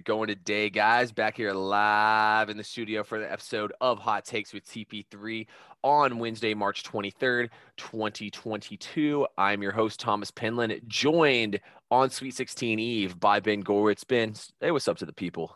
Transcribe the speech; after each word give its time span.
it 0.00 0.04
going 0.06 0.28
today, 0.28 0.70
guys? 0.70 1.12
Back 1.12 1.36
here 1.36 1.52
live 1.52 2.48
in 2.48 2.56
the 2.56 2.64
studio 2.64 3.04
for 3.04 3.18
the 3.18 3.30
episode 3.30 3.70
of 3.82 3.98
Hot 3.98 4.24
Takes 4.24 4.54
with 4.54 4.64
TP3 4.66 5.46
on 5.82 6.18
Wednesday, 6.18 6.54
March 6.54 6.84
23rd, 6.84 7.50
2022. 7.76 9.26
I'm 9.36 9.60
your 9.60 9.72
host, 9.72 10.00
Thomas 10.00 10.30
Penland, 10.30 10.86
joined 10.86 11.60
on 11.90 12.08
Sweet 12.08 12.34
16 12.34 12.78
Eve 12.78 13.20
by 13.20 13.40
Ben 13.40 13.62
Gorwitz. 13.62 14.06
Ben, 14.08 14.32
hey, 14.60 14.70
what's 14.70 14.88
up 14.88 14.96
to 14.98 15.06
the 15.06 15.12
people? 15.12 15.54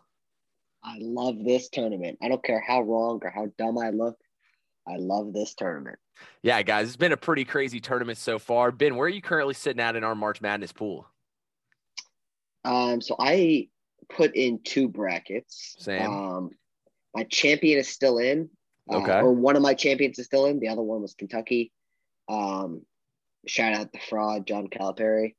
I 0.82 0.98
love 1.00 1.36
this 1.42 1.70
tournament. 1.70 2.18
I 2.22 2.28
don't 2.28 2.44
care 2.44 2.62
how 2.66 2.82
wrong 2.82 3.20
or 3.22 3.30
how 3.30 3.46
dumb 3.56 3.78
I 3.78 3.90
look. 3.90 4.18
I 4.86 4.96
love 4.96 5.32
this 5.32 5.54
tournament. 5.54 5.98
Yeah, 6.42 6.60
guys, 6.60 6.88
it's 6.88 6.96
been 6.98 7.12
a 7.12 7.16
pretty 7.16 7.46
crazy 7.46 7.80
tournament 7.80 8.18
so 8.18 8.38
far. 8.38 8.72
Ben, 8.72 8.96
where 8.96 9.06
are 9.06 9.10
you 9.10 9.22
currently 9.22 9.54
sitting 9.54 9.80
at 9.80 9.96
in 9.96 10.04
our 10.04 10.14
March 10.14 10.42
Madness 10.42 10.72
pool? 10.72 11.08
Um, 12.66 13.00
so 13.00 13.16
I 13.18 13.68
put 14.08 14.36
in 14.36 14.60
two 14.62 14.88
brackets. 14.88 15.76
Same. 15.78 16.10
Um, 16.10 16.50
my 17.14 17.24
champion 17.24 17.78
is 17.78 17.88
still 17.88 18.18
in. 18.18 18.50
Uh, 18.90 18.98
Okay. 18.98 19.20
Or 19.20 19.32
one 19.32 19.56
of 19.56 19.62
my 19.62 19.74
champions 19.74 20.18
is 20.18 20.26
still 20.26 20.46
in. 20.46 20.60
The 20.60 20.68
other 20.68 20.82
one 20.82 21.00
was 21.00 21.14
Kentucky. 21.14 21.72
Um, 22.28 22.82
shout 23.46 23.74
out 23.74 23.92
the 23.92 23.98
fraud, 23.98 24.46
John 24.46 24.68
Calipari. 24.68 25.34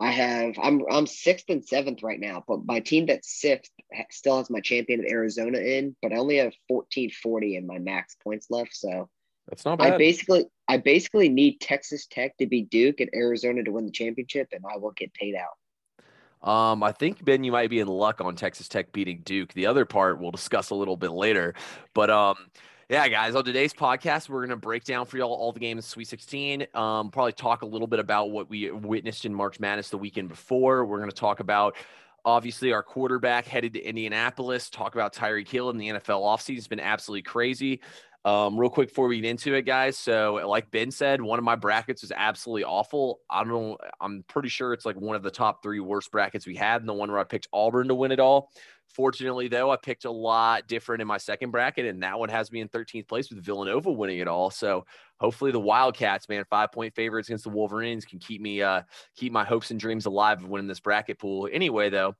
I 0.00 0.10
have 0.12 0.54
I'm 0.60 0.82
I'm 0.90 1.06
sixth 1.06 1.50
and 1.50 1.64
seventh 1.64 2.02
right 2.02 2.18
now, 2.18 2.42
but 2.48 2.64
my 2.64 2.80
team 2.80 3.06
that's 3.06 3.38
sixth 3.40 3.70
still 4.10 4.38
has 4.38 4.48
my 4.48 4.60
champion 4.60 5.00
of 5.00 5.06
Arizona 5.06 5.58
in, 5.58 5.94
but 6.00 6.12
I 6.12 6.16
only 6.16 6.36
have 6.36 6.54
1440 6.68 7.56
in 7.56 7.66
my 7.66 7.78
max 7.78 8.16
points 8.24 8.46
left. 8.48 8.74
So 8.74 9.10
That's 9.46 9.66
not 9.66 9.78
bad. 9.78 9.92
I 9.94 9.98
basically 9.98 10.46
I 10.68 10.78
basically 10.78 11.28
need 11.28 11.60
Texas 11.60 12.06
Tech 12.06 12.36
to 12.38 12.46
beat 12.46 12.70
Duke 12.70 13.00
and 13.00 13.10
Arizona 13.14 13.62
to 13.62 13.72
win 13.72 13.84
the 13.84 13.92
championship, 13.92 14.48
and 14.52 14.64
I 14.64 14.78
will 14.78 14.92
get 14.92 15.12
paid 15.12 15.34
out. 15.34 15.58
Um, 16.42 16.82
I 16.82 16.92
think 16.92 17.24
Ben, 17.24 17.44
you 17.44 17.52
might 17.52 17.70
be 17.70 17.80
in 17.80 17.88
luck 17.88 18.20
on 18.20 18.34
Texas 18.34 18.68
Tech 18.68 18.92
beating 18.92 19.20
Duke. 19.24 19.52
The 19.52 19.66
other 19.66 19.84
part 19.84 20.20
we'll 20.20 20.30
discuss 20.30 20.70
a 20.70 20.74
little 20.74 20.96
bit 20.96 21.10
later. 21.10 21.54
But 21.92 22.10
um, 22.10 22.36
yeah, 22.88 23.06
guys, 23.08 23.34
on 23.34 23.44
today's 23.44 23.74
podcast, 23.74 24.28
we're 24.28 24.44
gonna 24.44 24.56
break 24.56 24.84
down 24.84 25.06
for 25.06 25.18
y'all 25.18 25.32
all 25.32 25.52
the 25.52 25.60
games 25.60 25.86
Sweet 25.86 26.08
16. 26.08 26.66
Um, 26.74 27.10
probably 27.10 27.32
talk 27.32 27.62
a 27.62 27.66
little 27.66 27.86
bit 27.86 27.98
about 27.98 28.30
what 28.30 28.48
we 28.48 28.70
witnessed 28.70 29.24
in 29.24 29.34
March 29.34 29.60
Madness 29.60 29.90
the 29.90 29.98
weekend 29.98 30.28
before. 30.28 30.86
We're 30.86 30.98
gonna 30.98 31.12
talk 31.12 31.40
about 31.40 31.76
obviously 32.24 32.72
our 32.72 32.82
quarterback 32.82 33.46
headed 33.46 33.74
to 33.74 33.80
Indianapolis. 33.80 34.70
Talk 34.70 34.94
about 34.94 35.14
Tyreek 35.14 35.48
Hill 35.48 35.70
in 35.70 35.78
the 35.78 35.88
NFL 35.88 36.22
offseason. 36.22 36.58
It's 36.58 36.68
been 36.68 36.80
absolutely 36.80 37.22
crazy. 37.22 37.80
Um, 38.22 38.58
real 38.58 38.68
quick 38.68 38.88
before 38.88 39.08
we 39.08 39.20
get 39.20 39.30
into 39.30 39.54
it, 39.54 39.62
guys. 39.62 39.96
So, 39.96 40.42
like 40.46 40.70
Ben 40.70 40.90
said, 40.90 41.22
one 41.22 41.38
of 41.38 41.44
my 41.44 41.56
brackets 41.56 42.02
was 42.02 42.12
absolutely 42.14 42.64
awful. 42.64 43.20
I 43.30 43.44
don't. 43.44 43.80
I'm 43.98 44.24
pretty 44.28 44.50
sure 44.50 44.74
it's 44.74 44.84
like 44.84 44.96
one 44.96 45.16
of 45.16 45.22
the 45.22 45.30
top 45.30 45.62
three 45.62 45.80
worst 45.80 46.10
brackets 46.10 46.46
we 46.46 46.54
had, 46.54 46.82
and 46.82 46.88
the 46.88 46.92
one 46.92 47.10
where 47.10 47.18
I 47.18 47.24
picked 47.24 47.48
Auburn 47.52 47.88
to 47.88 47.94
win 47.94 48.12
it 48.12 48.20
all. 48.20 48.50
Fortunately, 48.88 49.48
though, 49.48 49.70
I 49.70 49.76
picked 49.76 50.04
a 50.04 50.10
lot 50.10 50.66
different 50.66 51.00
in 51.00 51.08
my 51.08 51.16
second 51.16 51.50
bracket, 51.50 51.86
and 51.86 52.02
that 52.02 52.18
one 52.18 52.28
has 52.28 52.52
me 52.52 52.60
in 52.60 52.68
13th 52.68 53.08
place 53.08 53.30
with 53.30 53.42
Villanova 53.42 53.90
winning 53.90 54.18
it 54.18 54.28
all. 54.28 54.50
So, 54.50 54.84
hopefully, 55.18 55.52
the 55.52 55.60
Wildcats, 55.60 56.28
man, 56.28 56.44
five 56.50 56.72
point 56.72 56.94
favorites 56.94 57.28
against 57.28 57.44
the 57.44 57.50
Wolverines, 57.50 58.04
can 58.04 58.18
keep 58.18 58.42
me 58.42 58.60
uh 58.60 58.82
keep 59.16 59.32
my 59.32 59.44
hopes 59.44 59.70
and 59.70 59.80
dreams 59.80 60.04
alive 60.04 60.42
of 60.42 60.50
winning 60.50 60.68
this 60.68 60.80
bracket 60.80 61.18
pool. 61.18 61.48
Anyway, 61.50 61.88
though. 61.88 62.14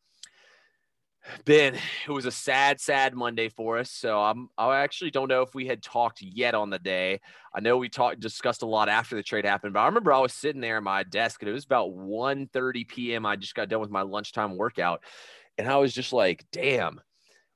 Ben, 1.45 1.75
it 1.75 2.11
was 2.11 2.25
a 2.25 2.31
sad, 2.31 2.81
sad 2.81 3.15
Monday 3.15 3.49
for 3.49 3.79
us. 3.79 3.91
So 3.91 4.21
I'm 4.21 4.49
I 4.57 4.79
actually 4.79 5.11
don't 5.11 5.29
know 5.29 5.43
if 5.43 5.55
we 5.55 5.67
had 5.67 5.83
talked 5.83 6.23
yet 6.23 6.55
on 6.55 6.71
the 6.71 6.79
day. 6.79 7.21
I 7.55 7.61
know 7.61 7.77
we 7.77 7.89
talked 7.89 8.21
discussed 8.21 8.63
a 8.63 8.67
lot 8.67 8.89
after 8.89 9.17
the 9.17 9.23
trade 9.23 9.45
happened, 9.45 9.75
but 9.75 9.81
I 9.81 9.87
remember 9.87 10.13
I 10.13 10.21
was 10.21 10.33
sitting 10.33 10.61
there 10.61 10.79
at 10.79 10.83
my 10.83 11.03
desk 11.03 11.43
and 11.43 11.49
it 11.49 11.53
was 11.53 11.65
about 11.65 11.93
1:30 11.93 12.89
p.m. 12.89 13.27
I 13.27 13.37
just 13.37 13.55
got 13.55 13.69
done 13.69 13.81
with 13.81 13.91
my 13.91 14.03
lunchtime 14.03 14.57
workout. 14.57 15.03
And 15.59 15.69
I 15.69 15.77
was 15.77 15.93
just 15.93 16.13
like, 16.13 16.47
damn, 16.53 17.01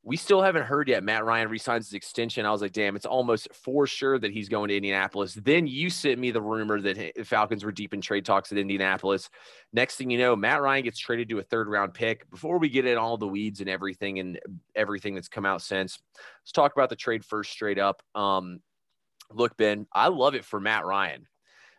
we 0.06 0.18
still 0.18 0.42
haven't 0.42 0.64
heard 0.64 0.86
yet. 0.86 1.02
Matt 1.02 1.24
Ryan 1.24 1.48
resigns 1.48 1.86
his 1.86 1.94
extension. 1.94 2.44
I 2.44 2.50
was 2.50 2.60
like, 2.60 2.72
damn, 2.72 2.94
it's 2.94 3.06
almost 3.06 3.48
for 3.54 3.86
sure 3.86 4.18
that 4.18 4.32
he's 4.32 4.50
going 4.50 4.68
to 4.68 4.76
Indianapolis. 4.76 5.32
Then 5.32 5.66
you 5.66 5.88
sent 5.88 6.18
me 6.18 6.30
the 6.30 6.42
rumor 6.42 6.78
that 6.82 7.12
the 7.16 7.24
Falcons 7.24 7.64
were 7.64 7.72
deep 7.72 7.94
in 7.94 8.02
trade 8.02 8.26
talks 8.26 8.52
at 8.52 8.58
Indianapolis. 8.58 9.30
Next 9.72 9.96
thing 9.96 10.10
you 10.10 10.18
know, 10.18 10.36
Matt 10.36 10.60
Ryan 10.60 10.84
gets 10.84 10.98
traded 10.98 11.30
to 11.30 11.38
a 11.38 11.42
third 11.42 11.68
round 11.68 11.94
pick. 11.94 12.30
Before 12.30 12.58
we 12.58 12.68
get 12.68 12.84
in 12.84 12.98
all 12.98 13.16
the 13.16 13.26
weeds 13.26 13.60
and 13.60 13.68
everything 13.68 14.18
and 14.18 14.38
everything 14.74 15.14
that's 15.14 15.28
come 15.28 15.46
out 15.46 15.62
since, 15.62 15.98
let's 16.42 16.52
talk 16.52 16.72
about 16.74 16.90
the 16.90 16.96
trade 16.96 17.24
first 17.24 17.50
straight 17.50 17.78
up. 17.78 18.02
Um, 18.14 18.60
look, 19.32 19.56
Ben, 19.56 19.86
I 19.90 20.08
love 20.08 20.34
it 20.34 20.44
for 20.44 20.60
Matt 20.60 20.84
Ryan. 20.84 21.26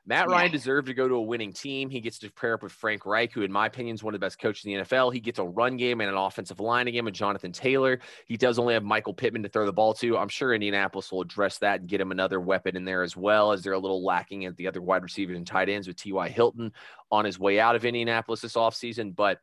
Matt 0.07 0.29
Ryan 0.29 0.47
Yeah. 0.47 0.51
deserved 0.51 0.87
to 0.87 0.93
go 0.93 1.07
to 1.07 1.15
a 1.15 1.21
winning 1.21 1.51
team. 1.51 1.89
He 1.89 1.99
gets 1.99 2.19
to 2.19 2.31
pair 2.31 2.53
up 2.53 2.61
with 2.63 2.71
Frank 2.71 3.05
Reich, 3.05 3.33
who, 3.33 3.41
in 3.41 3.51
my 3.51 3.65
opinion, 3.65 3.95
is 3.95 4.03
one 4.03 4.13
of 4.13 4.19
the 4.19 4.25
best 4.25 4.39
coaches 4.39 4.63
in 4.65 4.71
the 4.73 4.77
NFL. 4.77 5.09
He 5.09 5.19
gets 5.19 5.39
a 5.39 5.43
run 5.43 5.77
game 5.77 5.99
and 6.01 6.09
an 6.09 6.15
offensive 6.15 6.59
line 6.59 6.87
again 6.87 7.05
with 7.05 7.15
Jonathan 7.15 7.51
Taylor. 7.51 7.99
He 8.27 8.37
does 8.37 8.59
only 8.59 8.75
have 8.75 8.83
Michael 8.83 9.13
Pittman 9.15 9.41
to 9.43 9.49
throw 9.49 9.65
the 9.65 9.73
ball 9.73 9.93
to. 9.95 10.17
I'm 10.17 10.29
sure 10.29 10.53
Indianapolis 10.53 11.11
will 11.11 11.21
address 11.21 11.57
that 11.59 11.79
and 11.79 11.89
get 11.89 11.99
him 12.01 12.11
another 12.11 12.39
weapon 12.39 12.75
in 12.75 12.85
there 12.85 13.01
as 13.01 13.17
well, 13.17 13.51
as 13.51 13.63
they're 13.63 13.73
a 13.73 13.79
little 13.79 14.03
lacking 14.05 14.45
at 14.45 14.55
the 14.57 14.67
other 14.67 14.81
wide 14.81 15.01
receivers 15.03 15.37
and 15.37 15.47
tight 15.47 15.69
ends 15.69 15.87
with 15.87 15.97
T.Y. 15.97 16.29
Hilton 16.29 16.71
on 17.11 17.25
his 17.25 17.39
way 17.39 17.59
out 17.59 17.75
of 17.75 17.83
Indianapolis 17.83 18.41
this 18.41 18.53
offseason. 18.53 19.15
But 19.15 19.39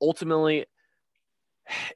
ultimately, 0.00 0.66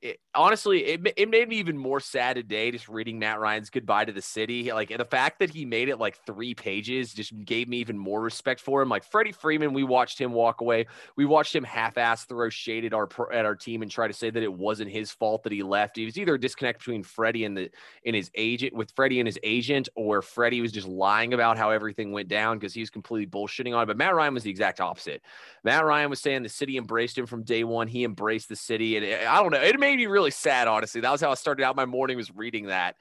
it, 0.00 0.18
honestly, 0.34 0.84
it, 0.84 1.00
it 1.16 1.28
made 1.28 1.48
me 1.48 1.56
even 1.56 1.76
more 1.76 2.00
sad 2.00 2.36
today 2.36 2.70
just 2.70 2.88
reading 2.88 3.18
Matt 3.18 3.40
Ryan's 3.40 3.70
goodbye 3.70 4.04
to 4.04 4.12
the 4.12 4.22
city. 4.22 4.72
Like 4.72 4.96
the 4.96 5.04
fact 5.04 5.40
that 5.40 5.50
he 5.50 5.64
made 5.64 5.88
it 5.88 5.98
like 5.98 6.18
three 6.24 6.54
pages 6.54 7.12
just 7.12 7.32
gave 7.44 7.68
me 7.68 7.78
even 7.78 7.98
more 7.98 8.20
respect 8.20 8.60
for 8.60 8.80
him. 8.80 8.88
Like 8.88 9.04
Freddie 9.04 9.32
Freeman, 9.32 9.72
we 9.72 9.82
watched 9.82 10.20
him 10.20 10.32
walk 10.32 10.60
away. 10.60 10.86
We 11.16 11.24
watched 11.24 11.54
him 11.54 11.64
half-ass 11.64 12.24
throw 12.24 12.48
shade 12.48 12.84
at 12.84 12.94
our 12.94 13.08
at 13.32 13.44
our 13.44 13.56
team 13.56 13.82
and 13.82 13.90
try 13.90 14.06
to 14.06 14.14
say 14.14 14.30
that 14.30 14.42
it 14.42 14.52
wasn't 14.52 14.90
his 14.90 15.10
fault 15.10 15.42
that 15.44 15.52
he 15.52 15.62
left. 15.62 15.98
It 15.98 16.04
was 16.04 16.18
either 16.18 16.34
a 16.34 16.40
disconnect 16.40 16.78
between 16.78 17.02
Freddie 17.02 17.44
and 17.44 17.56
the 17.56 17.70
and 18.04 18.14
his 18.14 18.30
agent 18.34 18.74
with 18.74 18.92
Freddie 18.94 19.20
and 19.20 19.26
his 19.26 19.38
agent, 19.42 19.88
or 19.94 20.22
Freddie 20.22 20.60
was 20.60 20.72
just 20.72 20.86
lying 20.86 21.34
about 21.34 21.58
how 21.58 21.70
everything 21.70 22.12
went 22.12 22.28
down 22.28 22.58
because 22.58 22.72
he 22.72 22.80
was 22.80 22.90
completely 22.90 23.26
bullshitting 23.26 23.74
on 23.74 23.82
it. 23.82 23.86
But 23.86 23.96
Matt 23.96 24.14
Ryan 24.14 24.34
was 24.34 24.44
the 24.44 24.50
exact 24.50 24.80
opposite. 24.80 25.22
Matt 25.64 25.84
Ryan 25.84 26.10
was 26.10 26.20
saying 26.20 26.42
the 26.42 26.48
city 26.48 26.76
embraced 26.76 27.18
him 27.18 27.26
from 27.26 27.42
day 27.42 27.64
one. 27.64 27.88
He 27.88 28.04
embraced 28.04 28.48
the 28.48 28.56
city, 28.56 28.96
and 28.96 29.04
it- 29.04 29.26
I 29.26 29.42
don't 29.42 29.50
know. 29.50 29.55
It 29.62 29.78
made 29.78 29.96
me 29.96 30.06
really 30.06 30.30
sad, 30.30 30.68
honestly. 30.68 31.00
That 31.00 31.12
was 31.12 31.20
how 31.20 31.30
I 31.30 31.34
started 31.34 31.64
out 31.64 31.76
my 31.76 31.86
morning 31.86 32.16
was 32.16 32.34
reading 32.34 32.66
that. 32.66 32.96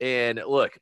And 0.00 0.40
look, 0.46 0.78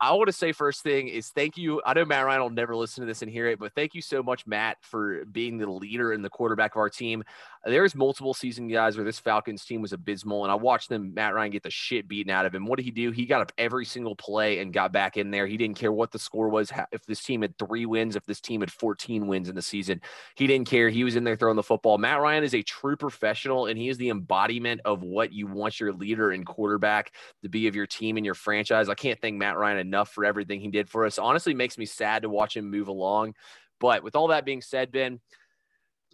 I 0.00 0.12
want 0.12 0.28
to 0.28 0.32
say 0.32 0.52
first 0.52 0.82
thing 0.82 1.08
is 1.08 1.28
thank 1.28 1.58
you. 1.58 1.82
I 1.84 1.92
know 1.92 2.06
Matt 2.06 2.24
Ryan 2.24 2.40
will 2.40 2.50
never 2.50 2.74
listen 2.74 3.02
to 3.02 3.06
this 3.06 3.20
and 3.20 3.30
hear 3.30 3.48
it, 3.48 3.58
but 3.58 3.74
thank 3.74 3.94
you 3.94 4.00
so 4.00 4.22
much, 4.22 4.46
Matt, 4.46 4.78
for 4.80 5.26
being 5.26 5.58
the 5.58 5.70
leader 5.70 6.12
and 6.12 6.24
the 6.24 6.30
quarterback 6.30 6.74
of 6.74 6.78
our 6.78 6.88
team. 6.88 7.22
There's 7.66 7.94
multiple 7.94 8.32
season 8.32 8.68
guys 8.68 8.96
where 8.96 9.04
this 9.04 9.18
Falcons 9.18 9.66
team 9.66 9.82
was 9.82 9.92
abysmal, 9.92 10.44
and 10.44 10.50
I 10.50 10.54
watched 10.54 10.88
them, 10.88 11.12
Matt 11.12 11.34
Ryan, 11.34 11.50
get 11.50 11.62
the 11.62 11.70
shit 11.70 12.08
beaten 12.08 12.30
out 12.30 12.46
of 12.46 12.54
him. 12.54 12.64
What 12.64 12.76
did 12.76 12.84
he 12.84 12.90
do? 12.90 13.10
He 13.10 13.26
got 13.26 13.42
up 13.42 13.52
every 13.58 13.84
single 13.84 14.16
play 14.16 14.60
and 14.60 14.72
got 14.72 14.92
back 14.92 15.18
in 15.18 15.30
there. 15.30 15.46
He 15.46 15.58
didn't 15.58 15.76
care 15.76 15.92
what 15.92 16.10
the 16.10 16.18
score 16.18 16.48
was. 16.48 16.72
If 16.90 17.04
this 17.04 17.22
team 17.22 17.42
had 17.42 17.58
three 17.58 17.84
wins, 17.84 18.16
if 18.16 18.24
this 18.24 18.40
team 18.40 18.60
had 18.60 18.72
14 18.72 19.26
wins 19.26 19.50
in 19.50 19.54
the 19.54 19.60
season, 19.60 20.00
he 20.36 20.46
didn't 20.46 20.68
care. 20.68 20.88
He 20.88 21.04
was 21.04 21.16
in 21.16 21.24
there 21.24 21.36
throwing 21.36 21.56
the 21.56 21.62
football. 21.62 21.98
Matt 21.98 22.22
Ryan 22.22 22.44
is 22.44 22.54
a 22.54 22.62
true 22.62 22.96
professional, 22.96 23.66
and 23.66 23.78
he 23.78 23.90
is 23.90 23.98
the 23.98 24.08
embodiment 24.08 24.80
of 24.86 25.02
what 25.02 25.30
you 25.30 25.46
want 25.46 25.78
your 25.78 25.92
leader 25.92 26.30
and 26.30 26.46
quarterback 26.46 27.12
to 27.42 27.50
be 27.50 27.66
of 27.66 27.76
your 27.76 27.86
team 27.86 28.16
and 28.16 28.24
your 28.24 28.34
franchise. 28.34 28.88
I 28.88 28.94
can't 28.94 29.20
thank 29.20 29.36
Matt 29.36 29.58
Ryan 29.58 29.78
enough 29.78 30.10
for 30.10 30.24
everything 30.24 30.60
he 30.60 30.68
did 30.68 30.88
for 30.88 31.04
us. 31.04 31.18
Honestly, 31.18 31.52
makes 31.52 31.76
me 31.76 31.84
sad 31.84 32.22
to 32.22 32.30
watch 32.30 32.56
him 32.56 32.70
move 32.70 32.88
along. 32.88 33.34
But 33.80 34.02
with 34.02 34.16
all 34.16 34.28
that 34.28 34.44
being 34.44 34.62
said, 34.62 34.92
Ben, 34.92 35.20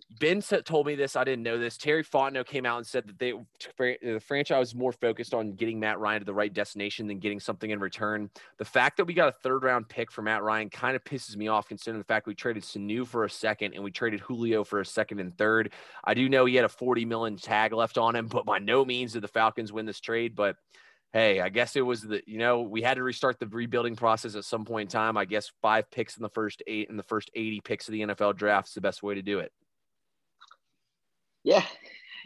Ben 0.08 0.40
told 0.40 0.86
me 0.86 0.94
this. 0.94 1.16
I 1.16 1.24
didn't 1.24 1.42
know 1.42 1.58
this. 1.58 1.76
Terry 1.76 2.04
Fontenot 2.04 2.46
came 2.46 2.64
out 2.64 2.76
and 2.76 2.86
said 2.86 3.08
that 3.08 3.18
they 3.18 3.32
uh, 3.32 3.38
the 3.78 4.20
franchise 4.20 4.60
was 4.60 4.74
more 4.74 4.92
focused 4.92 5.34
on 5.34 5.52
getting 5.54 5.80
Matt 5.80 5.98
Ryan 5.98 6.20
to 6.20 6.24
the 6.24 6.32
right 6.32 6.52
destination 6.52 7.08
than 7.08 7.18
getting 7.18 7.40
something 7.40 7.70
in 7.70 7.80
return. 7.80 8.30
The 8.58 8.64
fact 8.64 8.98
that 8.98 9.04
we 9.06 9.14
got 9.14 9.28
a 9.28 9.32
third 9.32 9.64
round 9.64 9.88
pick 9.88 10.12
for 10.12 10.22
Matt 10.22 10.44
Ryan 10.44 10.70
kind 10.70 10.94
of 10.94 11.02
pisses 11.02 11.36
me 11.36 11.48
off, 11.48 11.66
considering 11.66 11.98
the 11.98 12.04
fact 12.04 12.28
we 12.28 12.36
traded 12.36 12.62
Sanu 12.62 13.04
for 13.04 13.24
a 13.24 13.30
second 13.30 13.74
and 13.74 13.82
we 13.82 13.90
traded 13.90 14.20
Julio 14.20 14.62
for 14.62 14.80
a 14.80 14.86
second 14.86 15.18
and 15.18 15.36
third. 15.36 15.72
I 16.04 16.14
do 16.14 16.28
know 16.28 16.44
he 16.44 16.54
had 16.54 16.64
a 16.64 16.68
40 16.68 17.04
million 17.04 17.36
tag 17.36 17.72
left 17.72 17.98
on 17.98 18.14
him, 18.14 18.26
but 18.28 18.46
by 18.46 18.60
no 18.60 18.84
means 18.84 19.14
did 19.14 19.22
the 19.22 19.28
Falcons 19.28 19.72
win 19.72 19.86
this 19.86 20.00
trade. 20.00 20.36
But 20.36 20.54
hey, 21.12 21.40
I 21.40 21.48
guess 21.48 21.74
it 21.74 21.82
was 21.82 22.02
the 22.02 22.22
you 22.26 22.38
know 22.38 22.60
we 22.60 22.80
had 22.80 22.94
to 22.94 23.02
restart 23.02 23.40
the 23.40 23.48
rebuilding 23.48 23.96
process 23.96 24.36
at 24.36 24.44
some 24.44 24.64
point 24.64 24.88
in 24.88 24.92
time. 24.92 25.16
I 25.16 25.24
guess 25.24 25.50
five 25.62 25.90
picks 25.90 26.16
in 26.16 26.22
the 26.22 26.28
first 26.28 26.62
eight 26.68 26.88
in 26.90 26.96
the 26.96 27.02
first 27.02 27.28
80 27.34 27.60
picks 27.62 27.88
of 27.88 27.92
the 27.92 28.02
NFL 28.02 28.36
draft 28.36 28.68
is 28.68 28.74
the 28.74 28.80
best 28.80 29.02
way 29.02 29.16
to 29.16 29.22
do 29.22 29.40
it. 29.40 29.50
Yeah, 31.46 31.64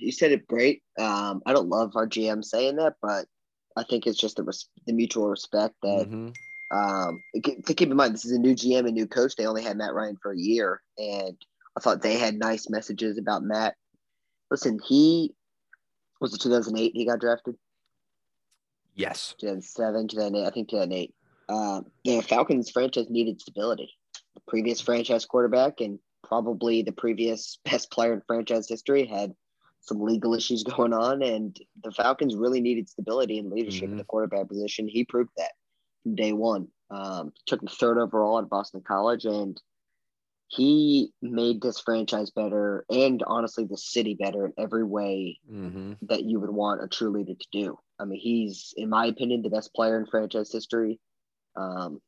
you 0.00 0.12
said 0.12 0.32
it 0.32 0.48
great. 0.48 0.82
Um, 0.98 1.42
I 1.44 1.52
don't 1.52 1.68
love 1.68 1.92
our 1.94 2.08
GM 2.08 2.42
saying 2.42 2.76
that, 2.76 2.94
but 3.02 3.26
I 3.76 3.84
think 3.84 4.06
it's 4.06 4.18
just 4.18 4.36
the, 4.36 4.42
res- 4.42 4.70
the 4.86 4.94
mutual 4.94 5.28
respect 5.28 5.74
that 5.82 6.08
Mhm. 6.08 6.34
um, 6.70 7.22
to 7.34 7.74
keep 7.74 7.90
in 7.90 7.96
mind 7.96 8.14
this 8.14 8.24
is 8.24 8.32
a 8.32 8.38
new 8.38 8.54
GM 8.54 8.86
and 8.86 8.94
new 8.94 9.06
coach. 9.06 9.36
They 9.36 9.46
only 9.46 9.62
had 9.62 9.76
Matt 9.76 9.92
Ryan 9.92 10.16
for 10.22 10.32
a 10.32 10.38
year, 10.38 10.80
and 10.96 11.36
I 11.76 11.80
thought 11.80 12.00
they 12.00 12.16
had 12.16 12.38
nice 12.38 12.70
messages 12.70 13.18
about 13.18 13.42
Matt. 13.42 13.76
Listen, 14.50 14.80
he 14.88 15.34
was 16.18 16.32
it 16.34 16.40
2008 16.40 16.92
he 16.94 17.04
got 17.04 17.20
drafted. 17.20 17.56
Yes. 18.94 19.34
2007, 19.38 20.08
2008, 20.08 20.46
I 20.46 20.50
think 20.50 20.70
2008. 20.70 21.14
Um, 21.50 21.90
the 22.04 22.22
Falcons 22.22 22.70
franchise 22.70 23.10
needed 23.10 23.40
stability. 23.40 23.90
The 24.34 24.40
previous 24.48 24.80
franchise 24.80 25.26
quarterback 25.26 25.80
and 25.80 25.98
probably 26.30 26.82
the 26.82 26.92
previous 26.92 27.58
best 27.64 27.90
player 27.90 28.14
in 28.14 28.22
franchise 28.26 28.68
history 28.68 29.04
had 29.04 29.34
some 29.82 30.00
legal 30.00 30.34
issues 30.34 30.62
going 30.76 30.94
on, 30.94 31.22
and 31.22 31.58
the 31.82 31.90
Falcons 31.90 32.34
really 32.34 32.60
needed 32.60 32.88
stability 32.88 33.38
and 33.38 33.50
leadership 33.50 33.84
mm-hmm. 33.84 33.92
in 33.92 33.98
the 33.98 34.04
quarterback 34.04 34.48
position. 34.48 34.88
He 34.88 35.04
proved 35.04 35.30
that 35.36 35.52
from 36.02 36.14
day 36.14 36.32
one. 36.32 36.68
Um, 36.90 37.32
took 37.46 37.62
him 37.62 37.68
third 37.68 37.98
overall 37.98 38.38
at 38.38 38.48
Boston 38.48 38.82
College, 38.86 39.24
and 39.24 39.60
he 40.48 41.12
made 41.22 41.62
this 41.62 41.78
franchise 41.78 42.30
better 42.30 42.84
and 42.90 43.22
honestly 43.24 43.64
the 43.64 43.76
city 43.76 44.16
better 44.18 44.46
in 44.46 44.52
every 44.58 44.82
way 44.82 45.38
mm-hmm. 45.48 45.92
that 46.02 46.24
you 46.24 46.40
would 46.40 46.50
want 46.50 46.82
a 46.82 46.88
true 46.88 47.12
leader 47.12 47.34
to 47.38 47.46
do. 47.52 47.78
I 48.00 48.04
mean, 48.04 48.18
he's, 48.18 48.74
in 48.76 48.88
my 48.88 49.06
opinion, 49.06 49.42
the 49.42 49.50
best 49.50 49.72
player 49.72 49.96
in 49.96 50.06
franchise 50.06 50.50
history. 50.52 50.98
Um, 51.54 52.00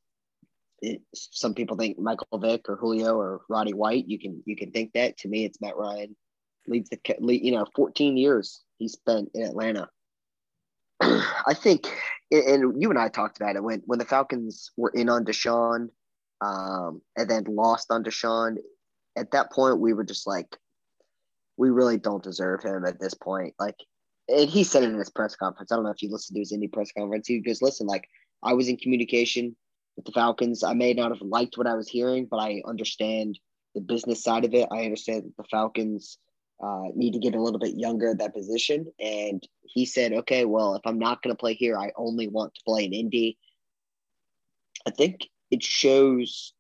some 1.15 1.55
people 1.55 1.77
think 1.77 1.99
Michael 1.99 2.39
Vick 2.39 2.69
or 2.69 2.77
Julio 2.77 3.17
or 3.17 3.43
Roddy 3.49 3.73
White. 3.73 4.09
You 4.09 4.19
can 4.19 4.43
you 4.47 4.57
can 4.57 4.73
think 4.73 4.93
that. 4.95 5.17
To 5.19 5.29
me, 5.29 5.45
it's 5.45 5.61
Matt 5.61 5.77
Ryan. 5.77 6.17
Leads 6.67 6.91
the 6.91 6.99
you 7.21 7.53
know 7.53 7.67
14 7.75 8.17
years 8.17 8.63
he 8.79 8.89
spent 8.89 9.31
in 9.35 9.43
Atlanta. 9.43 9.89
I 11.01 11.55
think, 11.55 11.87
and 12.31 12.81
you 12.81 12.91
and 12.91 12.99
I 12.99 13.09
talked 13.09 13.41
about 13.41 13.57
it 13.57 13.63
when 13.63 13.83
when 13.87 13.99
the 13.99 14.05
Falcons 14.05 14.71
were 14.77 14.91
in 14.91 15.09
on 15.09 15.25
Deshaun, 15.25 15.89
um, 16.41 17.01
and 17.17 17.29
then 17.29 17.45
lost 17.49 17.91
on 17.91 18.05
Deshaun. 18.05 18.57
At 19.17 19.33
that 19.33 19.53
point, 19.53 19.79
we 19.79 19.93
were 19.93 20.05
just 20.05 20.27
like, 20.27 20.57
we 21.59 21.71
really 21.71 21.99
don't 21.99 22.23
deserve 22.23 22.63
him 22.63 22.87
at 22.87 22.99
this 22.99 23.13
point. 23.13 23.55
Like, 23.59 23.77
and 24.29 24.49
he 24.49 24.65
said 24.65 24.85
it 24.85 24.91
in 24.91 24.99
his 24.99 25.11
press 25.11 25.37
conference. 25.37 25.71
I 25.71 25.77
don't 25.77 25.85
know 25.85 25.91
if 25.91 26.03
you 26.03 26.11
listened 26.11 26.37
to 26.37 26.41
his 26.41 26.53
indie 26.53 26.73
press 26.73 26.91
conference. 26.97 27.29
He 27.29 27.41
goes, 27.41 27.63
"Listen, 27.63 27.87
like 27.87 28.09
I 28.43 28.53
was 28.55 28.69
in 28.69 28.77
communication 28.77 29.55
with 29.97 30.05
the 30.05 30.13
Falcons. 30.13 30.63
I 30.65 30.75
may 30.75 30.95
not 30.95 31.11
have 31.11 31.23
liked 31.23 31.59
what 31.59 31.67
I 31.67 31.75
was 31.75 31.89
hearing, 31.89 32.27
but 32.31 32.39
I 32.39 32.63
understand 32.67 33.39
the 33.75 33.81
business 33.81 34.23
side 34.23 34.45
of 34.45 34.55
it. 34.55 34.69
I 34.71 34.85
understand 34.85 35.25
that 35.25 35.37
the 35.37 35.49
Falcons." 35.51 36.19
uh, 36.63 36.85
need 36.95 37.13
to 37.13 37.19
get 37.19 37.35
a 37.35 37.43
little 37.43 37.59
bit 37.59 37.75
younger 37.75 38.11
at 38.11 38.19
that 38.19 38.35
position. 38.35 38.87
And 39.01 39.47
he 39.63 39.85
said, 39.85 40.13
okay, 40.13 40.45
well, 40.45 40.77
if 40.77 40.83
I'm 40.85 40.99
not 40.99 41.21
going 41.23 41.35
to 41.35 41.39
play 41.39 41.55
here, 41.55 41.77
I 41.77 41.91
only 41.97 42.29
want 42.29 42.55
to 42.55 42.61
play 42.65 42.85
in 42.85 42.93
Indy. 42.93 43.37
I 44.87 44.91
think 44.91 45.29
it 45.51 45.63
shows 45.63 46.55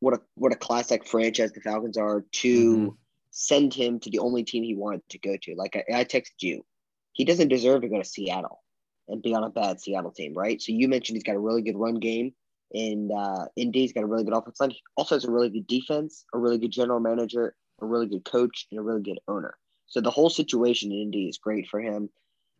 what 0.00 0.14
a 0.14 0.20
what 0.34 0.52
a 0.52 0.56
classic 0.56 1.06
franchise 1.06 1.52
the 1.52 1.60
Falcons 1.60 1.96
are 1.96 2.24
to 2.30 2.76
mm-hmm. 2.76 2.88
send 3.30 3.74
him 3.74 3.98
to 4.00 4.10
the 4.10 4.20
only 4.20 4.44
team 4.44 4.62
he 4.62 4.74
wanted 4.74 5.02
to 5.10 5.18
go 5.18 5.36
to. 5.42 5.54
Like 5.56 5.76
I, 5.76 6.00
I 6.00 6.04
texted 6.04 6.42
you, 6.42 6.64
he 7.12 7.24
doesn't 7.24 7.48
deserve 7.48 7.82
to 7.82 7.88
go 7.88 7.98
to 7.98 8.04
Seattle 8.04 8.62
and 9.08 9.22
be 9.22 9.34
on 9.34 9.44
a 9.44 9.50
bad 9.50 9.80
Seattle 9.80 10.10
team, 10.10 10.34
right? 10.34 10.60
So 10.60 10.72
you 10.72 10.88
mentioned 10.88 11.16
he's 11.16 11.24
got 11.24 11.36
a 11.36 11.40
really 11.40 11.62
good 11.62 11.76
run 11.76 11.98
game. 11.98 12.32
And 12.74 13.10
uh, 13.10 13.46
Indy, 13.56 13.80
he's 13.80 13.92
got 13.92 14.04
a 14.04 14.06
really 14.06 14.24
good 14.24 14.34
offense 14.34 14.60
line. 14.60 14.70
He 14.70 14.82
also 14.96 15.14
has 15.14 15.24
a 15.24 15.30
really 15.30 15.48
good 15.48 15.66
defense, 15.66 16.24
a 16.34 16.38
really 16.38 16.58
good 16.58 16.70
general 16.70 17.00
manager, 17.00 17.54
a 17.80 17.86
really 17.86 18.06
good 18.06 18.24
coach, 18.24 18.66
and 18.70 18.78
a 18.78 18.82
really 18.82 19.02
good 19.02 19.20
owner. 19.26 19.54
So 19.86 20.00
the 20.00 20.10
whole 20.10 20.28
situation 20.28 20.92
in 20.92 20.98
Indy 20.98 21.28
is 21.28 21.38
great 21.38 21.66
for 21.68 21.80
him. 21.80 22.10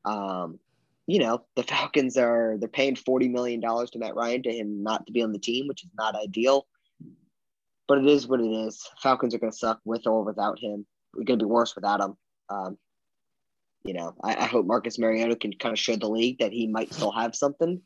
Um, 0.06 0.58
you 1.06 1.18
know, 1.18 1.44
the 1.56 1.62
Falcons 1.64 2.16
are 2.16 2.56
they're 2.58 2.68
paying 2.68 2.96
forty 2.96 3.28
million 3.28 3.60
dollars 3.60 3.90
to 3.90 3.98
Matt 3.98 4.14
Ryan 4.14 4.42
to 4.44 4.52
him 4.52 4.82
not 4.82 5.06
to 5.06 5.12
be 5.12 5.22
on 5.22 5.32
the 5.32 5.38
team, 5.38 5.68
which 5.68 5.84
is 5.84 5.90
not 5.98 6.14
ideal. 6.14 6.66
But 7.86 7.98
it 7.98 8.06
is 8.06 8.26
what 8.26 8.40
it 8.40 8.50
is. 8.50 8.86
Falcons 9.02 9.34
are 9.34 9.38
going 9.38 9.52
to 9.52 9.58
suck 9.58 9.80
with 9.84 10.06
or 10.06 10.22
without 10.22 10.58
him. 10.58 10.86
We're 11.14 11.24
going 11.24 11.38
to 11.38 11.44
be 11.44 11.50
worse 11.50 11.74
without 11.74 12.00
him. 12.00 12.16
Um, 12.50 12.78
you 13.88 13.94
know, 13.94 14.14
I, 14.22 14.36
I 14.36 14.44
hope 14.44 14.66
Marcus 14.66 14.98
Mariota 14.98 15.34
can 15.34 15.54
kind 15.54 15.72
of 15.72 15.78
show 15.78 15.96
the 15.96 16.10
league 16.10 16.40
that 16.40 16.52
he 16.52 16.66
might 16.66 16.92
still 16.92 17.10
have 17.10 17.34
something. 17.34 17.80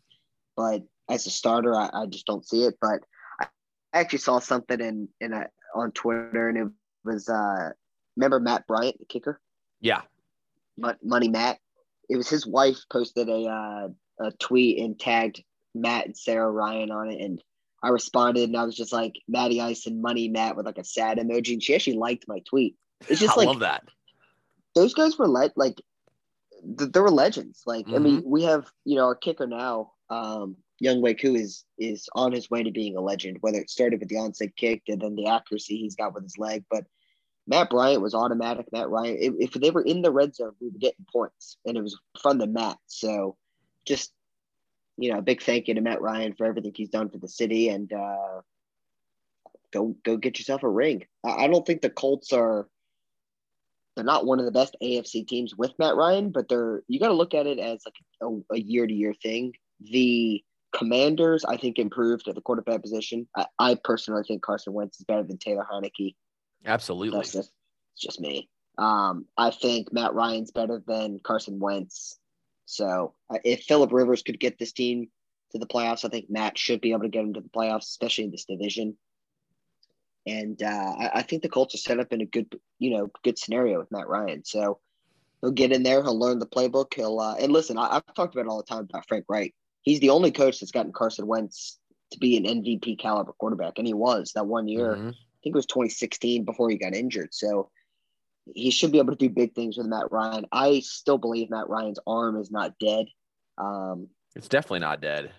But 0.57 0.83
as 1.09 1.29
a 1.29 1.31
starter, 1.31 1.77
I, 1.77 1.91
I 1.93 2.07
just 2.07 2.27
don't 2.27 2.45
see 2.45 2.65
it. 2.65 2.75
But 2.81 3.05
I 3.41 3.47
actually 3.93 4.19
saw 4.19 4.41
something 4.41 4.81
in 4.81 5.09
in 5.21 5.33
a, 5.33 5.47
on 5.77 5.93
Twitter, 5.93 6.49
and 6.49 6.59
it 6.59 6.69
was 7.05 7.29
uh 7.29 7.71
remember 8.17 8.41
Matt 8.41 8.67
Bryant, 8.67 8.99
the 8.99 9.05
kicker? 9.05 9.41
Yeah. 9.81 10.03
Money 11.05 11.29
Matt. 11.29 11.59
It 12.09 12.17
was 12.17 12.29
his 12.29 12.45
wife 12.45 12.79
posted 12.91 13.29
a 13.29 13.45
uh, 13.45 13.89
a 14.19 14.33
tweet 14.41 14.81
and 14.81 14.99
tagged 14.99 15.45
Matt 15.73 16.07
and 16.07 16.17
Sarah 16.17 16.51
Ryan 16.51 16.91
on 16.91 17.13
it, 17.13 17.21
and 17.21 17.41
I 17.81 17.91
responded 17.91 18.49
and 18.49 18.57
I 18.57 18.65
was 18.65 18.77
just 18.77 18.93
like 18.93 19.15
Matty 19.29 19.61
Ice 19.61 19.87
and 19.87 20.03
Money 20.03 20.29
Matt 20.29 20.57
with 20.57 20.67
like 20.67 20.79
a 20.79 20.85
sad 20.85 21.19
emoji, 21.19 21.53
and 21.53 21.63
she 21.63 21.77
actually 21.77 21.99
liked 21.99 22.25
my 22.27 22.41
tweet. 22.41 22.75
It's 23.09 23.21
just 23.21 23.37
I 23.37 23.43
like 23.43 23.47
love 23.47 23.61
that. 23.61 23.85
Those 24.75 24.95
guys 24.95 25.17
were 25.17 25.29
le- 25.29 25.53
like 25.55 25.81
th- 26.79 26.93
they 26.93 27.01
were 27.01 27.11
legends. 27.11 27.63
Like 27.67 27.87
mm-hmm. 27.87 27.95
I 27.95 27.99
mean, 27.99 28.19
mm-hmm. 28.21 28.31
we 28.31 28.43
have 28.45 28.71
you 28.85 28.97
know 28.97 29.05
our 29.05 29.15
kicker 29.15 29.47
now, 29.47 29.93
um, 30.11 30.57
Younghoe 30.83 31.21
Koo 31.21 31.35
is 31.35 31.65
is 31.79 32.09
on 32.15 32.33
his 32.33 32.51
way 32.51 32.63
to 32.63 32.71
being 32.71 32.97
a 32.97 33.01
legend. 33.01 33.39
Whether 33.41 33.59
it 33.59 33.71
started 33.71 34.01
with 34.01 34.09
the 34.09 34.17
onside 34.17 34.57
kick 34.57 34.83
and 34.89 35.01
then 35.01 35.15
the 35.15 35.29
accuracy 35.29 35.77
he's 35.77 35.97
got 35.97 36.15
with 36.15 36.25
his 36.25 36.39
leg, 36.39 36.65
but 36.71 36.85
Matt 37.47 37.71
Bryant 37.71 38.03
was 38.03 38.15
automatic. 38.15 38.67
Matt 38.73 38.89
Ryan, 38.89 39.17
if, 39.19 39.35
if 39.39 39.61
they 39.61 39.71
were 39.71 39.83
in 39.83 40.03
the 40.03 40.13
red 40.13 40.35
zone, 40.35 40.53
we 40.61 40.69
were 40.69 40.79
getting 40.79 41.07
points, 41.13 41.57
and 41.65 41.77
it 41.77 41.83
was 41.83 41.99
from 42.21 42.39
the 42.39 42.47
Matt. 42.47 42.79
So, 42.87 43.37
just 43.87 44.13
you 44.97 45.13
know, 45.13 45.19
a 45.19 45.23
big 45.23 45.43
thank 45.43 45.69
you 45.69 45.75
to 45.75 45.81
Matt 45.81 46.03
Ryan 46.03 46.35
for 46.35 46.47
everything 46.47 46.73
he's 46.75 46.91
done 46.91 47.11
for 47.11 47.19
the 47.19 47.29
city, 47.29 47.69
and 47.69 47.93
uh, 47.93 48.41
go 49.73 49.97
go 50.05 50.17
get 50.17 50.39
yourself 50.39 50.63
a 50.63 50.69
ring. 50.69 51.05
I, 51.25 51.45
I 51.45 51.47
don't 51.49 51.67
think 51.67 51.83
the 51.83 51.91
Colts 51.91 52.33
are. 52.33 52.69
They're 53.95 54.05
not 54.05 54.25
one 54.25 54.39
of 54.39 54.47
the 54.47 54.53
best 54.53 54.77
AFC 54.83 55.27
teams 55.27 55.55
with 55.55 55.79
Matt 55.79 55.97
Ryan, 55.97 56.31
but 56.31 56.49
they're 56.49 56.83
you 56.89 56.99
got 56.99 57.09
to 57.09 57.15
look 57.15 57.35
at 57.35 57.47
it 57.47 57.59
as 57.59 57.83
like 57.85 58.41
a 58.53 58.59
year 58.59 58.87
to 58.87 58.93
year 58.93 59.15
thing. 59.23 59.53
The 59.81 60.43
Commanders, 60.73 61.45
I 61.45 61.57
think, 61.59 61.79
improved 61.79 62.29
at 62.29 62.35
the 62.35 62.41
quarterback 62.41 62.83
position. 62.83 63.29
I, 63.37 63.47
I, 63.59 63.75
personally 63.75 64.23
think 64.27 64.43
Carson 64.43 64.73
Wentz 64.73 64.99
is 64.99 65.05
better 65.05 65.23
than 65.23 65.37
Taylor 65.37 65.67
Heinicke. 65.71 66.15
Absolutely. 66.65 67.19
That's 67.19 67.33
just, 67.33 67.53
just 67.99 68.21
me. 68.21 68.49
Um, 68.79 69.27
I 69.37 69.51
think 69.51 69.93
Matt 69.93 70.15
Ryan's 70.15 70.51
better 70.51 70.83
than 70.87 71.21
Carson 71.23 71.61
Wentz. 71.61 72.19
So 72.65 73.15
uh, 73.29 73.39
if 73.45 73.65
Philip 73.65 73.93
Rivers 73.93 74.23
could 74.23 74.41
get 74.41 74.59
this 74.59 74.73
team 74.73 75.09
to 75.53 75.59
the 75.59 75.67
playoffs, 75.67 76.07
I 76.07 76.09
think 76.09 76.31
Matt 76.31 76.57
should 76.57 76.81
be 76.81 76.93
able 76.93 77.03
to 77.03 77.09
get 77.09 77.25
him 77.25 77.35
to 77.35 77.41
the 77.41 77.51
playoffs, 77.51 77.89
especially 77.91 78.25
in 78.25 78.31
this 78.31 78.47
division. 78.47 78.97
And 80.27 80.63
uh, 80.63 80.95
I, 80.99 81.11
I, 81.15 81.23
think 81.23 81.43
the 81.43 81.49
Colts 81.49 81.75
are 81.75 81.79
set 81.79 81.99
up 81.99 82.13
in 82.13 82.21
a 82.21 82.27
good, 82.27 82.59
you 82.79 82.91
know, 82.91 83.11
good 83.25 83.39
scenario 83.39 83.79
with 83.79 83.91
Matt 83.91 84.07
Ryan. 84.07 84.45
So 84.45 84.79
he'll 85.41 85.51
get 85.51 85.73
in 85.73 85.83
there, 85.83 86.03
he'll 86.03 86.19
learn 86.19 86.39
the 86.39 86.47
playbook. 86.47 86.95
He'll 86.95 87.19
uh, 87.19 87.35
and 87.41 87.53
listen, 87.53 87.77
I, 87.77 87.95
have 87.95 88.15
talked 88.15 88.35
about 88.35 88.47
it 88.47 88.49
all 88.49 88.59
the 88.59 88.63
time 88.63 88.87
about 88.89 89.09
Frank 89.09 89.25
Reich 89.29 89.53
he's 89.83 90.01
the 90.01 90.11
only 90.11 90.31
coach 90.31 90.61
that's 90.61 90.73
gotten 90.73 90.93
Carson 90.93 91.27
Wentz 91.27 91.79
to 92.13 92.19
be 92.19 92.37
an 92.37 92.45
MVP 92.45 92.99
caliber 92.99 93.33
quarterback, 93.33 93.75
and 93.77 93.87
he 93.87 93.95
was 93.95 94.33
that 94.35 94.47
one 94.47 94.69
year. 94.69 94.95
Mm-hmm. 94.95 95.09
I 95.09 95.39
think 95.43 95.55
it 95.55 95.59
was 95.59 95.67
2016 95.67 96.45
before 96.45 96.71
he 96.71 96.77
got 96.77 96.95
injured. 96.95 97.35
So 97.35 97.71
he 98.55 98.71
should 98.71 98.93
be 98.93 98.99
able 98.99 99.13
to 99.13 99.19
do 99.19 99.29
big 99.29 99.55
things 99.55 99.77
with 99.77 99.87
Matt 99.87 100.11
Ryan. 100.13 100.47
I 100.53 100.81
still 100.81 101.19
believe 101.19 101.51
Matt 101.51 101.69
Ryan's 101.69 101.99
arm 102.07 102.41
is 102.41 102.51
not 102.51 102.79
dead. 102.79 103.07
Um, 103.59 104.09
it's 104.37 104.49
definitely 104.49 104.81
not 104.81 105.01
dead. 105.01 105.33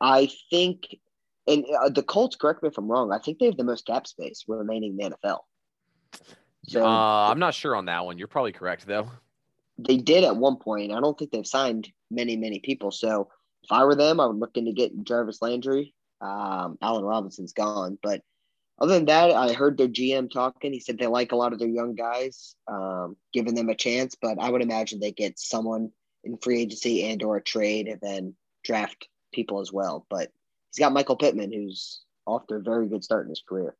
I 0.00 0.30
think, 0.50 0.98
and 1.46 1.64
uh, 1.80 1.88
the 1.88 2.02
Colts, 2.02 2.36
correct 2.36 2.62
me 2.62 2.68
if 2.68 2.78
I'm 2.78 2.90
wrong, 2.90 3.12
I 3.12 3.18
think 3.18 3.38
they 3.38 3.46
have 3.46 3.56
the 3.56 3.64
most 3.64 3.86
cap 3.86 4.06
space 4.06 4.44
remaining 4.48 4.98
in 4.98 5.10
the 5.10 5.16
NFL. 5.16 5.40
So 6.66 6.84
uh, 6.84 7.28
I'm 7.30 7.38
not 7.38 7.54
sure 7.54 7.76
on 7.76 7.86
that 7.86 8.04
one. 8.04 8.18
You're 8.18 8.28
probably 8.28 8.52
correct, 8.52 8.86
though. 8.86 9.10
They 9.78 9.96
did 9.96 10.24
at 10.24 10.36
one 10.36 10.56
point. 10.56 10.92
I 10.92 11.00
don't 11.00 11.18
think 11.18 11.30
they've 11.30 11.46
signed 11.46 11.90
many, 12.10 12.36
many 12.36 12.60
people. 12.60 12.90
So 12.90 13.28
if 13.62 13.72
I 13.72 13.84
were 13.84 13.94
them, 13.94 14.20
I 14.20 14.26
would 14.26 14.38
look 14.38 14.56
into 14.56 14.72
getting 14.72 15.04
Jarvis 15.04 15.42
Landry. 15.42 15.94
Um, 16.20 16.78
Allen 16.80 17.04
Robinson's 17.04 17.52
gone, 17.52 17.98
but 18.02 18.22
other 18.78 18.94
than 18.94 19.04
that, 19.06 19.30
I 19.30 19.52
heard 19.52 19.76
their 19.76 19.88
GM 19.88 20.30
talking. 20.30 20.72
He 20.72 20.80
said 20.80 20.98
they 20.98 21.06
like 21.06 21.32
a 21.32 21.36
lot 21.36 21.52
of 21.52 21.58
their 21.58 21.68
young 21.68 21.94
guys, 21.94 22.56
um, 22.66 23.16
giving 23.32 23.54
them 23.54 23.68
a 23.68 23.74
chance. 23.74 24.16
But 24.20 24.38
I 24.40 24.50
would 24.50 24.62
imagine 24.62 24.98
they 24.98 25.12
get 25.12 25.38
someone 25.38 25.90
in 26.24 26.38
free 26.38 26.62
agency 26.62 27.04
and 27.08 27.22
or 27.22 27.36
a 27.36 27.42
trade, 27.42 27.86
and 27.86 28.00
then 28.00 28.34
draft 28.64 29.08
people 29.32 29.60
as 29.60 29.72
well. 29.72 30.06
But 30.10 30.30
he's 30.74 30.82
got 30.82 30.92
Michael 30.92 31.16
Pittman, 31.16 31.52
who's 31.52 32.02
off 32.26 32.46
to 32.48 32.54
a 32.54 32.60
very 32.60 32.88
good 32.88 33.04
start 33.04 33.24
in 33.24 33.30
his 33.30 33.42
career. 33.46 33.76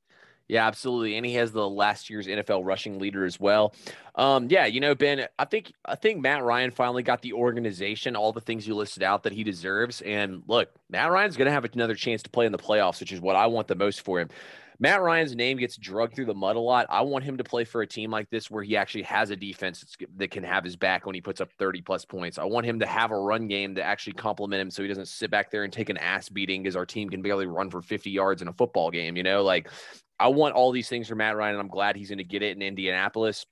Yeah, 0.46 0.66
absolutely. 0.66 1.16
And 1.16 1.24
he 1.24 1.34
has 1.34 1.52
the 1.52 1.68
last 1.68 2.10
year's 2.10 2.26
NFL 2.26 2.66
rushing 2.66 2.98
leader 2.98 3.24
as 3.24 3.40
well. 3.40 3.74
Um, 4.14 4.48
yeah, 4.50 4.66
you 4.66 4.78
know, 4.78 4.94
Ben, 4.94 5.26
I 5.38 5.46
think 5.46 5.72
I 5.86 5.94
think 5.94 6.20
Matt 6.20 6.44
Ryan 6.44 6.70
finally 6.70 7.02
got 7.02 7.22
the 7.22 7.32
organization, 7.32 8.14
all 8.14 8.30
the 8.30 8.42
things 8.42 8.66
you 8.68 8.74
listed 8.74 9.02
out 9.02 9.22
that 9.22 9.32
he 9.32 9.42
deserves. 9.42 10.02
And 10.02 10.42
look, 10.46 10.68
Matt 10.90 11.10
Ryan's 11.10 11.38
gonna 11.38 11.50
have 11.50 11.64
another 11.64 11.94
chance 11.94 12.22
to 12.24 12.30
play 12.30 12.44
in 12.44 12.52
the 12.52 12.58
playoffs, 12.58 13.00
which 13.00 13.10
is 13.10 13.22
what 13.22 13.36
I 13.36 13.46
want 13.46 13.68
the 13.68 13.74
most 13.74 14.02
for 14.02 14.20
him. 14.20 14.28
Matt 14.78 15.02
Ryan's 15.02 15.34
name 15.34 15.58
gets 15.58 15.76
drugged 15.76 16.14
through 16.14 16.24
the 16.26 16.34
mud 16.34 16.56
a 16.56 16.60
lot. 16.60 16.86
I 16.90 17.02
want 17.02 17.24
him 17.24 17.36
to 17.36 17.44
play 17.44 17.64
for 17.64 17.82
a 17.82 17.86
team 17.86 18.10
like 18.10 18.28
this 18.30 18.50
where 18.50 18.62
he 18.62 18.76
actually 18.76 19.02
has 19.02 19.30
a 19.30 19.36
defense 19.36 19.96
that 20.16 20.30
can 20.30 20.42
have 20.42 20.64
his 20.64 20.76
back 20.76 21.06
when 21.06 21.14
he 21.14 21.20
puts 21.20 21.40
up 21.40 21.52
30 21.52 21.82
plus 21.82 22.04
points. 22.04 22.38
I 22.38 22.44
want 22.44 22.66
him 22.66 22.80
to 22.80 22.86
have 22.86 23.10
a 23.10 23.18
run 23.18 23.46
game 23.46 23.74
to 23.76 23.82
actually 23.82 24.14
complement 24.14 24.60
him 24.60 24.70
so 24.70 24.82
he 24.82 24.88
doesn't 24.88 25.08
sit 25.08 25.30
back 25.30 25.50
there 25.50 25.64
and 25.64 25.72
take 25.72 25.90
an 25.90 25.96
ass 25.98 26.28
beating 26.28 26.62
because 26.62 26.76
our 26.76 26.86
team 26.86 27.08
can 27.08 27.22
barely 27.22 27.46
run 27.46 27.70
for 27.70 27.82
50 27.82 28.10
yards 28.10 28.42
in 28.42 28.48
a 28.48 28.52
football 28.52 28.90
game. 28.90 29.16
You 29.16 29.22
know, 29.22 29.42
like 29.42 29.70
I 30.18 30.28
want 30.28 30.54
all 30.54 30.72
these 30.72 30.88
things 30.88 31.08
for 31.08 31.14
Matt 31.14 31.36
Ryan, 31.36 31.54
and 31.54 31.60
I'm 31.60 31.68
glad 31.68 31.96
he's 31.96 32.08
going 32.08 32.18
to 32.18 32.24
get 32.24 32.42
it 32.42 32.56
in 32.56 32.62
Indianapolis. 32.62 33.46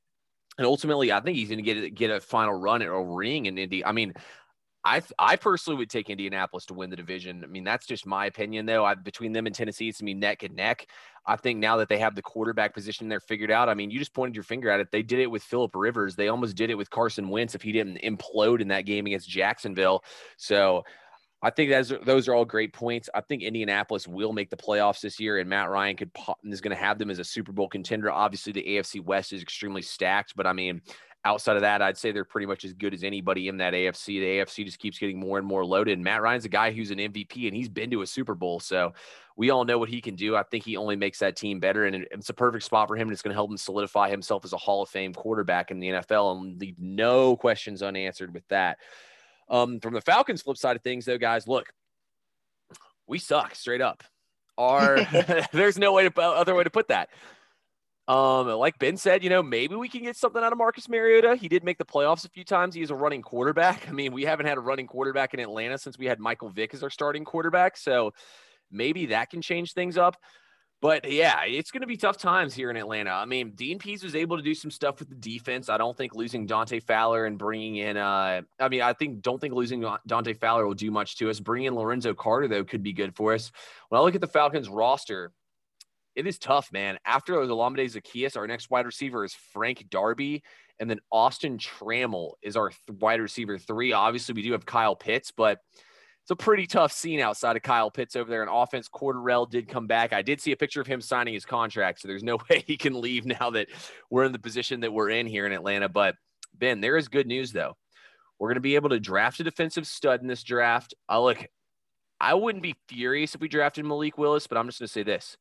And 0.59 0.67
ultimately, 0.67 1.13
I 1.13 1.21
think 1.21 1.37
he's 1.37 1.49
going 1.49 1.65
to 1.65 1.75
get 1.75 1.95
get 1.95 2.11
a 2.11 2.21
final 2.21 2.55
run 2.55 2.83
at 2.83 2.89
a 2.89 3.01
ring 3.01 3.47
in 3.47 3.57
Indy. 3.57 3.85
I 3.85 3.93
mean, 3.93 4.13
I 4.85 5.01
I 5.19 5.37
personally 5.37 5.79
would 5.79 5.91
take 5.91 6.11
Indianapolis 6.11 6.67
to 6.67 6.75
win 6.75 6.91
the 6.91 6.97
division. 6.97 7.45
I 7.45 7.47
mean, 7.47 7.65
that's 7.65 7.87
just 7.87 8.05
my 8.05 8.27
opinion, 8.27 8.67
though. 8.67 8.85
I, 8.85 8.95
between 8.95 9.33
them 9.33 9.47
and 9.47 9.55
Tennessee, 9.55 9.89
it's 9.89 10.03
I 10.03 10.05
mean 10.05 10.19
neck 10.19 10.43
and 10.43 10.57
neck. 10.57 10.87
I 11.25 11.37
think 11.37 11.61
now 11.61 11.77
that 11.77 11.89
they 11.89 11.99
have 11.99 12.17
the 12.17 12.23
quarterback 12.23 12.75
position 12.75 13.09
there 13.09 13.21
figured 13.21 13.51
out, 13.51 13.69
I 13.69 13.75
mean, 13.75 13.91
you 13.91 13.99
just 14.01 14.13
pointed 14.13 14.35
your 14.35 14.43
finger 14.43 14.71
at 14.71 14.81
it. 14.81 14.91
They 14.91 15.03
did 15.03 15.21
it 15.21 15.31
with 15.31 15.45
Philip 15.45 15.71
Rivers. 15.75 16.17
They 16.17 16.29
almost 16.29 16.57
did 16.57 16.71
it 16.71 16.75
with 16.75 16.91
Carson 16.91 17.29
Wentz 17.29 17.55
if 17.55 17.63
he 17.63 17.71
didn't 17.71 17.99
implode 18.03 18.61
in 18.61 18.69
that 18.69 18.87
game 18.87 19.07
against 19.07 19.29
Jacksonville. 19.29 20.03
So 20.37 20.83
I 21.43 21.51
think 21.51 21.71
that's 21.71 21.93
those 22.05 22.29
are 22.29 22.35
all 22.35 22.45
great 22.45 22.73
points. 22.73 23.09
I 23.15 23.21
think 23.21 23.43
Indianapolis 23.43 24.07
will 24.07 24.33
make 24.33 24.49
the 24.49 24.57
playoffs 24.57 25.01
this 25.01 25.19
year, 25.19 25.39
and 25.39 25.49
Matt 25.51 25.71
Ryan 25.71 25.97
could 25.97 26.11
is 26.45 26.61
going 26.61 26.77
to 26.77 26.83
have 26.83 26.99
them 26.99 27.11
as 27.11 27.19
a 27.19 27.25
Super 27.25 27.53
Bowl 27.53 27.69
contender. 27.69 28.11
Obviously, 28.11 28.53
the 28.53 28.63
AFC 28.63 29.05
West 29.05 29.33
is 29.33 29.43
extremely 29.43 29.83
stacked, 29.83 30.35
but 30.37 30.47
I 30.47 30.53
mean, 30.53 30.81
outside 31.25 31.57
of 31.57 31.63
that, 31.63 31.83
I'd 31.83 31.97
say 31.97 32.11
they're 32.11 32.25
pretty 32.25 32.47
much 32.47 32.65
as 32.65 32.73
good 32.73 32.95
as 32.95 33.05
anybody 33.05 33.49
in 33.49 33.59
that 33.59 33.75
AFC. 33.75 34.07
The 34.07 34.39
AFC 34.39 34.65
just 34.65 34.79
keeps 34.79 34.99
getting 34.99 35.21
more 35.21 35.39
and 35.39 35.47
more 35.47 35.65
loaded. 35.65 35.93
And 35.93 36.05
Matt 36.05 36.23
Ryan's 36.23 36.45
a 36.45 36.49
guy 36.49 36.73
who's 36.73 36.91
an 36.91 36.99
MVP 36.99 37.47
and 37.47 37.57
he's 37.57 37.69
been 37.69 37.91
to 37.91 38.03
a 38.03 38.07
Super 38.07 38.35
Bowl. 38.35 38.59
So 38.59 38.93
we 39.37 39.51
all 39.51 39.65
know 39.65 39.79
what 39.79 39.89
he 39.89 40.01
can 40.01 40.17
do. 40.17 40.37
I 40.37 40.43
think 40.43 40.65
he 40.65 40.77
only 40.77 40.97
makes 40.97 41.21
that 41.21 41.37
team 41.37 41.61
better. 41.61 41.85
And 41.85 42.07
it's 42.11 42.29
a 42.29 42.35
perfect 42.35 42.65
spot 42.65 42.89
for 42.89 42.97
him. 42.97 43.09
And 43.09 43.13
it's 43.13 43.23
going 43.23 43.31
to 43.31 43.37
help 43.37 43.51
him 43.51 43.57
solidify 43.57 44.11
himself 44.11 44.45
as 44.45 44.53
a 44.53 44.59
Hall 44.59 44.83
of 44.83 44.89
Fame 44.89 45.15
quarterback 45.15 45.71
in 45.71 45.79
the 45.79 45.89
NFL 45.91 46.39
and 46.39 46.61
leave 46.61 46.79
no 46.79 47.37
questions 47.37 47.83
unanswered 47.83 48.35
with 48.35 48.47
that. 48.49 48.79
Um, 49.49 49.81
from 49.81 49.95
the 49.95 50.01
Falcons 50.01 50.43
flip 50.43 50.57
side 50.57 50.77
of 50.77 50.83
things, 50.83 51.05
though, 51.05 51.19
guys, 51.19 51.47
look, 51.47 51.73
we 53.07 53.19
suck 53.19 53.55
straight 53.55 53.81
up. 53.81 54.03
Our 54.59 55.05
there's 55.53 55.79
no 55.79 55.93
way 55.93 56.09
to 56.09 56.21
other 56.21 56.55
way 56.55 56.65
to 56.65 56.71
put 56.71 56.89
that. 56.89 57.11
Um, 58.09 58.49
like 58.49 58.79
Ben 58.79 58.97
said, 58.97 59.23
you 59.23 59.31
know, 59.31 59.43
maybe 59.43 59.77
we 59.77 59.89
can 59.89 60.03
get 60.03 60.17
something 60.17 60.43
out 60.43 60.53
of 60.53 60.59
Marcus 60.59 60.89
Mariota. 60.89 61.37
He 61.37 61.49
did 61.49 61.63
make 61.63 61.79
the 61.79 61.85
playoffs 61.85 62.25
a 62.25 62.29
few 62.29 62.45
times. 62.45 62.75
He 62.75 62.83
is 62.83 62.91
a 62.91 62.95
running 62.95 63.23
quarterback. 63.23 63.89
I 63.89 63.93
mean, 63.93 64.13
we 64.13 64.25
haven't 64.25 64.47
had 64.47 64.59
a 64.59 64.61
running 64.61 64.87
quarterback 64.87 65.35
in 65.35 65.41
Atlanta 65.41 65.79
since 65.79 65.99
we 65.99 66.07
had 66.07 66.19
Michael 66.19 66.49
Vick 66.49 66.75
as 66.75 66.83
our 66.83 66.91
starting 66.91 67.25
quarterback. 67.25 67.77
So 67.77 68.13
maybe 68.71 69.07
that 69.07 69.31
can 69.31 69.41
change 69.41 69.73
things 69.73 69.97
up. 69.97 70.17
But 70.81 71.09
yeah, 71.13 71.45
it's 71.45 71.71
going 71.71 71.83
to 71.83 71.87
be 71.87 71.97
tough 71.97 72.19
times 72.19 72.55
here 72.55 72.69
in 72.69 72.77
Atlanta. 72.77 73.11
I 73.11 73.25
mean, 73.25 73.53
Dean 73.53 73.79
Pees 73.79 74.03
was 74.03 74.17
able 74.17 74.37
to 74.37 74.43
do 74.43 74.53
some 74.53 74.73
stuff 74.73 74.99
with 74.99 75.09
the 75.09 75.15
defense. 75.15 75.69
I 75.69 75.79
don't 75.79 75.97
think 75.97 76.17
losing 76.17 76.45
Dante 76.45 76.81
Fowler 76.81 77.25
and 77.27 77.39
bringing 77.39 77.77
in, 77.77 77.97
uh, 77.97 78.43
I 78.59 78.69
mean, 78.69 78.83
I 78.83 78.93
think 78.93 79.23
don't 79.23 79.41
think 79.41 79.55
losing 79.55 79.87
Dante 80.09 80.33
Fowler 80.33 80.67
will 80.67 80.75
do 80.75 80.91
much 80.91 81.19
to 81.19 81.31
us. 81.31 81.39
Bringing 81.39 81.69
in 81.69 81.77
Lorenzo 81.77 82.15
Carter 82.15 82.49
though 82.49 82.65
could 82.65 82.83
be 82.83 82.93
good 82.93 83.15
for 83.15 83.33
us. 83.33 83.53
When 83.91 84.01
I 84.01 84.03
look 84.03 84.17
at 84.17 84.21
the 84.21 84.27
Falcons 84.27 84.69
roster, 84.69 85.31
it 86.15 86.27
is 86.27 86.39
tough, 86.39 86.71
man. 86.73 86.99
After 87.05 87.35
Olamide 87.35 87.91
Zaccheaus, 87.91 88.37
our 88.37 88.47
next 88.47 88.71
wide 88.71 88.87
receiver 88.87 89.25
is 89.25 89.35
Frank 89.53 89.87
Darby, 89.91 90.43
and 90.79 90.89
then 90.89 91.01
Austin 91.11 91.59
Trammell 91.59 92.33
is 92.43 92.57
our 92.57 92.71
th- 92.71 92.99
wide 93.01 93.21
receiver 93.21 93.59
three. 93.59 93.93
Obviously, 93.93 94.35
we 94.35 94.43
do 94.43 94.53
have 94.53 94.67
Kyle 94.67 94.97
Pitts, 94.97 95.31
but 95.31 95.59
it's 96.23 96.31
a 96.31 96.37
pretty 96.37 96.67
tough 96.67 96.93
scene 96.93 97.21
outside 97.21 97.57
of 97.57 97.63
Kyle 97.63 97.91
Pitts 97.91 98.15
over 98.15 98.31
there 98.31 98.43
in 98.43 98.49
offense. 98.49 98.89
Cordarrelle 98.89 99.51
did 99.51 99.69
come 99.69 99.87
back. 99.87 100.13
I 100.13 100.23
did 100.23 100.41
see 100.41 100.53
a 100.53 100.57
picture 100.57 100.81
of 100.81 100.87
him 100.87 101.01
signing 101.01 101.35
his 101.35 101.45
contract, 101.45 102.01
so 102.01 102.09
there's 102.09 102.23
no 102.23 102.39
way 102.51 102.63
he 102.67 102.77
can 102.77 103.01
leave 103.01 103.27
now 103.27 103.51
that 103.51 103.69
we're 104.11 104.25
in 104.25 104.33
the 104.33 104.39
position 104.39 104.81
that 104.81 104.93
we're 104.93 105.11
in 105.11 105.27
here 105.27 105.47
in 105.47 105.53
Atlanta. 105.53 105.89
But 105.89 106.15
Ben, 106.55 106.81
there 106.81 106.97
is 106.97 107.09
good 107.09 107.27
news 107.27 107.53
though. 107.53 107.77
We're 108.39 108.49
going 108.49 108.57
to 108.57 108.61
be 108.61 108.75
able 108.75 108.91
to 108.91 109.01
draft 109.01 109.41
a 109.41 109.45
defensive 109.45 109.87
stud 109.87 110.21
in 110.21 110.27
this 110.27 110.43
draft. 110.43 110.95
I 111.09 111.19
look, 111.19 111.45
I 112.21 112.35
wouldn't 112.35 112.63
be 112.63 112.77
furious 112.89 113.35
if 113.35 113.41
we 113.41 113.49
drafted 113.49 113.85
Malik 113.85 114.19
Willis, 114.19 114.47
but 114.47 114.59
I'm 114.59 114.67
just 114.67 114.79
going 114.79 114.89
to 114.89 114.93
say 114.93 115.03
this. 115.03 115.37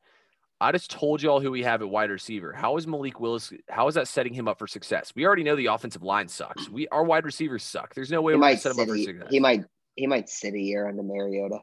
I 0.62 0.72
just 0.72 0.92
told 0.92 1.24
y'all 1.24 1.42
who 1.42 1.50
we 1.50 1.64
have 1.64 1.82
at 1.82 1.90
wide 1.90 2.12
receiver. 2.12 2.54
How 2.54 2.78
is 2.78 2.86
Malik 2.86 3.20
Willis? 3.20 3.52
How 3.68 3.88
is 3.88 3.96
that 3.96 4.08
setting 4.08 4.32
him 4.32 4.48
up 4.48 4.60
for 4.60 4.68
success? 4.68 5.12
We 5.16 5.26
already 5.26 5.44
know 5.44 5.56
the 5.56 5.66
offensive 5.66 6.04
line 6.04 6.28
sucks. 6.28 6.70
We 6.70 6.88
our 6.90 7.04
wide 7.04 7.26
receivers 7.26 7.64
suck. 7.64 7.96
There's 7.96 8.12
no 8.12 8.22
way 8.22 8.34
he 8.34 8.36
we're 8.36 8.42
might 8.42 8.60
set 8.60 8.74
him 8.74 8.80
up 8.82 8.88
for 8.88 8.98
success. 8.98 9.28
he 9.32 9.40
might 9.40 9.66
he 9.96 10.06
might 10.06 10.30
sit 10.30 10.54
a 10.54 10.60
year 10.60 10.88
under 10.88 11.02
Mariota 11.02 11.62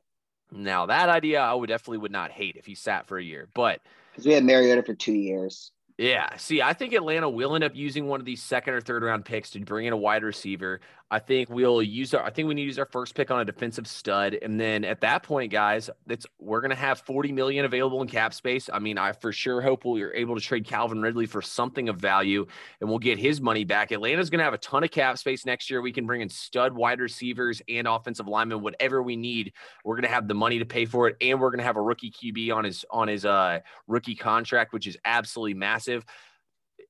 Now 0.50 0.86
that 0.86 1.08
idea, 1.08 1.40
I 1.40 1.54
would 1.54 1.68
definitely 1.68 1.98
would 1.98 2.10
not 2.10 2.32
hate 2.32 2.56
if 2.56 2.66
he 2.66 2.74
sat 2.74 3.06
for 3.06 3.16
a 3.16 3.22
year. 3.22 3.48
But 3.54 3.80
because 4.10 4.26
we 4.26 4.32
had 4.32 4.44
Mariota 4.44 4.82
for 4.82 4.94
two 4.94 5.14
years. 5.14 5.70
yeah, 5.96 6.36
see, 6.36 6.60
I 6.60 6.72
think 6.72 6.92
Atlanta 6.92 7.30
will 7.30 7.54
end 7.54 7.62
up 7.62 7.76
using 7.76 8.08
one 8.08 8.18
of 8.18 8.26
these 8.26 8.42
second 8.42 8.74
or 8.74 8.80
third 8.80 9.04
round 9.04 9.24
picks 9.24 9.50
to 9.50 9.60
bring 9.60 9.86
in 9.86 9.92
a 9.92 9.96
wide 9.96 10.24
receiver. 10.24 10.80
I 11.10 11.18
think 11.18 11.48
we'll 11.48 11.82
use 11.82 12.12
our. 12.12 12.22
I 12.22 12.28
think 12.28 12.48
we 12.48 12.54
need 12.54 12.62
to 12.62 12.66
use 12.66 12.78
our 12.78 12.84
first 12.84 13.14
pick 13.14 13.30
on 13.30 13.40
a 13.40 13.44
defensive 13.44 13.86
stud, 13.86 14.36
and 14.42 14.60
then 14.60 14.84
at 14.84 15.00
that 15.00 15.22
point, 15.22 15.50
guys, 15.50 15.88
it's 16.06 16.26
we're 16.38 16.60
gonna 16.60 16.74
have 16.74 17.00
forty 17.00 17.32
million 17.32 17.64
available 17.64 18.02
in 18.02 18.08
cap 18.08 18.34
space. 18.34 18.68
I 18.70 18.78
mean, 18.78 18.98
I 18.98 19.12
for 19.12 19.32
sure 19.32 19.62
hope 19.62 19.86
we're 19.86 20.14
able 20.14 20.34
to 20.34 20.40
trade 20.40 20.66
Calvin 20.66 21.00
Ridley 21.00 21.24
for 21.24 21.40
something 21.40 21.88
of 21.88 21.96
value, 21.96 22.46
and 22.80 22.90
we'll 22.90 22.98
get 22.98 23.18
his 23.18 23.40
money 23.40 23.64
back. 23.64 23.90
Atlanta's 23.90 24.28
gonna 24.28 24.42
have 24.42 24.52
a 24.52 24.58
ton 24.58 24.84
of 24.84 24.90
cap 24.90 25.16
space 25.16 25.46
next 25.46 25.70
year. 25.70 25.80
We 25.80 25.92
can 25.92 26.06
bring 26.06 26.20
in 26.20 26.28
stud 26.28 26.74
wide 26.74 27.00
receivers 27.00 27.62
and 27.70 27.88
offensive 27.88 28.28
linemen, 28.28 28.60
whatever 28.60 29.02
we 29.02 29.16
need. 29.16 29.54
We're 29.84 29.96
gonna 29.96 30.08
have 30.08 30.28
the 30.28 30.34
money 30.34 30.58
to 30.58 30.66
pay 30.66 30.84
for 30.84 31.08
it, 31.08 31.16
and 31.22 31.40
we're 31.40 31.50
gonna 31.50 31.62
have 31.62 31.76
a 31.76 31.82
rookie 31.82 32.10
QB 32.10 32.54
on 32.54 32.64
his 32.64 32.84
on 32.90 33.08
his 33.08 33.24
uh 33.24 33.60
rookie 33.86 34.14
contract, 34.14 34.74
which 34.74 34.86
is 34.86 34.98
absolutely 35.06 35.54
massive 35.54 36.04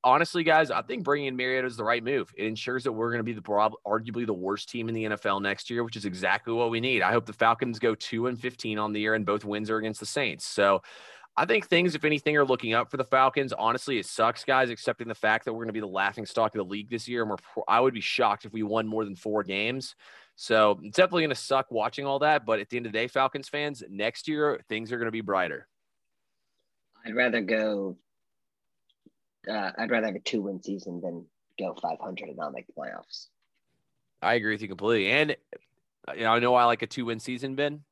honestly, 0.04 0.44
guys, 0.44 0.70
I 0.70 0.82
think 0.82 1.04
bringing 1.04 1.28
in 1.28 1.36
Mariota 1.36 1.66
is 1.66 1.76
the 1.76 1.84
right 1.84 2.02
move. 2.02 2.32
It 2.36 2.46
ensures 2.46 2.84
that 2.84 2.92
we're 2.92 3.10
going 3.10 3.20
to 3.20 3.24
be 3.24 3.32
the 3.32 3.42
arguably 3.42 4.26
the 4.26 4.34
worst 4.34 4.68
team 4.68 4.88
in 4.88 4.94
the 4.94 5.04
NFL 5.04 5.42
next 5.42 5.70
year, 5.70 5.84
which 5.84 5.96
is 5.96 6.04
exactly 6.04 6.52
what 6.52 6.70
we 6.70 6.80
need. 6.80 7.02
I 7.02 7.12
hope 7.12 7.26
the 7.26 7.32
Falcons 7.32 7.78
go 7.78 7.94
two 7.94 8.26
and 8.26 8.38
fifteen 8.38 8.78
on 8.78 8.92
the 8.92 9.00
year, 9.00 9.14
and 9.14 9.26
both 9.26 9.44
wins 9.44 9.70
are 9.70 9.78
against 9.78 10.00
the 10.00 10.06
Saints. 10.06 10.44
So. 10.44 10.82
I 11.36 11.44
think 11.44 11.68
things, 11.68 11.94
if 11.94 12.04
anything, 12.04 12.36
are 12.36 12.44
looking 12.44 12.74
up 12.74 12.90
for 12.90 12.96
the 12.96 13.04
Falcons. 13.04 13.52
Honestly, 13.52 13.96
it 14.00 14.06
sucks, 14.06 14.44
guys, 14.44 14.70
accepting 14.70 15.06
the 15.06 15.14
fact 15.14 15.44
that 15.44 15.52
we're 15.52 15.60
going 15.60 15.68
to 15.68 15.72
be 15.72 15.78
the 15.78 15.86
laughing 15.86 16.26
stock 16.26 16.52
of 16.52 16.58
the 16.58 16.68
league 16.68 16.90
this 16.90 17.06
year. 17.06 17.22
And 17.22 17.30
we're, 17.30 17.62
I 17.68 17.78
would 17.78 17.94
be 17.94 18.00
shocked 18.00 18.44
if 18.44 18.52
we 18.52 18.64
won 18.64 18.88
more 18.88 19.04
than 19.04 19.14
four 19.14 19.44
games. 19.44 19.94
So 20.34 20.80
it's 20.82 20.96
definitely 20.96 21.22
going 21.22 21.30
to 21.30 21.36
suck 21.36 21.70
watching 21.70 22.06
all 22.06 22.18
that. 22.20 22.44
But 22.44 22.58
at 22.58 22.70
the 22.70 22.76
end 22.76 22.86
of 22.86 22.92
the 22.92 22.98
day, 22.98 23.06
Falcons 23.06 23.48
fans, 23.48 23.84
next 23.88 24.26
year, 24.26 24.60
things 24.68 24.90
are 24.90 24.96
going 24.96 25.06
to 25.06 25.12
be 25.12 25.20
brighter. 25.20 25.68
I'd 27.06 27.14
rather 27.14 27.40
go 27.40 27.96
uh, 29.48 29.72
I'd 29.78 29.90
rather 29.90 30.06
have 30.06 30.16
a 30.16 30.20
two 30.20 30.42
win 30.42 30.62
season 30.62 31.00
than 31.00 31.24
go 31.58 31.74
500 31.80 32.28
and 32.28 32.36
not 32.36 32.52
make 32.52 32.66
the 32.66 32.72
playoffs. 32.72 33.26
I 34.22 34.34
agree 34.34 34.54
with 34.54 34.62
you 34.62 34.68
completely. 34.68 35.10
And 35.10 35.36
you 36.14 36.22
know, 36.22 36.32
I 36.32 36.38
know 36.38 36.54
I 36.54 36.64
like 36.64 36.82
a 36.82 36.86
two 36.86 37.06
win 37.06 37.20
season, 37.20 37.54
Ben. 37.54 37.82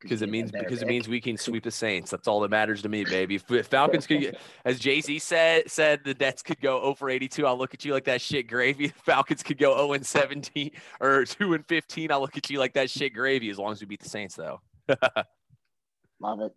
Because 0.00 0.20
it 0.20 0.28
means 0.28 0.52
because 0.52 0.80
pick. 0.80 0.82
it 0.82 0.88
means 0.88 1.08
we 1.08 1.22
can 1.22 1.38
sweep 1.38 1.64
the 1.64 1.70
Saints. 1.70 2.10
That's 2.10 2.28
all 2.28 2.40
that 2.40 2.50
matters 2.50 2.82
to 2.82 2.88
me, 2.88 3.04
baby. 3.04 3.40
If 3.48 3.66
Falcons 3.66 4.06
could, 4.06 4.20
get, 4.20 4.38
as 4.64 4.78
Jay 4.78 5.00
Z 5.00 5.18
said, 5.20 5.70
said 5.70 6.00
the 6.04 6.14
Nets 6.14 6.42
could 6.42 6.60
go 6.60 6.80
0 6.82 6.94
for 6.94 7.08
82. 7.08 7.46
I'll 7.46 7.56
look 7.56 7.72
at 7.72 7.84
you 7.84 7.92
like 7.92 8.04
that 8.04 8.20
shit 8.20 8.46
gravy. 8.46 8.88
Falcons 8.88 9.42
could 9.42 9.58
go 9.58 9.74
0 9.74 9.94
and 9.94 10.04
17 10.06 10.70
or 11.00 11.24
2 11.24 11.54
and 11.54 11.66
15. 11.66 12.12
I'll 12.12 12.20
look 12.20 12.36
at 12.36 12.50
you 12.50 12.58
like 12.58 12.74
that 12.74 12.90
shit 12.90 13.14
gravy. 13.14 13.48
As 13.48 13.58
long 13.58 13.72
as 13.72 13.80
we 13.80 13.86
beat 13.86 14.02
the 14.02 14.08
Saints, 14.08 14.36
though. 14.36 14.60
Love 16.20 16.40
it. 16.40 16.54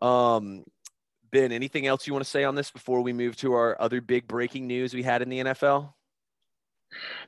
Um, 0.00 0.64
Ben, 1.32 1.50
anything 1.50 1.86
else 1.86 2.06
you 2.06 2.12
want 2.12 2.24
to 2.24 2.30
say 2.30 2.44
on 2.44 2.54
this 2.54 2.70
before 2.70 3.00
we 3.00 3.14
move 3.14 3.36
to 3.36 3.54
our 3.54 3.80
other 3.80 4.02
big 4.02 4.28
breaking 4.28 4.66
news 4.66 4.92
we 4.92 5.02
had 5.02 5.22
in 5.22 5.30
the 5.30 5.40
NFL? 5.40 5.94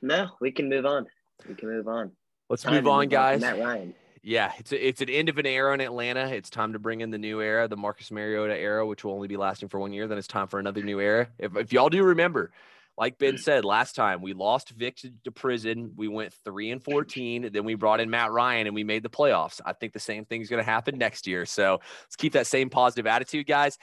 No, 0.03 0.29
we 0.39 0.51
can 0.51 0.69
move 0.69 0.85
on. 0.85 1.07
We 1.49 1.55
can 1.55 1.69
move 1.69 1.87
on. 1.87 2.11
Let's 2.47 2.61
time 2.61 2.75
move 2.75 2.87
on, 2.87 3.07
guys. 3.07 3.41
Matt 3.41 3.59
Ryan. 3.59 3.95
Yeah, 4.21 4.51
it's 4.59 4.71
a, 4.71 4.87
it's 4.87 5.01
an 5.01 5.09
end 5.09 5.29
of 5.29 5.39
an 5.39 5.47
era 5.47 5.73
in 5.73 5.81
Atlanta. 5.81 6.27
It's 6.27 6.51
time 6.51 6.73
to 6.73 6.79
bring 6.79 7.01
in 7.01 7.09
the 7.09 7.17
new 7.17 7.41
era, 7.41 7.67
the 7.67 7.77
Marcus 7.77 8.11
Mariota 8.11 8.55
era, 8.55 8.85
which 8.85 9.03
will 9.03 9.13
only 9.13 9.27
be 9.27 9.37
lasting 9.37 9.69
for 9.69 9.79
one 9.79 9.91
year. 9.91 10.07
Then 10.07 10.19
it's 10.19 10.27
time 10.27 10.47
for 10.47 10.59
another 10.59 10.83
new 10.83 10.99
era. 10.99 11.27
If, 11.39 11.55
if 11.55 11.73
y'all 11.73 11.89
do 11.89 12.03
remember, 12.03 12.51
like 12.97 13.17
Ben 13.17 13.37
said 13.37 13.65
last 13.65 13.95
time, 13.95 14.21
we 14.21 14.33
lost 14.33 14.69
Vick 14.69 14.95
to, 14.97 15.11
to 15.25 15.31
prison. 15.31 15.91
We 15.95 16.07
went 16.07 16.33
three 16.45 16.71
and 16.71 16.81
fourteen. 16.81 17.49
Then 17.51 17.65
we 17.65 17.75
brought 17.75 17.99
in 17.99 18.09
Matt 18.09 18.31
Ryan 18.31 18.67
and 18.67 18.75
we 18.75 18.83
made 18.83 19.03
the 19.03 19.09
playoffs. 19.09 19.59
I 19.65 19.73
think 19.73 19.93
the 19.93 19.99
same 19.99 20.25
thing 20.25 20.41
is 20.41 20.49
going 20.49 20.63
to 20.63 20.69
happen 20.69 20.97
next 20.97 21.27
year. 21.27 21.45
So 21.45 21.81
let's 22.03 22.15
keep 22.15 22.33
that 22.33 22.47
same 22.47 22.69
positive 22.69 23.05
attitude, 23.05 23.47
guys. 23.47 23.77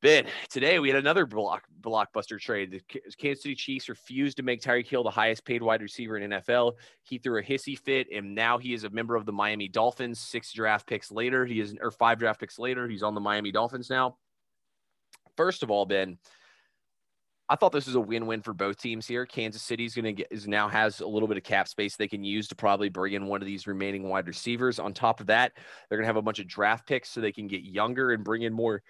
Ben, 0.00 0.26
today 0.48 0.78
we 0.78 0.88
had 0.88 0.98
another 0.98 1.26
block 1.26 1.64
blockbuster 1.80 2.38
trade. 2.38 2.70
The 2.70 3.00
Kansas 3.18 3.42
City 3.42 3.56
Chiefs 3.56 3.88
refused 3.88 4.36
to 4.36 4.44
make 4.44 4.62
Tyreek 4.62 4.86
Hill 4.86 5.02
the 5.02 5.10
highest 5.10 5.44
paid 5.44 5.60
wide 5.60 5.82
receiver 5.82 6.16
in 6.16 6.30
NFL. 6.30 6.74
He 7.02 7.18
threw 7.18 7.40
a 7.40 7.42
hissy 7.42 7.76
fit, 7.76 8.06
and 8.14 8.32
now 8.36 8.58
he 8.58 8.74
is 8.74 8.84
a 8.84 8.90
member 8.90 9.16
of 9.16 9.26
the 9.26 9.32
Miami 9.32 9.66
Dolphins. 9.66 10.20
Six 10.20 10.52
draft 10.52 10.86
picks 10.86 11.10
later, 11.10 11.44
he 11.44 11.58
is 11.58 11.74
or 11.80 11.90
five 11.90 12.20
draft 12.20 12.38
picks 12.38 12.60
later, 12.60 12.86
he's 12.86 13.02
on 13.02 13.16
the 13.16 13.20
Miami 13.20 13.50
Dolphins 13.50 13.90
now. 13.90 14.16
First 15.36 15.64
of 15.64 15.70
all, 15.72 15.84
Ben, 15.84 16.18
I 17.50 17.56
thought 17.56 17.72
this 17.72 17.86
was 17.86 17.94
a 17.94 18.00
win-win 18.00 18.42
for 18.42 18.52
both 18.52 18.76
teams 18.78 19.06
here. 19.06 19.24
Kansas 19.24 19.62
City's 19.62 19.94
going 19.94 20.04
to 20.04 20.12
get 20.12 20.28
is 20.30 20.46
now 20.46 20.68
has 20.68 21.00
a 21.00 21.06
little 21.06 21.28
bit 21.28 21.38
of 21.38 21.44
cap 21.44 21.66
space 21.66 21.96
they 21.96 22.08
can 22.08 22.22
use 22.22 22.46
to 22.48 22.54
probably 22.54 22.90
bring 22.90 23.14
in 23.14 23.26
one 23.26 23.40
of 23.40 23.46
these 23.46 23.66
remaining 23.66 24.08
wide 24.08 24.26
receivers. 24.26 24.78
On 24.78 24.92
top 24.92 25.20
of 25.20 25.26
that, 25.28 25.52
they're 25.88 25.96
going 25.96 26.04
to 26.04 26.08
have 26.08 26.16
a 26.16 26.22
bunch 26.22 26.40
of 26.40 26.46
draft 26.46 26.86
picks 26.86 27.08
so 27.08 27.20
they 27.20 27.32
can 27.32 27.46
get 27.46 27.62
younger 27.62 28.12
and 28.12 28.22
bring 28.22 28.42
in 28.42 28.52
more 28.52 28.82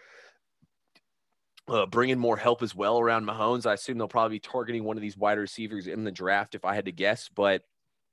uh, 1.68 1.86
bring 1.86 2.10
in 2.10 2.18
more 2.18 2.36
help 2.36 2.62
as 2.62 2.74
well 2.74 2.98
around 2.98 3.26
Mahomes. 3.26 3.66
I 3.66 3.74
assume 3.74 3.98
they'll 3.98 4.08
probably 4.08 4.36
be 4.36 4.40
targeting 4.40 4.84
one 4.84 4.96
of 4.96 5.02
these 5.02 5.16
wide 5.16 5.38
receivers 5.38 5.86
in 5.86 6.02
the 6.02 6.10
draft 6.10 6.54
if 6.54 6.64
I 6.64 6.74
had 6.74 6.86
to 6.86 6.92
guess. 6.92 7.28
But 7.28 7.62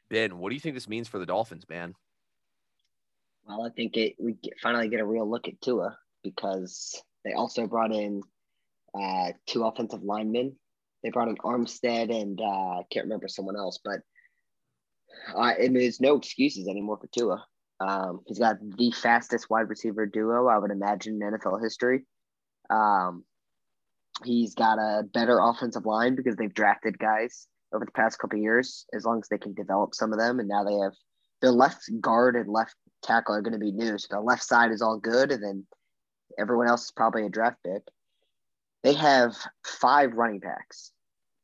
Ben, 0.09 0.37
what 0.37 0.49
do 0.49 0.55
you 0.55 0.61
think 0.61 0.75
this 0.75 0.89
means 0.89 1.07
for 1.07 1.19
the 1.19 1.25
Dolphins, 1.25 1.65
man? 1.69 1.95
Well, 3.47 3.65
I 3.65 3.69
think 3.69 3.97
it 3.97 4.15
we 4.19 4.35
finally 4.61 4.89
get 4.89 4.99
a 4.99 5.05
real 5.05 5.29
look 5.29 5.47
at 5.47 5.59
Tua 5.61 5.97
because 6.23 7.01
they 7.23 7.33
also 7.33 7.65
brought 7.65 7.91
in 7.91 8.21
uh, 8.99 9.31
two 9.45 9.63
offensive 9.63 10.03
linemen 10.03 10.55
They 11.03 11.09
brought 11.09 11.27
in 11.27 11.37
Armstead 11.37 12.09
and 12.09 12.39
uh, 12.39 12.83
can't 12.91 13.05
remember 13.05 13.27
someone 13.27 13.55
else, 13.55 13.79
but 13.83 13.99
uh, 15.35 15.39
I 15.39 15.57
mean, 15.59 15.73
there's 15.73 16.01
no 16.01 16.17
excuses 16.17 16.67
anymore 16.67 16.97
for 16.99 17.07
Tua. 17.07 17.45
Um, 17.79 18.21
he's 18.27 18.39
got 18.39 18.57
the 18.61 18.91
fastest 18.91 19.49
wide 19.49 19.69
receiver 19.69 20.05
duo 20.05 20.47
I 20.47 20.57
would 20.57 20.71
imagine 20.71 21.21
in 21.21 21.33
NFL 21.33 21.61
history. 21.61 22.05
Um, 22.69 23.25
he's 24.23 24.55
got 24.55 24.79
a 24.79 25.03
better 25.03 25.39
offensive 25.39 25.85
line 25.85 26.15
because 26.15 26.35
they've 26.35 26.53
drafted 26.53 26.97
guys 26.97 27.47
over 27.73 27.85
the 27.85 27.91
past 27.91 28.17
couple 28.19 28.39
years. 28.39 28.85
As 28.93 29.05
long 29.05 29.19
as 29.19 29.27
they 29.27 29.37
can 29.37 29.53
develop 29.53 29.93
some 29.93 30.13
of 30.13 30.19
them, 30.19 30.39
and 30.39 30.47
now 30.47 30.63
they 30.63 30.75
have 30.75 30.93
their 31.41 31.51
left 31.51 31.89
guard 31.99 32.35
and 32.35 32.49
left 32.49 32.75
tackle 33.03 33.35
are 33.35 33.41
going 33.41 33.53
to 33.53 33.59
be 33.59 33.71
new, 33.71 33.97
so 33.97 34.07
the 34.09 34.21
left 34.21 34.43
side 34.43 34.71
is 34.71 34.81
all 34.81 34.97
good, 34.97 35.31
and 35.31 35.43
then 35.43 35.67
everyone 36.39 36.67
else 36.67 36.85
is 36.85 36.91
probably 36.91 37.25
a 37.25 37.29
draft 37.29 37.57
pick. 37.65 37.83
They 38.85 38.93
have 38.93 39.35
five 39.63 40.13
running 40.13 40.37
backs 40.37 40.91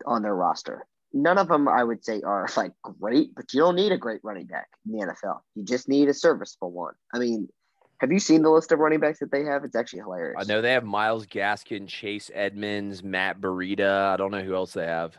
on 0.05 0.21
their 0.21 0.36
roster. 0.36 0.86
None 1.12 1.39
of 1.39 1.48
them, 1.48 1.67
I 1.67 1.83
would 1.83 2.05
say, 2.05 2.21
are 2.21 2.48
like 2.55 2.71
great, 2.83 3.33
but 3.33 3.51
you 3.51 3.62
don't 3.62 3.75
need 3.75 3.91
a 3.91 3.98
great 3.98 4.21
running 4.24 4.45
back 4.45 4.67
in 4.86 4.91
the 4.91 5.07
NFL. 5.07 5.39
You 5.55 5.63
just 5.63 5.89
need 5.89 6.07
a 6.07 6.13
serviceable 6.13 6.71
one. 6.71 6.93
I 7.12 7.17
mean, 7.17 7.50
have 7.98 8.12
you 8.12 8.19
seen 8.19 8.43
the 8.43 8.51
list 8.51 8.71
of 8.71 8.77
running 8.77 9.00
backs 9.00 9.17
that 9.21 9.31
they 9.31 9.43
have? 9.45 9.63
It's 9.63 9.75
actually 9.75 10.01
hilarious. 10.01 10.38
I 10.39 10.43
know 10.43 10.62
they 10.62 10.74
have 10.74 10.83
Myles 10.83 11.25
Gaskin, 11.25 11.88
Chase 11.88 12.29
Edmonds, 12.31 13.03
Matt 13.03 13.41
Breida. 13.41 14.10
I 14.10 14.17
don't 14.17 14.29
know 14.29 14.43
who 14.43 14.53
else 14.53 14.74
they 14.74 14.86
have. 14.86 15.17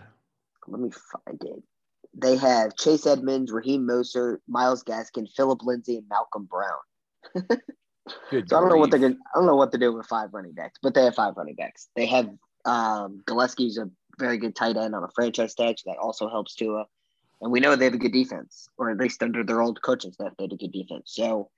Let 0.69 0.81
me 0.81 0.91
find 0.91 1.43
it. 1.43 1.63
They 2.15 2.37
have 2.37 2.77
Chase 2.77 3.05
Edmonds, 3.05 3.51
Raheem 3.51 3.85
Mostert, 3.85 4.39
Myles 4.47 4.85
Gaskin, 4.85 5.27
Phillip 5.35 5.65
Lindsay, 5.65 5.97
and 5.97 6.09
Malcolm 6.09 6.49
Brown. 6.49 7.59
Good 8.31 8.49
So 8.49 8.57
I 8.57 8.61
don't 8.61 8.69
know 8.69 8.77
what 8.77 8.91
they're 8.91 9.01
gonna, 9.01 9.17
I 9.35 9.39
don't 9.39 9.47
know 9.47 9.57
what 9.57 9.71
they're 9.71 9.81
doing 9.81 9.97
with 9.97 10.07
five 10.07 10.31
running 10.33 10.53
backs, 10.53 10.79
but 10.83 10.95
they 10.95 11.05
have 11.05 11.15
five 11.15 11.35
running 11.37 11.55
backs. 11.55 11.89
They 11.97 12.07
have 12.07 12.31
um 12.65 13.23
Gillespie's 13.27 13.79
a 13.79 13.91
very 14.19 14.39
good 14.39 14.55
tight 14.55 14.77
end 14.77 14.95
on 14.95 15.05
a 15.05 15.09
franchise 15.15 15.55
tag, 15.55 15.79
so 15.79 15.91
that 15.91 15.99
also 15.99 16.29
helps 16.29 16.55
Tua. 16.55 16.87
And 17.41 17.51
we 17.51 17.61
know 17.61 17.75
they 17.75 17.87
have 17.87 17.95
a 17.95 17.99
good 17.99 18.13
defense, 18.13 18.69
or 18.79 18.91
at 18.91 18.99
least 18.99 19.23
under 19.23 19.43
their 19.43 19.61
old 19.61 19.83
coaching 19.83 20.13
staff, 20.13 20.33
they 20.39 20.45
had 20.45 20.53
a 20.53 20.57
good 20.57 20.73
defense. 20.73 21.13
So 21.15 21.51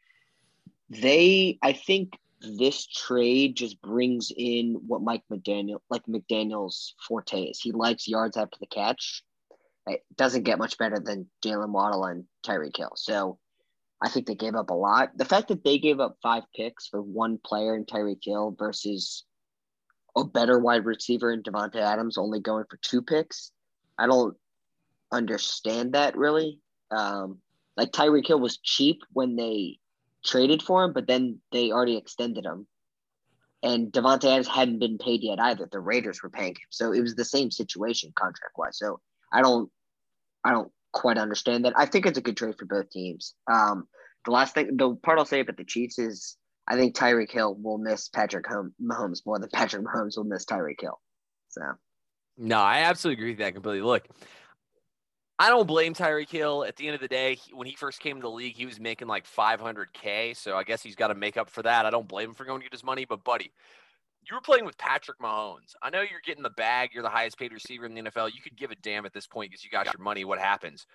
they, 0.88 1.58
I 1.62 1.72
think, 1.72 2.18
this 2.40 2.86
trade 2.86 3.56
just 3.56 3.80
brings 3.80 4.30
in 4.34 4.80
what 4.86 5.02
Mike 5.02 5.22
McDaniel, 5.30 5.80
like 5.90 6.04
McDaniel's 6.06 6.94
forte 7.06 7.44
is. 7.44 7.60
He 7.60 7.72
likes 7.72 8.08
yards 8.08 8.36
after 8.36 8.58
the 8.60 8.66
catch. 8.66 9.22
It 9.86 10.02
doesn't 10.16 10.44
get 10.44 10.58
much 10.58 10.78
better 10.78 10.98
than 10.98 11.28
Jaylen 11.44 11.70
Waddle 11.70 12.04
and 12.04 12.24
Tyreek 12.46 12.76
Hill. 12.76 12.92
So 12.96 13.38
I 14.04 14.08
think 14.10 14.26
they 14.26 14.34
gave 14.34 14.54
up 14.54 14.68
a 14.68 14.74
lot. 14.74 15.16
The 15.16 15.24
fact 15.24 15.48
that 15.48 15.64
they 15.64 15.78
gave 15.78 15.98
up 15.98 16.18
five 16.22 16.42
picks 16.54 16.86
for 16.88 17.00
one 17.00 17.38
player 17.42 17.74
in 17.74 17.86
Tyreek 17.86 18.22
Hill 18.22 18.54
versus 18.58 19.24
a 20.14 20.24
better 20.24 20.58
wide 20.58 20.84
receiver 20.84 21.32
in 21.32 21.42
Davante 21.42 21.76
Adams 21.76 22.18
only 22.18 22.38
going 22.38 22.66
for 22.68 22.76
two 22.82 23.00
picks, 23.00 23.50
I 23.98 24.06
don't 24.06 24.36
understand 25.10 25.94
that 25.94 26.18
really. 26.18 26.60
Um, 26.90 27.38
like 27.78 27.92
Tyreek 27.92 28.26
Hill 28.26 28.38
was 28.38 28.58
cheap 28.58 29.00
when 29.12 29.36
they 29.36 29.78
traded 30.22 30.62
for 30.62 30.84
him, 30.84 30.92
but 30.92 31.06
then 31.06 31.40
they 31.50 31.72
already 31.72 31.96
extended 31.96 32.44
him. 32.44 32.66
And 33.62 33.90
Davante 33.90 34.24
Adams 34.24 34.48
hadn't 34.48 34.80
been 34.80 34.98
paid 34.98 35.22
yet 35.22 35.40
either. 35.40 35.66
The 35.72 35.80
Raiders 35.80 36.22
were 36.22 36.28
paying 36.28 36.52
him. 36.52 36.68
So 36.68 36.92
it 36.92 37.00
was 37.00 37.14
the 37.14 37.24
same 37.24 37.50
situation 37.50 38.12
contract 38.14 38.52
wise. 38.58 38.78
So 38.78 39.00
I 39.32 39.40
don't 39.40 39.70
I 40.44 40.50
don't 40.50 40.70
quite 40.94 41.18
understand 41.18 41.64
that. 41.64 41.74
I 41.76 41.86
think 41.86 42.06
it's 42.06 42.18
a 42.18 42.22
good 42.22 42.36
trade 42.36 42.54
for 42.58 42.64
both 42.64 42.88
teams. 42.90 43.34
Um, 43.52 43.86
the 44.24 44.30
last 44.30 44.54
thing, 44.54 44.76
the 44.76 44.96
part 45.02 45.18
I'll 45.18 45.26
say 45.26 45.40
about 45.40 45.58
the 45.58 45.64
Chiefs 45.64 45.98
is 45.98 46.36
I 46.66 46.76
think 46.76 46.96
Tyreek 46.96 47.30
Hill 47.30 47.56
will 47.60 47.76
miss 47.76 48.08
Patrick 48.08 48.46
Hom- 48.48 48.74
Mahomes 48.82 49.20
more 49.26 49.38
than 49.38 49.50
Patrick 49.52 49.84
Mahomes 49.84 50.16
will 50.16 50.24
miss 50.24 50.46
Tyreek 50.46 50.80
Hill. 50.80 50.98
So 51.50 51.60
No, 52.38 52.58
I 52.58 52.78
absolutely 52.78 53.20
agree 53.20 53.32
with 53.32 53.40
that 53.40 53.52
completely. 53.52 53.82
Look, 53.82 54.08
I 55.38 55.50
don't 55.50 55.66
blame 55.66 55.94
Tyreek 55.94 56.30
Hill. 56.30 56.64
At 56.64 56.76
the 56.76 56.86
end 56.86 56.94
of 56.94 57.00
the 57.00 57.08
day, 57.08 57.38
when 57.52 57.66
he 57.66 57.74
first 57.74 58.00
came 58.00 58.16
to 58.16 58.22
the 58.22 58.30
league, 58.30 58.56
he 58.56 58.66
was 58.66 58.78
making 58.78 59.08
like 59.08 59.26
500K. 59.26 60.36
So 60.36 60.56
I 60.56 60.62
guess 60.62 60.82
he's 60.82 60.94
got 60.94 61.08
to 61.08 61.14
make 61.14 61.36
up 61.36 61.50
for 61.50 61.62
that. 61.62 61.86
I 61.86 61.90
don't 61.90 62.08
blame 62.08 62.30
him 62.30 62.34
for 62.34 62.44
going 62.44 62.60
to 62.60 62.64
get 62.64 62.72
his 62.72 62.84
money. 62.84 63.04
But, 63.04 63.24
buddy, 63.24 63.50
you 64.28 64.36
were 64.36 64.40
playing 64.40 64.64
with 64.64 64.78
Patrick 64.78 65.18
Mahomes. 65.18 65.74
I 65.82 65.90
know 65.90 66.00
you're 66.00 66.20
getting 66.24 66.42
the 66.42 66.50
bag. 66.50 66.90
You're 66.92 67.02
the 67.02 67.08
highest 67.08 67.38
paid 67.38 67.52
receiver 67.52 67.86
in 67.86 67.94
the 67.94 68.02
NFL. 68.02 68.30
You 68.34 68.42
could 68.42 68.56
give 68.56 68.70
a 68.70 68.76
damn 68.76 69.06
at 69.06 69.12
this 69.12 69.26
point 69.26 69.50
because 69.50 69.64
you 69.64 69.70
got 69.70 69.86
your 69.86 70.02
money. 70.02 70.24
What 70.24 70.38
happens? 70.38 70.86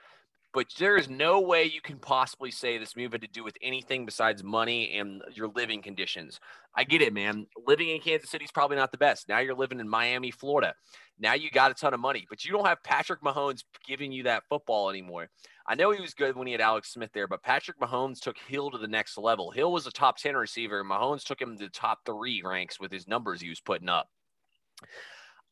But 0.52 0.66
there 0.80 0.98
is 0.98 1.10
no 1.10 1.40
way 1.40 1.66
you 1.66 1.82
can 1.82 2.00
possibly 2.00 2.50
say 2.50 2.78
this 2.78 2.96
move 2.96 3.12
had 3.12 3.22
to 3.22 3.28
do 3.28 3.44
with 3.44 3.56
anything 3.62 4.06
besides 4.06 4.44
money 4.44 4.98
and 4.98 5.22
your 5.34 5.50
living 5.50 5.84
conditions. 5.84 6.40
I 6.76 6.86
get 6.86 7.04
it, 7.04 7.14
man. 7.14 7.46
Living 7.68 7.90
in 7.90 8.02
Kansas 8.02 8.32
City 8.32 8.46
is 8.46 8.52
probably 8.52 8.78
not 8.78 8.92
the 8.92 8.98
best. 8.98 9.30
Now 9.30 9.40
you're 9.40 9.54
living 9.54 9.80
in 9.80 9.88
Miami, 9.88 10.32
Florida. 10.32 10.74
Now 11.20 11.34
you 11.34 11.52
got 11.52 11.70
a 11.70 11.76
ton 11.76 11.94
of 11.94 12.00
money, 12.00 12.26
but 12.30 12.44
you 12.44 12.52
don't 12.52 12.66
have 12.66 12.82
Patrick 12.84 13.22
Mahomes 13.22 13.64
giving 13.88 14.12
you 14.12 14.24
that 14.24 14.44
football 14.50 14.90
anymore. 14.90 15.30
I 15.68 15.76
know 15.76 15.92
he 15.92 16.02
was 16.02 16.16
good 16.16 16.36
when 16.36 16.48
he 16.48 16.54
had 16.54 16.62
Alex 16.62 16.94
Smith 16.94 17.12
there, 17.14 17.28
but 17.28 17.44
Patrick 17.44 17.80
Mahomes 17.80 18.20
took 18.20 18.38
Hill 18.40 18.72
to 18.72 18.80
the 18.80 18.88
next 18.88 19.20
level. 19.20 19.52
Hill 19.52 19.72
was 19.72 19.86
a 19.86 19.92
top 19.92 20.18
10 20.18 20.36
receiver. 20.36 20.80
and 20.80 20.90
Mahomes 20.90 21.24
took 21.24 21.40
him 21.40 21.58
to 21.58 21.66
the 21.66 21.70
top 21.70 22.00
three 22.06 22.42
ranks 22.44 22.80
with 22.80 22.92
his 22.92 23.08
numbers 23.08 23.40
he 23.40 23.50
was 23.50 23.60
putting 23.60 23.90
up. 23.90 24.08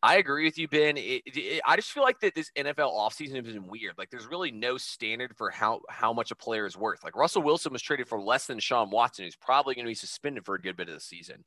I 0.03 0.17
agree 0.17 0.45
with 0.45 0.57
you, 0.57 0.67
Ben. 0.67 0.95
It, 0.97 1.23
it- 1.25 1.61
I 1.65 1.75
just 1.75 1.91
feel 1.91 2.03
like 2.03 2.19
that 2.19 2.35
this 2.35 2.51
NFL 2.57 2.93
offseason 2.93 3.35
has 3.43 3.53
been 3.53 3.67
weird. 3.67 3.95
Like, 3.97 4.09
there's 4.09 4.27
really 4.27 4.51
no 4.51 4.77
standard 4.77 5.35
for 5.35 5.49
how 5.49 5.81
how 5.89 6.13
much 6.13 6.31
a 6.31 6.35
player 6.35 6.65
is 6.65 6.77
worth. 6.77 7.03
Like, 7.03 7.15
Russell 7.15 7.41
Wilson 7.41 7.73
was 7.73 7.81
traded 7.81 8.07
for 8.07 8.19
less 8.21 8.45
than 8.45 8.59
Sean 8.59 8.91
Watson, 8.91 9.25
who's 9.25 9.35
probably 9.35 9.75
going 9.75 9.85
to 9.85 9.89
be 9.91 9.95
suspended 9.95 10.45
for 10.45 10.55
a 10.55 10.61
good 10.61 10.77
bit 10.77 10.87
of 10.87 10.93
the 10.93 11.01
season. 11.01 11.43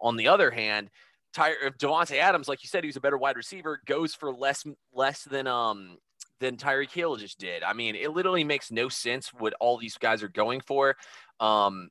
On 0.00 0.16
the 0.16 0.28
other 0.28 0.50
hand, 0.50 0.90
Ty- 1.32 1.54
if 1.62 1.78
Davante 1.78 2.18
Adams, 2.18 2.48
like 2.48 2.62
you 2.62 2.68
said, 2.68 2.84
he 2.84 2.88
was 2.88 2.96
a 2.96 3.00
better 3.00 3.18
wide 3.18 3.36
receiver, 3.36 3.80
goes 3.86 4.14
for 4.14 4.32
less 4.32 4.64
less 4.92 5.24
than 5.24 5.46
um 5.46 5.96
than 6.40 6.56
Tyreek 6.56 6.92
Hill 6.92 7.16
just 7.16 7.38
did. 7.38 7.62
I 7.62 7.72
mean, 7.72 7.96
it 7.96 8.12
literally 8.12 8.44
makes 8.44 8.70
no 8.70 8.88
sense 8.88 9.32
what 9.34 9.54
all 9.60 9.76
these 9.78 9.98
guys 9.98 10.22
are 10.22 10.28
going 10.28 10.60
for. 10.60 10.94
Um, 11.40 11.88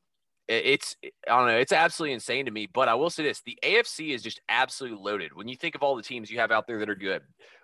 it's 0.48 0.96
I 1.04 1.38
don't 1.38 1.48
know, 1.48 1.58
it's 1.58 1.72
absolutely 1.72 2.14
insane 2.14 2.46
to 2.46 2.52
me. 2.52 2.68
But 2.72 2.88
I 2.88 2.96
will 2.96 3.10
say 3.10 3.24
this: 3.24 3.42
the 3.42 3.58
AFC 3.64 4.14
is 4.14 4.24
just 4.24 4.42
absolutely 4.50 5.00
loaded. 5.02 5.34
When 5.34 5.48
you 5.48 5.56
think 5.56 5.76
of 5.76 5.84
all 5.84 5.96
the 5.96 6.04
teams 6.04 6.32
you 6.32 6.40
have 6.40 6.52
out 6.52 6.68
there 6.68 6.80
that 6.80 6.90
are 6.90 6.96
good, 6.96 7.22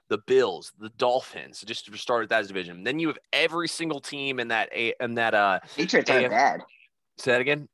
the 0.10 0.20
Bills, 0.28 0.72
the 0.80 0.90
Dolphins, 0.98 1.64
just 1.66 1.86
to 1.86 1.98
start 1.98 2.22
with 2.22 2.30
that 2.30 2.48
division. 2.48 2.84
Then 2.84 3.00
you 3.00 3.08
have 3.08 3.18
every 3.32 3.68
single 3.68 4.00
team 4.00 4.40
in 4.40 4.50
that 4.50 4.70
a 4.74 4.94
in 5.00 5.16
that 5.16 5.34
uh. 5.34 5.60
Patriots 5.76 6.10
aren't 6.10 6.30
bad. 6.30 6.62
Say 7.18 7.32
that 7.32 7.42
again. 7.42 7.68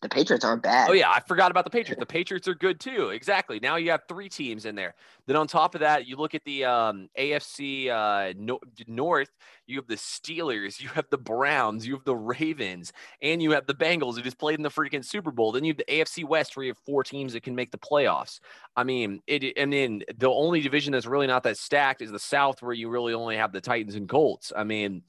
The 0.00 0.08
Patriots 0.08 0.44
aren't 0.44 0.62
bad. 0.62 0.88
Oh 0.88 0.92
yeah, 0.92 1.10
I 1.10 1.18
forgot 1.18 1.50
about 1.50 1.64
the 1.64 1.70
Patriots. 1.70 1.98
The 1.98 2.06
Patriots 2.06 2.46
are 2.46 2.54
good 2.54 2.78
too. 2.78 3.08
Exactly. 3.08 3.58
Now 3.58 3.74
you 3.76 3.90
have 3.90 4.02
three 4.08 4.28
teams 4.28 4.64
in 4.64 4.76
there. 4.76 4.94
Then 5.26 5.34
on 5.34 5.48
top 5.48 5.74
of 5.74 5.80
that, 5.80 6.06
you 6.06 6.16
look 6.16 6.36
at 6.36 6.44
the 6.44 6.64
um, 6.66 7.08
AFC 7.18 7.88
uh, 7.88 8.32
no- 8.36 8.60
North. 8.86 9.30
You 9.66 9.76
have 9.76 9.88
the 9.88 9.96
Steelers. 9.96 10.80
You 10.80 10.88
have 10.90 11.06
the 11.10 11.18
Browns. 11.18 11.84
You 11.84 11.94
have 11.94 12.04
the 12.04 12.14
Ravens, 12.14 12.92
and 13.22 13.42
you 13.42 13.50
have 13.50 13.66
the 13.66 13.74
Bengals 13.74 14.14
who 14.14 14.22
just 14.22 14.38
played 14.38 14.56
in 14.56 14.62
the 14.62 14.70
freaking 14.70 15.04
Super 15.04 15.32
Bowl. 15.32 15.50
Then 15.50 15.64
you 15.64 15.72
have 15.72 15.78
the 15.78 15.92
AFC 15.92 16.24
West, 16.24 16.56
where 16.56 16.64
you 16.64 16.70
have 16.70 16.78
four 16.86 17.02
teams 17.02 17.32
that 17.32 17.42
can 17.42 17.56
make 17.56 17.72
the 17.72 17.78
playoffs. 17.78 18.38
I 18.76 18.84
mean, 18.84 19.20
it. 19.26 19.42
And 19.56 19.72
then 19.72 20.04
the 20.16 20.30
only 20.30 20.60
division 20.60 20.92
that's 20.92 21.06
really 21.06 21.26
not 21.26 21.42
that 21.42 21.58
stacked 21.58 22.02
is 22.02 22.12
the 22.12 22.20
South, 22.20 22.62
where 22.62 22.72
you 22.72 22.88
really 22.88 23.14
only 23.14 23.36
have 23.36 23.50
the 23.50 23.60
Titans 23.60 23.96
and 23.96 24.08
Colts. 24.08 24.52
I 24.56 24.62
mean 24.62 25.02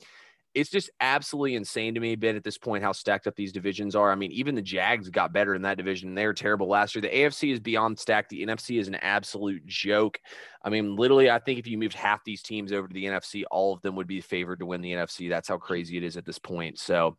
it's 0.55 0.69
just 0.69 0.89
absolutely 0.99 1.55
insane 1.55 1.93
to 1.93 1.99
me, 1.99 2.15
Ben, 2.15 2.35
at 2.35 2.43
this 2.43 2.57
point, 2.57 2.83
how 2.83 2.91
stacked 2.91 3.27
up 3.27 3.35
these 3.35 3.51
divisions 3.51 3.95
are. 3.95 4.11
I 4.11 4.15
mean, 4.15 4.31
even 4.31 4.55
the 4.55 4.61
Jags 4.61 5.09
got 5.09 5.31
better 5.31 5.53
in 5.53 5.61
that 5.61 5.77
division. 5.77 6.15
They 6.15 6.25
were 6.25 6.33
terrible 6.33 6.67
last 6.67 6.95
year. 6.95 7.01
The 7.01 7.09
AFC 7.09 7.53
is 7.53 7.59
beyond 7.59 7.99
stacked. 7.99 8.29
The 8.29 8.43
NFC 8.43 8.79
is 8.79 8.87
an 8.87 8.95
absolute 8.95 9.65
joke. 9.67 10.19
I 10.63 10.69
mean, 10.69 10.95
literally, 10.95 11.29
I 11.29 11.39
think 11.39 11.59
if 11.59 11.67
you 11.67 11.77
moved 11.77 11.93
half 11.93 12.23
these 12.23 12.41
teams 12.41 12.71
over 12.71 12.87
to 12.87 12.93
the 12.93 13.05
NFC, 13.05 13.43
all 13.51 13.73
of 13.73 13.81
them 13.81 13.95
would 13.95 14.07
be 14.07 14.21
favored 14.21 14.59
to 14.59 14.65
win 14.65 14.81
the 14.81 14.93
NFC. 14.93 15.29
That's 15.29 15.47
how 15.47 15.57
crazy 15.57 15.97
it 15.97 16.03
is 16.03 16.17
at 16.17 16.25
this 16.25 16.39
point. 16.39 16.79
So 16.79 17.17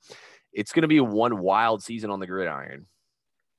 it's 0.53 0.73
going 0.73 0.83
to 0.83 0.89
be 0.89 1.01
one 1.01 1.39
wild 1.39 1.83
season 1.83 2.11
on 2.11 2.19
the 2.19 2.27
gridiron. 2.27 2.87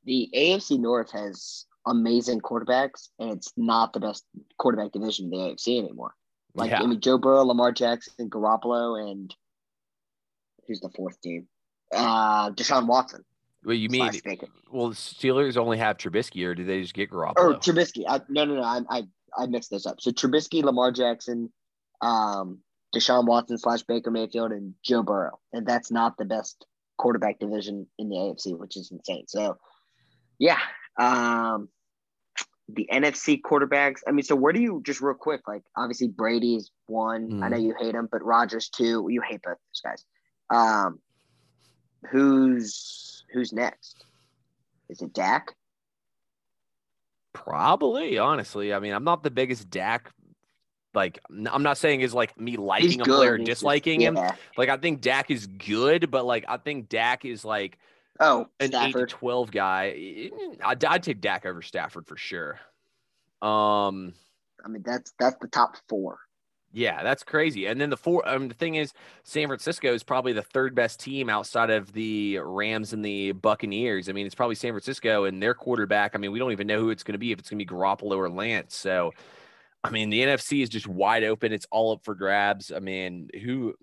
The 0.04 0.30
AFC 0.36 0.80
North 0.80 1.12
has 1.12 1.66
amazing 1.88 2.42
quarterbacks, 2.42 3.10
and 3.20 3.32
it's 3.32 3.54
not 3.56 3.94
the 3.94 4.00
best 4.00 4.26
quarterback 4.58 4.92
division 4.92 5.26
in 5.26 5.32
the 5.32 5.38
AFC 5.38 5.80
anymore. 5.80 6.14
Like 6.54 6.72
yeah. 6.72 6.82
I 6.82 6.86
mean, 6.86 7.00
Joe 7.00 7.18
Burrow, 7.18 7.44
Lamar 7.44 7.72
Jackson, 7.72 8.30
Garoppolo, 8.30 9.10
and 9.10 9.34
who's 10.68 10.80
the 10.80 10.90
fourth 10.90 11.20
team? 11.22 11.48
Uh, 11.94 12.52
Deshaun 12.52 12.88
Watson. 12.88 13.24
Well, 13.64 13.76
you 13.76 13.90
mean, 13.90 14.10
well, 14.72 14.90
the 14.90 14.96
Steelers 14.96 15.56
only 15.56 15.78
have 15.78 15.98
Trubisky, 15.98 16.46
or 16.46 16.56
did 16.56 16.68
they 16.68 16.82
just 16.82 16.96
get 16.96 17.12
Garoppolo? 17.12 17.38
or 17.38 17.54
Trubisky? 17.54 18.06
I, 18.08 18.22
no, 18.28 18.44
no, 18.46 18.56
no. 18.56 18.64
I, 18.64 18.82
I 18.90 19.04
I 19.38 19.46
mixed 19.46 19.70
this 19.70 19.86
up. 19.86 20.02
So 20.02 20.12
Trubisky, 20.12 20.64
Lamar 20.64 20.92
Jackson, 20.92 21.52
um, 22.02 22.60
Deshaun 22.96 23.28
Watson 23.28 23.58
slash 23.58 23.84
Baker 23.84 24.10
Mayfield, 24.10 24.52
and 24.52 24.74
Joe 24.84 25.04
Burrow, 25.04 25.40
and 25.54 25.66
that's 25.66 25.92
not 25.92 26.18
the 26.18 26.26
best 26.26 26.66
quarterback 26.98 27.40
division 27.40 27.88
in 28.00 28.10
the 28.10 28.16
AFC, 28.16 28.58
which 28.58 28.78
is 28.78 28.92
insane. 28.92 29.26
So, 29.28 29.58
yeah, 30.40 30.60
um, 31.00 31.70
the 32.68 32.90
NFC 32.92 33.42
quarterbacks. 33.42 34.00
I 34.08 34.12
mean, 34.12 34.24
so 34.24 34.36
where 34.36 34.54
do 34.54 34.62
you 34.62 34.82
just 34.86 35.02
real 35.02 35.16
quick? 35.16 35.42
Like, 35.48 35.64
obviously 35.78 36.08
Brady's 36.08 36.72
one. 36.88 37.44
I 37.44 37.50
know 37.50 37.58
you 37.58 37.76
hate 37.80 37.96
him, 37.96 38.10
but 38.12 38.24
Rodgers 38.24 38.70
two. 38.70 39.08
You 39.10 39.22
hate 39.22 39.42
both 39.44 39.58
those 39.58 39.82
guys. 39.84 40.04
Um, 40.52 41.00
who's 42.10 43.24
who's 43.32 43.54
next? 43.54 44.06
Is 44.90 45.02
it 45.02 45.14
Dak? 45.14 45.56
Probably, 47.34 48.18
honestly. 48.18 48.74
I 48.74 48.80
mean, 48.80 48.94
I'm 48.94 49.06
not 49.06 49.24
the 49.24 49.32
biggest 49.32 49.70
Dak 49.70 50.12
Like 50.94 51.20
I'm 51.30 51.64
not 51.64 51.78
saying 51.78 52.02
is 52.02 52.14
like 52.14 52.38
me 52.40 52.58
liking 52.58 53.00
a 53.02 53.06
player, 53.06 53.38
disliking 53.38 54.02
just- 54.02 54.18
him. 54.18 54.38
Like 54.58 54.70
I 54.70 54.78
think 54.78 55.02
Dak 55.02 55.32
is 55.32 55.48
good, 55.48 56.12
but 56.12 56.26
like 56.26 56.46
I 56.48 56.58
think 56.58 56.90
Dak 56.90 57.26
is 57.26 57.46
like 57.46 57.78
Oh, 58.20 58.46
an 58.60 58.76
eight 58.76 58.94
to 58.94 59.06
twelve 59.08 59.50
guy. 59.52 60.30
I'd, 60.64 60.84
I'd 60.86 61.02
take 61.02 61.22
Dak 61.22 61.46
over 61.46 61.62
Stafford 61.62 62.06
for 62.06 62.18
sure. 62.18 62.60
Um, 63.42 64.14
I 64.64 64.68
mean, 64.68 64.84
that's 64.86 65.14
that's 65.18 65.38
the 65.42 65.48
top 65.48 65.78
four. 65.88 66.20
Yeah, 66.74 67.04
that's 67.04 67.24
crazy. 67.24 67.66
And 67.66 67.80
then 67.80 67.90
the 67.90 67.98
four. 67.98 68.28
Um, 68.28 68.48
the 68.48 68.54
thing 68.54 68.76
is, 68.76 68.94
San 69.24 69.48
Francisco 69.48 69.94
is 69.94 70.04
probably 70.04 70.34
the 70.34 70.42
third 70.42 70.74
best 70.74 71.00
team 71.00 71.30
outside 71.30 71.70
of 71.70 71.92
the 71.92 72.40
Rams 72.40 72.94
and 72.94 73.04
the 73.04 73.34
Buccaneers. 73.34 74.08
I 74.08 74.14
mean, 74.14 74.26
it's 74.26 74.36
probably 74.36 74.56
San 74.56 74.72
Francisco 74.72 75.26
and 75.26 75.42
their 75.42 75.54
quarterback. 75.54 76.16
I 76.16 76.18
mean, 76.18 76.32
we 76.32 76.40
don't 76.40 76.52
even 76.52 76.68
know 76.68 76.80
who 76.80 76.90
it's 76.90 77.04
going 77.04 77.14
to 77.14 77.20
be 77.20 77.32
if 77.32 77.40
it's 77.40 77.50
going 77.50 77.60
to 77.60 77.66
be 77.66 77.70
Garoppolo 77.70 78.16
or 78.16 78.30
Lance. 78.30 78.76
So, 78.76 79.12
I 79.84 79.90
mean, 79.90 80.10
the 80.10 80.22
NFC 80.22 80.64
is 80.64 80.70
just 80.70 80.88
wide 80.88 81.24
open. 81.24 81.52
It's 81.52 81.68
all 81.72 81.94
up 81.94 82.06
for 82.06 82.16
grabs. 82.16 82.72
I 82.72 82.80
mean, 82.80 83.30
who? 83.44 83.76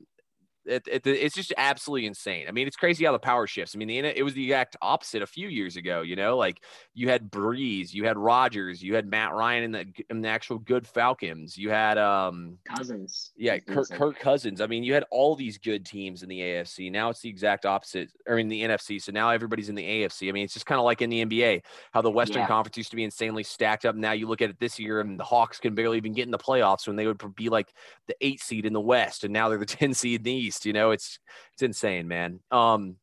It, 0.68 0.86
it, 0.86 1.06
it's 1.06 1.34
just 1.34 1.52
absolutely 1.56 2.06
insane. 2.06 2.46
I 2.48 2.52
mean, 2.52 2.66
it's 2.66 2.76
crazy 2.76 3.04
how 3.04 3.12
the 3.12 3.18
power 3.18 3.46
shifts. 3.46 3.74
I 3.74 3.78
mean, 3.78 3.88
the, 3.88 4.18
it 4.18 4.22
was 4.22 4.34
the 4.34 4.44
exact 4.44 4.76
opposite 4.82 5.22
a 5.22 5.26
few 5.26 5.48
years 5.48 5.76
ago. 5.76 6.02
You 6.02 6.16
know, 6.16 6.36
like 6.36 6.62
you 6.94 7.08
had 7.08 7.30
Brees, 7.30 7.92
you 7.94 8.04
had 8.04 8.16
Rodgers, 8.18 8.82
you 8.82 8.94
had 8.94 9.06
Matt 9.08 9.32
Ryan 9.32 9.64
in 9.64 9.72
the 9.72 9.86
in 10.10 10.20
the 10.20 10.28
actual 10.28 10.58
good 10.58 10.86
Falcons. 10.86 11.56
You 11.56 11.70
had 11.70 11.98
um 11.98 12.58
Cousins. 12.64 13.32
yeah, 13.36 13.58
Kirk. 13.58 13.88
Kirk 13.90 14.18
Cousins. 14.18 14.60
I 14.60 14.66
mean, 14.66 14.82
you 14.84 14.94
had 14.94 15.04
all 15.10 15.34
these 15.34 15.58
good 15.58 15.86
teams 15.86 16.22
in 16.22 16.28
the 16.28 16.38
AFC. 16.40 16.92
Now 16.92 17.08
it's 17.08 17.20
the 17.20 17.28
exact 17.30 17.64
opposite, 17.66 18.10
or 18.26 18.38
in 18.38 18.48
the 18.48 18.62
NFC. 18.62 19.00
So 19.00 19.12
now 19.12 19.30
everybody's 19.30 19.68
in 19.68 19.74
the 19.74 19.84
AFC. 19.84 20.28
I 20.28 20.32
mean, 20.32 20.44
it's 20.44 20.54
just 20.54 20.66
kind 20.66 20.78
of 20.78 20.84
like 20.84 21.00
in 21.02 21.10
the 21.10 21.24
NBA, 21.24 21.62
how 21.92 22.02
the 22.02 22.10
Western 22.10 22.38
Yeah. 22.42 22.46
Conference 22.46 22.76
used 22.76 22.90
to 22.90 22.96
be 22.96 23.04
insanely 23.04 23.42
stacked 23.42 23.84
up. 23.84 23.94
Now 23.94 24.12
you 24.12 24.26
look 24.28 24.42
at 24.42 24.50
it 24.50 24.58
this 24.60 24.78
year, 24.78 25.00
and 25.00 25.18
the 25.18 25.24
Hawks 25.24 25.58
can 25.58 25.74
barely 25.74 25.96
even 25.96 26.12
get 26.12 26.26
in 26.26 26.30
the 26.30 26.38
playoffs 26.38 26.86
when 26.86 26.96
they 26.96 27.06
would 27.06 27.20
be 27.34 27.48
like 27.48 27.72
the 28.06 28.16
eight 28.20 28.40
seed 28.40 28.66
in 28.66 28.72
the 28.72 28.80
West, 28.80 29.24
and 29.24 29.32
now 29.32 29.48
they're 29.48 29.58
the 29.58 29.66
ten 29.78 29.94
seed 29.94 30.20
in 30.20 30.24
the 30.24 30.32
East. 30.32 30.57
You 30.66 30.72
know, 30.72 30.90
it's 30.90 31.18
it's 31.54 31.62
insane, 31.62 32.08
man. 32.08 32.40
Um, 32.50 32.96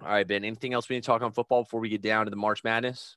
all 0.00 0.08
right, 0.08 0.26
Ben. 0.26 0.44
Anything 0.44 0.74
else 0.74 0.88
we 0.88 0.96
need 0.96 1.02
to 1.02 1.06
talk 1.06 1.22
on 1.22 1.32
football 1.32 1.64
before 1.64 1.80
we 1.80 1.88
get 1.88 2.02
down 2.02 2.26
to 2.26 2.30
the 2.30 2.36
March 2.36 2.62
Madness? 2.64 3.16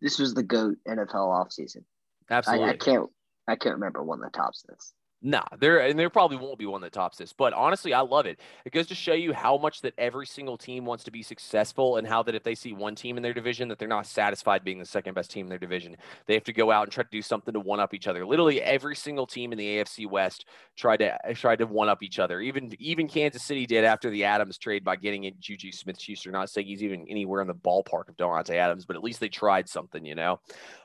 This 0.00 0.18
was 0.18 0.34
the 0.34 0.42
goat 0.42 0.76
NFL 0.86 1.12
offseason. 1.14 1.84
I, 2.30 2.34
Absolutely. 2.34 2.70
I 2.70 2.76
can't. 2.76 3.10
I 3.46 3.56
can't 3.56 3.76
remember 3.76 4.02
one 4.02 4.20
that 4.20 4.34
tops 4.34 4.62
this. 4.68 4.92
Nah, 5.20 5.44
there 5.58 5.80
and 5.80 5.98
there 5.98 6.10
probably 6.10 6.36
won't 6.36 6.58
be 6.58 6.66
one 6.66 6.80
that 6.82 6.92
tops 6.92 7.18
this. 7.18 7.32
But 7.32 7.52
honestly, 7.52 7.92
I 7.92 8.00
love 8.00 8.26
it. 8.26 8.38
It 8.64 8.72
goes 8.72 8.86
to 8.86 8.94
show 8.94 9.14
you 9.14 9.32
how 9.32 9.58
much 9.58 9.80
that 9.80 9.94
every 9.98 10.26
single 10.26 10.56
team 10.56 10.84
wants 10.84 11.02
to 11.04 11.10
be 11.10 11.22
successful, 11.22 11.96
and 11.96 12.06
how 12.06 12.22
that 12.22 12.36
if 12.36 12.44
they 12.44 12.54
see 12.54 12.72
one 12.72 12.94
team 12.94 13.16
in 13.16 13.22
their 13.22 13.34
division 13.34 13.68
that 13.68 13.80
they're 13.80 13.88
not 13.88 14.06
satisfied 14.06 14.62
being 14.62 14.78
the 14.78 14.84
second 14.84 15.14
best 15.14 15.30
team 15.30 15.46
in 15.46 15.50
their 15.50 15.58
division, 15.58 15.96
they 16.26 16.34
have 16.34 16.44
to 16.44 16.52
go 16.52 16.70
out 16.70 16.84
and 16.84 16.92
try 16.92 17.02
to 17.02 17.10
do 17.10 17.20
something 17.20 17.52
to 17.52 17.58
one 17.58 17.80
up 17.80 17.94
each 17.94 18.06
other. 18.06 18.24
Literally 18.24 18.62
every 18.62 18.94
single 18.94 19.26
team 19.26 19.50
in 19.50 19.58
the 19.58 19.78
AFC 19.78 20.08
West 20.08 20.46
tried 20.76 20.98
to 20.98 21.18
tried 21.34 21.58
to 21.58 21.66
one 21.66 21.88
up 21.88 22.02
each 22.02 22.20
other. 22.20 22.40
Even 22.40 22.72
even 22.78 23.08
Kansas 23.08 23.42
City 23.42 23.66
did 23.66 23.84
after 23.84 24.10
the 24.10 24.24
Adams 24.24 24.56
trade 24.56 24.84
by 24.84 24.94
getting 24.94 25.24
in 25.24 25.34
Juju 25.40 25.72
Smith-Schuster. 25.72 26.30
Not 26.30 26.48
saying 26.48 26.68
he's 26.68 26.84
even 26.84 27.06
anywhere 27.08 27.40
in 27.40 27.48
the 27.48 27.54
ballpark 27.54 28.08
of 28.08 28.16
Davante 28.16 28.54
Adams, 28.54 28.84
but 28.86 28.94
at 28.94 29.02
least 29.02 29.18
they 29.18 29.28
tried 29.28 29.68
something, 29.68 30.04
you 30.04 30.14
know. 30.14 30.38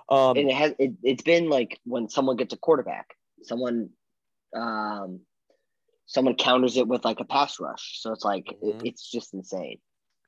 Um, 0.10 0.38
and 0.38 0.50
it 0.50 0.56
has. 0.56 0.74
It, 0.80 0.94
it's 1.04 1.24
been 1.24 1.50
like 1.50 1.80
when 1.86 2.10
someone 2.10 2.36
gets 2.36 2.54
a 2.54 2.58
quarterback, 2.58 3.16
someone, 3.42 3.90
um, 4.56 5.22
someone 6.06 6.36
counters 6.36 6.78
it 6.78 6.88
with 6.88 7.04
like 7.06 7.20
a 7.20 7.26
pass 7.26 7.60
rush. 7.60 8.00
So 8.02 8.12
it's 8.12 8.24
like 8.26 8.52
it- 8.52 8.62
Mhm. 8.62 8.86
it's 8.86 9.10
just 9.10 9.34
insane. 9.34 9.80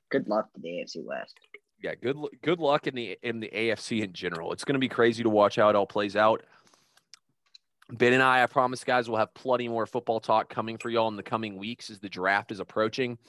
Good 0.10 0.28
luck 0.28 0.52
to 0.54 0.60
the 0.62 0.80
AFC 0.80 1.02
West. 1.04 1.38
yeah, 1.84 1.94
good 1.96 2.18
good 2.42 2.60
luck 2.60 2.88
in 2.88 2.96
the 2.96 3.18
in 3.22 3.40
the 3.40 3.50
AFC 3.54 4.02
in 4.02 4.14
general. 4.14 4.52
It's 4.54 4.64
going 4.64 4.74
to 4.74 4.80
be 4.80 4.90
crazy 4.90 5.22
to 5.24 5.30
watch 5.30 5.58
how 5.58 5.70
it 5.70 5.76
all 5.76 5.86
plays 5.86 6.16
out. 6.16 6.44
Ben 7.92 8.14
and 8.14 8.24
I, 8.24 8.42
I 8.42 8.48
promise, 8.48 8.84
guys, 8.84 9.08
we'll 9.08 9.20
have 9.20 9.34
plenty 9.36 9.68
more 9.68 9.86
football 9.86 10.20
talk 10.20 10.50
coming 10.50 10.78
for 10.78 10.90
y'all 10.90 11.08
in 11.08 11.16
the 11.18 11.22
coming 11.24 11.56
weeks 11.58 11.92
as 11.92 12.00
the 12.00 12.10
draft 12.10 12.52
is 12.52 12.60
approaching. 12.60 13.20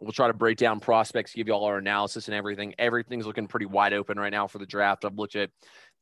We'll 0.00 0.10
try 0.12 0.26
to 0.26 0.32
break 0.32 0.58
down 0.58 0.80
prospects, 0.80 1.32
give 1.32 1.46
you 1.46 1.52
all 1.52 1.64
our 1.64 1.78
analysis 1.78 2.26
and 2.26 2.34
everything. 2.34 2.74
Everything's 2.78 3.26
looking 3.26 3.46
pretty 3.46 3.66
wide 3.66 3.92
open 3.92 4.18
right 4.18 4.32
now 4.32 4.48
for 4.48 4.58
the 4.58 4.66
draft. 4.66 5.04
I've 5.04 5.16
looked 5.16 5.36
at 5.36 5.50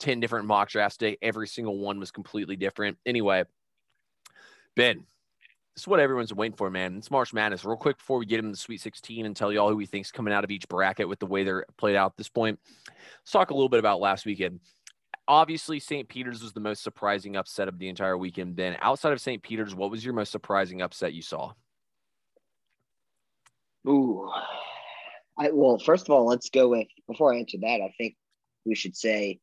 10 0.00 0.20
different 0.20 0.46
mock 0.46 0.70
drafts 0.70 0.96
today. 0.96 1.18
Every 1.20 1.48
single 1.48 1.78
one 1.78 1.98
was 1.98 2.10
completely 2.10 2.56
different. 2.56 2.96
Anyway, 3.04 3.44
Ben, 4.76 4.98
this 5.74 5.82
is 5.82 5.88
what 5.88 6.00
everyone's 6.00 6.34
waiting 6.34 6.56
for, 6.56 6.70
man. 6.70 6.98
It's 6.98 7.10
March 7.10 7.32
Madness. 7.32 7.64
Real 7.64 7.78
quick 7.78 7.96
before 7.96 8.18
we 8.18 8.26
get 8.26 8.40
into 8.40 8.50
the 8.50 8.56
Sweet 8.58 8.82
16 8.82 9.24
and 9.24 9.34
tell 9.34 9.50
y'all 9.50 9.70
who 9.70 9.76
we 9.76 9.86
think's 9.86 10.12
coming 10.12 10.34
out 10.34 10.44
of 10.44 10.50
each 10.50 10.68
bracket 10.68 11.08
with 11.08 11.18
the 11.18 11.26
way 11.26 11.44
they're 11.44 11.64
played 11.78 11.96
out 11.96 12.12
at 12.12 12.16
this 12.18 12.28
point. 12.28 12.58
Let's 12.86 13.32
talk 13.32 13.50
a 13.50 13.54
little 13.54 13.70
bit 13.70 13.80
about 13.80 14.00
last 14.00 14.26
weekend. 14.26 14.60
Obviously, 15.26 15.80
St. 15.80 16.06
Peter's 16.06 16.42
was 16.42 16.52
the 16.52 16.60
most 16.60 16.82
surprising 16.82 17.36
upset 17.36 17.68
of 17.68 17.78
the 17.78 17.88
entire 17.88 18.18
weekend. 18.18 18.54
Ben, 18.54 18.76
outside 18.80 19.12
of 19.12 19.20
St. 19.20 19.42
Peter's, 19.42 19.74
what 19.74 19.90
was 19.90 20.04
your 20.04 20.14
most 20.14 20.30
surprising 20.30 20.82
upset 20.82 21.14
you 21.14 21.22
saw? 21.22 21.52
Ooh. 23.88 24.30
I 25.38 25.50
well, 25.52 25.78
first 25.78 26.06
of 26.06 26.10
all, 26.10 26.26
let's 26.26 26.50
go 26.50 26.68
with 26.68 26.86
before 27.08 27.34
I 27.34 27.38
answer 27.38 27.58
that, 27.62 27.80
I 27.80 27.92
think 27.98 28.14
we 28.64 28.74
should 28.74 28.96
say 28.96 29.40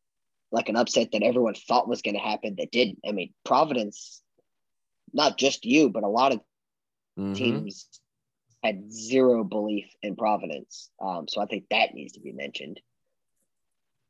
like 0.52 0.70
an 0.70 0.76
upset 0.76 1.12
that 1.12 1.24
everyone 1.24 1.56
thought 1.56 1.88
was 1.88 2.02
going 2.02 2.16
to 2.16 2.22
happen 2.22 2.56
that 2.58 2.72
didn't. 2.72 3.00
I 3.08 3.12
mean, 3.12 3.34
Providence, 3.44 4.23
not 5.14 5.38
just 5.38 5.66
you, 5.66 5.90
but 5.90 6.04
a 6.04 6.08
lot 6.08 6.34
of 6.34 6.42
Mhm. 7.18 7.36
teams 7.36 7.88
had 8.64 8.92
zero 8.92 9.44
belief 9.44 9.86
in 10.02 10.16
Providence. 10.16 10.90
Um, 11.02 11.28
so 11.28 11.42
I 11.42 11.46
think 11.46 11.66
that 11.70 11.94
needs 11.94 12.14
to 12.14 12.22
be 12.22 12.32
mentioned. 12.32 12.80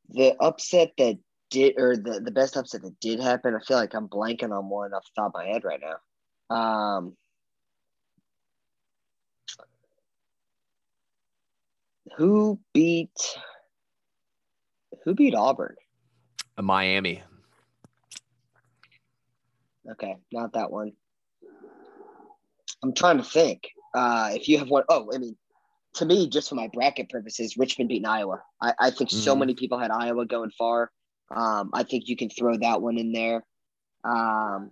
The 0.10 0.36
upset 0.40 0.94
that 0.98 1.20
did, 1.50 1.80
or 1.80 1.96
the, 1.98 2.20
the 2.20 2.32
best 2.32 2.56
upset 2.56 2.82
that 2.84 3.00
did 3.00 3.20
happen, 3.20 3.56
I 3.56 3.64
feel 3.64 3.78
like 3.78 3.94
I'm 3.94 4.08
blanking 4.08 4.56
on 4.58 4.70
one 4.70 4.94
off 4.94 5.04
the 5.16 5.22
top 5.22 5.32
of 5.36 5.42
my 5.42 5.46
head 5.46 5.64
right 5.64 5.82
now. 5.82 6.56
Um, 6.56 7.18
who 12.18 12.60
beat 12.74 13.18
who 15.04 15.14
beat 15.16 15.36
Auburn? 15.36 15.76
Miami. 16.62 17.24
Okay, 19.92 20.16
not 20.32 20.54
that 20.54 20.72
one. 20.72 20.94
I'm 22.82 22.94
trying 22.94 23.18
to 23.18 23.24
think. 23.24 23.70
Uh, 23.94 24.32
if 24.34 24.48
you 24.48 24.58
have 24.58 24.70
one, 24.70 24.84
oh, 24.90 25.12
I 25.14 25.18
mean, 25.18 25.38
to 25.96 26.06
me, 26.06 26.28
just 26.30 26.50
for 26.50 26.56
my 26.56 26.70
bracket 26.74 27.10
purposes, 27.10 27.58
Richmond 27.58 27.90
beating 27.90 28.06
Iowa. 28.06 28.42
I, 28.62 28.74
I 28.80 28.90
think 28.92 29.12
so 29.12 29.36
Mhm. 29.36 29.40
many 29.40 29.54
people 29.54 29.78
had 29.78 29.92
Iowa 29.92 30.26
going 30.26 30.52
far. 30.52 30.92
Um, 31.30 31.70
I 31.74 31.84
think 31.84 32.08
you 32.08 32.16
can 32.16 32.30
throw 32.30 32.58
that 32.58 32.82
one 32.82 32.98
in 32.98 33.12
there. 33.12 33.46
Um, 34.04 34.72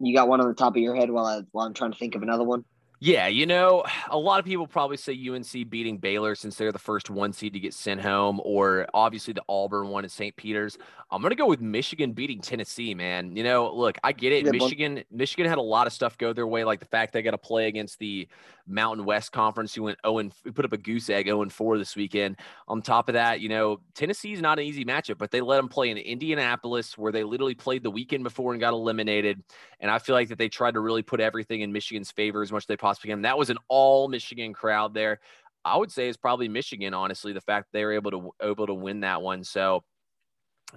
you 0.00 0.14
got 0.14 0.28
one 0.28 0.40
on 0.40 0.48
the 0.48 0.54
top 0.54 0.76
of 0.76 0.82
your 0.82 0.94
head 0.94 1.10
while 1.10 1.26
I 1.26 1.42
while 1.52 1.66
I'm 1.66 1.74
trying 1.74 1.92
to 1.92 1.98
think 1.98 2.14
of 2.14 2.22
another 2.22 2.44
one. 2.44 2.64
Yeah, 3.00 3.26
you 3.26 3.46
know, 3.46 3.84
a 4.10 4.18
lot 4.18 4.38
of 4.38 4.44
people 4.44 4.66
probably 4.66 4.96
say 4.96 5.12
UNC 5.28 5.70
beating 5.70 5.98
Baylor 5.98 6.34
since 6.34 6.56
they're 6.56 6.72
the 6.72 6.78
first 6.78 7.10
one 7.10 7.32
seed 7.32 7.52
to 7.54 7.60
get 7.60 7.74
sent 7.74 8.00
home, 8.00 8.40
or 8.44 8.86
obviously 8.94 9.34
the 9.34 9.42
Auburn 9.48 9.88
one 9.88 10.04
at 10.04 10.10
St. 10.10 10.34
Peter's. 10.36 10.78
I'm 11.10 11.22
gonna 11.22 11.34
go 11.34 11.46
with 11.46 11.60
Michigan 11.60 12.12
beating 12.12 12.40
Tennessee, 12.40 12.94
man. 12.94 13.36
You 13.36 13.44
know, 13.44 13.72
look, 13.74 13.98
I 14.02 14.12
get 14.12 14.32
it. 14.32 14.46
One. 14.46 14.56
Michigan, 14.56 15.04
Michigan 15.10 15.46
had 15.46 15.58
a 15.58 15.62
lot 15.62 15.86
of 15.86 15.92
stuff 15.92 16.18
go 16.18 16.32
their 16.32 16.46
way, 16.46 16.64
like 16.64 16.80
the 16.80 16.86
fact 16.86 17.12
they 17.12 17.22
got 17.22 17.32
to 17.32 17.38
play 17.38 17.68
against 17.68 17.98
the 17.98 18.26
Mountain 18.66 19.04
West 19.04 19.32
Conference, 19.32 19.74
who 19.74 19.84
went 19.84 19.98
0 20.04 20.18
and 20.18 20.32
who 20.42 20.52
put 20.52 20.64
up 20.64 20.72
a 20.72 20.78
goose 20.78 21.10
egg 21.10 21.26
0 21.26 21.42
and 21.42 21.52
4 21.52 21.78
this 21.78 21.96
weekend. 21.96 22.38
On 22.68 22.80
top 22.80 23.08
of 23.08 23.12
that, 23.12 23.40
you 23.40 23.48
know, 23.48 23.80
Tennessee's 23.94 24.40
not 24.40 24.58
an 24.58 24.64
easy 24.64 24.84
matchup, 24.84 25.18
but 25.18 25.30
they 25.30 25.40
let 25.40 25.56
them 25.56 25.68
play 25.68 25.90
in 25.90 25.98
Indianapolis, 25.98 26.96
where 26.96 27.12
they 27.12 27.24
literally 27.24 27.54
played 27.54 27.82
the 27.82 27.90
weekend 27.90 28.24
before 28.24 28.52
and 28.52 28.60
got 28.60 28.72
eliminated. 28.72 29.42
And 29.80 29.90
I 29.90 29.98
feel 29.98 30.14
like 30.14 30.28
that 30.28 30.38
they 30.38 30.48
tried 30.48 30.74
to 30.74 30.80
really 30.80 31.02
put 31.02 31.20
everything 31.20 31.60
in 31.60 31.72
Michigan's 31.72 32.10
favor 32.10 32.42
as 32.42 32.52
much 32.52 32.62
as 32.62 32.66
they 32.66 32.76
possibly 32.76 33.10
can. 33.10 33.22
That 33.22 33.38
was 33.38 33.50
an 33.50 33.58
all 33.68 34.08
Michigan 34.08 34.52
crowd 34.52 34.94
there. 34.94 35.20
I 35.64 35.76
would 35.76 35.90
say 35.90 36.08
it's 36.08 36.16
probably 36.16 36.48
Michigan, 36.48 36.94
honestly, 36.94 37.32
the 37.32 37.40
fact 37.40 37.68
they 37.72 37.84
were 37.84 37.92
able 37.92 38.10
to 38.10 38.30
able 38.42 38.66
to 38.66 38.74
win 38.74 39.00
that 39.00 39.22
one. 39.22 39.44
So 39.44 39.82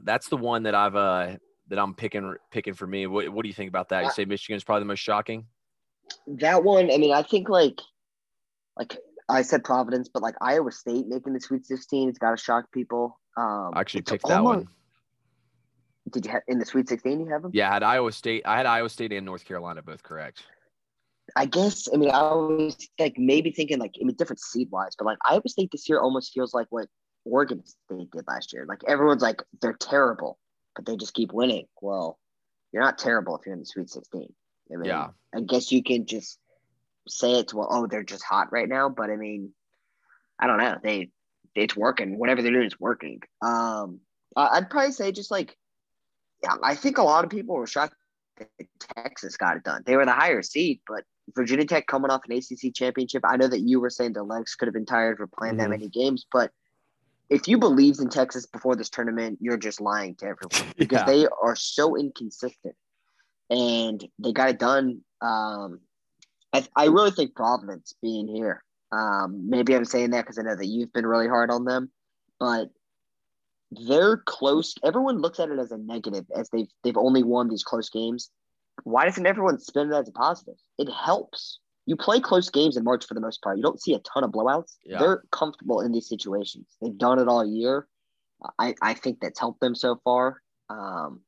that's 0.04 0.30
the 0.30 0.38
one 0.38 0.63
that 0.63 0.76
I've 0.76 0.95
uh 0.95 1.36
that 1.69 1.80
I'm 1.80 1.93
picking 1.93 2.36
picking 2.52 2.73
for 2.73 2.88
me. 2.88 3.08
What, 3.08 3.28
what 3.30 3.43
do 3.43 3.50
you 3.50 3.54
think 3.54 3.69
about 3.69 3.89
that? 3.89 4.04
You 4.04 4.10
I- 4.10 4.12
say 4.12 4.54
is 4.54 4.63
probably 4.63 4.82
the 4.82 4.86
most 4.86 5.00
shocking? 5.00 5.45
That 6.27 6.63
one, 6.63 6.91
I 6.91 6.97
mean, 6.97 7.13
I 7.13 7.23
think 7.23 7.49
like 7.49 7.79
like 8.77 8.97
I 9.29 9.41
said 9.41 9.63
Providence, 9.63 10.09
but 10.13 10.21
like 10.21 10.35
Iowa 10.41 10.71
State 10.71 11.07
making 11.07 11.33
the 11.33 11.39
Sweet 11.39 11.65
16, 11.65 12.09
it's 12.09 12.19
got 12.19 12.31
to 12.31 12.37
shock 12.37 12.71
people. 12.71 13.19
Um, 13.35 13.71
I 13.73 13.81
actually 13.81 14.01
picked 14.01 14.27
that 14.27 14.43
one. 14.43 14.67
Did 16.11 16.25
you 16.25 16.31
have 16.31 16.43
in 16.47 16.59
the 16.59 16.65
Sweet 16.65 16.87
16? 16.87 17.19
You 17.19 17.27
have 17.27 17.41
them? 17.41 17.51
Yeah, 17.53 17.69
I 17.69 17.73
had 17.73 17.83
Iowa 17.83 18.11
State. 18.11 18.43
I 18.45 18.57
had 18.57 18.65
Iowa 18.65 18.89
State 18.89 19.11
and 19.11 19.25
North 19.25 19.43
Carolina 19.43 19.81
both 19.81 20.03
correct. 20.03 20.43
I 21.35 21.45
guess. 21.45 21.89
I 21.93 21.97
mean, 21.97 22.11
I 22.11 22.21
was 22.33 22.77
like 22.97 23.15
maybe 23.17 23.51
thinking 23.51 23.79
like 23.79 23.95
I 24.01 24.05
mean 24.05 24.15
different 24.15 24.39
seed 24.39 24.69
wise, 24.71 24.95
but 24.97 25.05
like 25.05 25.17
Iowa 25.25 25.47
State 25.47 25.69
this 25.71 25.89
year 25.89 25.99
almost 25.99 26.33
feels 26.33 26.53
like 26.53 26.67
what 26.69 26.87
Oregon 27.25 27.63
State 27.65 28.11
did 28.11 28.23
last 28.27 28.53
year. 28.53 28.65
Like 28.67 28.81
everyone's 28.87 29.21
like 29.21 29.41
they're 29.61 29.73
terrible, 29.73 30.39
but 30.75 30.85
they 30.85 30.95
just 30.95 31.13
keep 31.13 31.33
winning. 31.33 31.65
Well, 31.81 32.17
you're 32.71 32.83
not 32.83 32.97
terrible 32.97 33.35
if 33.37 33.45
you're 33.45 33.53
in 33.53 33.59
the 33.59 33.65
Sweet 33.65 33.89
16. 33.89 34.33
I 34.71 34.75
mean, 34.75 34.86
Yeah. 34.86 35.10
I 35.34 35.41
guess 35.41 35.71
you 35.71 35.84
can 35.84 36.06
just 36.06 36.39
say 37.08 37.39
it's 37.39 37.53
well, 37.53 37.67
oh, 37.69 37.88
they're 37.88 38.03
just 38.03 38.23
hot 38.23 38.51
right 38.51 38.67
now. 38.67 38.89
But 38.89 39.10
I 39.10 39.15
mean, 39.15 39.53
I 40.39 40.47
don't 40.47 40.58
know. 40.58 40.77
They 40.82 41.10
it's 41.56 41.75
working. 41.75 42.17
Whatever 42.17 42.41
they're 42.41 42.51
doing 42.51 42.67
is 42.67 42.80
working. 42.80 43.21
Um, 43.41 43.99
I'd 44.36 44.69
probably 44.69 44.91
say 44.91 45.12
just 45.12 45.32
like 45.32 45.58
yeah, 46.43 46.56
I 46.63 46.75
think 46.75 46.97
a 46.97 47.03
lot 47.03 47.23
of 47.23 47.32
people 47.32 47.56
were 47.56 47.67
shocked 47.67 47.95
that 48.38 48.49
Texas 48.95 49.38
got 49.38 49.58
it 49.58 49.63
done. 49.63 49.84
They 49.86 49.95
were 49.95 50.06
the 50.06 50.12
higher 50.12 50.43
seed, 50.43 50.82
but 50.88 51.03
Virginia 51.36 51.65
Tech 51.65 51.88
coming 51.88 52.12
off 52.12 52.21
an 52.30 52.38
ACC 52.38 52.73
championship. 52.73 53.23
I 53.25 53.38
know 53.38 53.47
that 53.47 53.62
you 53.62 53.80
were 53.80 53.89
saying 53.89 54.13
the 54.13 54.23
legs 54.23 54.56
could 54.56 54.67
have 54.67 54.73
been 54.73 54.86
tired 54.86 55.17
for 55.17 55.27
playing 55.27 55.56
mm-hmm. 55.56 55.63
that 55.63 55.69
many 55.69 55.89
games, 55.89 56.25
but 56.32 56.51
if 57.30 57.47
you 57.47 57.58
believed 57.58 57.99
in 57.99 58.10
Texas 58.10 58.45
before 58.45 58.75
this 58.75 58.89
tournament, 58.89 59.39
you're 59.41 59.58
just 59.58 59.82
lying 59.82 60.15
to 60.15 60.25
everyone 60.25 60.73
because 60.77 60.99
yeah. 60.99 61.06
they 61.06 61.27
are 61.41 61.56
so 61.56 61.97
inconsistent, 61.97 62.75
and 63.49 64.05
they 64.19 64.33
got 64.33 64.49
it 64.49 64.60
done. 64.60 65.01
Um, 65.21 65.79
I, 66.53 66.65
I 66.75 66.86
really 66.86 67.12
think 67.12 67.36
Providence 67.36 67.95
being 68.01 68.27
here. 68.27 68.63
Um, 68.91 69.49
maybe 69.49 69.75
I'm 69.75 69.86
saying 69.86 70.12
that 70.12 70.21
because 70.21 70.39
I 70.39 70.43
know 70.43 70.55
that 70.55 70.65
you've 70.65 70.93
been 70.93 71.05
really 71.05 71.27
hard 71.27 71.51
on 71.51 71.65
them, 71.65 71.91
but 72.39 72.69
they're 73.71 74.17
close. 74.17 74.75
Everyone 74.83 75.19
looks 75.19 75.39
at 75.39 75.49
it 75.49 75.60
as 75.60 75.71
a 75.71 75.77
negative, 75.77 76.25
as 76.36 76.49
they've 76.49 76.69
they've 76.83 76.97
only 76.97 77.23
won 77.23 77.49
these 77.49 77.63
close 77.63 77.89
games. 77.89 78.29
Why 78.83 79.05
doesn't 79.05 79.25
everyone 79.25 79.60
spin 79.60 79.91
it 79.91 79.95
as 79.95 80.07
a 80.07 80.12
positive? 80.12 80.55
It 80.77 80.89
helps. 80.89 81.60
You 81.86 81.95
play 81.95 82.19
close 82.19 82.49
games 82.49 82.77
in 82.77 82.83
March 82.83 83.05
for 83.05 83.13
the 83.13 83.21
most 83.21 83.41
part. 83.41 83.57
You 83.57 83.63
don't 83.63 83.81
see 83.81 83.93
a 83.93 83.99
ton 83.99 84.23
of 84.23 84.31
blowouts. 84.31 84.75
Yeah. 84.86 84.99
They're 84.99 85.23
comfortable 85.31 85.81
in 85.81 85.91
these 85.91 86.07
situations. 86.07 86.65
They've 86.81 86.97
done 86.97 87.17
it 87.19 87.27
all 87.27 87.45
year. 87.45 87.88
I, 88.60 88.75
I 88.81 88.93
think 88.93 89.19
that's 89.19 89.39
helped 89.39 89.62
them 89.62 89.73
so 89.73 89.99
far. 90.03 90.41
Um, 90.69 91.21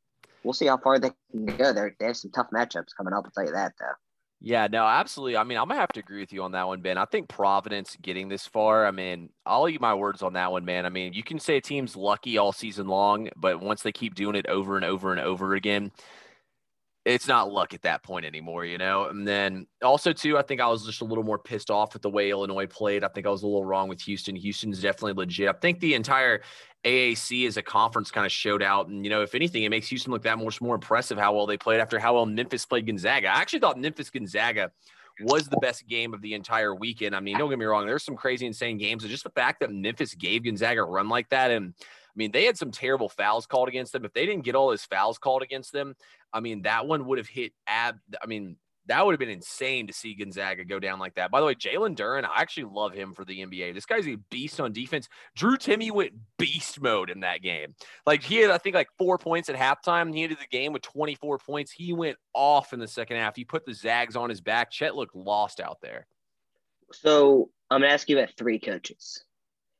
we'll 0.43 0.53
see 0.53 0.67
how 0.67 0.77
far 0.77 0.99
they 0.99 1.11
can 1.31 1.45
go. 1.45 1.73
They're, 1.73 1.95
they 1.99 2.07
have 2.07 2.17
some 2.17 2.31
tough 2.31 2.47
matchups 2.53 2.95
coming 2.95 3.13
up. 3.13 3.25
I'll 3.25 3.31
tell 3.31 3.45
you 3.45 3.53
that, 3.53 3.73
though. 3.79 3.93
Yeah, 4.41 4.67
no, 4.71 4.85
absolutely. 4.85 5.35
I 5.35 5.43
mean, 5.43 5.57
I'm 5.57 5.67
gonna 5.67 5.81
have 5.81 5.91
to 5.93 5.99
agree 5.99 6.21
with 6.21 6.31
you 6.31 6.43
on 6.43 6.53
that 6.53 6.65
one, 6.65 6.81
Ben. 6.81 6.97
I 6.97 7.03
think 7.03 7.27
Providence 7.27 7.97
getting 8.01 8.29
this 8.29 8.47
far. 8.47 8.85
I 8.85 8.91
mean, 8.91 9.29
I'll 9.45 9.67
eat 9.67 9.81
my 9.81 9.93
words 9.93 10.23
on 10.23 10.33
that 10.33 10.51
one, 10.51 10.63
man. 10.63 10.85
I 10.85 10.89
mean, 10.89 11.11
you 11.11 11.23
can 11.23 11.39
say 11.39 11.57
a 11.57 11.61
team's 11.61 11.97
lucky 11.97 12.37
all 12.37 12.53
season 12.53 12.87
long, 12.87 13.29
but 13.35 13.59
once 13.59 13.83
they 13.83 13.91
keep 13.91 14.15
doing 14.15 14.35
it 14.35 14.47
over 14.47 14.77
and 14.77 14.85
over 14.85 15.11
and 15.11 15.19
over 15.19 15.55
again, 15.55 15.91
it's 17.09 17.27
not 17.27 17.51
luck 17.51 17.73
at 17.73 17.81
that 17.81 18.03
point 18.03 18.25
anymore, 18.25 18.65
you 18.65 18.77
know. 18.77 19.05
And 19.05 19.27
then 19.27 19.65
also 19.81 20.13
too, 20.13 20.37
I 20.37 20.43
think 20.43 20.61
I 20.61 20.67
was 20.67 20.85
just 20.85 21.01
a 21.01 21.05
little 21.05 21.23
more 21.23 21.39
pissed 21.39 21.71
off 21.71 21.93
with 21.93 22.03
the 22.03 22.09
way 22.09 22.29
Illinois 22.29 22.67
played. 22.67 23.03
I 23.03 23.07
think 23.07 23.25
I 23.25 23.29
was 23.29 23.41
a 23.41 23.47
little 23.47 23.65
wrong 23.65 23.89
with 23.89 24.01
Houston. 24.01 24.35
Houston's 24.35 24.81
definitely 24.81 25.13
legit. 25.13 25.49
I 25.49 25.53
think 25.53 25.79
the 25.79 25.95
entire 25.95 26.41
AAC 26.85 27.47
as 27.47 27.57
a 27.57 27.63
conference 27.63 28.11
kind 28.11 28.25
of 28.25 28.31
showed 28.31 28.61
out, 28.61 28.87
and 28.87 29.03
you 29.03 29.09
know, 29.09 29.21
if 29.21 29.33
anything, 29.33 29.63
it 29.63 29.69
makes 29.69 29.87
Houston 29.87 30.13
look 30.13 30.21
that 30.23 30.37
much 30.37 30.61
more 30.61 30.75
impressive 30.75 31.17
how 31.17 31.35
well 31.35 31.47
they 31.47 31.57
played 31.57 31.81
after 31.81 31.99
how 31.99 32.13
well 32.13 32.25
Memphis 32.25 32.65
played 32.65 32.85
Gonzaga. 32.85 33.27
I 33.27 33.41
actually 33.41 33.59
thought 33.59 33.79
Memphis 33.79 34.09
Gonzaga 34.09 34.71
was 35.21 35.47
the 35.47 35.57
best 35.57 35.87
game 35.87 36.13
of 36.13 36.21
the 36.21 36.33
entire 36.33 36.73
weekend. 36.73 37.15
I 37.15 37.19
mean, 37.19 37.37
don't 37.37 37.49
get 37.49 37.59
me 37.59 37.65
wrong, 37.65 37.85
there's 37.85 38.05
some 38.05 38.15
crazy, 38.15 38.45
insane 38.45 38.77
games, 38.77 39.03
but 39.03 39.09
just 39.09 39.23
the 39.23 39.31
fact 39.31 39.59
that 39.59 39.71
Memphis 39.71 40.13
gave 40.13 40.45
Gonzaga 40.45 40.81
a 40.81 40.85
run 40.85 41.09
like 41.09 41.27
that 41.29 41.51
and 41.51 41.73
mean, 42.19 42.31
they 42.31 42.45
had 42.45 42.57
some 42.57 42.71
terrible 42.71 43.09
fouls 43.09 43.47
called 43.47 43.69
against 43.69 43.93
them. 43.93 44.05
If 44.05 44.13
they 44.13 44.25
didn't 44.25 44.43
get 44.43 44.55
all 44.55 44.69
those 44.69 44.83
fouls 44.83 45.17
called 45.17 45.41
against 45.41 45.71
them, 45.71 45.95
I 46.33 46.41
mean, 46.41 46.63
that 46.63 46.85
one 46.85 47.05
would 47.05 47.17
have 47.17 47.27
hit 47.27 47.53
ab. 47.65 47.95
I 48.21 48.27
mean, 48.27 48.57
that 48.87 49.05
would 49.05 49.13
have 49.13 49.19
been 49.19 49.29
insane 49.29 49.87
to 49.87 49.93
see 49.93 50.15
Gonzaga 50.15 50.65
go 50.65 50.79
down 50.79 50.99
like 50.99 51.15
that. 51.15 51.31
By 51.31 51.39
the 51.39 51.45
way, 51.45 51.55
Jalen 51.55 51.95
Duren, 51.95 52.25
I 52.25 52.41
actually 52.41 52.65
love 52.71 52.91
him 52.91 53.13
for 53.13 53.23
the 53.23 53.39
NBA. 53.39 53.73
This 53.73 53.85
guy's 53.85 54.07
a 54.07 54.17
beast 54.29 54.59
on 54.59 54.73
defense. 54.73 55.07
Drew 55.35 55.57
Timme 55.57 55.91
went 55.91 56.11
beast 56.37 56.81
mode 56.81 57.09
in 57.09 57.21
that 57.21 57.41
game. 57.41 57.75
Like 58.05 58.21
he 58.21 58.37
had, 58.37 58.51
I 58.51 58.57
think, 58.57 58.75
like 58.75 58.89
four 58.97 59.17
points 59.17 59.47
at 59.47 59.55
halftime. 59.55 60.13
He 60.13 60.23
ended 60.23 60.39
the 60.39 60.47
game 60.47 60.73
with 60.73 60.81
24 60.81 61.37
points. 61.37 61.71
He 61.71 61.93
went 61.93 62.17
off 62.33 62.73
in 62.73 62.79
the 62.79 62.87
second 62.87 63.17
half. 63.17 63.35
He 63.35 63.45
put 63.45 63.65
the 63.65 63.73
Zags 63.73 64.15
on 64.15 64.29
his 64.29 64.41
back. 64.41 64.71
Chet 64.71 64.95
looked 64.95 65.15
lost 65.15 65.59
out 65.59 65.77
there. 65.81 66.07
So 66.91 67.51
I'm 67.69 67.81
gonna 67.81 67.93
ask 67.93 68.09
you 68.09 68.17
about 68.17 68.33
three 68.35 68.59
coaches. 68.59 69.23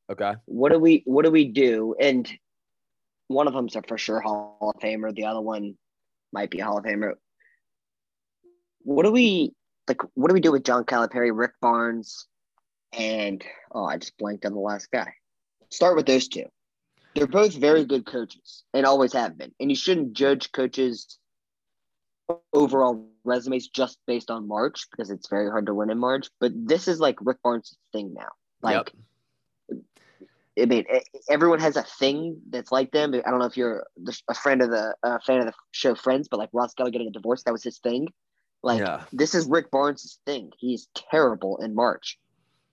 Okay. 0.10 0.34
What 0.45 0.72
do 0.72 0.80
we 0.80 1.04
What 1.06 1.26
do 1.26 1.32
we 1.32 1.45
do? 1.45 1.95
And 2.00 2.30
one 3.28 3.48
of 3.48 3.54
them's 3.54 3.76
a 3.76 3.82
for 3.84 3.98
sure 3.98 4.19
Hall 4.19 4.74
of 4.76 4.82
Famer. 4.82 5.13
The 5.13 5.26
other 5.26 5.41
one 5.41 5.76
might 6.34 6.50
be 6.50 6.60
a 6.60 6.65
Hall 6.65 6.78
of 6.78 6.84
Famer. 6.84 7.13
What 8.82 9.04
do 9.04 9.12
we 9.12 9.54
like? 9.88 10.02
What 10.15 10.30
do 10.30 10.34
we 10.34 10.41
do 10.41 10.52
with 10.52 10.63
John 10.63 10.84
Calipari, 10.84 11.32
Rick 11.34 11.54
Barnes, 11.62 12.28
and 12.91 13.43
oh, 13.72 13.86
I 13.86 13.98
just 13.98 14.17
blanked 14.17 14.45
on 14.45 14.54
the 14.54 14.60
last 14.60 14.89
guy. 14.91 15.13
Start 15.69 15.95
with 15.95 16.08
those 16.08 16.28
two. 16.28 16.45
They're 17.15 17.28
both 17.28 17.56
very 17.56 17.86
good 17.86 18.06
coaches 18.06 18.63
and 18.74 18.86
always 18.86 19.13
have 19.13 19.38
been. 19.38 19.52
And 19.60 19.69
you 19.69 19.76
shouldn't 19.76 20.13
judge 20.13 20.52
coaches 20.52 21.17
overall 22.54 23.10
resumes 23.24 23.67
just 23.67 23.98
based 24.06 24.30
on 24.30 24.48
March 24.48 24.88
because 24.91 25.10
it's 25.10 25.28
very 25.28 25.50
hard 25.50 25.65
to 25.67 25.74
win 25.74 25.89
in 25.89 25.98
March. 26.00 26.30
But 26.39 26.52
this 26.56 26.88
is 26.88 27.00
like 27.00 27.17
Rick 27.22 27.38
Barnes' 27.43 27.76
thing 27.91 28.13
now. 28.13 28.30
Like 28.62 28.76
yep. 28.76 28.89
I 30.62 30.65
mean, 30.65 30.86
everyone 31.30 31.60
has 31.60 31.76
a 31.76 31.84
thing 31.84 32.41
that's 32.50 32.72
like 32.72 32.91
them. 32.91 33.13
I 33.13 33.30
don't 33.30 33.39
know 33.39 33.45
if 33.45 33.58
you're 33.58 33.86
a 34.28 34.34
friend 34.34 34.62
of 34.62 34.69
the 34.69 34.95
uh, 35.04 35.19
fan 35.26 35.39
of 35.39 35.45
the 35.45 35.54
show 35.72 35.95
Friends, 35.95 36.28
but 36.30 36.39
like 36.39 36.50
Ross 36.54 36.74
Geller 36.74 36.91
getting 36.91 37.08
a 37.08 37.12
divorce, 37.12 37.43
that 37.43 37.52
was 37.52 37.63
his 37.63 37.80
thing. 37.80 38.08
Like 38.62 38.80
yeah. 38.80 39.04
this 39.13 39.36
is 39.36 39.45
Rick 39.45 39.72
Barnes' 39.72 40.19
thing. 40.26 40.52
He's 40.58 40.88
terrible 40.95 41.58
in 41.58 41.76
March. 41.76 42.17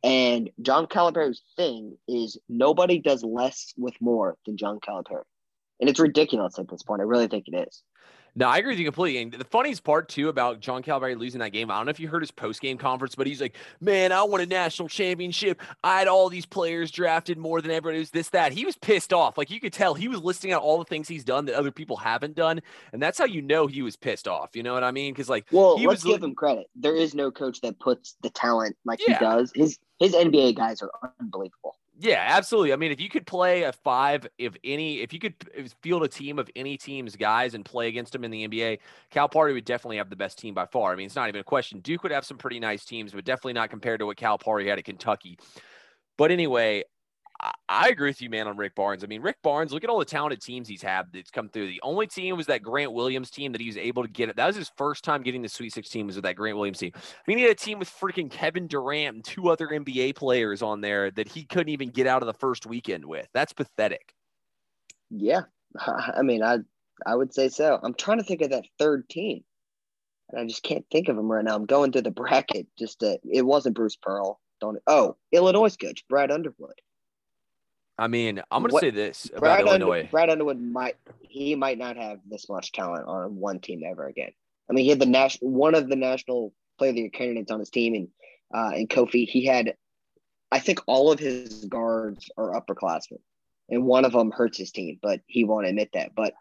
And 0.02 0.50
John 0.62 0.86
Calipari's 0.86 1.42
thing 1.56 1.96
is 2.06 2.38
nobody 2.48 2.98
does 2.98 3.24
less 3.24 3.72
with 3.76 3.94
more 4.00 4.36
than 4.46 4.56
John 4.56 4.78
Calipari. 4.80 5.22
And 5.80 5.90
it's 5.90 6.00
ridiculous 6.00 6.58
at 6.58 6.68
this 6.68 6.82
point. 6.82 7.00
I 7.00 7.04
really 7.04 7.28
think 7.28 7.48
it 7.48 7.68
is. 7.68 7.82
No, 8.38 8.48
I 8.48 8.58
agree 8.58 8.72
with 8.72 8.78
you 8.78 8.84
completely. 8.84 9.22
And 9.22 9.32
the 9.32 9.44
funniest 9.44 9.82
part 9.82 10.10
too 10.10 10.28
about 10.28 10.60
John 10.60 10.82
Calipari 10.82 11.18
losing 11.18 11.38
that 11.40 11.52
game, 11.52 11.70
I 11.70 11.78
don't 11.78 11.86
know 11.86 11.90
if 11.90 11.98
you 11.98 12.06
heard 12.06 12.22
his 12.22 12.30
post 12.30 12.60
game 12.60 12.76
conference, 12.76 13.14
but 13.14 13.26
he's 13.26 13.40
like, 13.40 13.56
"Man, 13.80 14.12
I 14.12 14.22
won 14.22 14.42
a 14.42 14.46
national 14.46 14.88
championship. 14.88 15.62
I 15.82 15.98
had 15.98 16.06
all 16.06 16.28
these 16.28 16.44
players 16.44 16.90
drafted 16.90 17.38
more 17.38 17.62
than 17.62 17.70
everybody. 17.70 17.98
Was 17.98 18.10
this 18.10 18.28
that?" 18.30 18.52
He 18.52 18.66
was 18.66 18.76
pissed 18.76 19.14
off. 19.14 19.38
Like 19.38 19.50
you 19.50 19.58
could 19.58 19.72
tell 19.72 19.94
he 19.94 20.06
was 20.06 20.20
listing 20.20 20.52
out 20.52 20.62
all 20.62 20.78
the 20.78 20.84
things 20.84 21.08
he's 21.08 21.24
done 21.24 21.46
that 21.46 21.54
other 21.54 21.72
people 21.72 21.96
haven't 21.96 22.36
done, 22.36 22.60
and 22.92 23.02
that's 23.02 23.18
how 23.18 23.24
you 23.24 23.40
know 23.40 23.66
he 23.66 23.80
was 23.80 23.96
pissed 23.96 24.28
off. 24.28 24.54
You 24.54 24.62
know 24.62 24.74
what 24.74 24.84
I 24.84 24.90
mean? 24.90 25.14
Because 25.14 25.30
like, 25.30 25.46
well, 25.50 25.78
he 25.78 25.86
let's 25.86 26.04
was 26.04 26.12
give 26.12 26.22
him 26.22 26.34
credit. 26.34 26.66
There 26.76 26.94
is 26.94 27.14
no 27.14 27.30
coach 27.30 27.62
that 27.62 27.78
puts 27.78 28.16
the 28.20 28.28
talent 28.28 28.76
like 28.84 29.00
yeah. 29.06 29.18
he 29.18 29.24
does. 29.24 29.50
His 29.54 29.78
his 29.98 30.12
NBA 30.12 30.56
guys 30.56 30.82
are 30.82 30.90
unbelievable. 31.18 31.76
Yeah, 31.98 32.22
absolutely. 32.28 32.74
I 32.74 32.76
mean, 32.76 32.92
if 32.92 33.00
you 33.00 33.08
could 33.08 33.26
play 33.26 33.62
a 33.62 33.72
five, 33.72 34.26
if 34.36 34.54
any, 34.62 35.00
if 35.00 35.14
you 35.14 35.18
could 35.18 35.34
field 35.80 36.02
a 36.02 36.08
team 36.08 36.38
of 36.38 36.50
any 36.54 36.76
team's 36.76 37.16
guys 37.16 37.54
and 37.54 37.64
play 37.64 37.88
against 37.88 38.12
them 38.12 38.22
in 38.22 38.30
the 38.30 38.46
NBA, 38.46 38.80
Calipari 39.10 39.54
would 39.54 39.64
definitely 39.64 39.96
have 39.96 40.10
the 40.10 40.16
best 40.16 40.38
team 40.38 40.52
by 40.52 40.66
far. 40.66 40.92
I 40.92 40.96
mean, 40.96 41.06
it's 41.06 41.16
not 41.16 41.28
even 41.28 41.40
a 41.40 41.44
question. 41.44 41.80
Duke 41.80 42.02
would 42.02 42.12
have 42.12 42.26
some 42.26 42.36
pretty 42.36 42.60
nice 42.60 42.84
teams, 42.84 43.12
but 43.12 43.24
definitely 43.24 43.54
not 43.54 43.70
compared 43.70 44.00
to 44.00 44.06
what 44.06 44.18
Calipari 44.18 44.68
had 44.68 44.78
at 44.78 44.84
Kentucky. 44.84 45.38
But 46.18 46.30
anyway, 46.30 46.84
I, 47.68 47.88
agree 47.88 48.10
with 48.10 48.22
you, 48.22 48.30
man, 48.30 48.48
on 48.48 48.56
Rick 48.56 48.74
Barnes. 48.74 49.04
I 49.04 49.06
mean, 49.06 49.20
Rick 49.20 49.42
Barnes, 49.42 49.72
look 49.72 49.84
at 49.84 49.90
all 49.90 49.98
the 49.98 50.04
talented 50.04 50.40
teams 50.40 50.68
he's 50.68 50.82
had 50.82 51.06
that's 51.12 51.30
come 51.30 51.48
through. 51.48 51.66
The 51.66 51.80
only 51.82 52.06
team 52.06 52.36
was 52.36 52.46
that 52.46 52.62
Grant 52.62 52.92
Williams 52.92 53.30
team 53.30 53.52
that 53.52 53.60
he 53.60 53.66
was 53.66 53.76
able 53.76 54.02
to 54.02 54.08
get 54.08 54.28
it. 54.28 54.36
That 54.36 54.46
was 54.46 54.56
his 54.56 54.70
first 54.76 55.04
time 55.04 55.22
getting 55.22 55.42
the 55.42 55.48
Sweet 55.48 55.72
16 55.72 56.06
was 56.06 56.16
with 56.16 56.24
that 56.24 56.36
Grant 56.36 56.56
Williams 56.56 56.78
team. 56.78 56.92
I 56.94 57.00
mean, 57.26 57.38
he 57.38 57.44
had 57.44 57.52
a 57.52 57.56
team 57.56 57.78
with 57.78 57.90
freaking 57.90 58.30
Kevin 58.30 58.66
Durant 58.66 59.16
and 59.16 59.24
two 59.24 59.50
other 59.50 59.68
NBA 59.68 60.14
players 60.16 60.62
on 60.62 60.80
there 60.80 61.10
that 61.12 61.28
he 61.28 61.44
couldn't 61.44 61.68
even 61.68 61.90
get 61.90 62.06
out 62.06 62.22
of 62.22 62.26
the 62.26 62.34
first 62.34 62.66
weekend 62.66 63.04
with. 63.04 63.28
That's 63.34 63.52
pathetic. 63.52 64.14
Yeah. 65.10 65.42
I 65.78 66.22
mean, 66.22 66.42
I 66.42 66.58
I 67.04 67.14
would 67.14 67.34
say 67.34 67.48
so. 67.48 67.78
I'm 67.82 67.94
trying 67.94 68.18
to 68.18 68.24
think 68.24 68.40
of 68.40 68.50
that 68.50 68.64
third 68.78 69.08
team. 69.08 69.44
And 70.30 70.40
I 70.40 70.46
just 70.46 70.62
can't 70.62 70.84
think 70.90 71.08
of 71.08 71.18
him 71.18 71.30
right 71.30 71.44
now. 71.44 71.54
I'm 71.54 71.66
going 71.66 71.92
through 71.92 72.02
the 72.02 72.10
bracket 72.10 72.66
just 72.78 73.00
to, 73.00 73.18
it 73.30 73.42
wasn't 73.42 73.76
Bruce 73.76 73.96
Pearl. 73.96 74.40
Don't 74.60 74.78
oh, 74.86 75.16
Illinois 75.32 75.76
coach, 75.76 76.04
Brad 76.08 76.30
Underwood. 76.30 76.80
I 77.98 78.08
mean, 78.08 78.42
I'm 78.50 78.62
going 78.62 78.72
to 78.72 78.78
say 78.78 78.90
this 78.90 79.26
about 79.26 79.40
Brad 79.40 79.60
Illinois. 79.60 80.00
Under, 80.00 80.10
Brad 80.10 80.30
Underwood 80.30 80.60
might 80.60 80.96
he 81.20 81.54
might 81.54 81.78
not 81.78 81.96
have 81.96 82.18
this 82.28 82.48
much 82.48 82.72
talent 82.72 83.06
on 83.06 83.36
one 83.36 83.60
team 83.60 83.82
ever 83.86 84.06
again. 84.06 84.32
I 84.68 84.74
mean, 84.74 84.84
he 84.84 84.90
had 84.90 84.98
the 84.98 85.06
national 85.06 85.50
one 85.50 85.74
of 85.74 85.88
the 85.88 85.96
national 85.96 86.52
player 86.78 86.90
of 86.90 86.96
the 86.96 87.02
year 87.02 87.10
candidates 87.10 87.50
on 87.50 87.60
his 87.60 87.70
team, 87.70 87.94
and 87.94 88.08
uh, 88.54 88.76
and 88.76 88.88
Kofi. 88.88 89.26
He 89.26 89.46
had, 89.46 89.74
I 90.52 90.58
think, 90.58 90.80
all 90.86 91.10
of 91.10 91.18
his 91.18 91.64
guards 91.64 92.30
are 92.36 92.60
upperclassmen, 92.60 93.20
and 93.70 93.84
one 93.84 94.04
of 94.04 94.12
them 94.12 94.30
hurts 94.30 94.58
his 94.58 94.72
team, 94.72 94.98
but 95.00 95.20
he 95.26 95.44
won't 95.44 95.66
admit 95.66 95.90
that. 95.94 96.14
But 96.14 96.34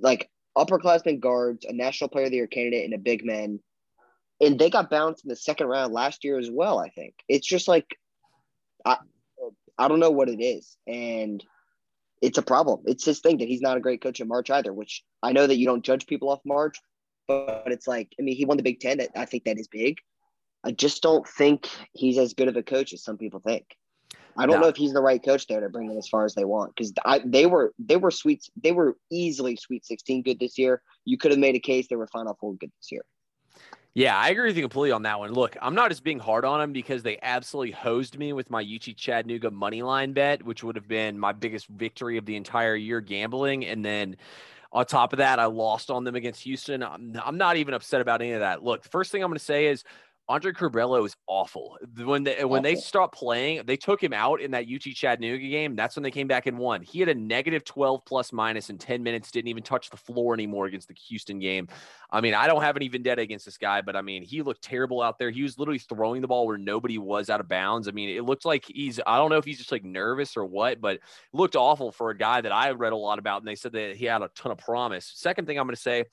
like 0.00 0.28
upperclassmen 0.56 1.20
guards, 1.20 1.64
a 1.64 1.72
national 1.72 2.10
player 2.10 2.24
of 2.24 2.30
the 2.32 2.38
year 2.38 2.48
candidate, 2.48 2.84
and 2.84 2.94
a 2.94 2.98
big 2.98 3.24
man, 3.24 3.60
and 4.40 4.58
they 4.58 4.68
got 4.68 4.90
bounced 4.90 5.24
in 5.24 5.28
the 5.28 5.36
second 5.36 5.68
round 5.68 5.92
last 5.92 6.24
year 6.24 6.38
as 6.38 6.50
well. 6.50 6.78
I 6.78 6.88
think 6.88 7.14
it's 7.28 7.46
just 7.46 7.68
like. 7.68 7.86
I, 8.84 8.96
I 9.78 9.88
don't 9.88 10.00
know 10.00 10.10
what 10.10 10.28
it 10.28 10.42
is. 10.42 10.76
And 10.86 11.44
it's 12.20 12.38
a 12.38 12.42
problem. 12.42 12.82
It's 12.86 13.04
his 13.04 13.20
thing 13.20 13.38
that 13.38 13.48
he's 13.48 13.60
not 13.60 13.76
a 13.76 13.80
great 13.80 14.02
coach 14.02 14.20
in 14.20 14.28
March 14.28 14.50
either, 14.50 14.72
which 14.72 15.04
I 15.22 15.32
know 15.32 15.46
that 15.46 15.56
you 15.56 15.66
don't 15.66 15.84
judge 15.84 16.06
people 16.06 16.30
off 16.30 16.40
March, 16.44 16.78
but 17.26 17.64
it's 17.66 17.86
like, 17.86 18.12
I 18.18 18.22
mean, 18.22 18.36
he 18.36 18.44
won 18.44 18.56
the 18.56 18.62
Big 18.62 18.80
Ten. 18.80 18.98
That 18.98 19.10
I 19.16 19.24
think 19.24 19.44
that 19.44 19.58
is 19.58 19.68
big. 19.68 19.98
I 20.64 20.72
just 20.72 21.02
don't 21.02 21.26
think 21.26 21.68
he's 21.92 22.18
as 22.18 22.34
good 22.34 22.48
of 22.48 22.56
a 22.56 22.62
coach 22.62 22.92
as 22.92 23.04
some 23.04 23.16
people 23.16 23.40
think. 23.40 23.64
I 24.36 24.46
don't 24.46 24.56
no. 24.56 24.62
know 24.62 24.68
if 24.68 24.76
he's 24.76 24.92
the 24.92 25.00
right 25.00 25.22
coach 25.22 25.46
there 25.46 25.60
to 25.60 25.68
bring 25.68 25.88
them 25.88 25.98
as 25.98 26.08
far 26.08 26.24
as 26.24 26.34
they 26.34 26.44
want 26.44 26.74
because 26.74 26.92
they 27.24 27.46
were 27.46 27.74
they 27.78 27.96
were 27.96 28.12
sweet 28.12 28.48
they 28.62 28.70
were 28.70 28.96
easily 29.10 29.56
Sweet 29.56 29.84
16 29.84 30.22
good 30.22 30.38
this 30.38 30.58
year. 30.58 30.80
You 31.04 31.18
could 31.18 31.32
have 31.32 31.40
made 31.40 31.56
a 31.56 31.60
case 31.60 31.88
they 31.88 31.96
were 31.96 32.06
Final 32.06 32.36
Four 32.40 32.54
good 32.54 32.70
this 32.78 32.92
year. 32.92 33.02
Yeah, 33.98 34.16
I 34.16 34.28
agree 34.30 34.48
with 34.48 34.56
you 34.56 34.62
completely 34.62 34.92
on 34.92 35.02
that 35.02 35.18
one. 35.18 35.32
Look, 35.32 35.56
I'm 35.60 35.74
not 35.74 35.90
just 35.90 36.04
being 36.04 36.20
hard 36.20 36.44
on 36.44 36.60
them 36.60 36.72
because 36.72 37.02
they 37.02 37.18
absolutely 37.22 37.72
hosed 37.72 38.16
me 38.18 38.32
with 38.32 38.50
my 38.50 38.60
UT 38.62 38.96
Chattanooga 38.96 39.50
money 39.50 39.82
line 39.82 40.12
bet, 40.12 40.44
which 40.44 40.62
would 40.62 40.76
have 40.76 40.86
been 40.86 41.18
my 41.18 41.32
biggest 41.32 41.66
victory 41.68 42.16
of 42.16 42.26
the 42.26 42.36
entire 42.36 42.76
year 42.76 43.00
gambling. 43.00 43.66
And 43.66 43.84
then 43.84 44.16
On 44.72 44.86
top 44.86 45.12
of 45.14 45.18
that, 45.18 45.40
I 45.40 45.46
lost 45.46 45.90
on 45.90 46.04
them 46.04 46.16
against 46.16 46.42
Houston. 46.42 46.82
I'm, 46.84 47.20
I'm 47.24 47.38
not 47.38 47.56
even 47.58 47.74
upset 47.74 48.02
about 48.02 48.22
any 48.22 48.32
of 48.34 48.40
that. 48.40 48.64
Look, 48.64 48.84
the 48.84 48.90
first 48.90 49.12
thing 49.12 49.24
I'm 49.24 49.30
going 49.30 49.38
to 49.38 49.44
say 49.44 49.66
is 49.68 49.84
Andre 50.30 50.52
Curbelo 50.52 51.06
is 51.06 51.16
awful. 51.26 51.78
When 51.96 52.22
they 52.22 52.44
when 52.44 52.62
they 52.62 52.74
stopped 52.74 53.14
playing, 53.14 53.62
they 53.64 53.78
took 53.78 54.02
him 54.02 54.12
out 54.12 54.42
in 54.42 54.50
that 54.50 54.66
UT 54.72 54.82
Chattanooga 54.82 55.48
game. 55.48 55.74
That's 55.74 55.96
when 55.96 56.02
they 56.02 56.10
came 56.10 56.28
back 56.28 56.46
and 56.46 56.58
won. 56.58 56.82
He 56.82 57.00
had 57.00 57.08
a 57.08 57.14
negative 57.14 57.64
12 57.64 58.04
plus 58.04 58.30
minus 58.30 58.68
in 58.68 58.76
10 58.76 59.02
minutes, 59.02 59.30
didn't 59.30 59.48
even 59.48 59.62
touch 59.62 59.88
the 59.88 59.96
floor 59.96 60.34
anymore 60.34 60.66
against 60.66 60.88
the 60.88 60.94
Houston 61.08 61.38
game. 61.38 61.68
I 62.10 62.20
mean, 62.20 62.34
I 62.34 62.46
don't 62.46 62.62
have 62.62 62.76
any 62.76 62.88
vendetta 62.88 63.22
against 63.22 63.46
this 63.46 63.56
guy, 63.56 63.80
but 63.80 63.96
I 63.96 64.02
mean, 64.02 64.22
he 64.22 64.42
looked 64.42 64.62
terrible 64.62 65.00
out 65.00 65.18
there. 65.18 65.30
He 65.30 65.42
was 65.42 65.58
literally 65.58 65.78
throwing 65.78 66.20
the 66.20 66.28
ball 66.28 66.46
where 66.46 66.58
nobody 66.58 66.98
was 66.98 67.30
out 67.30 67.40
of 67.40 67.48
bounds. 67.48 67.88
I 67.88 67.92
mean, 67.92 68.10
it 68.10 68.24
looked 68.24 68.44
like 68.44 68.66
he's 68.66 69.00
I 69.06 69.16
don't 69.16 69.30
know 69.30 69.38
if 69.38 69.46
he's 69.46 69.58
just 69.58 69.72
like 69.72 69.84
nervous 69.84 70.36
or 70.36 70.44
what, 70.44 70.82
but 70.82 71.00
looked 71.32 71.56
awful 71.56 71.90
for 71.90 72.10
a 72.10 72.16
guy 72.16 72.42
that 72.42 72.52
I 72.52 72.70
read 72.72 72.92
a 72.92 72.96
lot 72.96 73.18
about 73.18 73.40
and 73.40 73.48
they 73.48 73.54
said 73.54 73.72
that 73.72 73.96
he 73.96 74.04
had 74.04 74.20
a 74.20 74.28
ton 74.34 74.52
of 74.52 74.58
promise. 74.58 75.10
Second 75.14 75.46
thing 75.46 75.58
I'm 75.58 75.66
going 75.66 75.74
to 75.74 75.80
say 75.80 76.04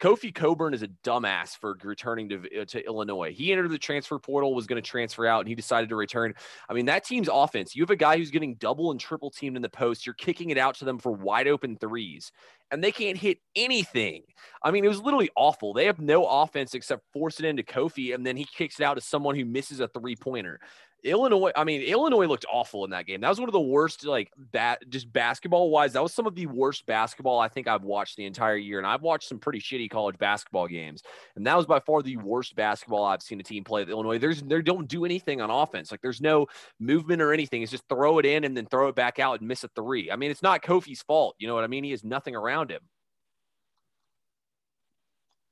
Kofi 0.00 0.32
Cockburn 0.32 0.74
is 0.74 0.82
a 0.82 0.88
dumbass 1.02 1.56
for 1.58 1.76
returning 1.82 2.28
to, 2.28 2.60
uh, 2.60 2.64
to 2.66 2.86
Illinois. 2.86 3.32
He 3.32 3.50
entered 3.50 3.70
the 3.70 3.78
transfer 3.78 4.18
portal, 4.18 4.54
was 4.54 4.66
going 4.66 4.80
to 4.80 4.88
transfer 4.88 5.26
out, 5.26 5.40
and 5.40 5.48
he 5.48 5.56
decided 5.56 5.88
to 5.88 5.96
return. 5.96 6.34
I 6.68 6.74
mean, 6.74 6.86
that 6.86 7.04
team's 7.04 7.28
offense, 7.32 7.74
you 7.74 7.82
have 7.82 7.90
a 7.90 7.96
guy 7.96 8.16
who's 8.16 8.30
getting 8.30 8.54
double 8.54 8.92
and 8.92 9.00
triple 9.00 9.30
teamed 9.30 9.56
in 9.56 9.62
the 9.62 9.68
post. 9.68 10.06
You're 10.06 10.14
kicking 10.14 10.50
it 10.50 10.58
out 10.58 10.76
to 10.76 10.84
them 10.84 10.98
for 10.98 11.10
wide 11.10 11.48
open 11.48 11.76
threes, 11.76 12.30
and 12.70 12.82
they 12.82 12.92
can't 12.92 13.18
hit 13.18 13.38
anything. 13.56 14.22
I 14.62 14.70
mean, 14.70 14.84
it 14.84 14.88
was 14.88 15.00
literally 15.00 15.30
awful. 15.36 15.72
They 15.72 15.86
have 15.86 16.00
no 16.00 16.24
offense 16.26 16.74
except 16.74 17.04
force 17.12 17.38
it 17.40 17.46
into 17.46 17.62
Kofi, 17.62 18.14
and 18.14 18.26
then 18.26 18.36
he 18.36 18.44
kicks 18.44 18.80
it 18.80 18.84
out 18.84 18.94
to 18.94 19.00
someone 19.00 19.36
who 19.36 19.44
misses 19.44 19.80
a 19.80 19.88
three 19.88 20.16
pointer. 20.16 20.60
Illinois, 21.04 21.52
I 21.54 21.62
mean, 21.62 21.82
Illinois 21.82 22.26
looked 22.26 22.44
awful 22.50 22.84
in 22.84 22.90
that 22.90 23.06
game. 23.06 23.20
That 23.20 23.28
was 23.28 23.38
one 23.38 23.48
of 23.48 23.52
the 23.52 23.60
worst, 23.60 24.04
like, 24.04 24.32
bat, 24.36 24.82
just 24.88 25.12
basketball 25.12 25.70
wise. 25.70 25.92
That 25.92 26.02
was 26.02 26.12
some 26.12 26.26
of 26.26 26.34
the 26.34 26.46
worst 26.46 26.86
basketball 26.86 27.38
I 27.38 27.46
think 27.46 27.68
I've 27.68 27.84
watched 27.84 28.16
the 28.16 28.24
entire 28.24 28.56
year. 28.56 28.78
And 28.78 28.86
I've 28.86 29.02
watched 29.02 29.28
some 29.28 29.38
pretty 29.38 29.60
shitty 29.60 29.90
college 29.90 30.18
basketball 30.18 30.66
games. 30.66 31.02
And 31.36 31.46
that 31.46 31.56
was 31.56 31.66
by 31.66 31.78
far 31.78 32.02
the 32.02 32.16
worst 32.16 32.56
basketball 32.56 33.04
I've 33.04 33.22
seen 33.22 33.38
a 33.38 33.44
team 33.44 33.62
play 33.62 33.82
at 33.82 33.88
Illinois. 33.88 34.18
There's, 34.18 34.42
they 34.42 34.60
don't 34.60 34.88
do 34.88 35.04
anything 35.04 35.40
on 35.40 35.50
offense. 35.50 35.92
Like, 35.92 36.00
there's 36.00 36.20
no 36.20 36.46
movement 36.80 37.22
or 37.22 37.32
anything. 37.32 37.62
It's 37.62 37.70
just 37.70 37.88
throw 37.88 38.18
it 38.18 38.26
in 38.26 38.42
and 38.42 38.56
then 38.56 38.66
throw 38.66 38.88
it 38.88 38.96
back 38.96 39.20
out 39.20 39.38
and 39.38 39.46
miss 39.46 39.62
a 39.62 39.68
three. 39.68 40.10
I 40.10 40.16
mean, 40.16 40.32
it's 40.32 40.42
not 40.42 40.62
Kofi's 40.62 41.02
fault. 41.02 41.36
You 41.38 41.46
know 41.46 41.54
what 41.54 41.62
I 41.62 41.68
mean? 41.68 41.84
He 41.84 41.92
has 41.92 42.02
nothing 42.02 42.34
around 42.34 42.57
him. 42.66 42.80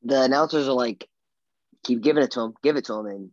The 0.03 0.23
announcers 0.23 0.69
are 0.69 0.73
like, 0.73 1.09
keep 1.85 2.01
giving 2.01 2.23
it 2.23 2.33
to 2.33 2.41
him, 2.41 2.55
give 2.63 2.77
it 2.77 2.85
to 2.87 2.95
him. 2.95 3.07
And 3.07 3.31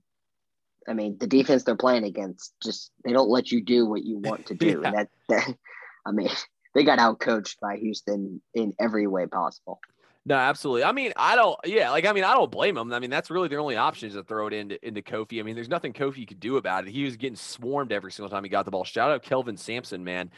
I 0.88 0.93
mean, 0.93 1.17
the 1.19 1.27
defense 1.27 1.63
they're 1.63 1.75
playing 1.75 2.03
against 2.03 2.53
just 2.62 2.91
they 3.03 3.13
don't 3.13 3.29
let 3.29 3.51
you 3.51 3.62
do 3.62 3.86
what 3.86 4.03
you 4.03 4.19
want 4.19 4.45
to 4.47 4.55
do, 4.55 4.67
yeah. 4.81 4.88
and 4.88 4.97
that, 4.97 5.09
that 5.29 5.55
I 6.05 6.12
mean, 6.12 6.29
they 6.75 6.83
got 6.83 6.99
out 6.99 7.19
coached 7.19 7.59
by 7.59 7.77
Houston 7.77 8.41
in 8.53 8.73
every 8.79 9.07
way 9.07 9.27
possible. 9.27 9.79
No, 10.25 10.36
absolutely. 10.36 10.86
I 10.86 10.93
mean, 10.93 11.12
I 11.17 11.36
don't. 11.36 11.59
Yeah, 11.65 11.89
like 11.89 12.05
I 12.05 12.13
mean, 12.13 12.23
I 12.23 12.33
don't 12.33 12.49
blame 12.49 12.77
him. 12.77 12.93
I 12.93 12.99
mean, 12.99 13.09
that's 13.09 13.29
really 13.29 13.49
their 13.49 13.59
only 13.59 13.75
option 13.75 14.07
is 14.07 14.15
to 14.15 14.23
throw 14.23 14.47
it 14.47 14.53
into 14.53 14.88
into 14.88 15.01
Kofi. 15.01 15.39
I 15.39 15.43
mean, 15.43 15.55
there's 15.55 15.69
nothing 15.69 15.91
Kofi 15.91 16.25
could 16.25 16.39
do 16.39 16.55
about 16.55 16.88
it. 16.88 16.91
He 16.91 17.03
was 17.03 17.17
getting 17.17 17.36
swarmed 17.36 17.91
every 17.91 18.12
single 18.12 18.29
time 18.29 18.43
he 18.43 18.49
got 18.49 18.63
the 18.63 18.71
ball. 18.71 18.86
Shout 18.86 19.12
out 19.12 19.23
Kelvin 19.23 19.57
Sampson, 19.57 20.03
man. 20.03 20.31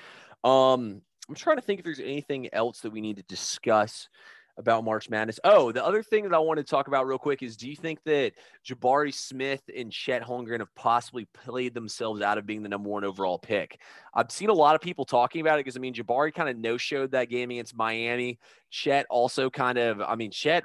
Um, 0.44 1.02
I'm 1.28 1.36
trying 1.36 1.58
to 1.58 1.62
think 1.62 1.80
if 1.80 1.86
there's 1.86 2.00
anything 2.00 2.50
else 2.54 2.82
that 2.82 2.92
we 2.92 3.02
need 3.02 3.18
to 3.18 3.24
discuss 3.24 4.10
about 4.58 4.86
March 4.86 5.10
Madness. 5.10 5.40
Oh, 5.44 5.72
the 5.72 5.86
other 5.86 6.02
thing 6.02 6.24
that 6.24 6.34
I 6.34 6.40
want 6.40 6.60
to 6.60 6.64
talk 6.64 6.88
about 6.88 7.08
real 7.08 7.18
quick 7.18 7.44
is 7.44 7.58
do 7.58 7.70
you 7.70 7.76
think 7.76 8.00
that 8.06 8.34
Jabari 8.66 9.14
Smith 9.14 9.62
and 9.76 9.92
Chet 9.92 10.24
Holmgren 10.24 10.60
have 10.60 10.74
possibly 10.76 11.26
played 11.34 11.74
themselves 11.74 12.22
out 12.22 12.38
of 12.38 12.46
being 12.46 12.64
the 12.64 12.70
number 12.70 12.90
one 12.90 13.04
overall 13.04 13.38
pick? 13.38 13.82
I've 14.14 14.32
seen 14.32 14.50
a 14.50 14.54
lot 14.54 14.76
of 14.76 14.82
people 14.82 15.04
talking 15.04 15.42
about 15.42 15.56
it 15.60 15.66
because 15.66 15.76
I 15.76 15.82
mean 15.82 15.94
Jabari 15.94 16.34
kind 16.34 16.48
of 16.48 16.58
no 16.58 16.78
showed 16.78 17.12
that 17.12 17.30
game 17.30 17.52
against 17.52 17.76
Miami. 17.76 18.40
Chet 18.70 19.06
also 19.10 19.50
kind 19.50 19.78
of, 19.78 20.00
I 20.02 20.16
mean, 20.16 20.32
Chet 20.32 20.64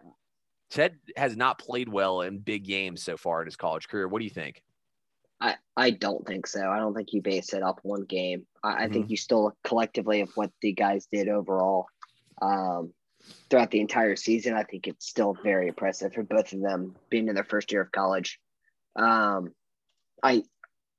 Chet 0.71 0.95
has 1.17 1.37
not 1.37 1.59
played 1.59 1.89
well 1.89 2.21
in 2.21 2.39
big 2.39 2.65
games 2.65 3.03
so 3.03 3.17
far 3.17 3.43
in 3.43 3.47
his 3.47 3.57
college 3.57 3.89
career. 3.89 4.07
What 4.07 4.21
do 4.21 4.25
you 4.25 4.31
think? 4.31 4.63
I, 5.41 5.57
I 5.77 5.91
don't 5.91 6.27
think 6.27 6.47
so. 6.47 6.69
I 6.69 6.79
don't 6.79 6.95
think 6.95 7.13
you 7.13 7.23
base 7.23 7.55
it 7.55 7.63
up 7.63 7.81
one 7.83 8.05
game. 8.05 8.47
I, 8.63 8.69
mm-hmm. 8.69 8.79
I 8.79 8.89
think 8.89 9.05
mm-hmm. 9.05 9.11
you 9.13 9.17
still 9.17 9.45
look 9.45 9.57
collectively 9.65 10.21
of 10.21 10.31
what 10.35 10.51
the 10.61 10.73
guys 10.73 11.09
did 11.11 11.29
overall. 11.29 11.87
Um, 12.43 12.93
throughout 13.49 13.71
the 13.71 13.81
entire 13.81 14.17
season. 14.17 14.55
I 14.55 14.65
think 14.65 14.87
it's 14.87 15.07
still 15.07 15.37
very 15.43 15.69
impressive 15.69 16.15
for 16.15 16.23
both 16.23 16.53
of 16.53 16.61
them 16.61 16.97
being 17.09 17.29
in 17.29 17.35
their 17.35 17.45
first 17.45 17.73
year 17.73 17.83
of 17.83 17.93
college. 17.93 18.41
Um, 18.97 19.53
I 20.23 20.43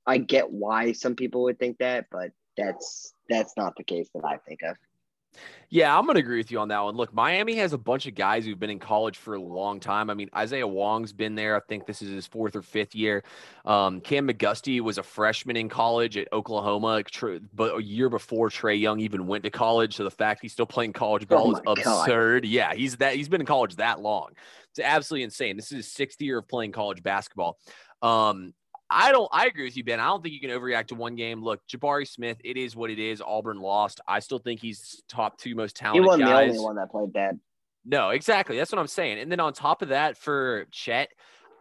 I 0.06 0.18
get 0.18 0.52
why 0.52 0.94
some 0.94 1.16
people 1.16 1.44
would 1.44 1.60
think 1.60 1.78
that, 1.80 2.08
but 2.12 2.32
that's 2.58 3.14
that's 3.30 3.54
not 3.58 3.76
the 3.76 3.84
case 3.84 4.10
that 4.14 4.26
I 4.26 4.38
think 4.38 4.62
of. 4.64 4.76
Yeah, 5.74 5.98
I'm 5.98 6.04
going 6.04 6.16
to 6.16 6.20
agree 6.20 6.38
with 6.38 6.52
you 6.52 6.60
on 6.60 6.68
that 6.68 6.82
one. 6.82 6.98
Look, 6.98 7.14
Miami 7.14 7.56
has 7.56 7.72
a 7.72 7.78
bunch 7.78 8.06
of 8.06 8.14
guys 8.14 8.44
who've 8.44 8.60
been 8.60 8.70
in 8.70 8.80
college 8.80 9.18
for 9.18 9.36
a 9.36 9.42
long 9.42 9.80
time. 9.80 10.10
I 10.10 10.14
mean, 10.14 10.30
Isaiah 10.36 10.68
Wong's 10.68 11.14
been 11.14 11.34
there. 11.34 11.56
I 11.56 11.62
think 11.62 11.86
this 11.86 12.02
is 12.02 12.10
his 12.10 12.28
fourth 12.28 12.58
or 12.58 12.62
fifth 12.62 12.94
year. 12.94 13.24
Um, 13.64 14.02
Cam 14.02 14.28
McGusty 14.28 14.82
was 14.82 14.98
a 14.98 15.04
freshman 15.04 15.56
in 15.56 15.70
college 15.70 16.18
at 16.18 16.28
Oklahoma, 16.34 17.04
but 17.54 17.78
a 17.78 17.82
year 17.82 18.10
before 18.10 18.50
Trae 18.50 18.78
Young 18.78 19.00
even 19.00 19.28
went 19.28 19.46
to 19.46 19.50
college. 19.50 19.96
So 19.96 20.04
the 20.04 20.12
fact 20.12 20.42
he's 20.42 20.52
still 20.52 20.66
playing 20.66 20.92
college 20.92 21.26
ball 21.26 21.56
oh 21.66 21.74
is 21.74 21.80
absurd. 21.86 22.44
God. 22.44 22.50
Yeah, 22.50 22.74
he's 22.74 22.98
that 22.98 23.16
he's 23.16 23.30
been 23.30 23.40
in 23.40 23.48
college 23.48 23.78
that 23.78 24.02
long. 24.02 24.32
It's 24.72 24.80
absolutely 24.80 25.24
insane. 25.24 25.56
This 25.56 25.72
is 25.72 25.78
his 25.78 25.88
sixth 25.88 26.22
year 26.22 26.40
of 26.40 26.50
playing 26.50 26.74
college 26.74 27.02
basketball. 27.02 27.58
Um, 28.02 28.54
I 28.92 29.14
don't. 29.14 29.30
I 29.32 29.46
agree 29.46 29.64
with 29.64 29.78
you, 29.78 29.86
Ben. 29.86 30.02
I 30.02 30.08
don't 30.08 30.22
think 30.22 30.34
you 30.34 30.42
can 30.42 30.50
overreact 30.50 30.88
to 30.88 30.96
one 30.96 31.16
game. 31.16 31.42
Look, 31.42 31.66
Jabari 31.68 32.06
Smith. 32.06 32.38
It 32.44 32.58
is 32.58 32.76
what 32.76 32.92
it 32.92 33.00
is. 33.00 33.22
Auburn 33.26 33.62
lost. 33.62 34.02
I 34.06 34.20
still 34.20 34.40
think 34.40 34.60
he's 34.60 35.02
top 35.08 35.38
two 35.38 35.56
most 35.56 35.78
talented. 35.78 36.04
He 36.04 36.08
wasn't 36.08 36.28
guys. 36.28 36.52
the 36.52 36.58
only 36.58 36.66
one 36.66 36.76
that 36.76 36.92
played 36.92 37.14
bad. 37.14 37.40
No, 37.86 38.10
exactly. 38.10 38.58
That's 38.58 38.72
what 38.72 38.80
I'm 38.80 38.88
saying. 38.88 39.20
And 39.20 39.32
then 39.32 39.40
on 39.40 39.54
top 39.54 39.82
of 39.82 39.90
that, 39.90 40.18
for 40.18 40.66
Chet, 40.72 41.10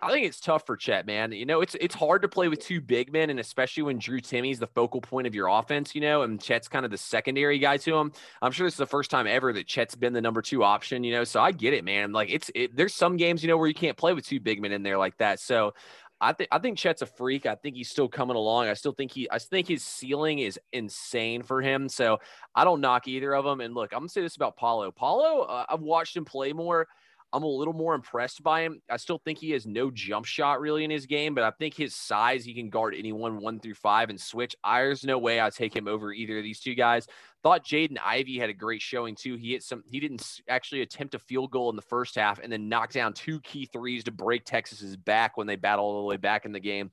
I 0.03 0.11
think 0.11 0.27
it's 0.27 0.40
tough 0.40 0.66
for 0.66 0.77
Chet, 0.77 1.07
man. 1.07 1.33
You 1.33 1.47
know, 1.47 1.61
it's 1.61 1.77
it's 1.81 1.95
hard 1.95 2.23
to 2.23 2.29
play 2.29 2.49
with 2.49 2.61
two 2.61 2.81
big 2.81 3.12
men, 3.12 3.31
and 3.31 3.38
especially 3.38 3.85
when 3.85 3.99
Drew 3.99 4.21
Timme's 4.21 4.59
the 4.59 4.66
focal 4.66 5.01
point 5.01 5.27
of 5.27 5.35
your 5.35 5.49
offense, 5.49 5.95
you 5.95 6.01
know, 6.01 6.23
and 6.23 6.40
Chet's 6.40 6.69
kind 6.69 6.85
of 6.85 6.90
the 6.90 6.99
secondary 6.99 7.59
guy 7.59 7.77
to 7.79 7.97
him. 7.97 8.12
I'm 8.43 8.53
sure 8.53 8.66
this 8.66 8.75
is 8.75 8.79
the 8.79 8.87
first 8.87 9.11
time 9.11 9.27
ever 9.27 9.53
that 9.53 9.66
Chet's 9.66 9.95
been 9.95 10.12
the 10.12 10.21
number 10.21 10.43
two 10.43 10.64
option, 10.64 11.05
you 11.05 11.12
know. 11.12 11.25
So 11.25 11.40
I 11.40 11.53
get 11.53 11.75
it, 11.75 11.85
man. 11.85 12.12
Like 12.12 12.31
it's 12.31 12.51
it, 12.55 12.75
there's 12.75 12.95
some 12.95 13.16
games, 13.16 13.43
you 13.43 13.49
know, 13.49 13.57
where 13.57 13.69
you 13.69 13.75
can't 13.75 13.97
play 13.97 14.14
with 14.14 14.27
two 14.27 14.40
big 14.40 14.61
men 14.61 14.73
in 14.73 14.83
there 14.83 14.99
like 14.99 15.16
that. 15.19 15.38
So 15.38 15.75
I 16.20 16.33
think 16.33 16.48
I 16.52 16.59
think 16.59 16.78
Chet's 16.78 17.02
a 17.02 17.06
freak. 17.06 17.46
I 17.46 17.54
think 17.54 17.76
he's 17.76 17.88
still 17.88 18.09
coming 18.09 18.37
along. 18.37 18.68
I 18.68 18.74
still 18.74 18.92
think 18.92 19.12
he 19.12 19.28
I 19.30 19.38
think 19.38 19.68
his 19.68 19.83
ceiling 19.83 20.40
is 20.40 20.59
insane 20.72 21.42
for 21.42 21.62
him. 21.62 21.88
So 21.88 22.18
I 22.54 22.64
don't 22.64 22.80
knock 22.80 23.09
either 23.09 23.35
of 23.35 23.44
them. 23.44 23.61
And 23.61 23.74
look, 23.74 23.92
I'm 23.92 24.00
gonna 24.00 24.09
say 24.09 24.20
this 24.20 24.37
about 24.37 24.56
Paolo. 24.56 24.90
Paolo, 24.92 25.42
uh, 25.42 25.64
I've 25.68 25.80
watched 25.80 26.16
him 26.16 26.24
play 26.24 26.52
more. 26.52 26.87
I'm 27.33 27.45
a 27.45 27.47
little 27.47 27.75
more 27.75 27.95
impressed 27.95 28.43
by 28.43 28.62
him. 28.62 28.83
I 28.90 28.97
still 28.97 29.19
think 29.19 29.38
he 29.38 29.53
has 29.53 29.66
no 29.66 29.90
jump 29.90 30.27
shot 30.27 30.61
really 30.61 30.83
in 30.83 30.90
his 30.90 31.07
game, 31.07 31.35
but 31.35 31.45
I 31.45 31.51
think 31.53 31.75
his 31.75 31.95
size, 31.95 32.45
he 32.45 32.55
can 32.55 32.71
guard 32.71 32.95
anyone 32.97 33.40
one 33.40 33.61
through 33.61 33.75
five 33.75 34.11
and 34.11 34.21
switch. 34.21 34.57
There's 34.64 35.05
no 35.05 35.19
way 35.19 35.40
I 35.40 35.51
take 35.51 35.75
him 35.75 35.87
over 35.87 36.12
either 36.12 36.38
of 36.38 36.43
these 36.43 36.61
two 36.61 36.75
guys. 36.75 37.07
Thought 37.43 37.64
Jaden 37.64 37.99
Ivey 38.05 38.38
had 38.38 38.51
a 38.51 38.55
great 38.55 38.83
showing 38.83 39.14
too. 39.14 39.37
He 39.37 39.53
hit 39.53 39.62
some, 39.62 39.83
he 39.87 40.01
didn't 40.01 40.40
actually 40.49 40.83
attempt 40.83 41.14
a 41.14 41.19
field 41.19 41.51
goal 41.53 41.71
in 41.71 41.77
the 41.77 41.83
first 41.83 42.16
half 42.16 42.40
and 42.40 42.53
then 42.53 42.69
knocked 42.69 42.95
down 42.95 43.12
two 43.12 43.40
key 43.40 43.64
threes 43.64 44.05
to 44.05 44.11
break 44.11 44.45
Texas's 44.45 44.97
back 44.97 45.37
when 45.37 45.47
they 45.47 45.57
battled 45.57 45.87
all 45.87 46.03
the 46.03 46.09
way 46.09 46.16
back 46.16 46.45
in 46.45 46.53
the 46.53 46.61
game. 46.61 46.90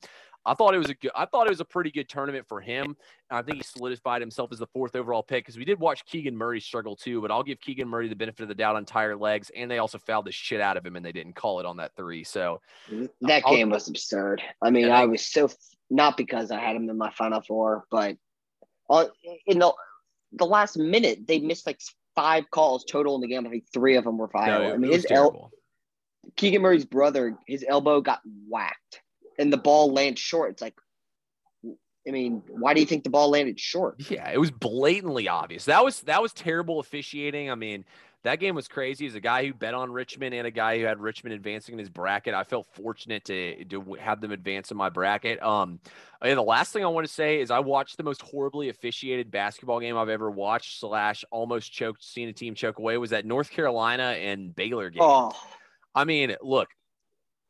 I 0.48 0.54
thought 0.54 0.74
it 0.74 0.78
was 0.78 0.90
a 0.90 0.94
good, 0.94 1.12
I 1.14 1.26
thought 1.26 1.46
it 1.46 1.50
was 1.50 1.60
a 1.60 1.66
pretty 1.66 1.92
good 1.92 2.08
tournament 2.08 2.48
for 2.48 2.62
him. 2.62 2.96
I 3.30 3.42
think 3.42 3.58
he 3.58 3.64
solidified 3.64 4.22
himself 4.22 4.54
as 4.54 4.60
the 4.60 4.68
fourth 4.68 4.96
overall 4.96 5.22
pick 5.22 5.44
because 5.44 5.58
we 5.58 5.66
did 5.66 5.78
watch 5.78 6.06
Keegan 6.06 6.36
Murray 6.36 6.62
struggle 6.62 6.96
too, 6.96 7.22
but 7.22 7.32
I'll 7.32 7.44
give 7.44 7.60
Keegan 7.60 7.88
Murray 7.88 8.08
the 8.08 8.16
benefit 8.16 8.44
of 8.44 8.48
the 8.48 8.56
doubt 8.56 8.78
on 8.78 8.86
tire 8.86 9.18
legs, 9.18 9.52
and 9.56 9.70
they 9.70 9.80
also 9.80 9.98
fouled 9.98 10.26
the 10.26 10.32
shit 10.32 10.62
out 10.62 10.78
of 10.78 10.86
him 10.86 10.96
and 10.96 11.06
they 11.06 11.12
didn't 11.12 11.34
call 11.34 11.60
it 11.60 11.66
on 11.66 11.78
that 11.78 11.92
three. 11.98 12.24
So 12.24 12.62
that 13.22 13.44
I'll, 13.46 13.56
game 13.56 13.70
was 13.70 13.90
absurd. 13.90 14.42
I 14.62 14.70
mean, 14.70 14.90
I 14.90 15.06
was 15.06 15.26
so 15.26 15.50
not 15.90 16.16
because 16.16 16.50
I 16.50 16.60
had 16.60 16.78
him 16.78 16.90
in 16.90 16.98
my 16.98 17.12
final 17.12 17.42
four, 17.42 17.84
but 17.92 18.16
on 18.90 19.08
in 19.46 19.60
the 19.60 19.74
the 20.32 20.46
last 20.46 20.78
minute 20.78 21.28
they 21.28 21.40
missed 21.40 21.68
like 21.68 21.82
five 22.16 22.50
calls 22.52 22.86
total 22.86 23.16
in 23.16 23.22
the 23.22 23.28
game. 23.28 23.46
I 23.46 23.50
think 23.50 23.66
three 23.74 23.98
of 23.98 24.06
them 24.06 24.18
were 24.18 24.30
foul. 24.30 24.48
No, 24.48 24.74
I 24.74 24.78
mean, 24.78 24.94
his 24.94 25.06
el- 25.10 25.52
Keegan 26.38 26.62
Murray's 26.62 26.86
brother, 26.86 27.38
his 27.48 27.66
elbow 27.68 28.00
got 28.02 28.22
whacked 28.50 29.02
and 29.38 29.52
the 29.52 29.58
ball 29.58 29.92
lands 29.92 30.20
short. 30.20 30.52
It's 30.52 30.62
like, 30.62 30.76
I 32.08 32.12
mean, 32.12 32.42
why 32.48 32.74
do 32.74 32.80
you 32.80 32.86
think 32.86 33.04
the 33.04 33.10
ball 33.10 33.30
landed 33.30 33.60
short? 33.60 34.10
Yeah, 34.10 34.30
it 34.30 34.40
was 34.40 34.52
blatantly 34.52 35.28
obvious. 35.28 35.66
That 35.66 35.84
was 35.84 36.02
that 36.02 36.22
was 36.22 36.32
terrible 36.34 36.80
officiating. 36.80 37.52
I 37.52 37.56
mean, 37.56 37.84
that 38.24 38.40
game 38.40 38.56
was 38.56 38.68
crazy. 38.68 39.06
As 39.06 39.16
a 39.16 39.20
guy 39.20 39.46
who 39.46 39.54
bet 39.54 39.74
on 39.74 39.92
Richmond 39.92 40.34
and 40.34 40.48
a 40.48 40.52
guy 40.52 40.80
who 40.80 40.86
had 40.86 41.00
Richmond 41.00 41.36
advancing 41.36 41.74
in 41.74 41.80
his 41.80 41.90
bracket, 41.90 42.34
I 42.34 42.44
felt 42.44 42.68
fortunate 42.74 43.26
to 43.26 43.66
to 43.66 43.98
have 44.00 44.22
them 44.22 44.32
advance 44.32 44.72
in 44.72 44.78
my 44.78 44.90
bracket. 44.90 45.42
Um, 45.44 45.80
and 46.22 46.38
the 46.38 46.44
last 46.44 46.72
thing 46.72 46.84
I 46.84 46.88
want 46.88 47.06
to 47.06 47.14
say 47.14 47.42
is 47.42 47.52
I 47.52 47.60
watched 47.60 47.98
the 47.98 48.04
most 48.04 48.22
horribly 48.22 48.70
officiated 48.70 49.30
basketball 49.30 49.80
game 49.80 49.98
I've 49.98 50.10
ever 50.10 50.32
watched. 50.32 50.80
Slash, 50.80 51.26
almost 51.30 51.74
choked, 51.74 52.04
seen 52.04 52.30
a 52.30 52.34
team 52.34 52.56
choke 52.56 52.80
away. 52.80 52.98
Was 52.98 53.10
that 53.10 53.26
North 53.26 53.50
Carolina 53.50 54.16
and 54.20 54.56
Baylor 54.56 54.90
game? 54.90 55.02
Oh. 55.04 55.34
I 55.94 56.06
mean, 56.06 56.36
look, 56.42 56.70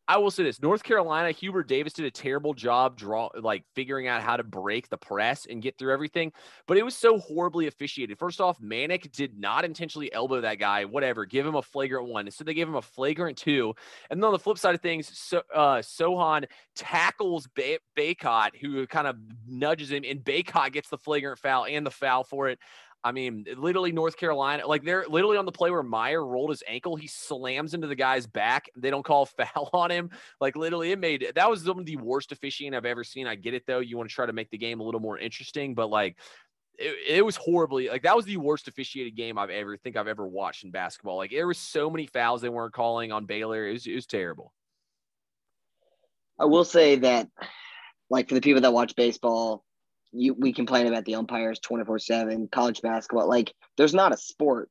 I 0.07 0.17
will 0.17 0.31
say 0.31 0.43
this: 0.43 0.61
North 0.61 0.83
Carolina, 0.83 1.31
Hubert 1.31 1.67
Davis 1.67 1.93
did 1.93 2.05
a 2.05 2.11
terrible 2.11 2.53
job 2.53 2.97
draw 2.97 3.29
like 3.39 3.63
figuring 3.75 4.07
out 4.07 4.21
how 4.21 4.37
to 4.37 4.43
break 4.43 4.89
the 4.89 4.97
press 4.97 5.45
and 5.45 5.61
get 5.61 5.77
through 5.77 5.93
everything. 5.93 6.31
But 6.65 6.77
it 6.77 6.83
was 6.83 6.95
so 6.95 7.19
horribly 7.19 7.67
officiated. 7.67 8.17
First 8.17 8.39
off, 8.39 8.59
Manek 8.61 9.11
did 9.11 9.37
not 9.37 9.65
intentionally 9.65 10.11
elbow 10.13 10.41
that 10.41 10.59
guy. 10.59 10.85
Whatever, 10.85 11.25
give 11.25 11.45
him 11.45 11.55
a 11.55 11.61
flagrant 11.61 12.07
one. 12.07 12.31
So 12.31 12.43
they 12.43 12.53
gave 12.53 12.67
him 12.67 12.75
a 12.75 12.81
flagrant 12.81 13.37
two. 13.37 13.73
And 14.09 14.21
then 14.21 14.27
on 14.27 14.33
the 14.33 14.39
flip 14.39 14.57
side 14.57 14.75
of 14.75 14.81
things, 14.81 15.11
so, 15.17 15.41
uh, 15.53 15.77
Sochan 15.77 16.45
tackles 16.75 17.47
Bay- 17.47 17.79
Bacot, 17.95 18.55
who 18.61 18.87
kind 18.87 19.07
of 19.07 19.17
nudges 19.47 19.91
him, 19.91 20.03
and 20.07 20.23
Bacot 20.23 20.71
gets 20.71 20.89
the 20.89 20.97
flagrant 20.97 21.39
foul 21.39 21.65
and 21.65 21.85
the 21.85 21.91
foul 21.91 22.23
for 22.23 22.47
it. 22.47 22.59
I 23.07 23.13
mean, 23.13 23.45
literally 23.55 23.93
North 23.93 24.17
Carolina, 24.17 24.67
like 24.67 24.83
they're 24.83 25.05
literally 25.07 25.37
on 25.37 25.45
the 25.45 25.51
play 25.51 25.71
where 25.71 25.81
Meyer 25.81 26.25
rolled 26.25 26.49
his 26.49 26.61
ankle. 26.67 26.97
He 26.97 27.07
slams 27.07 27.73
into 27.73 27.87
the 27.87 27.95
guy's 27.95 28.27
back. 28.27 28.69
They 28.75 28.89
don't 28.89 29.05
call 29.05 29.25
foul 29.37 29.69
on 29.71 29.91
him. 29.91 30.09
Like 30.41 30.57
literally, 30.57 30.91
it 30.91 30.99
made 30.99 31.31
that 31.35 31.49
was 31.49 31.63
some 31.63 31.79
of 31.79 31.85
the 31.85 31.95
worst 31.95 32.33
officiating 32.33 32.75
I've 32.75 32.85
ever 32.85 33.05
seen. 33.05 33.25
I 33.25 33.35
get 33.35 33.53
it 33.53 33.63
though. 33.65 33.79
You 33.79 33.95
want 33.95 34.09
to 34.09 34.13
try 34.13 34.25
to 34.25 34.33
make 34.33 34.49
the 34.49 34.57
game 34.57 34.81
a 34.81 34.83
little 34.83 34.99
more 34.99 35.17
interesting, 35.17 35.73
but 35.73 35.89
like 35.89 36.17
it, 36.77 36.95
it, 37.07 37.25
was 37.25 37.37
horribly 37.37 37.87
like 37.87 38.03
that 38.03 38.15
was 38.15 38.25
the 38.25 38.37
worst 38.37 38.67
officiated 38.67 39.15
game 39.15 39.37
I've 39.37 39.49
ever 39.49 39.77
think 39.77 39.95
I've 39.95 40.09
ever 40.09 40.27
watched 40.27 40.65
in 40.65 40.71
basketball. 40.71 41.15
Like 41.15 41.31
there 41.31 41.47
was 41.47 41.57
so 41.57 41.89
many 41.89 42.07
fouls 42.07 42.41
they 42.41 42.49
weren't 42.49 42.73
calling 42.73 43.13
on 43.13 43.25
Baylor. 43.25 43.67
It 43.67 43.73
was, 43.73 43.87
it 43.87 43.95
was 43.95 44.05
terrible. 44.05 44.51
I 46.37 46.45
will 46.45 46.65
say 46.65 46.97
that, 46.97 47.29
like 48.09 48.27
for 48.27 48.35
the 48.35 48.41
people 48.41 48.61
that 48.61 48.73
watch 48.73 48.95
baseball, 48.95 49.63
you 50.17 50.33
we 50.33 50.53
complain 50.53 50.87
about 50.87 51.05
the 51.05 51.15
umpires 51.15 51.59
24-7 51.59 52.51
college 52.51 52.81
basketball 52.81 53.27
like 53.27 53.53
there's 53.77 53.93
not 53.93 54.13
a 54.13 54.17
sport 54.17 54.69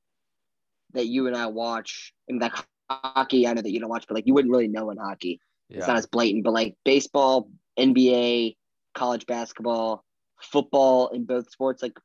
that 0.92 1.06
you 1.06 1.26
and 1.26 1.36
i 1.36 1.46
watch 1.46 2.12
and 2.28 2.40
like 2.40 2.52
hockey. 2.90 3.46
I 3.46 3.52
know 3.52 3.62
that 3.62 3.70
you 3.70 3.80
don't 3.80 3.90
watch 3.90 4.06
but 4.08 4.14
like 4.14 4.26
you 4.26 4.34
wouldn't 4.34 4.52
really 4.52 4.68
know 4.68 4.90
in 4.90 4.98
hockey. 4.98 5.40
Yeah. 5.68 5.78
it's 5.78 5.88
not 5.88 5.96
as 5.96 6.06
blatant 6.06 6.44
but 6.44 6.52
like 6.52 6.74
baseball 6.84 7.50
nba 7.78 8.56
college 8.94 9.26
basketball 9.26 10.04
football 10.40 11.08
in 11.08 11.24
both 11.24 11.50
sports 11.50 11.82
like 11.82 11.98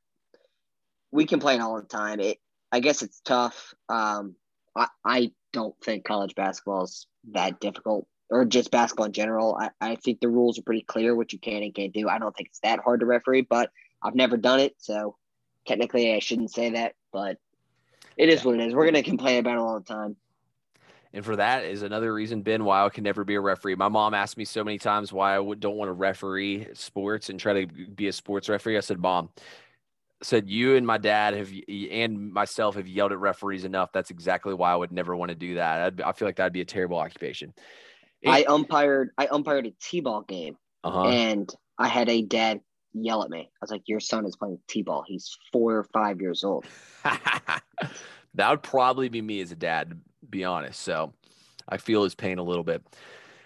we 1.12 1.26
complain 1.26 1.60
all 1.62 1.76
the 1.76 1.88
time. 1.88 2.20
It 2.20 2.38
i 2.72 2.80
guess 2.80 3.02
it's 3.02 3.22
tough. 3.22 3.74
Um 3.90 4.36
i 4.76 4.88
i 5.06 5.32
don't 5.54 5.76
think 5.84 6.06
college 6.06 6.36
basketball 6.36 6.84
is 6.84 7.08
that 7.32 7.60
difficult 7.60 8.08
or 8.32 8.46
just 8.46 8.72
basketball 8.72 9.08
in 9.08 9.12
general. 9.12 9.58
I, 9.60 9.70
I 9.82 9.96
think 9.98 10.22
the 10.22 10.30
rules 10.30 10.58
are 10.58 10.64
pretty 10.64 10.82
clear 10.82 11.16
what 11.16 11.34
you 11.34 11.40
can 11.40 11.62
and 11.62 11.76
can't 11.76 11.94
do. 11.94 12.08
I 12.08 12.18
don't 12.18 12.36
think 12.36 12.50
it's 12.50 12.62
that 12.62 12.80
hard 12.80 13.02
to 13.02 13.06
referee, 13.06 13.42
but 13.42 13.70
I've 14.02 14.16
never 14.16 14.38
done 14.38 14.62
it. 14.62 14.74
So 14.78 15.18
technically 15.68 16.16
I 16.16 16.20
shouldn't 16.20 16.52
say 16.52 16.72
that, 16.72 16.96
but 17.12 17.38
it 18.18 18.30
is 18.30 18.40
yeah. 18.40 18.48
what 18.48 18.60
it 18.60 18.68
is. 18.68 18.74
We're 18.74 18.86
going 18.86 18.96
to 18.96 19.04
complain 19.04 19.40
about 19.40 19.56
it 19.56 19.60
all 19.60 19.80
the 19.80 19.86
time. 19.86 20.16
And 21.14 21.26
for 21.26 21.36
that 21.36 21.66
is 21.66 21.82
another 21.82 22.14
reason, 22.14 22.42
Ben, 22.42 22.64
why 22.64 22.86
I 22.86 22.90
can 22.90 23.04
never 23.04 23.26
be 23.26 23.36
a 23.36 23.42
referee. 23.42 23.76
My 23.76 23.90
mom 23.90 24.14
asked 24.14 24.38
me 24.38 24.46
so 24.46 24.64
many 24.64 24.78
times 24.78 25.12
why 25.12 25.36
I 25.36 25.40
would, 25.40 25.60
don't 25.60 25.76
want 25.76 25.90
to 25.90 25.94
referee 25.94 26.70
sports 26.74 27.30
and 27.30 27.38
try 27.38 27.66
to 27.66 27.68
be 27.68 28.08
a 28.08 28.14
sports 28.14 28.48
referee. 28.48 28.78
I 28.78 28.80
said, 28.80 28.98
Mom, 28.98 29.30
said 30.24 30.50
you 30.50 30.78
and 30.78 30.88
my 30.88 30.98
dad 30.98 31.34
have 31.34 31.52
and 31.92 32.32
myself 32.32 32.76
have 32.76 32.88
yelled 32.88 33.12
at 33.12 33.20
referees 33.20 33.66
enough. 33.66 33.92
That's 33.92 34.10
exactly 34.10 34.54
why 34.54 34.72
I 34.72 34.76
would 34.78 34.94
never 34.94 35.14
want 35.18 35.30
to 35.30 35.36
do 35.36 35.56
that. 35.56 35.82
I'd, 35.82 36.02
I 36.02 36.14
feel 36.14 36.30
like 36.30 36.38
that'd 36.38 36.54
be 36.54 36.62
a 36.62 36.66
terrible 36.66 36.98
occupation. 36.98 37.54
I 38.26 38.46
umpired 38.48 39.12
I 39.18 39.28
umpired 39.32 39.68
a 39.68 39.74
T-ball 39.82 40.22
game, 40.22 40.58
uh-huh. 40.84 41.08
and 41.08 41.54
I 41.78 41.88
had 41.88 42.10
a 42.10 42.22
dad 42.22 42.62
yell 42.94 43.24
at 43.24 43.30
me. 43.30 43.40
I 43.40 43.58
was 43.62 43.72
like, 43.72 43.88
"Your 43.88 44.00
son 44.00 44.26
is 44.26 44.36
playing 44.36 44.60
T-ball. 44.68 45.04
He's 45.08 45.38
four 45.52 45.78
or 45.78 45.84
five 45.86 46.22
years 46.22 46.44
old." 46.44 46.66
that 47.04 48.50
would 48.50 48.64
probably 48.64 49.10
be 49.10 49.22
me 49.22 49.42
as 49.42 49.52
a 49.52 49.56
dad, 49.56 49.90
to 49.92 49.98
be 50.30 50.44
honest. 50.44 50.82
So 50.82 51.14
I 51.68 51.78
feel 51.78 52.04
his 52.04 52.16
pain 52.16 52.38
a 52.38 52.44
little 52.44 52.64
bit. 52.64 52.84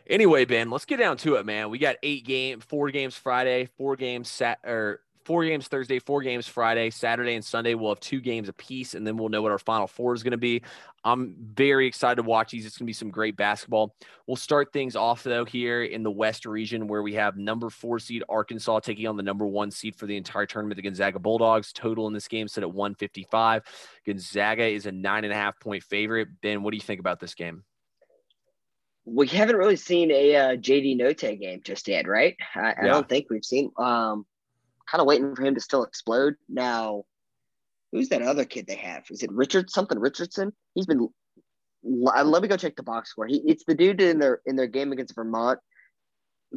Anyway, 0.07 0.45
Ben, 0.45 0.69
let's 0.69 0.85
get 0.85 0.97
down 0.97 1.17
to 1.17 1.35
it, 1.35 1.45
man. 1.45 1.69
We 1.69 1.79
got 1.79 1.95
eight 2.03 2.25
game, 2.25 2.59
four 2.59 2.91
games 2.91 3.15
Friday, 3.15 3.69
four 3.77 3.95
games 3.95 4.29
sat 4.29 4.59
or 4.63 4.99
four 5.25 5.43
games 5.43 5.67
Thursday, 5.67 5.99
four 5.99 6.21
games 6.21 6.47
Friday, 6.47 6.91
Saturday, 6.91 7.33
and 7.33 7.43
Sunday. 7.43 7.73
We'll 7.73 7.89
have 7.89 7.99
two 7.99 8.21
games 8.21 8.47
apiece, 8.47 8.93
and 8.93 9.05
then 9.05 9.17
we'll 9.17 9.29
know 9.29 9.41
what 9.41 9.51
our 9.51 9.59
final 9.59 9.87
four 9.87 10.13
is 10.13 10.23
going 10.23 10.31
to 10.31 10.37
be. 10.37 10.61
I'm 11.03 11.35
very 11.39 11.87
excited 11.87 12.15
to 12.17 12.23
watch 12.23 12.51
these. 12.51 12.65
It's 12.65 12.77
going 12.77 12.85
to 12.85 12.89
be 12.89 12.93
some 12.93 13.09
great 13.09 13.35
basketball. 13.35 13.95
We'll 14.27 14.37
start 14.37 14.71
things 14.71 14.95
off, 14.95 15.23
though, 15.23 15.43
here 15.43 15.83
in 15.83 16.03
the 16.03 16.11
West 16.11 16.45
region 16.45 16.87
where 16.87 17.01
we 17.01 17.13
have 17.15 17.37
number 17.37 17.69
four 17.69 17.99
seed 17.99 18.23
Arkansas 18.29 18.79
taking 18.79 19.07
on 19.07 19.17
the 19.17 19.23
number 19.23 19.45
one 19.45 19.71
seed 19.71 19.95
for 19.95 20.05
the 20.05 20.15
entire 20.15 20.45
tournament, 20.45 20.77
the 20.77 20.83
Gonzaga 20.83 21.19
Bulldogs. 21.19 21.73
Total 21.73 22.07
in 22.07 22.13
this 22.13 22.27
game 22.27 22.47
set 22.47 22.63
at 22.63 22.71
155. 22.71 23.63
Gonzaga 24.05 24.65
is 24.65 24.85
a 24.85 24.91
nine 24.91 25.23
and 25.23 25.33
a 25.33 25.35
half 25.35 25.59
point 25.59 25.83
favorite. 25.83 26.29
Ben, 26.41 26.63
what 26.63 26.71
do 26.71 26.77
you 26.77 26.81
think 26.81 26.99
about 26.99 27.19
this 27.19 27.33
game? 27.33 27.63
We 29.07 29.27
haven't 29.27 29.57
really 29.57 29.75
seen 29.75 30.09
a 30.09 30.35
uh, 30.35 30.55
JD 30.55 30.99
Notae 30.99 31.39
game 31.39 31.61
just 31.63 31.87
yet, 31.87 32.07
right? 32.07 32.35
I, 32.55 32.59
yeah. 32.59 32.75
I 32.81 32.85
don't 32.87 33.07
think 33.07 33.27
we've 33.29 33.45
seen. 33.45 33.71
Um, 33.77 34.25
kind 34.89 35.01
of 35.01 35.07
waiting 35.07 35.35
for 35.35 35.43
him 35.43 35.55
to 35.55 35.61
still 35.61 35.83
explode. 35.83 36.35
Now, 36.49 37.03
who's 37.91 38.09
that 38.09 38.21
other 38.21 38.45
kid 38.45 38.67
they 38.67 38.75
have? 38.75 39.03
Is 39.09 39.23
it 39.23 39.31
Richard 39.31 39.69
something 39.69 39.99
Richardson? 39.99 40.53
He's 40.73 40.85
been. 40.85 41.07
Uh, 41.85 42.23
let 42.23 42.41
me 42.41 42.47
go 42.47 42.57
check 42.57 42.75
the 42.75 42.83
box 42.83 43.11
score. 43.11 43.27
He 43.27 43.41
it's 43.45 43.63
the 43.65 43.75
dude 43.75 44.01
in 44.01 44.19
their 44.19 44.41
in 44.45 44.55
their 44.55 44.67
game 44.67 44.91
against 44.91 45.15
Vermont, 45.15 45.59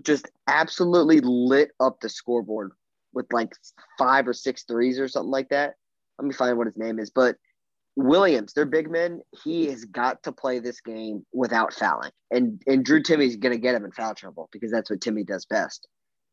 just 0.02 0.28
absolutely 0.46 1.20
lit 1.20 1.70
up 1.80 2.00
the 2.00 2.08
scoreboard 2.08 2.72
with 3.12 3.26
like 3.32 3.52
five 3.98 4.26
or 4.26 4.32
six 4.32 4.64
threes 4.64 4.98
or 4.98 5.08
something 5.08 5.30
like 5.30 5.50
that. 5.50 5.74
Let 6.18 6.26
me 6.26 6.34
find 6.34 6.56
what 6.56 6.66
his 6.66 6.76
name 6.76 6.98
is. 6.98 7.10
But 7.10 7.36
Williams, 7.96 8.52
their 8.52 8.66
big 8.66 8.90
men, 8.90 9.20
he 9.44 9.66
has 9.66 9.84
got 9.84 10.22
to 10.22 10.32
play 10.32 10.60
this 10.60 10.80
game 10.80 11.26
without 11.32 11.74
fouling. 11.74 12.12
And 12.30 12.62
and 12.66 12.84
Drew 12.84 13.02
Timme's 13.02 13.36
gonna 13.36 13.58
get 13.58 13.74
him 13.74 13.84
in 13.84 13.92
foul 13.92 14.14
trouble 14.14 14.48
because 14.52 14.70
that's 14.70 14.90
what 14.90 15.00
Timme 15.00 15.26
does 15.26 15.46
best. 15.46 15.86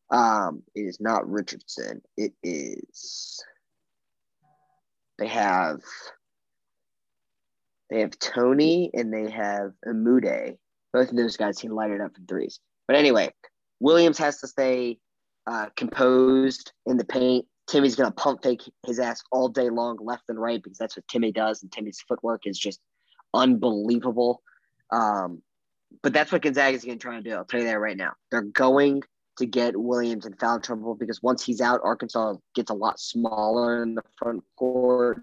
Um, 0.10 0.64
it 0.74 0.82
is 0.82 0.99
not 0.99 1.30
Richardson. 1.30 2.01
It 2.18 2.34
is. 2.43 3.43
They 5.18 5.28
have. 5.28 5.82
They 7.89 8.01
have 8.01 8.18
Toney 8.18 8.89
and 8.93 9.14
they 9.14 9.30
have 9.32 9.74
Umude. 9.86 10.58
Both 10.91 11.10
of 11.12 11.18
those 11.18 11.38
guys 11.38 11.60
can 11.60 11.72
light 11.72 11.91
it 11.91 12.01
up 12.01 12.12
in 12.18 12.26
threes. 12.26 12.60
But 12.88 12.97
anyway, 12.97 13.32
Williams 13.80 14.18
has 14.18 14.39
to 14.39 14.47
stay 14.47 14.97
uh, 15.45 15.68
composed 15.76 16.72
in 16.86 16.97
the 16.97 17.06
paint. 17.06 17.45
Timme's 17.70 17.95
to 17.95 18.12
pump 18.12 18.43
fake 18.43 18.62
his 18.86 18.99
ass 18.99 19.24
all 19.32 19.49
day 19.49 19.70
long, 19.70 19.97
left 19.99 20.24
and 20.30 20.39
right, 20.39 20.62
because 20.62 20.78
that's 20.78 20.95
what 20.95 21.08
Timme 21.08 21.34
does. 21.34 21.64
And 21.64 21.72
Timme's 21.72 22.01
footwork 22.08 22.45
is 22.45 22.58
just 22.58 22.80
unbelievable. 23.34 24.41
Um, 24.91 25.41
but 26.03 26.14
that's 26.14 26.32
what 26.32 26.41
Gonzaga 26.41 26.76
is 26.76 26.84
to 26.84 26.95
try 26.97 27.16
and 27.16 27.24
do. 27.24 27.32
I'll 27.32 27.45
tell 27.45 27.60
you 27.60 27.68
that 27.68 27.80
right 27.80 27.97
now. 27.97 28.14
They're 28.32 28.41
going 28.41 29.03
to 29.38 29.46
get 29.46 29.76
Williams 29.76 30.26
in 30.26 30.34
foul 30.34 30.60
trouble 30.60 30.96
because 30.96 31.22
once 31.22 31.44
he's 31.44 31.62
out, 31.62 31.82
Arkansas 31.84 32.36
gets 32.54 32.72
a 32.72 32.74
lot 32.74 33.00
smaller 33.00 33.84
in 33.84 33.96
the 33.96 34.04
front 34.18 34.44
court. 34.58 35.22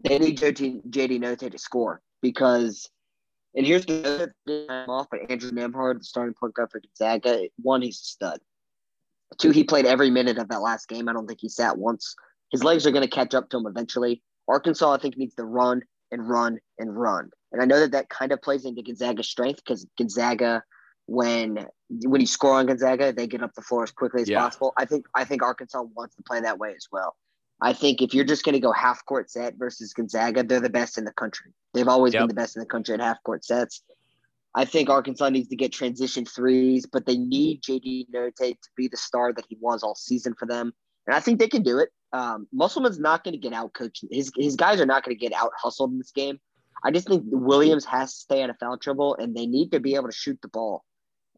They 0.00 0.18
need 0.18 0.38
JD, 0.38 0.88
JD 0.90 1.20
Notae 1.20 1.50
to 1.50 1.58
score 1.58 2.00
because, 2.22 2.88
and 3.54 3.66
here's 3.66 3.86
the 3.86 4.32
time 4.46 4.90
off, 4.90 5.06
but 5.10 5.30
Andrew 5.30 5.50
Nembhard, 5.50 5.98
the 5.98 6.04
starting 6.04 6.34
point 6.34 6.54
guard 6.54 6.70
for 6.70 6.80
Gonzaga, 6.80 7.48
one, 7.62 7.82
he's 7.82 8.00
a 8.00 8.04
stud. 8.04 8.40
Two, 9.38 9.50
he 9.50 9.64
played 9.64 9.86
every 9.86 10.10
minute 10.10 10.38
of 10.38 10.48
that 10.48 10.62
last 10.62 10.88
game. 10.88 11.08
I 11.08 11.12
don't 11.12 11.26
think 11.26 11.40
he 11.40 11.48
sat 11.48 11.76
once. 11.76 12.14
His 12.50 12.64
legs 12.64 12.86
are 12.86 12.92
going 12.92 13.04
to 13.04 13.10
catch 13.10 13.34
up 13.34 13.50
to 13.50 13.58
him 13.58 13.66
eventually. 13.66 14.22
Arkansas, 14.48 14.92
I 14.92 14.98
think, 14.98 15.18
needs 15.18 15.34
to 15.34 15.44
run 15.44 15.82
and 16.10 16.28
run 16.28 16.58
and 16.78 16.98
run. 16.98 17.30
And 17.52 17.60
I 17.60 17.66
know 17.66 17.80
that 17.80 17.92
that 17.92 18.08
kind 18.08 18.32
of 18.32 18.40
plays 18.40 18.64
into 18.64 18.82
Gonzaga's 18.82 19.28
strength 19.28 19.62
because 19.64 19.86
Gonzaga– 19.96 20.62
when 21.08 21.66
when 21.88 22.20
you 22.20 22.26
score 22.26 22.54
on 22.54 22.66
Gonzaga, 22.66 23.12
they 23.14 23.26
get 23.26 23.42
up 23.42 23.54
the 23.54 23.62
floor 23.62 23.82
as 23.82 23.90
quickly 23.90 24.22
as 24.22 24.28
yeah. 24.28 24.40
possible. 24.40 24.74
I 24.76 24.84
think 24.84 25.06
I 25.14 25.24
think 25.24 25.42
Arkansas 25.42 25.82
wants 25.96 26.14
to 26.16 26.22
play 26.22 26.40
that 26.42 26.58
way 26.58 26.74
as 26.76 26.86
well. 26.92 27.16
I 27.60 27.72
think 27.72 28.02
if 28.02 28.14
you're 28.14 28.26
just 28.26 28.44
going 28.44 28.52
to 28.52 28.60
go 28.60 28.72
half 28.72 29.04
court 29.06 29.30
set 29.30 29.54
versus 29.56 29.92
Gonzaga, 29.94 30.44
they're 30.44 30.60
the 30.60 30.68
best 30.68 30.98
in 30.98 31.04
the 31.04 31.12
country. 31.12 31.52
They've 31.74 31.88
always 31.88 32.12
yep. 32.12 32.20
been 32.20 32.28
the 32.28 32.34
best 32.34 32.56
in 32.56 32.60
the 32.60 32.66
country 32.66 32.94
at 32.94 33.00
half 33.00 33.22
court 33.24 33.44
sets. 33.44 33.82
I 34.54 34.64
think 34.64 34.90
Arkansas 34.90 35.30
needs 35.30 35.48
to 35.48 35.56
get 35.56 35.72
transition 35.72 36.24
threes, 36.24 36.86
but 36.86 37.06
they 37.06 37.16
need 37.16 37.62
JD 37.62 38.10
Notae 38.10 38.52
to 38.52 38.68
be 38.76 38.86
the 38.86 38.96
star 38.96 39.32
that 39.32 39.44
he 39.48 39.56
was 39.60 39.82
all 39.82 39.94
season 39.94 40.34
for 40.38 40.46
them. 40.46 40.72
And 41.06 41.16
I 41.16 41.20
think 41.20 41.38
they 41.38 41.48
can 41.48 41.62
do 41.62 41.78
it. 41.78 41.88
Um, 42.12 42.46
Musselman's 42.52 42.98
not 42.98 43.24
going 43.24 43.32
to 43.32 43.38
get 43.38 43.52
out 43.52 43.72
coached. 43.72 44.04
His, 44.10 44.30
his 44.36 44.56
guys 44.56 44.80
are 44.80 44.86
not 44.86 45.04
going 45.04 45.16
to 45.16 45.20
get 45.20 45.32
out 45.32 45.52
hustled 45.56 45.92
in 45.92 45.98
this 45.98 46.12
game. 46.12 46.38
I 46.84 46.90
just 46.90 47.08
think 47.08 47.24
Williams 47.26 47.84
has 47.86 48.12
to 48.12 48.20
stay 48.20 48.42
out 48.42 48.50
of 48.50 48.58
foul 48.58 48.78
trouble, 48.78 49.16
and 49.16 49.34
they 49.34 49.46
need 49.46 49.72
to 49.72 49.80
be 49.80 49.94
able 49.94 50.08
to 50.08 50.14
shoot 50.14 50.38
the 50.42 50.48
ball. 50.48 50.84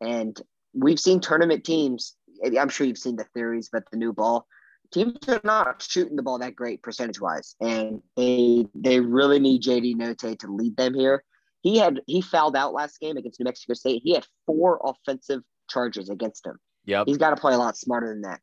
And 0.00 0.40
we've 0.72 1.00
seen 1.00 1.20
tournament 1.20 1.64
teams. 1.64 2.16
I'm 2.44 2.68
sure 2.68 2.86
you've 2.86 2.98
seen 2.98 3.16
the 3.16 3.26
theories 3.34 3.68
about 3.72 3.90
the 3.90 3.98
new 3.98 4.12
ball. 4.12 4.46
Teams 4.92 5.16
are 5.28 5.40
not 5.44 5.82
shooting 5.82 6.16
the 6.16 6.22
ball 6.22 6.38
that 6.38 6.56
great 6.56 6.82
percentage 6.82 7.20
wise, 7.20 7.54
and 7.60 8.02
they 8.16 8.66
they 8.74 8.98
really 8.98 9.38
need 9.38 9.62
JD 9.62 9.94
Notae 9.94 10.38
to 10.40 10.52
lead 10.52 10.76
them 10.76 10.94
here. 10.94 11.22
He 11.62 11.78
had 11.78 12.00
he 12.06 12.20
fouled 12.20 12.56
out 12.56 12.72
last 12.72 12.98
game 12.98 13.16
against 13.16 13.38
New 13.38 13.44
Mexico 13.44 13.74
State. 13.74 14.02
He 14.02 14.14
had 14.14 14.26
four 14.46 14.80
offensive 14.84 15.42
charges 15.68 16.08
against 16.08 16.44
him. 16.44 16.58
Yep. 16.86 17.06
He's 17.06 17.18
got 17.18 17.30
to 17.30 17.36
play 17.36 17.54
a 17.54 17.58
lot 17.58 17.76
smarter 17.76 18.08
than 18.08 18.22
that. 18.22 18.40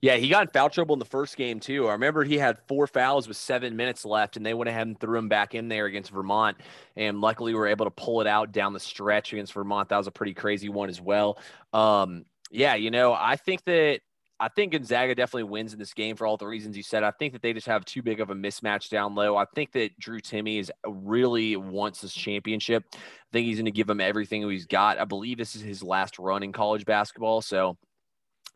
Yeah, 0.00 0.16
he 0.16 0.28
got 0.28 0.42
in 0.42 0.48
foul 0.48 0.70
trouble 0.70 0.94
in 0.94 0.98
the 0.98 1.04
first 1.04 1.36
game 1.36 1.60
too. 1.60 1.88
I 1.88 1.92
remember 1.92 2.24
he 2.24 2.38
had 2.38 2.58
four 2.68 2.86
fouls 2.86 3.28
with 3.28 3.36
seven 3.36 3.76
minutes 3.76 4.04
left, 4.04 4.36
and 4.36 4.44
they 4.44 4.54
went 4.54 4.68
ahead 4.68 4.86
and 4.86 4.98
threw 4.98 5.18
him 5.18 5.28
back 5.28 5.54
in 5.54 5.68
there 5.68 5.86
against 5.86 6.10
Vermont. 6.10 6.56
And 6.96 7.20
luckily, 7.20 7.52
we 7.52 7.58
were 7.58 7.66
able 7.66 7.86
to 7.86 7.90
pull 7.90 8.20
it 8.20 8.26
out 8.26 8.52
down 8.52 8.72
the 8.72 8.80
stretch 8.80 9.32
against 9.32 9.52
Vermont. 9.52 9.88
That 9.88 9.98
was 9.98 10.06
a 10.06 10.12
pretty 10.12 10.34
crazy 10.34 10.68
one 10.68 10.88
as 10.88 11.00
well. 11.00 11.38
Um, 11.72 12.24
yeah, 12.50 12.74
you 12.74 12.90
know, 12.90 13.12
I 13.12 13.36
think 13.36 13.64
that 13.64 14.00
I 14.40 14.48
think 14.48 14.72
Gonzaga 14.72 15.14
definitely 15.14 15.44
wins 15.44 15.72
in 15.72 15.78
this 15.78 15.94
game 15.94 16.16
for 16.16 16.26
all 16.26 16.36
the 16.36 16.46
reasons 16.46 16.76
you 16.76 16.82
said. 16.82 17.04
I 17.04 17.12
think 17.12 17.32
that 17.32 17.42
they 17.42 17.52
just 17.52 17.68
have 17.68 17.84
too 17.84 18.02
big 18.02 18.20
of 18.20 18.30
a 18.30 18.34
mismatch 18.34 18.90
down 18.90 19.14
low. 19.14 19.36
I 19.36 19.44
think 19.54 19.72
that 19.72 19.98
Drew 19.98 20.20
Timme 20.20 20.58
is 20.58 20.72
really 20.86 21.56
wants 21.56 22.00
this 22.00 22.12
championship. 22.12 22.84
I 22.94 22.98
think 23.32 23.46
he's 23.46 23.56
going 23.56 23.66
to 23.66 23.70
give 23.70 23.88
him 23.88 24.00
everything 24.00 24.48
he's 24.50 24.66
got. 24.66 24.98
I 24.98 25.04
believe 25.04 25.38
this 25.38 25.54
is 25.54 25.62
his 25.62 25.82
last 25.82 26.18
run 26.18 26.42
in 26.42 26.52
college 26.52 26.84
basketball. 26.84 27.42
So 27.42 27.76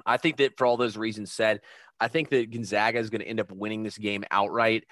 I 0.07 0.17
think 0.17 0.39
that 0.39 0.57
for 0.57 0.67
all 0.67 0.77
those 0.77 0.97
reasons 0.97 1.33
said, 1.33 1.61
I 2.01 2.09
think 2.09 2.31
that 2.31 2.51
Gonzaga 2.51 2.99
is 2.99 3.11
going 3.11 3.21
to 3.21 3.29
end 3.29 3.41
up 3.41 3.51
winning 3.51 3.83
this 3.83 3.99
game 3.99 4.25
outright. 4.31 4.85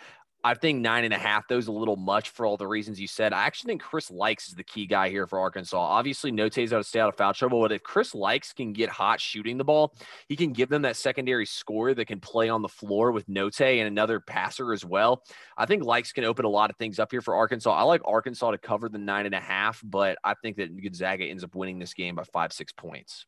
I 0.46 0.54
think 0.54 0.80
nine 0.80 1.02
and 1.02 1.12
a 1.12 1.18
half, 1.18 1.48
those 1.48 1.66
a 1.66 1.72
little 1.72 1.96
much 1.96 2.30
for 2.30 2.46
all 2.46 2.56
the 2.56 2.68
reasons 2.68 3.00
you 3.00 3.08
said. 3.08 3.32
I 3.32 3.46
actually 3.46 3.70
think 3.70 3.82
Chris 3.82 4.10
Lykes 4.10 4.46
is 4.46 4.54
the 4.54 4.62
key 4.62 4.86
guy 4.86 5.08
here 5.08 5.26
for 5.26 5.40
Arkansas. 5.40 5.76
Obviously, 5.76 6.30
Notae's 6.30 6.70
got 6.70 6.78
to 6.78 6.84
stay 6.84 7.00
out 7.00 7.08
of 7.08 7.16
foul 7.16 7.34
trouble, 7.34 7.62
but 7.62 7.72
if 7.72 7.82
Chris 7.82 8.12
Lykes 8.12 8.54
can 8.54 8.72
get 8.72 8.88
hot 8.88 9.20
shooting 9.20 9.58
the 9.58 9.64
ball, 9.64 9.92
he 10.28 10.36
can 10.36 10.52
give 10.52 10.68
them 10.68 10.82
that 10.82 10.94
secondary 10.94 11.46
score 11.46 11.94
that 11.94 12.04
can 12.04 12.20
play 12.20 12.48
on 12.48 12.62
the 12.62 12.68
floor 12.68 13.10
with 13.10 13.28
Note 13.28 13.60
and 13.60 13.88
another 13.88 14.20
passer 14.20 14.72
as 14.72 14.84
well. 14.84 15.24
I 15.58 15.66
think 15.66 15.82
Lykes 15.82 16.14
can 16.14 16.24
open 16.24 16.44
a 16.44 16.50
lot 16.50 16.70
of 16.70 16.76
things 16.76 17.00
up 17.00 17.10
here 17.10 17.22
for 17.22 17.34
Arkansas. 17.34 17.72
I 17.72 17.82
like 17.82 18.02
Arkansas 18.04 18.52
to 18.52 18.58
cover 18.58 18.88
the 18.88 18.98
nine 18.98 19.26
and 19.26 19.34
a 19.34 19.40
half, 19.40 19.80
but 19.82 20.16
I 20.22 20.34
think 20.34 20.58
that 20.58 20.80
Gonzaga 20.80 21.24
ends 21.24 21.42
up 21.42 21.56
winning 21.56 21.80
this 21.80 21.94
game 21.94 22.14
by 22.14 22.22
five, 22.22 22.52
six 22.52 22.72
points. 22.72 23.26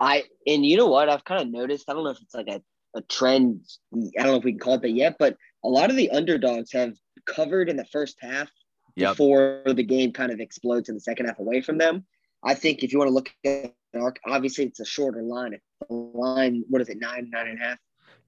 I 0.00 0.24
and 0.46 0.64
you 0.64 0.76
know 0.76 0.88
what 0.88 1.08
I've 1.08 1.24
kind 1.24 1.42
of 1.42 1.48
noticed. 1.48 1.88
I 1.88 1.92
don't 1.92 2.04
know 2.04 2.10
if 2.10 2.20
it's 2.20 2.34
like 2.34 2.48
a, 2.48 2.60
a 2.96 3.02
trend. 3.02 3.64
I 3.94 4.22
don't 4.22 4.32
know 4.32 4.36
if 4.36 4.44
we 4.44 4.52
can 4.52 4.58
call 4.58 4.74
it 4.74 4.82
that 4.82 4.90
yet, 4.90 5.16
but 5.18 5.36
a 5.64 5.68
lot 5.68 5.90
of 5.90 5.96
the 5.96 6.10
underdogs 6.10 6.72
have 6.72 6.94
covered 7.26 7.68
in 7.68 7.76
the 7.76 7.86
first 7.86 8.16
half 8.20 8.50
yep. 8.96 9.12
before 9.12 9.62
the 9.66 9.82
game 9.82 10.12
kind 10.12 10.32
of 10.32 10.40
explodes 10.40 10.88
in 10.88 10.94
the 10.94 11.00
second 11.00 11.26
half 11.26 11.38
away 11.38 11.60
from 11.60 11.78
them. 11.78 12.04
I 12.42 12.54
think 12.54 12.82
if 12.82 12.92
you 12.92 12.98
want 12.98 13.08
to 13.08 13.14
look 13.14 13.30
at 13.44 13.74
arc, 13.94 14.20
obviously 14.26 14.64
it's 14.64 14.80
a 14.80 14.84
shorter 14.84 15.22
line. 15.22 15.58
The 15.88 15.94
line, 15.94 16.64
what 16.68 16.82
is 16.82 16.88
it, 16.88 16.98
nine, 17.00 17.30
nine 17.30 17.48
and 17.48 17.60
a 17.60 17.64
half? 17.64 17.78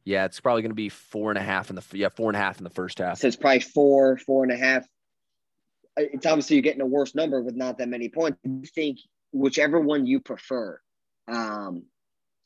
Yeah, 0.04 0.24
it's 0.24 0.40
probably 0.40 0.62
going 0.62 0.70
to 0.70 0.76
be 0.76 0.88
four 0.88 1.30
and 1.30 1.38
a 1.38 1.42
half 1.42 1.68
in 1.68 1.76
the 1.76 1.84
yeah 1.92 2.08
four 2.08 2.30
and 2.30 2.36
a 2.36 2.40
half 2.40 2.58
in 2.58 2.64
the 2.64 2.70
first 2.70 2.98
half. 2.98 3.18
So 3.18 3.26
it's 3.26 3.36
probably 3.36 3.60
four, 3.60 4.16
four 4.18 4.44
and 4.44 4.52
a 4.52 4.56
half. 4.56 4.86
It's 5.96 6.26
obviously 6.26 6.56
you're 6.56 6.62
getting 6.62 6.80
a 6.80 6.86
worse 6.86 7.14
number 7.14 7.42
with 7.42 7.56
not 7.56 7.78
that 7.78 7.88
many 7.88 8.08
points. 8.08 8.38
I 8.46 8.66
think 8.74 8.98
whichever 9.32 9.80
one 9.80 10.06
you 10.06 10.20
prefer. 10.20 10.80
Um, 11.29 11.85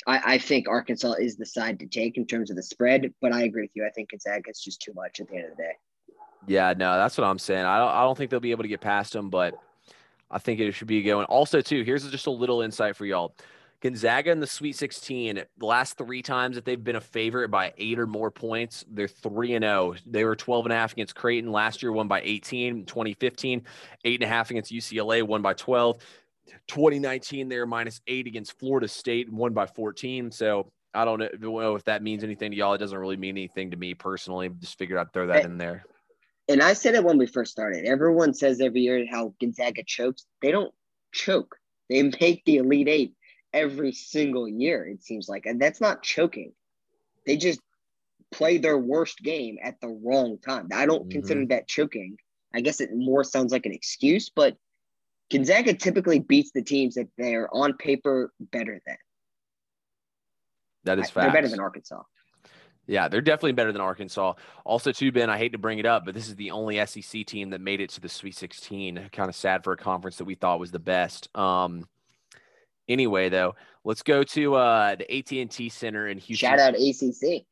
I, 0.06 0.34
I, 0.34 0.38
think 0.38 0.68
Arkansas 0.68 1.12
is 1.20 1.36
the 1.36 1.44
side 1.44 1.78
to 1.80 1.86
take 1.86 2.16
in 2.16 2.26
terms 2.26 2.50
of 2.50 2.56
the 2.56 2.62
spread, 2.62 3.12
but 3.20 3.32
I 3.32 3.42
agree 3.42 3.62
with 3.62 3.72
you. 3.74 3.84
I 3.86 3.90
think 3.90 4.10
Gonzaga 4.10 4.48
is 4.50 4.60
just 4.60 4.80
too 4.80 4.92
much 4.94 5.20
at 5.20 5.28
the 5.28 5.36
end 5.36 5.44
of 5.44 5.56
the 5.56 5.62
day. 5.62 5.72
Yeah, 6.46 6.72
no, 6.76 6.96
that's 6.96 7.18
what 7.18 7.26
I'm 7.26 7.38
saying. 7.38 7.66
I 7.66 7.78
don't, 7.78 7.90
I 7.90 8.02
don't 8.02 8.16
think 8.16 8.30
they'll 8.30 8.40
be 8.40 8.52
able 8.52 8.62
to 8.62 8.68
get 8.68 8.80
past 8.80 9.12
them, 9.12 9.28
but 9.28 9.54
I 10.30 10.38
think 10.38 10.60
it 10.60 10.72
should 10.72 10.88
be 10.88 11.02
going. 11.02 11.26
Also, 11.26 11.60
too, 11.60 11.82
here's 11.82 12.08
just 12.10 12.26
a 12.26 12.30
little 12.30 12.62
insight 12.62 12.96
for 12.96 13.04
y'all. 13.04 13.34
Gonzaga 13.80 14.30
in 14.30 14.40
the 14.40 14.46
Sweet 14.46 14.76
16, 14.76 15.42
the 15.56 15.66
last 15.66 15.96
three 15.96 16.20
times 16.20 16.56
that 16.56 16.66
they've 16.66 16.82
been 16.82 16.96
a 16.96 17.00
favorite 17.00 17.50
by 17.50 17.72
eight 17.78 17.98
or 17.98 18.06
more 18.06 18.30
points, 18.30 18.84
they're 18.90 19.08
3 19.08 19.54
and 19.54 19.62
0. 19.64 19.94
They 20.06 20.24
were 20.24 20.36
12 20.36 20.66
and 20.66 20.72
a 20.72 20.76
half 20.76 20.92
against 20.92 21.14
Creighton 21.14 21.50
last 21.50 21.82
year, 21.82 21.90
won 21.90 22.06
by 22.06 22.20
18, 22.20 22.84
2015, 22.84 23.62
eight 24.04 24.20
and 24.20 24.24
a 24.24 24.32
half 24.32 24.50
against 24.50 24.70
UCLA, 24.70 25.22
won 25.22 25.40
by 25.40 25.54
12. 25.54 25.96
2019, 26.66 27.48
they 27.48 27.58
were 27.58 27.66
minus 27.66 28.00
eight 28.06 28.26
against 28.26 28.58
Florida 28.58 28.88
State 28.88 29.28
and 29.28 29.36
won 29.36 29.52
by 29.52 29.66
14. 29.66 30.30
So 30.30 30.70
I 30.94 31.04
don't 31.04 31.40
know 31.40 31.74
if 31.74 31.84
that 31.84 32.02
means 32.02 32.24
anything 32.24 32.50
to 32.50 32.56
y'all. 32.56 32.74
It 32.74 32.78
doesn't 32.78 32.98
really 32.98 33.16
mean 33.16 33.36
anything 33.36 33.70
to 33.70 33.76
me 33.76 33.94
personally. 33.94 34.50
Just 34.60 34.78
figured 34.78 34.98
I'd 34.98 35.12
throw 35.12 35.26
that 35.28 35.44
in 35.44 35.58
there. 35.58 35.84
And 36.48 36.62
I 36.62 36.72
said 36.72 36.94
it 36.94 37.04
when 37.04 37.18
we 37.18 37.26
first 37.26 37.52
started. 37.52 37.84
Everyone 37.84 38.34
says 38.34 38.60
every 38.60 38.80
year 38.80 39.06
how 39.08 39.34
Gonzaga 39.40 39.84
chokes. 39.84 40.26
They 40.42 40.50
don't 40.50 40.74
choke. 41.12 41.56
They 41.88 42.02
make 42.02 42.44
the 42.44 42.56
Elite 42.56 42.88
Eight 42.88 43.14
every 43.52 43.92
single 43.92 44.48
year, 44.48 44.86
it 44.86 45.02
seems 45.02 45.28
like. 45.28 45.46
And 45.46 45.60
that's 45.60 45.80
not 45.80 46.02
choking. 46.02 46.52
They 47.26 47.36
just 47.36 47.60
play 48.32 48.58
their 48.58 48.78
worst 48.78 49.18
game 49.18 49.58
at 49.62 49.80
the 49.80 49.88
wrong 49.88 50.38
time. 50.38 50.68
I 50.72 50.86
don't 50.86 51.02
mm-hmm. 51.02 51.10
consider 51.10 51.46
that 51.46 51.68
choking. 51.68 52.16
I 52.52 52.60
guess 52.60 52.80
it 52.80 52.90
more 52.92 53.22
sounds 53.22 53.52
like 53.52 53.66
an 53.66 53.72
excuse, 53.72 54.28
but– 54.28 54.56
Gonzaga 55.30 55.74
typically 55.74 56.18
beats 56.18 56.50
the 56.52 56.62
teams 56.62 56.94
that 56.94 57.08
they're 57.16 57.48
on 57.54 57.74
paper 57.74 58.32
better 58.52 58.80
than. 58.86 58.96
That 60.84 60.98
is 60.98 61.10
fact. 61.10 61.24
They're 61.24 61.32
better 61.32 61.48
than 61.48 61.60
Arkansas. 61.60 62.02
Yeah, 62.86 63.06
they're 63.06 63.20
definitely 63.20 63.52
better 63.52 63.70
than 63.70 63.82
Arkansas. 63.82 64.34
Also, 64.64 64.90
too, 64.90 65.12
Ben, 65.12 65.30
I 65.30 65.38
hate 65.38 65.52
to 65.52 65.58
bring 65.58 65.78
it 65.78 65.86
up, 65.86 66.04
but 66.04 66.14
this 66.14 66.26
is 66.26 66.34
the 66.34 66.50
only 66.50 66.84
SEC 66.84 67.24
team 67.24 67.50
that 67.50 67.60
made 67.60 67.80
it 67.80 67.90
to 67.90 68.00
the 68.00 68.08
Sweet 68.08 68.34
16. 68.34 69.10
Kind 69.12 69.28
of 69.28 69.36
sad 69.36 69.62
for 69.62 69.72
a 69.72 69.76
conference 69.76 70.16
that 70.16 70.24
we 70.24 70.34
thought 70.34 70.58
was 70.58 70.72
the 70.72 70.80
best. 70.80 71.28
Um, 71.36 71.86
anyway, 72.88 73.28
though, 73.28 73.54
let's 73.84 74.02
go 74.02 74.24
to 74.24 74.54
uh, 74.56 74.96
the 74.96 75.18
AT&T 75.18 75.68
Center 75.68 76.08
in 76.08 76.18
Houston. 76.18 76.48
Shout 76.48 76.58
out 76.58 76.74
ACC. 76.74 77.44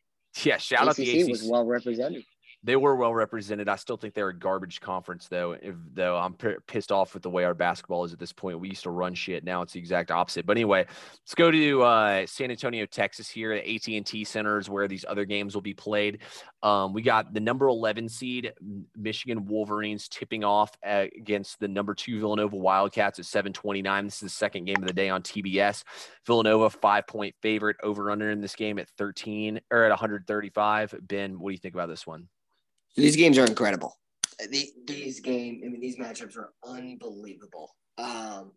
Yeah, 0.44 0.56
shout 0.56 0.82
ACC 0.82 0.88
out 0.88 0.96
the 0.96 1.20
ACC. 1.20 1.30
was 1.30 1.44
well 1.44 1.64
represented 1.64 2.24
they 2.68 2.76
were 2.76 2.94
well 2.94 3.14
represented. 3.14 3.66
I 3.66 3.76
still 3.76 3.96
think 3.96 4.12
they're 4.12 4.28
a 4.28 4.38
garbage 4.38 4.82
conference, 4.82 5.26
though. 5.26 5.52
If, 5.52 5.74
though 5.94 6.18
I'm 6.18 6.34
p- 6.34 6.56
pissed 6.66 6.92
off 6.92 7.14
with 7.14 7.22
the 7.22 7.30
way 7.30 7.44
our 7.44 7.54
basketball 7.54 8.04
is 8.04 8.12
at 8.12 8.18
this 8.18 8.32
point. 8.32 8.60
We 8.60 8.68
used 8.68 8.82
to 8.82 8.90
run 8.90 9.14
shit. 9.14 9.42
Now 9.42 9.62
it's 9.62 9.72
the 9.72 9.78
exact 9.78 10.10
opposite. 10.10 10.44
But 10.44 10.58
anyway, 10.58 10.84
let's 10.84 11.34
go 11.34 11.50
to 11.50 11.82
uh, 11.82 12.26
San 12.26 12.50
Antonio, 12.50 12.84
Texas. 12.84 13.30
Here 13.30 13.52
at 13.52 13.66
AT&T 13.66 14.22
Centers, 14.24 14.68
where 14.68 14.86
these 14.86 15.06
other 15.08 15.24
games 15.24 15.54
will 15.54 15.62
be 15.62 15.72
played. 15.72 16.18
Um, 16.62 16.92
we 16.92 17.00
got 17.00 17.32
the 17.32 17.40
number 17.40 17.68
11 17.68 18.06
seed 18.10 18.52
Michigan 18.94 19.46
Wolverines 19.46 20.06
tipping 20.06 20.44
off 20.44 20.70
against 20.82 21.60
the 21.60 21.68
number 21.68 21.94
two 21.94 22.20
Villanova 22.20 22.56
Wildcats 22.56 23.18
at 23.18 23.24
7:29. 23.24 24.04
This 24.04 24.14
is 24.16 24.20
the 24.20 24.28
second 24.28 24.66
game 24.66 24.76
of 24.76 24.86
the 24.86 24.92
day 24.92 25.08
on 25.08 25.22
TBS. 25.22 25.84
Villanova 26.26 26.68
five 26.68 27.06
point 27.06 27.34
favorite 27.40 27.76
over 27.82 28.10
under 28.10 28.30
in 28.30 28.42
this 28.42 28.54
game 28.54 28.78
at 28.78 28.90
13 28.98 29.58
or 29.70 29.84
at 29.84 29.90
135. 29.90 30.94
Ben, 31.00 31.40
what 31.40 31.48
do 31.48 31.52
you 31.52 31.58
think 31.58 31.74
about 31.74 31.88
this 31.88 32.06
one? 32.06 32.28
These 32.98 33.16
games 33.16 33.38
are 33.38 33.46
incredible. 33.46 33.96
The, 34.50 34.70
these 34.86 35.20
game, 35.20 35.62
I 35.64 35.68
mean, 35.68 35.80
these 35.80 35.98
matchups 35.98 36.36
are 36.36 36.52
unbelievable. 36.64 37.74
Um, 37.96 38.52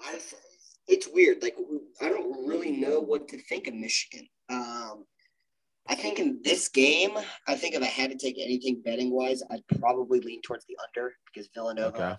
I, 0.00 0.18
it's 0.88 1.08
weird. 1.08 1.42
Like 1.42 1.56
I 2.00 2.08
don't 2.08 2.46
really 2.46 2.72
know 2.72 3.00
what 3.00 3.28
to 3.28 3.38
think 3.38 3.68
of 3.68 3.74
Michigan. 3.74 4.26
Um, 4.48 5.04
I 5.88 5.94
think 5.94 6.18
in 6.18 6.40
this 6.42 6.68
game, 6.68 7.18
I 7.46 7.54
think 7.56 7.74
if 7.74 7.82
I 7.82 7.86
had 7.86 8.10
to 8.10 8.16
take 8.16 8.36
anything 8.38 8.80
betting 8.84 9.12
wise, 9.12 9.42
I'd 9.50 9.66
probably 9.78 10.20
lean 10.20 10.40
towards 10.42 10.64
the 10.66 10.76
under 10.88 11.14
because 11.26 11.48
Villanova, 11.54 11.96
okay. 11.96 12.16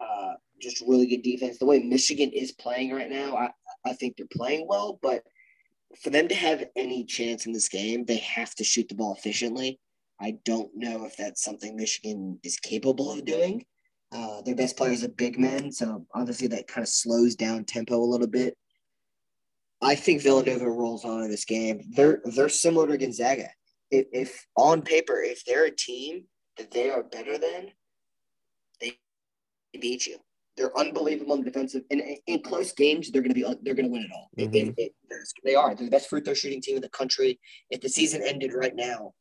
uh, 0.00 0.34
just 0.60 0.82
really 0.86 1.06
good 1.06 1.22
defense. 1.22 1.58
The 1.58 1.66
way 1.66 1.80
Michigan 1.80 2.30
is 2.30 2.52
playing 2.52 2.92
right 2.92 3.10
now, 3.10 3.36
I, 3.36 3.50
I 3.86 3.92
think 3.92 4.16
they're 4.16 4.26
playing 4.32 4.66
well, 4.68 4.98
but 5.00 5.22
for 6.02 6.10
them 6.10 6.26
to 6.28 6.34
have 6.34 6.64
any 6.76 7.04
chance 7.04 7.46
in 7.46 7.52
this 7.52 7.68
game, 7.68 8.04
they 8.04 8.16
have 8.16 8.54
to 8.56 8.64
shoot 8.64 8.88
the 8.88 8.96
ball 8.96 9.14
efficiently. 9.14 9.78
I 10.20 10.38
don't 10.44 10.70
know 10.74 11.04
if 11.04 11.16
that's 11.16 11.42
something 11.42 11.76
Michigan 11.76 12.38
is 12.42 12.58
capable 12.58 13.12
of 13.12 13.24
doing. 13.24 13.64
Uh, 14.12 14.42
their 14.42 14.54
best 14.54 14.76
player 14.76 14.92
is 14.92 15.02
a 15.02 15.08
big 15.08 15.38
man, 15.38 15.72
so 15.72 16.06
obviously 16.14 16.46
that 16.48 16.68
kind 16.68 16.82
of 16.82 16.88
slows 16.88 17.34
down 17.34 17.64
tempo 17.64 17.96
a 17.96 18.04
little 18.04 18.28
bit. 18.28 18.56
I 19.82 19.94
think 19.94 20.22
Villanova 20.22 20.70
rolls 20.70 21.04
on 21.04 21.22
in 21.22 21.30
this 21.30 21.44
game. 21.44 21.80
They're 21.90 22.22
they're 22.24 22.48
similar 22.48 22.86
to 22.88 22.96
Gonzaga. 22.96 23.48
If, 23.90 24.06
if 24.12 24.46
on 24.56 24.82
paper, 24.82 25.20
if 25.20 25.44
they're 25.44 25.66
a 25.66 25.70
team 25.70 26.24
that 26.56 26.70
they 26.70 26.90
are 26.90 27.02
better 27.02 27.38
than, 27.38 27.72
they 28.80 28.98
beat 29.78 30.06
you. 30.06 30.18
They're 30.56 30.76
unbelievable 30.78 31.34
in 31.34 31.42
defensive. 31.42 31.82
And 31.90 32.00
in 32.26 32.40
close 32.42 32.72
games, 32.72 33.10
they're 33.10 33.22
going 33.22 33.34
to 33.34 33.40
be 33.40 33.46
they're 33.62 33.74
going 33.74 33.86
to 33.86 33.92
win 33.92 34.02
it 34.02 34.10
all. 34.14 34.30
Mm-hmm. 34.38 34.54
It, 34.54 34.74
it, 34.78 34.94
it, 35.10 35.28
they 35.44 35.54
are. 35.56 35.74
They're 35.74 35.86
the 35.86 35.90
best 35.90 36.08
free 36.08 36.20
throw 36.20 36.34
shooting 36.34 36.62
team 36.62 36.76
in 36.76 36.82
the 36.82 36.88
country. 36.88 37.40
If 37.70 37.80
the 37.80 37.88
season 37.88 38.22
ended 38.24 38.52
right 38.54 38.74
now, 38.74 39.12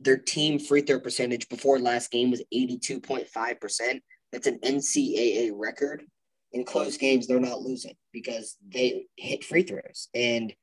their 0.00 0.16
team 0.16 0.58
free 0.58 0.82
throw 0.82 1.00
percentage 1.00 1.48
before 1.48 1.78
last 1.78 2.10
game 2.10 2.30
was 2.30 2.42
82.5%. 2.52 4.00
That's 4.32 4.46
an 4.46 4.58
NCAA 4.60 5.50
record. 5.54 6.04
In 6.52 6.64
close 6.64 6.96
games, 6.96 7.26
they're 7.26 7.40
not 7.40 7.62
losing 7.62 7.96
because 8.12 8.56
they 8.68 9.06
hit 9.16 9.44
free 9.44 9.62
throws. 9.62 10.08
And 10.14 10.54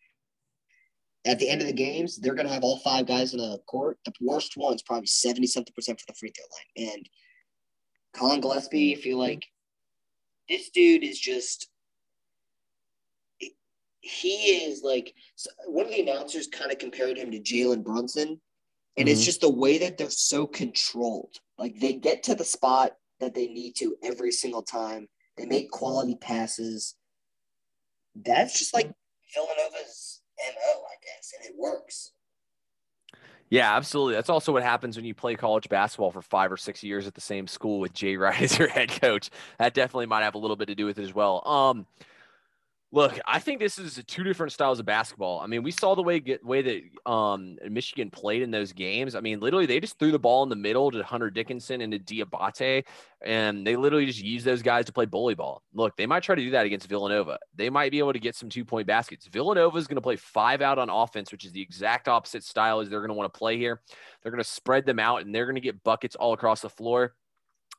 at 1.26 1.38
the 1.38 1.50
end 1.50 1.62
of 1.62 1.68
the 1.68 1.74
games, 1.74 2.18
they're 2.18 2.34
going 2.34 2.48
to 2.48 2.54
have 2.54 2.64
all 2.64 2.80
five 2.80 3.06
guys 3.06 3.34
in 3.34 3.40
the 3.40 3.60
court. 3.68 3.98
The 4.06 4.14
worst 4.22 4.56
one's 4.56 4.82
probably 4.82 5.08
70 5.08 5.48
something 5.48 5.74
percent 5.74 6.00
for 6.00 6.06
the 6.08 6.14
free 6.14 6.32
throw 6.32 6.46
line. 6.86 6.94
And 6.94 7.10
Collin 8.14 8.42
Gillespie, 8.42 8.96
I 8.96 9.02
feel 9.02 9.18
like 9.18 9.46
this 10.48 10.70
dude 10.70 11.04
is 11.04 11.20
just 11.20 11.68
he 14.02 14.66
is 14.66 14.82
like 14.84 15.14
one 15.68 15.86
of 15.86 15.92
the 15.92 16.02
announcers 16.02 16.48
kind 16.48 16.72
of 16.72 16.80
compared 16.80 17.18
him 17.18 17.32
to 17.32 17.40
Jalen 17.40 17.84
Brunson 17.84 18.42
and 18.98 19.08
mm-hmm. 19.08 19.12
it's 19.12 19.26
just 19.26 19.42
the 19.42 19.50
way 19.50 19.78
that 19.80 19.98
they're 19.98 20.10
so 20.10 20.46
controlled. 20.46 21.38
Like 21.58 21.80
they 21.80 21.94
get 21.94 22.24
to 22.24 22.36
the 22.36 22.44
spot 22.44 22.94
that 23.20 23.34
they 23.34 23.48
need 23.48 23.76
to 23.78 23.96
every 24.04 24.32
single 24.32 24.64
time. 24.64 25.08
They 25.38 25.46
make 25.46 25.72
quality 25.72 26.16
passes. 26.16 26.96
That's 28.16 28.58
just 28.58 28.74
like 28.74 28.92
Villanova's 29.34 30.22
mo, 30.38 30.84
I 30.84 30.96
guess, 31.04 31.34
and 31.38 31.50
it 31.50 31.56
works. 31.58 32.12
Yeah, 33.50 33.76
absolutely. 33.76 34.16
That's 34.16 34.30
also 34.30 34.54
what 34.54 34.64
happens 34.64 34.96
when 34.96 35.06
you 35.06 35.14
play 35.14 35.36
college 35.36 35.68
basketball 35.68 36.12
for 36.12 36.22
five 36.22 36.52
or 36.52 36.58
six 36.58 36.84
years 36.84 37.06
at 37.06 37.16
the 37.16 37.22
same 37.22 37.48
school 37.48 37.82
with 37.82 37.94
Jay 37.94 38.16
Wright 38.16 38.42
as 38.42 38.58
your 38.58 38.70
head 38.70 38.90
coach. 38.90 39.30
That 39.60 39.74
definitely 39.74 40.06
might 40.06 40.24
have 40.24 40.36
a 40.36 40.38
little 40.38 40.56
bit 40.56 40.68
to 40.68 40.76
do 40.76 40.86
with 40.86 41.00
it 41.00 41.04
as 41.04 41.14
well. 41.14 41.46
Um, 41.48 41.86
Look, 42.94 43.18
I 43.26 43.40
think 43.40 43.62
this 43.62 43.80
is 43.80 44.04
two 44.06 44.24
different 44.24 44.52
styles 44.52 44.82
of 44.82 44.86
basketball. 44.86 45.40
I 45.40 45.48
mean, 45.48 45.64
we 45.64 45.72
saw 45.72 45.96
the 45.96 46.04
way 46.04 46.20
get, 46.20 46.44
way 46.44 46.62
that 46.62 47.10
um, 47.10 47.58
Michigan 47.70 48.12
played 48.12 48.42
in 48.42 48.52
those 48.52 48.74
games. 48.74 49.16
I 49.16 49.22
mean, 49.22 49.40
literally, 49.40 49.66
they 49.66 49.80
just 49.80 49.98
threw 49.98 50.12
the 50.12 50.20
ball 50.20 50.44
in 50.44 50.50
the 50.50 50.58
middle 50.58 50.92
to 50.92 51.02
Hunter 51.02 51.30
Dickinson 51.30 51.80
and 51.80 51.94
to 51.94 52.00
Diabate, 52.00 52.84
and 53.22 53.66
they 53.66 53.78
literally 53.78 54.06
just 54.06 54.22
used 54.22 54.44
those 54.44 54.62
guys 54.62 54.84
to 54.86 54.92
play 54.92 55.06
bully 55.06 55.36
ball. 55.36 55.64
Look, 55.74 55.96
they 55.96 56.06
might 56.06 56.24
try 56.24 56.36
to 56.36 56.42
do 56.42 56.52
that 56.52 56.66
against 56.66 56.90
Villanova. 56.90 57.40
They 57.56 57.70
might 57.70 57.92
be 57.92 58.00
able 58.00 58.12
to 58.12 58.20
get 58.20 58.36
some 58.36 58.50
two 58.50 58.66
point 58.66 58.88
baskets. 58.88 59.26
Villanova 59.26 59.78
is 59.78 59.88
going 59.88 59.96
to 59.96 60.02
play 60.02 60.18
five 60.18 60.62
out 60.62 60.78
on 60.78 60.90
offense, 60.90 61.32
which 61.32 61.46
is 61.46 61.54
the 61.54 61.62
exact 61.62 62.10
opposite 62.10 62.44
style 62.44 62.82
as 62.82 62.90
they're 62.90 63.00
going 63.00 63.08
to 63.08 63.16
want 63.16 63.34
to 63.34 63.38
play 63.38 63.58
here. 63.58 63.82
They're 64.22 64.34
going 64.34 64.44
to 64.44 64.50
spread 64.50 64.86
them 64.86 65.00
out, 65.00 65.22
and 65.22 65.34
they're 65.34 65.46
going 65.46 65.56
to 65.56 65.62
get 65.62 65.82
buckets 65.86 66.18
all 66.18 66.34
across 66.34 66.60
the 66.60 66.70
floor. 66.70 67.16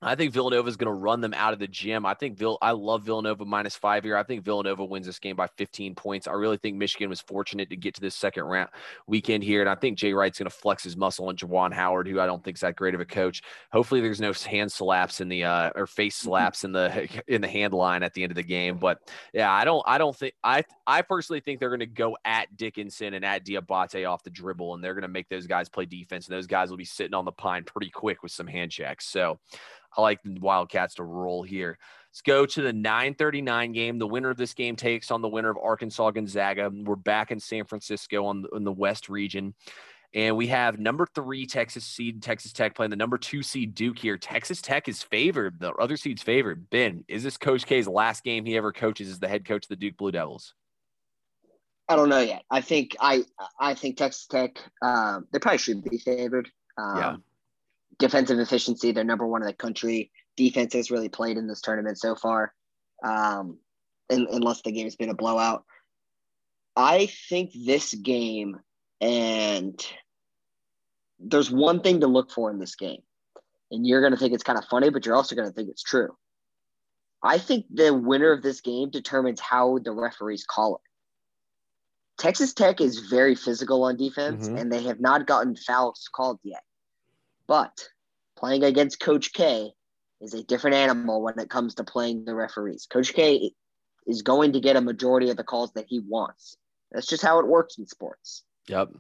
I 0.04 0.16
think 0.16 0.32
Villanova 0.32 0.68
is 0.68 0.76
going 0.76 0.92
to 0.92 1.00
run 1.00 1.20
them 1.20 1.32
out 1.32 1.52
of 1.52 1.60
the 1.60 1.68
gym. 1.68 2.04
I 2.04 2.14
think 2.14 2.36
Vill- 2.36 2.58
I 2.60 2.72
love 2.72 3.04
Villanova 3.04 3.44
minus 3.44 3.76
five 3.76 4.02
here. 4.02 4.16
I 4.16 4.24
think 4.24 4.44
Villanova 4.44 4.84
wins 4.84 5.06
this 5.06 5.20
game 5.20 5.36
by 5.36 5.46
15 5.56 5.94
points. 5.94 6.26
I 6.26 6.32
really 6.32 6.56
think 6.56 6.76
Michigan 6.76 7.08
was 7.08 7.20
fortunate 7.20 7.70
to 7.70 7.76
get 7.76 7.94
to 7.94 8.00
this 8.00 8.16
second 8.16 8.44
round 8.44 8.70
weekend 9.06 9.44
here, 9.44 9.60
and 9.60 9.70
I 9.70 9.76
think 9.76 9.98
Jay 9.98 10.12
Wright's 10.12 10.38
going 10.38 10.50
to 10.50 10.56
flex 10.56 10.82
his 10.82 10.96
muscle 10.96 11.28
on 11.28 11.36
Juwan 11.36 11.72
Howard, 11.72 12.08
who 12.08 12.18
I 12.18 12.26
don't 12.26 12.42
think 12.42 12.56
is 12.56 12.62
that 12.62 12.74
great 12.74 12.94
of 12.94 13.00
a 13.00 13.04
coach. 13.04 13.42
Hopefully, 13.70 14.00
there's 14.00 14.20
no 14.20 14.32
hand 14.32 14.72
slaps 14.72 15.20
in 15.20 15.28
the 15.28 15.44
uh, 15.44 15.70
or 15.76 15.86
face 15.86 16.16
slaps 16.16 16.64
in 16.64 16.72
the 16.72 17.08
in 17.28 17.40
the 17.40 17.48
hand 17.48 17.72
line 17.72 18.02
at 18.02 18.12
the 18.14 18.24
end 18.24 18.32
of 18.32 18.36
the 18.36 18.42
game. 18.42 18.78
But 18.78 18.98
yeah, 19.32 19.52
I 19.52 19.64
don't 19.64 19.84
I 19.86 19.98
don't 19.98 20.16
think 20.16 20.34
I 20.42 20.64
I 20.84 21.02
personally 21.02 21.40
think 21.40 21.60
they're 21.60 21.68
going 21.70 21.80
to 21.80 21.86
go 21.86 22.16
at 22.24 22.56
Dickinson 22.56 23.14
and 23.14 23.24
at 23.24 23.46
Diabate 23.46 24.08
off 24.08 24.24
the 24.24 24.30
dribble, 24.30 24.74
and 24.74 24.82
they're 24.82 24.94
going 24.94 25.02
to 25.02 25.08
make 25.08 25.28
those 25.28 25.46
guys 25.46 25.68
play 25.68 25.86
defense, 25.86 26.26
and 26.26 26.36
those 26.36 26.48
guys 26.48 26.70
will 26.70 26.76
be 26.76 26.84
sitting 26.84 27.14
on 27.14 27.24
the 27.24 27.32
pine 27.32 27.62
pretty 27.62 27.90
quick 27.90 28.22
with 28.24 28.32
some 28.32 28.48
hand 28.48 28.72
checks. 28.72 29.06
So. 29.06 29.38
I 29.96 30.00
like 30.00 30.22
the 30.22 30.38
Wildcats 30.40 30.94
to 30.96 31.04
roll 31.04 31.42
here. 31.42 31.78
Let's 32.10 32.22
go 32.22 32.44
to 32.44 32.62
the 32.62 32.72
939 32.72 33.72
game. 33.72 33.98
The 33.98 34.06
winner 34.06 34.30
of 34.30 34.36
this 34.36 34.54
game 34.54 34.76
takes 34.76 35.10
on 35.10 35.22
the 35.22 35.28
winner 35.28 35.50
of 35.50 35.56
Arkansas 35.56 36.10
Gonzaga. 36.10 36.70
We're 36.72 36.96
back 36.96 37.30
in 37.30 37.40
San 37.40 37.64
Francisco 37.64 38.26
on 38.26 38.42
the, 38.42 38.48
in 38.50 38.64
the 38.64 38.72
West 38.72 39.08
region. 39.08 39.54
And 40.14 40.36
we 40.36 40.48
have 40.48 40.78
number 40.78 41.06
three 41.14 41.46
Texas 41.46 41.84
seed 41.84 42.22
Texas 42.22 42.52
Tech 42.52 42.74
playing 42.74 42.90
the 42.90 42.96
number 42.96 43.16
two 43.16 43.42
seed 43.42 43.74
Duke 43.74 43.98
here. 43.98 44.18
Texas 44.18 44.60
Tech 44.60 44.88
is 44.88 45.02
favored. 45.02 45.58
The 45.58 45.72
other 45.72 45.96
seed's 45.96 46.22
favored. 46.22 46.68
Ben, 46.68 47.02
is 47.08 47.22
this 47.22 47.38
Coach 47.38 47.64
K's 47.64 47.88
last 47.88 48.22
game 48.22 48.44
he 48.44 48.58
ever 48.58 48.72
coaches 48.72 49.08
as 49.08 49.18
the 49.18 49.28
head 49.28 49.46
coach 49.46 49.64
of 49.64 49.68
the 49.70 49.76
Duke 49.76 49.96
Blue 49.96 50.12
Devils? 50.12 50.52
I 51.88 51.96
don't 51.96 52.10
know 52.10 52.20
yet. 52.20 52.44
I 52.50 52.60
think 52.60 52.94
I 53.00 53.24
I 53.58 53.72
think 53.72 53.96
Texas 53.96 54.26
Tech 54.26 54.58
um, 54.82 55.26
they 55.32 55.38
probably 55.38 55.58
should 55.58 55.82
be 55.82 55.96
favored. 55.96 56.50
Um, 56.76 56.96
yeah 56.98 57.16
defensive 57.98 58.38
efficiency. 58.38 58.92
They're 58.92 59.04
number 59.04 59.26
one 59.26 59.42
in 59.42 59.46
the 59.46 59.54
country. 59.54 60.10
Defense 60.36 60.72
has 60.74 60.90
really 60.90 61.08
played 61.08 61.36
in 61.36 61.46
this 61.46 61.60
tournament 61.60 61.98
so 61.98 62.14
far, 62.14 62.52
um, 63.04 63.58
unless 64.10 64.62
the 64.62 64.72
game 64.72 64.86
has 64.86 64.96
been 64.96 65.10
a 65.10 65.14
blowout. 65.14 65.64
I 66.74 67.06
think 67.28 67.50
this 67.54 67.92
game, 67.94 68.58
and 69.00 69.78
there's 71.18 71.50
one 71.50 71.80
thing 71.80 72.00
to 72.00 72.06
look 72.06 72.30
for 72.30 72.50
in 72.50 72.58
this 72.58 72.74
game, 72.74 73.02
and 73.70 73.86
you're 73.86 74.00
going 74.00 74.12
to 74.12 74.18
think 74.18 74.32
it's 74.32 74.42
kind 74.42 74.58
of 74.58 74.64
funny, 74.66 74.90
but 74.90 75.04
you're 75.04 75.16
also 75.16 75.36
going 75.36 75.48
to 75.48 75.54
think 75.54 75.68
it's 75.68 75.82
true. 75.82 76.16
I 77.22 77.38
think 77.38 77.66
the 77.72 77.94
winner 77.94 78.32
of 78.32 78.42
this 78.42 78.60
game 78.60 78.90
determines 78.90 79.38
how 79.38 79.78
the 79.78 79.92
referees 79.92 80.44
call 80.44 80.76
it. 80.76 80.82
Texas 82.18 82.52
Tech 82.52 82.80
is 82.80 83.00
very 83.00 83.34
physical 83.34 83.84
on 83.84 83.96
defense, 83.96 84.46
mm-hmm. 84.46 84.56
and 84.56 84.72
they 84.72 84.82
have 84.84 85.00
not 85.00 85.26
gotten 85.26 85.56
fouls 85.56 86.08
called 86.14 86.38
yet. 86.42 86.62
But 87.52 87.86
playing 88.34 88.64
against 88.64 88.98
Coach 88.98 89.34
K 89.34 89.74
is 90.22 90.32
a 90.32 90.42
different 90.42 90.74
animal 90.74 91.20
when 91.20 91.38
it 91.38 91.50
comes 91.50 91.74
to 91.74 91.84
playing 91.84 92.24
the 92.24 92.34
referees. 92.34 92.86
Coach 92.90 93.12
K 93.12 93.52
is 94.06 94.22
going 94.22 94.54
to 94.54 94.60
get 94.60 94.76
a 94.76 94.80
majority 94.80 95.28
of 95.28 95.36
the 95.36 95.44
calls 95.44 95.70
that 95.74 95.84
he 95.86 95.98
wants. 95.98 96.56
That's 96.92 97.06
just 97.06 97.22
how 97.22 97.40
it 97.40 97.46
works 97.46 97.76
in 97.76 97.86
sports. 97.86 98.42
Yep. 98.68 98.92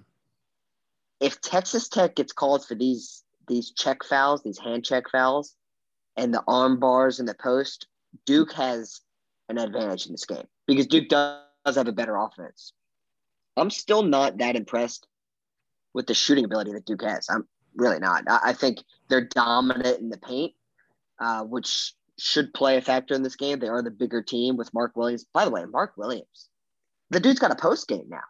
If 1.18 1.40
Texas 1.40 1.88
Tech 1.88 2.14
gets 2.14 2.34
called 2.34 2.66
for 2.66 2.74
these 2.74 3.24
these 3.48 3.70
check 3.70 4.04
fouls, 4.04 4.42
these 4.42 4.58
hand 4.58 4.84
check 4.84 5.04
fouls, 5.10 5.56
and 6.18 6.34
the 6.34 6.44
arm 6.46 6.78
bars 6.78 7.20
in 7.20 7.24
the 7.24 7.34
post, 7.34 7.86
Duke 8.26 8.52
has 8.52 9.00
an 9.48 9.56
advantage 9.56 10.04
in 10.04 10.12
this 10.12 10.26
game 10.26 10.46
because 10.66 10.86
Duke 10.88 11.08
does 11.08 11.40
have 11.64 11.88
a 11.88 11.92
better 11.92 12.16
offense. 12.16 12.74
I'm 13.56 13.70
still 13.70 14.02
not 14.02 14.36
that 14.36 14.56
impressed 14.56 15.06
with 15.94 16.06
the 16.06 16.12
shooting 16.12 16.44
ability 16.44 16.72
that 16.72 16.84
Duke 16.84 17.02
has. 17.02 17.30
I'm 17.30 17.48
really 17.76 17.98
not. 17.98 18.24
I, 18.28 18.52
think 18.52 18.78
they're 19.08 19.28
dominant 19.28 20.00
in 20.00 20.08
the 20.08 20.18
paint, 20.18 20.52
uh, 21.20 21.44
which 21.44 21.92
should 22.18 22.52
play 22.54 22.76
a 22.76 22.82
factor 22.82 23.14
in 23.14 23.22
this 23.22 23.36
game. 23.36 23.58
They 23.58 23.68
are 23.68 23.82
the 23.82 23.90
bigger 23.90 24.22
team 24.22 24.56
with 24.56 24.72
Mark 24.74 24.96
Williams. 24.96 25.24
By 25.32 25.44
the 25.44 25.50
way, 25.50 25.64
Mark 25.64 25.94
Williams, 25.96 26.48
the 27.10 27.20
dude's 27.20 27.40
got 27.40 27.50
a 27.50 27.56
post 27.56 27.88
game 27.88 28.06
now. 28.08 28.22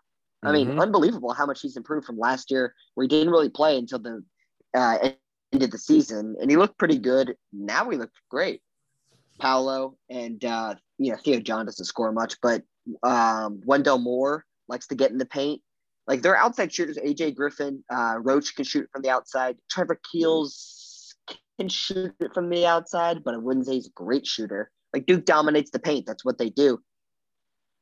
I 0.45 0.51
mean, 0.51 0.69
mm-hmm. 0.69 0.81
unbelievable 0.81 1.33
how 1.33 1.47
much 1.47 1.61
he's 1.61 1.77
improved 1.77 2.05
from 2.05 2.19
last 2.19 2.51
year, 2.51 2.75
where 2.95 3.05
he 3.05 3.09
didn't 3.09 3.31
really 3.31 3.49
play 3.49 3.79
until 3.79 4.01
the 4.01 4.25
uh, 4.75 5.11
end 5.53 5.63
of 5.63 5.71
the 5.71 5.79
season, 5.79 6.35
and 6.41 6.51
he 6.51 6.57
looked 6.57 6.79
pretty 6.79 6.99
good. 6.99 7.37
Now 7.53 7.89
he 7.91 7.97
looked 7.97 8.17
great. 8.29 8.61
Paolo 9.39 9.97
and 10.11 10.45
uh, 10.45 10.75
you 10.99 11.13
know 11.13 11.19
Theo 11.19 11.41
John 11.41 11.67
doesn't 11.67 11.85
score 11.85 12.13
much, 12.13 12.37
but 12.43 12.63
um, 13.03 13.61
Wendell 13.65 13.99
Moore 13.99 14.45
likes 14.69 14.87
to 14.89 14.95
get 14.95 15.11
in 15.11 15.19
the 15.19 15.27
paint. 15.27 15.63
Like 16.07 16.23
they're 16.23 16.37
outside 16.37 16.73
shooters. 16.73 16.99
AJ 16.99 17.35
Griffin, 17.35 17.85
uh, 17.91 18.17
Roach 18.19 18.55
can 18.55 18.65
shoot 18.65 18.89
from 18.93 19.03
the 19.03 19.11
outside. 19.11 19.57
Trevor 19.71 20.01
Keels 20.11 21.15
can 21.59 21.69
shoot 21.69 22.15
it 22.21 22.35
from 22.35 22.49
the 22.49 22.67
outside, 22.67 23.23
but 23.25 23.35
I 23.35 23.39
wouldn't 23.39 23.67
say 23.67 23.75
he's 23.75 23.87
a 23.87 23.93
great 23.95 24.27
shooter. 24.27 24.71
Like 24.93 25.07
Duke 25.07 25.25
dominates 25.25 25.71
the 25.71 25.79
paint. 25.79 26.07
That's 26.07 26.25
what 26.25 26.39
they 26.39 26.51
do. 26.51 26.81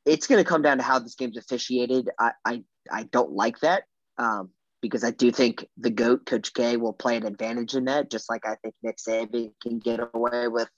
It's 0.05 0.27
going 0.27 0.43
to 0.43 0.49
come 0.49 0.63
down 0.63 0.79
to 0.79 0.83
how 0.83 0.99
this 0.99 1.15
game's 1.15 1.37
officiated. 1.37 2.11
I 2.19 2.33
I, 2.45 2.63
I 2.91 3.03
don't 3.05 3.33
like 3.33 3.61
that 3.61 3.85
um, 4.19 4.51
because 4.81 5.05
I 5.05 5.11
do 5.11 5.31
think 5.31 5.67
the 5.79 5.91
goat 5.91 6.27
Coach 6.27 6.53
K 6.53 6.77
will 6.77 6.93
play 6.93 7.17
an 7.17 7.27
advantage 7.27 7.75
in 7.75 7.87
that, 7.87 8.11
just 8.11 8.29
like 8.29 8.47
I 8.47 8.57
think 8.57 8.75
Nick 8.83 8.99
Saban 8.99 9.53
can 9.63 9.79
get 9.79 10.01
away 10.15 10.49
with 10.49 10.69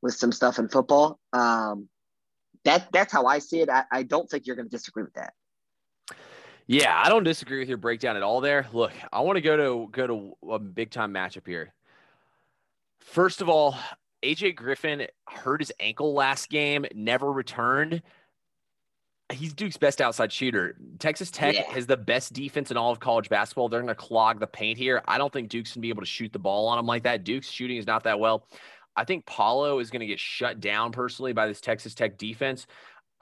with 0.00 0.14
some 0.14 0.32
stuff 0.32 0.58
in 0.58 0.68
football. 0.68 1.18
Um, 1.32 1.88
that 2.64 2.88
that's 2.92 3.12
how 3.12 3.26
I 3.26 3.38
see 3.38 3.60
it. 3.60 3.68
I, 3.68 3.84
I 3.90 4.02
don't 4.04 4.30
think 4.30 4.46
you're 4.46 4.56
going 4.56 4.68
to 4.68 4.76
disagree 4.76 5.02
with 5.02 5.14
that. 5.14 5.32
Yeah, 6.66 7.00
I 7.02 7.08
don't 7.08 7.24
disagree 7.24 7.58
with 7.58 7.68
your 7.68 7.78
breakdown 7.78 8.16
at 8.16 8.22
all 8.22 8.40
there. 8.40 8.66
Look, 8.72 8.92
I 9.12 9.20
want 9.20 9.36
to 9.36 9.40
go 9.40 9.56
to 9.56 9.88
go 9.90 10.06
to 10.06 10.52
a 10.52 10.58
big 10.58 10.90
time 10.90 11.12
matchup 11.12 11.46
here. 11.46 11.72
First 13.00 13.40
of 13.40 13.48
all, 13.48 13.76
AJ 14.22 14.56
Griffin 14.56 15.06
hurt 15.28 15.60
his 15.60 15.72
ankle 15.80 16.14
last 16.14 16.48
game, 16.48 16.86
never 16.94 17.30
returned. 17.30 18.02
He's 19.32 19.54
Duke's 19.54 19.76
best 19.76 20.00
outside 20.00 20.30
shooter. 20.30 20.76
Texas 20.98 21.30
Tech 21.30 21.54
yeah. 21.54 21.70
has 21.72 21.86
the 21.86 21.96
best 21.96 22.32
defense 22.32 22.70
in 22.70 22.76
all 22.76 22.92
of 22.92 23.00
college 23.00 23.28
basketball. 23.28 23.68
They're 23.68 23.80
going 23.80 23.88
to 23.88 23.94
clog 23.94 24.40
the 24.40 24.46
paint 24.46 24.78
here. 24.78 25.02
I 25.08 25.16
don't 25.16 25.32
think 25.32 25.48
Duke's 25.48 25.70
going 25.70 25.80
to 25.80 25.80
be 25.80 25.88
able 25.88 26.02
to 26.02 26.06
shoot 26.06 26.32
the 26.32 26.38
ball 26.38 26.68
on 26.68 26.78
him 26.78 26.86
like 26.86 27.04
that. 27.04 27.24
Duke's 27.24 27.50
shooting 27.50 27.78
is 27.78 27.86
not 27.86 28.04
that 28.04 28.20
well. 28.20 28.46
I 28.94 29.04
think 29.04 29.24
Paolo 29.24 29.78
is 29.78 29.90
going 29.90 30.00
to 30.00 30.06
get 30.06 30.20
shut 30.20 30.60
down 30.60 30.92
personally 30.92 31.32
by 31.32 31.46
this 31.46 31.62
Texas 31.62 31.94
Tech 31.94 32.18
defense. 32.18 32.66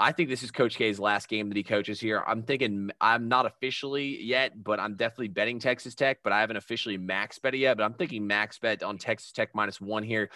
I 0.00 0.12
think 0.12 0.30
this 0.30 0.42
is 0.42 0.50
Coach 0.50 0.78
K's 0.78 0.98
last 0.98 1.28
game 1.28 1.50
that 1.50 1.58
he 1.58 1.62
coaches 1.62 2.00
here. 2.00 2.24
I'm 2.26 2.42
thinking 2.42 2.90
I'm 3.02 3.28
not 3.28 3.44
officially 3.44 4.22
yet, 4.22 4.52
but 4.64 4.80
I'm 4.80 4.96
definitely 4.96 5.28
betting 5.28 5.58
Texas 5.58 5.94
Tech, 5.94 6.20
but 6.24 6.32
I 6.32 6.40
haven't 6.40 6.56
officially 6.56 6.96
max 6.96 7.38
bet 7.38 7.52
yet. 7.52 7.76
But 7.76 7.84
I'm 7.84 7.92
thinking 7.92 8.26
max 8.26 8.58
bet 8.58 8.82
on 8.82 8.96
Texas 8.96 9.30
Tech 9.30 9.50
minus 9.54 9.78
one 9.78 10.02
here. 10.02 10.30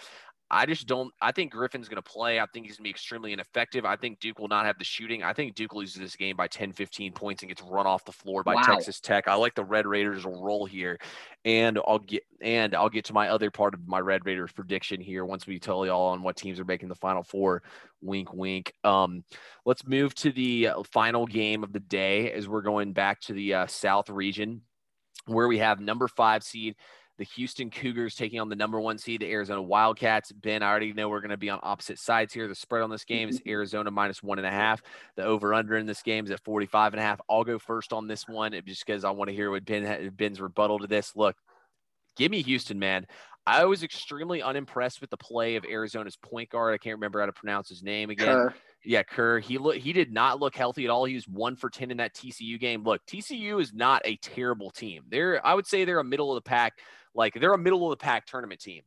I 0.51 0.67
just 0.67 0.85
don't. 0.85 1.11
I 1.19 1.31
think 1.31 1.51
Griffin's 1.51 1.89
going 1.89 2.01
to 2.01 2.07
play. 2.07 2.39
I 2.39 2.45
think 2.45 2.67
he's 2.67 2.77
going 2.77 2.83
to 2.83 2.87
be 2.87 2.89
extremely 2.91 3.33
ineffective. 3.33 3.83
I 3.83 3.95
think 3.95 4.19
Duke 4.19 4.37
will 4.37 4.47
not 4.47 4.67
have 4.67 4.77
the 4.77 4.83
shooting. 4.83 5.23
I 5.23 5.33
think 5.33 5.55
Duke 5.55 5.73
loses 5.73 5.95
this 5.95 6.15
game 6.15 6.35
by 6.35 6.47
10, 6.47 6.71
15 6.71 7.13
points 7.13 7.41
and 7.41 7.49
gets 7.49 7.63
run 7.63 7.87
off 7.87 8.05
the 8.05 8.11
floor 8.11 8.43
by 8.43 8.53
wow. 8.53 8.61
Texas 8.61 8.99
Tech. 8.99 9.27
I 9.27 9.33
like 9.35 9.55
the 9.55 9.63
Red 9.63 9.87
Raiders 9.87 10.23
roll 10.23 10.65
here, 10.65 10.99
and 11.45 11.79
I'll 11.87 11.99
get 11.99 12.23
and 12.41 12.75
I'll 12.75 12.89
get 12.89 13.05
to 13.05 13.13
my 13.13 13.29
other 13.29 13.49
part 13.49 13.73
of 13.73 13.87
my 13.87 13.99
Red 13.99 14.23
Raiders 14.25 14.51
prediction 14.51 15.01
here 15.01 15.25
once 15.25 15.47
we 15.47 15.59
tell 15.59 15.83
y'all 15.83 16.09
on 16.09 16.21
what 16.21 16.35
teams 16.35 16.59
are 16.59 16.65
making 16.65 16.89
the 16.89 16.95
Final 16.95 17.23
Four. 17.23 17.63
Wink, 18.01 18.31
wink. 18.31 18.71
Um, 18.83 19.23
let's 19.65 19.87
move 19.87 20.13
to 20.15 20.31
the 20.31 20.69
final 20.91 21.25
game 21.25 21.63
of 21.63 21.73
the 21.73 21.79
day 21.79 22.31
as 22.31 22.47
we're 22.47 22.61
going 22.61 22.93
back 22.93 23.19
to 23.21 23.33
the 23.33 23.55
uh, 23.55 23.67
South 23.67 24.11
region, 24.11 24.61
where 25.25 25.47
we 25.47 25.57
have 25.57 25.79
number 25.79 26.07
five 26.07 26.43
seed 26.43 26.75
the 27.17 27.23
Houston 27.23 27.69
Cougars 27.69 28.15
taking 28.15 28.39
on 28.39 28.49
the 28.49 28.55
number 28.55 28.79
one 28.79 28.97
seed, 28.97 29.21
the 29.21 29.31
Arizona 29.31 29.61
Wildcats. 29.61 30.31
Ben, 30.31 30.63
I 30.63 30.69
already 30.69 30.93
know 30.93 31.07
we're 31.07 31.21
going 31.21 31.29
to 31.29 31.37
be 31.37 31.49
on 31.49 31.59
opposite 31.63 31.99
sides 31.99 32.33
here. 32.33 32.47
The 32.47 32.55
spread 32.55 32.83
on 32.83 32.89
this 32.89 33.05
game 33.05 33.29
is 33.29 33.39
mm-hmm. 33.39 33.49
Arizona 33.49 33.91
minus 33.91 34.21
one 34.21 34.37
and 34.37 34.47
a 34.47 34.51
half. 34.51 34.81
The 35.15 35.23
over 35.23 35.53
under 35.53 35.77
in 35.77 35.85
this 35.85 36.01
game 36.01 36.25
is 36.25 36.31
at 36.31 36.43
45 36.43 36.93
and 36.93 36.99
a 36.99 37.03
half. 37.03 37.21
I'll 37.29 37.43
go 37.43 37.57
first 37.59 37.93
on 37.93 38.07
this 38.07 38.27
one 38.27 38.51
just 38.65 38.85
because 38.85 39.05
I 39.05 39.11
want 39.11 39.29
to 39.29 39.35
hear 39.35 39.49
what 39.49 39.65
Ben 39.65 40.09
Ben's 40.15 40.41
rebuttal 40.41 40.79
to 40.79 40.87
this. 40.87 41.15
Look, 41.15 41.37
give 42.17 42.31
me 42.31 42.41
Houston, 42.41 42.79
man. 42.79 43.05
I 43.47 43.65
was 43.65 43.83
extremely 43.83 44.41
unimpressed 44.41 45.01
with 45.01 45.11
the 45.11 45.17
play 45.17 45.55
of 45.55 45.65
Arizona's 45.65 46.17
point 46.17 46.49
guard. 46.49 46.73
I 46.73 46.79
can't 46.79 46.95
remember 46.95 47.19
how 47.19 47.27
to 47.27 47.31
pronounce 47.31 47.69
his 47.69 47.83
name 47.83 48.09
again. 48.09 48.25
Kerr. 48.25 48.53
Yeah, 48.83 49.03
Kerr. 49.03 49.39
He 49.39 49.57
look 49.57 49.75
he 49.75 49.93
did 49.93 50.11
not 50.11 50.39
look 50.39 50.55
healthy 50.55 50.85
at 50.85 50.89
all. 50.89 51.05
He 51.05 51.15
was 51.15 51.27
one 51.27 51.55
for 51.55 51.69
ten 51.69 51.91
in 51.91 51.97
that 51.97 52.15
TCU 52.15 52.59
game. 52.59 52.83
Look, 52.83 53.05
TCU 53.05 53.61
is 53.61 53.73
not 53.73 54.01
a 54.05 54.15
terrible 54.17 54.71
team. 54.71 55.03
They're 55.09 55.45
I 55.45 55.53
would 55.53 55.67
say 55.67 55.85
they're 55.85 55.99
a 55.99 56.03
middle 56.03 56.31
of 56.31 56.43
the 56.43 56.47
pack, 56.47 56.73
like 57.15 57.33
they're 57.33 57.53
a 57.53 57.57
middle 57.57 57.91
of 57.91 57.97
the 57.97 58.03
pack 58.03 58.27
tournament 58.27 58.59
team. 58.61 58.83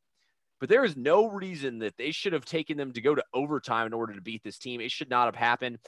But 0.61 0.69
there 0.69 0.85
is 0.85 0.97
no 0.97 1.27
reason 1.27 1.79
that 1.81 1.97
they 1.97 2.11
should 2.11 2.33
have 2.33 2.45
taken 2.45 2.77
them 2.77 2.93
to 2.93 3.01
go 3.01 3.15
to 3.15 3.25
overtime 3.33 3.87
in 3.87 3.93
order 3.93 4.15
to 4.15 4.21
beat 4.21 4.43
this 4.43 4.59
team. 4.59 4.81
It 4.81 4.91
should 4.91 5.11
not 5.11 5.27
have 5.27 5.37
happened. 5.37 5.79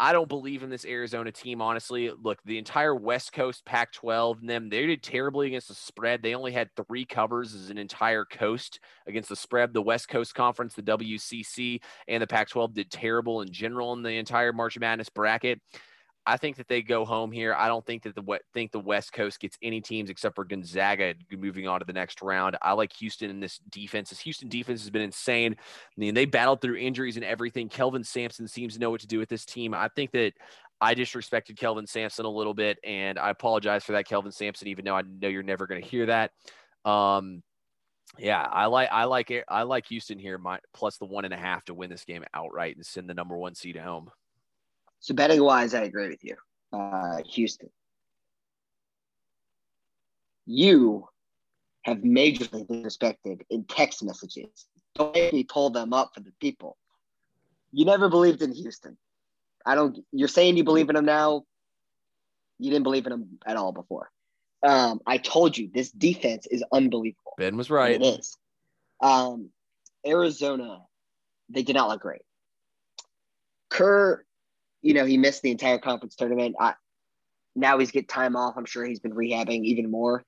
I 0.00 0.12
don't 0.12 0.28
believe 0.28 0.62
in 0.62 0.70
this 0.70 0.84
Arizona 0.84 1.32
team, 1.32 1.60
honestly. 1.60 2.12
Look, 2.22 2.38
the 2.44 2.56
entire 2.56 2.94
West 2.94 3.32
Coast 3.32 3.64
Pac 3.64 3.92
12 3.92 4.38
and 4.40 4.48
them, 4.48 4.68
they 4.68 4.86
did 4.86 5.02
terribly 5.02 5.48
against 5.48 5.68
the 5.68 5.74
spread. 5.74 6.22
They 6.22 6.36
only 6.36 6.52
had 6.52 6.70
three 6.76 7.04
covers 7.04 7.52
as 7.52 7.68
an 7.68 7.78
entire 7.78 8.24
coast 8.24 8.78
against 9.08 9.28
the 9.28 9.34
spread. 9.34 9.74
The 9.74 9.82
West 9.82 10.08
Coast 10.08 10.36
Conference, 10.36 10.74
the 10.74 10.82
WCC, 10.82 11.80
and 12.06 12.22
the 12.22 12.28
Pac 12.28 12.48
12 12.48 12.74
did 12.74 12.90
terrible 12.92 13.40
in 13.40 13.50
general 13.50 13.92
in 13.92 14.02
the 14.02 14.12
entire 14.12 14.52
March 14.52 14.78
Madness 14.78 15.08
bracket. 15.08 15.60
I 16.28 16.36
think 16.36 16.56
that 16.56 16.68
they 16.68 16.82
go 16.82 17.06
home 17.06 17.32
here. 17.32 17.54
I 17.54 17.68
don't 17.68 17.84
think 17.86 18.02
that 18.02 18.14
the 18.14 18.38
think 18.52 18.70
the 18.70 18.78
West 18.78 19.14
Coast 19.14 19.40
gets 19.40 19.56
any 19.62 19.80
teams 19.80 20.10
except 20.10 20.34
for 20.34 20.44
Gonzaga 20.44 21.14
moving 21.32 21.66
on 21.66 21.80
to 21.80 21.86
the 21.86 21.94
next 21.94 22.20
round. 22.20 22.58
I 22.60 22.74
like 22.74 22.92
Houston 22.92 23.30
in 23.30 23.40
this 23.40 23.58
defense. 23.70 24.10
This 24.10 24.20
Houston 24.20 24.50
defense 24.50 24.82
has 24.82 24.90
been 24.90 25.00
insane. 25.00 25.56
I 25.58 25.94
mean, 25.96 26.12
they 26.12 26.26
battled 26.26 26.60
through 26.60 26.76
injuries 26.76 27.16
and 27.16 27.24
everything. 27.24 27.70
Kelvin 27.70 28.04
Sampson 28.04 28.46
seems 28.46 28.74
to 28.74 28.78
know 28.78 28.90
what 28.90 29.00
to 29.00 29.06
do 29.06 29.18
with 29.18 29.30
this 29.30 29.46
team. 29.46 29.72
I 29.72 29.88
think 29.88 30.10
that 30.10 30.34
I 30.82 30.94
disrespected 30.94 31.56
Kelvin 31.56 31.86
Sampson 31.86 32.26
a 32.26 32.30
little 32.30 32.52
bit, 32.52 32.78
and 32.84 33.18
I 33.18 33.30
apologize 33.30 33.82
for 33.82 33.92
that, 33.92 34.06
Kelvin 34.06 34.30
Sampson. 34.30 34.68
Even 34.68 34.84
though 34.84 34.96
I 34.96 35.02
know 35.02 35.28
you're 35.28 35.42
never 35.42 35.66
going 35.66 35.80
to 35.80 35.88
hear 35.88 36.04
that. 36.06 36.32
Um, 36.84 37.42
yeah, 38.18 38.42
I 38.42 38.66
like 38.66 38.90
I 38.92 39.04
like. 39.04 39.32
I 39.48 39.62
like 39.62 39.86
Houston 39.86 40.18
here, 40.18 40.36
my, 40.36 40.58
plus 40.74 40.98
the 40.98 41.06
one 41.06 41.24
and 41.24 41.32
a 41.32 41.38
half 41.38 41.64
to 41.64 41.74
win 41.74 41.88
this 41.88 42.04
game 42.04 42.24
outright 42.34 42.76
and 42.76 42.84
send 42.84 43.08
the 43.08 43.14
number 43.14 43.38
one 43.38 43.54
seed 43.54 43.76
home. 43.76 44.10
So 45.00 45.14
betting 45.14 45.42
wise, 45.42 45.74
I 45.74 45.82
agree 45.82 46.08
with 46.08 46.24
you. 46.24 46.36
Uh, 46.72 47.22
Houston. 47.24 47.70
You 50.46 51.08
have 51.82 51.98
majorly 51.98 52.66
disrespected 52.66 53.42
in 53.50 53.64
text 53.64 54.02
messages. 54.02 54.66
Don't 54.94 55.14
make 55.14 55.32
me 55.32 55.44
pull 55.44 55.70
them 55.70 55.92
up 55.92 56.12
for 56.14 56.20
the 56.20 56.32
people. 56.40 56.76
You 57.72 57.84
never 57.84 58.08
believed 58.08 58.42
in 58.42 58.52
Houston. 58.52 58.96
I 59.64 59.74
don't. 59.74 59.98
You're 60.12 60.28
saying 60.28 60.56
you 60.56 60.64
believe 60.64 60.88
in 60.88 60.96
them 60.96 61.04
now. 61.04 61.44
You 62.58 62.70
didn't 62.70 62.84
believe 62.84 63.06
in 63.06 63.10
them 63.10 63.38
at 63.46 63.56
all 63.56 63.72
before. 63.72 64.10
Um, 64.62 65.00
I 65.06 65.18
told 65.18 65.56
you 65.56 65.70
this 65.72 65.90
defense 65.90 66.46
is 66.46 66.64
unbelievable. 66.72 67.34
Ben 67.36 67.56
was 67.56 67.70
right. 67.70 68.00
It 68.00 68.04
is. 68.04 68.36
Um, 69.00 69.50
Arizona, 70.06 70.80
they 71.48 71.62
did 71.62 71.76
not 71.76 71.88
look 71.88 72.00
great. 72.00 72.22
Kerr 73.68 74.24
you 74.82 74.94
know, 74.94 75.04
he 75.04 75.18
missed 75.18 75.42
the 75.42 75.50
entire 75.50 75.78
conference 75.78 76.14
tournament. 76.14 76.56
I, 76.58 76.74
now 77.54 77.78
he's 77.78 77.90
get 77.90 78.08
time 78.08 78.36
off. 78.36 78.54
I'm 78.56 78.64
sure 78.64 78.84
he's 78.84 79.00
been 79.00 79.14
rehabbing 79.14 79.64
even 79.64 79.90
more. 79.90 80.24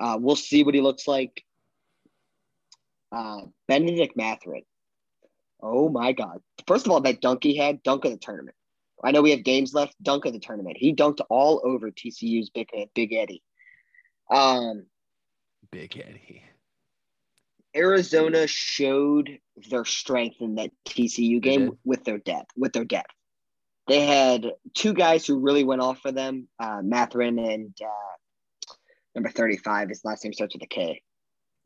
Uh, 0.00 0.18
we'll 0.20 0.36
see 0.36 0.64
what 0.64 0.74
he 0.74 0.80
looks 0.80 1.06
like. 1.06 1.44
Uh, 3.10 3.42
Bennedict 3.68 4.16
Mathurin. 4.16 4.62
Oh 5.60 5.88
my 5.88 6.12
God. 6.12 6.40
First 6.66 6.86
of 6.86 6.92
all, 6.92 7.00
that 7.02 7.20
dunk 7.20 7.44
he 7.44 7.56
had, 7.56 7.82
dunk 7.82 8.04
of 8.04 8.10
the 8.10 8.16
tournament. 8.16 8.56
I 9.04 9.10
know 9.10 9.22
we 9.22 9.32
have 9.32 9.44
games 9.44 9.74
left, 9.74 9.94
dunk 10.02 10.24
of 10.24 10.32
the 10.32 10.38
tournament. 10.38 10.76
He 10.78 10.94
dunked 10.94 11.20
all 11.28 11.60
over 11.64 11.90
TCU's 11.90 12.50
Big, 12.50 12.68
Big 12.94 13.12
Eddie. 13.12 13.42
Um, 14.30 14.86
Big 15.70 15.96
Eddie. 15.96 16.42
Arizona 17.74 18.46
showed 18.46 19.38
their 19.70 19.84
strength 19.84 20.36
in 20.40 20.56
that 20.56 20.70
TCU 20.86 21.40
game 21.40 21.78
with 21.84 22.04
their 22.04 22.18
depth, 22.18 22.50
with 22.56 22.72
their 22.72 22.84
depth 22.84 23.12
they 23.88 24.04
had 24.06 24.52
two 24.74 24.94
guys 24.94 25.26
who 25.26 25.38
really 25.38 25.64
went 25.64 25.80
off 25.82 26.00
for 26.00 26.12
them, 26.12 26.48
uh, 26.58 26.80
Mathurin 26.82 27.38
and 27.38 27.74
uh, 27.82 28.72
number 29.14 29.30
35. 29.30 29.88
His 29.88 30.04
last 30.04 30.24
name 30.24 30.32
starts 30.32 30.54
with 30.54 30.62
a 30.62 30.66
K. 30.66 31.02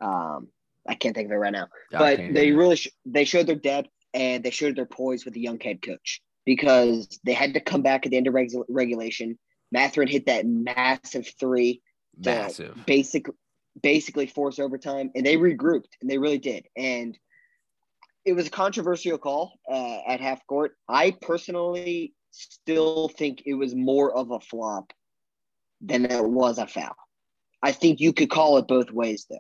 Um, 0.01 0.49
I 0.89 0.95
can't 0.95 1.15
think 1.15 1.27
of 1.27 1.33
it 1.33 1.37
right 1.37 1.53
now. 1.53 1.69
but 1.99 2.19
they 2.35 2.53
really 2.53 2.77
sh- 2.77 2.89
they 3.05 3.25
showed 3.25 3.47
their 3.47 3.57
depth 3.57 3.89
and 4.15 4.43
they 4.45 4.51
showed 4.51 4.77
their 4.77 4.87
poise 4.87 5.25
with 5.25 5.35
the 5.35 5.41
young 5.41 5.59
head 5.61 5.83
coach 5.83 6.23
because 6.45 7.19
they 7.25 7.33
had 7.33 7.55
to 7.55 7.61
come 7.61 7.83
back 7.83 8.07
at 8.07 8.11
the 8.11 8.17
end 8.17 8.29
of 8.29 8.35
reg- 8.35 8.53
regulation. 8.69 9.39
Mathurin 9.73 10.09
hit 10.09 10.27
that 10.27 10.47
massive 10.47 11.29
three, 11.41 11.83
massive, 12.17 12.77
basic, 12.87 13.27
basically 13.83 14.27
force 14.27 14.59
overtime, 14.59 15.11
and 15.15 15.27
they 15.27 15.37
regrouped 15.37 15.91
and 16.01 16.09
they 16.09 16.19
really 16.19 16.39
did. 16.39 16.67
And 16.77 17.19
it 18.27 18.35
was 18.35 18.49
a 18.49 18.51
controversial 18.51 19.19
call 19.19 19.59
uh, 19.71 19.99
at 20.07 20.21
half 20.21 20.45
court. 20.49 20.77
I 20.89 21.13
personally 21.23 22.13
still 22.33 23.09
think 23.09 23.45
it 23.47 23.55
was 23.55 23.75
more 23.75 24.13
of 24.13 24.33
a 24.33 24.41
flop 24.41 24.93
than 25.81 26.05
it 26.05 26.25
was 26.25 26.59
a 26.59 26.67
foul. 26.67 26.97
I 27.63 27.71
think 27.71 28.01
you 28.01 28.13
could 28.13 28.29
call 28.29 28.59
it 28.59 28.67
both 28.67 28.91
ways 28.91 29.27
though. 29.31 29.39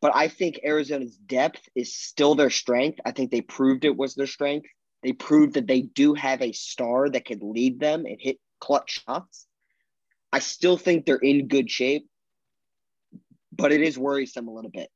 But 0.00 0.16
I 0.16 0.26
think 0.26 0.60
Arizona's 0.64 1.16
depth 1.16 1.62
is 1.76 1.94
still 1.94 2.34
their 2.34 2.50
strength. 2.50 2.98
I 3.06 3.12
think 3.12 3.30
they 3.30 3.40
proved 3.40 3.84
it 3.84 3.96
was 3.96 4.16
their 4.16 4.26
strength. 4.26 4.66
They 5.04 5.12
proved 5.12 5.54
that 5.54 5.68
they 5.68 5.82
do 5.82 6.14
have 6.14 6.42
a 6.42 6.52
star 6.52 7.08
that 7.08 7.24
could 7.24 7.42
lead 7.42 7.78
them 7.78 8.04
and 8.04 8.16
hit 8.18 8.38
clutch 8.58 9.04
shots. 9.06 9.46
I 10.32 10.40
still 10.40 10.76
think 10.76 11.06
they're 11.06 11.16
in 11.16 11.46
good 11.46 11.70
shape, 11.70 12.08
but 13.52 13.70
it 13.70 13.80
is 13.80 13.96
worrisome 13.96 14.48
a 14.48 14.52
little 14.52 14.70
bit. 14.72 14.88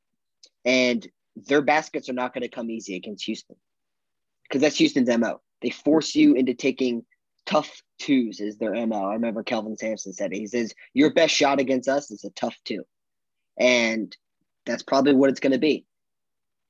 And 0.65 1.07
their 1.37 1.63
baskets 1.63 2.09
are 2.09 2.15
not 2.15 2.35
going 2.35 2.43
to 2.43 2.49
come 2.49 2.71
easy 2.71 2.97
against 2.97 3.25
Houston 3.25 3.57
because 4.45 4.63
that's 4.63 4.77
Houston's 4.77 5.09
MO. 5.19 5.41
They 5.63 5.71
force 5.71 6.15
you 6.15 6.35
into 6.35 6.55
taking 6.55 7.05
tough 7.47 7.83
twos 7.99 8.41
is 8.41 8.59
their 8.59 8.75
MO. 8.87 9.05
I 9.05 9.15
remember 9.15 9.43
Kelvin 9.43 9.77
Sampson 9.77 10.13
said 10.13 10.33
it. 10.33 10.39
He 10.39 10.47
says, 10.47 10.75
Your 10.93 11.13
best 11.13 11.35
shot 11.35 11.61
against 11.61 11.89
us 11.89 12.11
is 12.11 12.25
a 12.25 12.31
tough 12.31 12.57
two. 12.65 12.85
And 13.59 14.15
that's 14.67 14.83
probably 14.83 15.15
what 15.15 15.31
it's 15.31 15.41
going 15.41 15.53
to 15.53 15.59
be. 15.59 15.87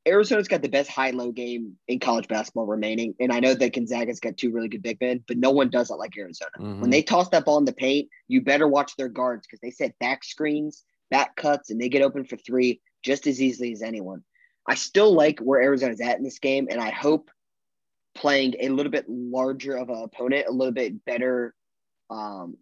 Arizona's 0.07 0.47
got 0.47 0.62
the 0.62 0.69
best 0.69 0.89
high 0.89 1.11
low 1.11 1.33
game 1.33 1.77
in 1.89 1.99
college 1.99 2.29
basketball 2.29 2.67
remaining. 2.67 3.14
And 3.19 3.33
I 3.33 3.41
know 3.41 3.55
that 3.55 3.75
Gonzaga's 3.75 4.21
got 4.21 4.37
two 4.37 4.53
really 4.53 4.69
good 4.69 4.83
big 4.83 5.01
men, 5.01 5.25
but 5.27 5.37
no 5.37 5.51
one 5.51 5.69
does 5.69 5.91
it 5.91 5.95
like 5.95 6.17
Arizona. 6.17 6.51
Mm-hmm. 6.61 6.81
When 6.81 6.91
they 6.91 7.03
toss 7.03 7.29
that 7.31 7.45
ball 7.45 7.59
in 7.59 7.64
the 7.64 7.73
paint, 7.73 8.09
you 8.29 8.41
better 8.41 8.69
watch 8.69 8.95
their 8.97 9.09
guards 9.09 9.47
because 9.47 9.61
they 9.61 9.73
set 9.73 9.99
back 9.99 10.23
screens, 10.23 10.85
back 11.11 11.35
cuts, 11.35 11.71
and 11.71 11.81
they 11.81 11.89
get 11.89 12.03
open 12.03 12.25
for 12.25 12.37
three 12.37 12.81
just 13.03 13.27
as 13.27 13.43
easily 13.43 13.73
as 13.73 13.83
anyone. 13.83 14.23
I 14.69 14.75
still 14.75 15.12
like 15.12 15.39
where 15.41 15.62
Arizona's 15.62 16.01
at 16.01 16.19
in 16.19 16.25
this 16.25 16.39
game, 16.39 16.69
and 16.71 16.81
I 16.81 16.91
hope 16.91 17.31
playing 18.14 18.55
a 18.61 18.69
little 18.71 18.91
bit 18.91 19.05
larger 19.09 19.77
of 19.77 19.91
an 19.91 20.03
opponent, 20.03 20.47
a 20.49 20.53
little 20.53 20.73
bit 20.73 21.05
better, 21.05 21.55
um, 22.11 22.57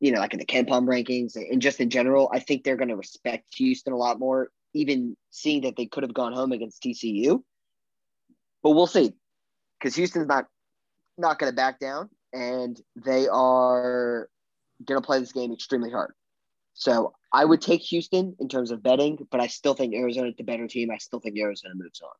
you 0.00 0.12
know, 0.12 0.18
like 0.18 0.32
in 0.32 0.38
the 0.38 0.46
KenPom 0.46 0.86
rankings 0.86 1.36
and 1.36 1.62
just 1.62 1.80
in 1.80 1.90
general, 1.90 2.28
I 2.32 2.40
think 2.40 2.64
they're 2.64 2.76
going 2.76 2.88
to 2.88 2.96
respect 2.96 3.54
Houston 3.56 3.92
a 3.92 3.96
lot 3.96 4.18
more, 4.18 4.50
even 4.72 5.16
seeing 5.30 5.62
that 5.62 5.76
they 5.76 5.86
could 5.86 6.02
have 6.02 6.14
gone 6.14 6.32
home 6.32 6.52
against 6.52 6.82
TCU. 6.82 7.42
But 8.62 8.70
we'll 8.70 8.86
see, 8.86 9.12
because 9.78 9.94
Houston's 9.94 10.26
not 10.26 10.46
not 11.16 11.38
going 11.38 11.52
to 11.52 11.56
back 11.56 11.78
down, 11.78 12.08
and 12.32 12.80
they 12.96 13.28
are 13.28 14.28
going 14.84 15.00
to 15.00 15.06
play 15.06 15.20
this 15.20 15.32
game 15.32 15.52
extremely 15.52 15.90
hard. 15.90 16.12
So 16.74 17.14
I 17.32 17.44
would 17.44 17.62
take 17.62 17.80
Houston 17.82 18.36
in 18.40 18.48
terms 18.48 18.70
of 18.70 18.82
betting, 18.82 19.26
but 19.30 19.40
I 19.40 19.46
still 19.46 19.74
think 19.74 19.94
Arizona's 19.94 20.34
the 20.36 20.44
better 20.44 20.66
team. 20.66 20.90
I 20.90 20.98
still 20.98 21.20
think 21.20 21.38
Arizona 21.38 21.74
moves 21.74 22.02
on. 22.02 22.10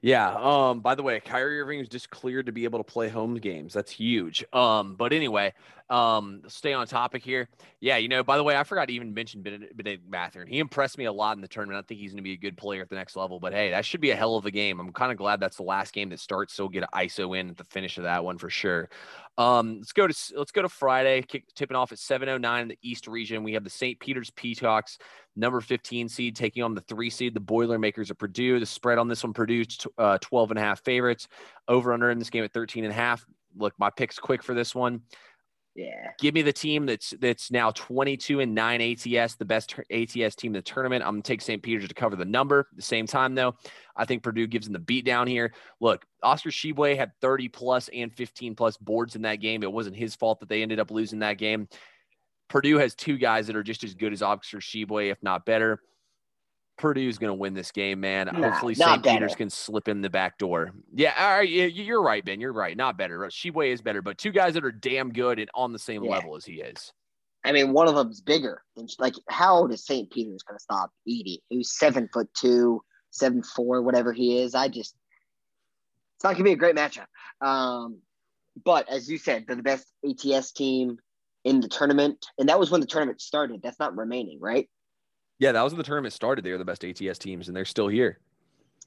Yeah. 0.00 0.34
Um, 0.34 0.80
by 0.80 0.94
the 0.94 1.02
way, 1.02 1.18
Kyrie 1.20 1.60
Irving 1.60 1.80
is 1.80 1.88
just 1.88 2.10
cleared 2.10 2.46
to 2.46 2.52
be 2.52 2.64
able 2.64 2.78
to 2.78 2.84
play 2.84 3.08
home 3.08 3.34
games. 3.36 3.72
That's 3.74 3.90
huge. 3.90 4.44
Um, 4.52 4.94
but 4.94 5.12
anyway, 5.12 5.52
um, 5.88 6.42
stay 6.48 6.72
on 6.72 6.86
topic 6.86 7.22
here. 7.22 7.48
Yeah, 7.80 7.96
you 7.96 8.08
know, 8.08 8.24
by 8.24 8.36
the 8.36 8.42
way, 8.42 8.56
I 8.56 8.64
forgot 8.64 8.88
to 8.88 8.94
even 8.94 9.14
mention 9.14 9.42
Bennedict 9.42 10.08
Mathurin. 10.08 10.48
He 10.48 10.58
impressed 10.58 10.98
me 10.98 11.04
a 11.04 11.12
lot 11.12 11.36
in 11.36 11.40
the 11.40 11.48
tournament. 11.48 11.84
I 11.84 11.86
think 11.86 12.00
he's 12.00 12.10
going 12.10 12.18
to 12.18 12.22
be 12.22 12.32
a 12.32 12.36
good 12.36 12.56
player 12.56 12.82
at 12.82 12.88
the 12.88 12.96
next 12.96 13.14
level. 13.14 13.38
But 13.38 13.52
hey, 13.52 13.70
that 13.70 13.84
should 13.84 14.00
be 14.00 14.10
a 14.10 14.16
hell 14.16 14.36
of 14.36 14.46
a 14.46 14.50
game. 14.50 14.80
I'm 14.80 14.92
kind 14.92 15.12
of 15.12 15.18
glad 15.18 15.38
that's 15.38 15.58
the 15.58 15.62
last 15.62 15.92
game 15.92 16.08
that 16.08 16.18
starts. 16.18 16.54
So 16.54 16.68
get 16.68 16.82
an 16.82 16.88
ISO 16.92 17.38
in 17.38 17.50
at 17.50 17.56
the 17.56 17.64
finish 17.64 17.98
of 17.98 18.04
that 18.04 18.24
one 18.24 18.38
for 18.38 18.50
sure. 18.50 18.88
Um, 19.38 19.76
let's 19.78 19.92
go 19.92 20.06
to 20.06 20.14
let's 20.36 20.50
go 20.50 20.62
to 20.62 20.68
Friday. 20.68 21.22
Kick, 21.22 21.44
tipping 21.54 21.76
off 21.76 21.92
at 21.92 21.98
7:09 21.98 22.62
in 22.62 22.68
the 22.68 22.78
East 22.82 23.06
region. 23.06 23.44
We 23.44 23.52
have 23.52 23.64
the 23.64 23.70
St. 23.70 24.00
Peter's 24.00 24.30
Peacocks, 24.30 24.98
number 25.36 25.60
15 25.60 26.08
seed, 26.08 26.34
taking 26.34 26.62
on 26.62 26.74
the 26.74 26.80
three 26.80 27.10
seed, 27.10 27.34
the 27.34 27.40
Boilermakers 27.40 28.10
of 28.10 28.18
Purdue. 28.18 28.58
The 28.58 28.66
spread 28.66 28.98
on 28.98 29.08
this 29.08 29.22
one, 29.22 29.34
Purdue 29.34 29.64
uh, 29.98 30.18
12 30.18 30.50
and 30.50 30.58
a 30.58 30.62
half 30.62 30.82
favorites. 30.84 31.28
Over 31.68 31.92
under 31.92 32.10
in 32.10 32.18
this 32.18 32.30
game 32.30 32.44
at 32.44 32.52
13 32.52 32.84
and 32.84 32.92
a 32.92 32.96
half. 32.96 33.24
Look, 33.56 33.74
my 33.78 33.90
pick's 33.90 34.18
quick 34.18 34.42
for 34.42 34.54
this 34.54 34.74
one. 34.74 35.02
Yeah. 35.76 36.12
Give 36.18 36.34
me 36.34 36.40
the 36.40 36.54
team 36.54 36.86
that's 36.86 37.10
that's 37.20 37.50
now 37.50 37.70
22 37.70 38.40
and 38.40 38.54
9 38.54 38.80
ATS, 38.80 39.34
the 39.34 39.44
best 39.44 39.74
ATS 39.90 40.34
team 40.34 40.50
in 40.50 40.52
the 40.54 40.62
tournament. 40.62 41.04
I'm 41.04 41.14
going 41.14 41.22
to 41.22 41.28
take 41.28 41.42
St. 41.42 41.62
Peter's 41.62 41.86
to 41.86 41.94
cover 41.94 42.16
the 42.16 42.24
number. 42.24 42.60
At 42.60 42.76
the 42.76 42.82
same 42.82 43.06
time, 43.06 43.34
though, 43.34 43.54
I 43.94 44.06
think 44.06 44.22
Purdue 44.22 44.46
gives 44.46 44.66
them 44.66 44.72
the 44.72 44.78
beat 44.78 45.04
down 45.04 45.26
here. 45.26 45.52
Look, 45.80 46.06
Oscar 46.22 46.48
Tshiebwe 46.48 46.96
had 46.96 47.12
30 47.20 47.48
plus 47.48 47.90
and 47.92 48.10
15 48.10 48.54
plus 48.54 48.78
boards 48.78 49.16
in 49.16 49.22
that 49.22 49.36
game. 49.36 49.62
It 49.62 49.72
wasn't 49.72 49.96
his 49.96 50.16
fault 50.16 50.40
that 50.40 50.48
they 50.48 50.62
ended 50.62 50.80
up 50.80 50.90
losing 50.90 51.18
that 51.18 51.36
game. 51.36 51.68
Purdue 52.48 52.78
has 52.78 52.94
two 52.94 53.18
guys 53.18 53.46
that 53.48 53.56
are 53.56 53.62
just 53.62 53.84
as 53.84 53.94
good 53.94 54.14
as 54.14 54.22
Oscar 54.22 54.58
Tshiebwe, 54.58 55.10
if 55.10 55.22
not 55.22 55.44
better. 55.44 55.80
Purdue's 56.76 57.18
going 57.18 57.30
to 57.30 57.34
win 57.34 57.54
this 57.54 57.72
game, 57.72 58.00
man. 58.00 58.26
Nah, 58.26 58.40
Hopefully, 58.40 58.74
St. 58.74 59.02
Peter's 59.02 59.34
can 59.34 59.48
slip 59.50 59.88
in 59.88 60.02
the 60.02 60.10
back 60.10 60.38
door. 60.38 60.72
Yeah, 60.94 61.14
all 61.18 61.38
right, 61.38 61.48
you're 61.48 62.02
right, 62.02 62.24
Ben. 62.24 62.40
You're 62.40 62.52
right. 62.52 62.76
Not 62.76 62.98
better. 62.98 63.18
Tshiebwe 63.18 63.72
is 63.72 63.80
better, 63.80 64.02
but 64.02 64.18
two 64.18 64.30
guys 64.32 64.54
that 64.54 64.64
are 64.64 64.72
damn 64.72 65.12
good 65.12 65.38
and 65.38 65.50
on 65.54 65.72
the 65.72 65.78
same 65.78 66.04
Yeah. 66.04 66.10
level 66.10 66.36
as 66.36 66.44
he 66.44 66.60
is. 66.60 66.92
I 67.44 67.52
mean, 67.52 67.72
one 67.72 67.86
of 67.88 67.94
them's 67.94 68.20
bigger. 68.20 68.62
than 68.74 68.88
like, 68.98 69.14
how 69.28 69.54
old 69.56 69.72
is 69.72 69.84
St. 69.86 70.10
Peter's 70.10 70.42
going 70.42 70.58
to 70.58 70.62
stop 70.62 70.90
Edey, 71.08 71.38
who's 71.48 71.78
seven 71.78 72.08
foot 72.12 72.28
two, 72.34 72.82
seven 73.10 73.42
four, 73.42 73.82
whatever 73.82 74.12
he 74.12 74.38
is? 74.40 74.54
I 74.54 74.68
just, 74.68 74.96
it's 76.16 76.24
not 76.24 76.30
going 76.30 76.38
to 76.38 76.44
be 76.44 76.52
a 76.52 76.56
great 76.56 76.76
matchup. 76.76 77.06
Um, 77.40 77.98
but 78.64 78.88
as 78.88 79.08
you 79.08 79.16
said, 79.18 79.44
they're 79.46 79.56
the 79.56 79.62
best 79.62 79.86
ATS 80.04 80.52
team 80.52 80.98
in 81.44 81.60
the 81.60 81.68
tournament, 81.68 82.26
and 82.38 82.48
that 82.48 82.58
was 82.58 82.70
when 82.70 82.80
the 82.80 82.86
tournament 82.86 83.20
started. 83.20 83.62
That's 83.62 83.78
not 83.78 83.96
remaining, 83.96 84.40
right? 84.40 84.68
Yeah, 85.38 85.52
that 85.52 85.62
was 85.62 85.72
when 85.72 85.78
the 85.78 85.84
tournament 85.84 86.14
started. 86.14 86.44
They 86.44 86.52
were 86.52 86.58
the 86.58 86.64
best 86.64 86.84
ATS 86.84 87.18
teams, 87.18 87.48
and 87.48 87.56
they're 87.56 87.64
still 87.64 87.88
here. 87.88 88.18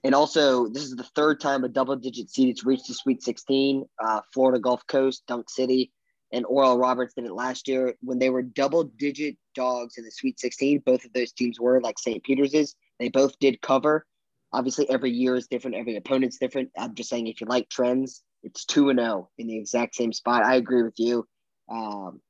And 0.04 0.16
also, 0.16 0.68
this 0.68 0.84
is 0.84 0.96
the 0.96 1.04
third 1.04 1.40
time 1.42 1.64
a 1.64 1.70
double-digit 1.70 2.30
seed 2.30 2.48
has 2.50 2.64
reached 2.64 2.88
the 2.88 2.94
Sweet 2.94 3.22
16. 3.22 3.86
Uh, 4.04 4.22
Florida 4.34 4.60
Gulf 4.60 4.86
Coast, 4.88 5.24
Dunk 5.28 5.50
City, 5.50 5.92
and 6.32 6.46
Oral 6.46 6.78
Roberts 6.78 7.14
did 7.14 7.26
it 7.26 7.34
last 7.34 7.68
year 7.68 7.96
when 8.02 8.18
they 8.18 8.30
were 8.30 8.42
double-digit 8.42 9.38
dogs 9.56 9.98
in 9.98 10.06
the 10.06 10.12
Sweet 10.12 10.40
16. 10.40 10.80
Both 10.86 11.06
of 11.06 11.14
those 11.14 11.34
teams 11.34 11.60
were 11.60 11.82
like 11.82 12.00
St. 12.00 12.24
Peter's 12.24 12.54
is. 12.54 12.76
They 12.98 13.10
both 13.10 13.38
did 13.40 13.62
cover. 13.62 14.06
Obviously, 14.54 14.90
every 14.90 15.12
year 15.12 15.36
is 15.36 15.48
different. 15.48 15.76
Every 15.76 15.96
opponent's 15.98 16.38
different. 16.38 16.72
I'm 16.78 16.96
just 16.96 17.10
saying, 17.10 17.28
if 17.28 17.42
you 17.42 17.48
like 17.48 17.70
trends, 17.70 18.24
it's 18.42 18.66
two 18.66 18.90
and 18.90 19.00
zero 19.00 19.30
in 19.38 19.48
the 19.48 19.58
exact 19.58 19.96
same 19.96 20.14
spot. 20.14 20.44
I 20.44 20.56
agree 20.56 20.82
with 20.82 20.98
you. 20.98 21.28
Um, 21.70 22.22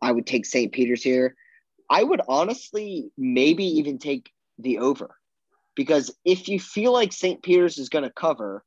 I 0.00 0.12
would 0.12 0.26
take 0.26 0.46
St. 0.46 0.72
Peter's 0.72 1.02
here. 1.02 1.36
I 1.90 2.02
would 2.02 2.20
honestly 2.28 3.10
maybe 3.16 3.64
even 3.64 3.98
take 3.98 4.30
the 4.58 4.78
over 4.78 5.16
because 5.74 6.14
if 6.24 6.48
you 6.48 6.60
feel 6.60 6.92
like 6.92 7.12
St. 7.12 7.42
Peter's 7.42 7.78
is 7.78 7.88
going 7.88 8.04
to 8.04 8.10
cover, 8.10 8.64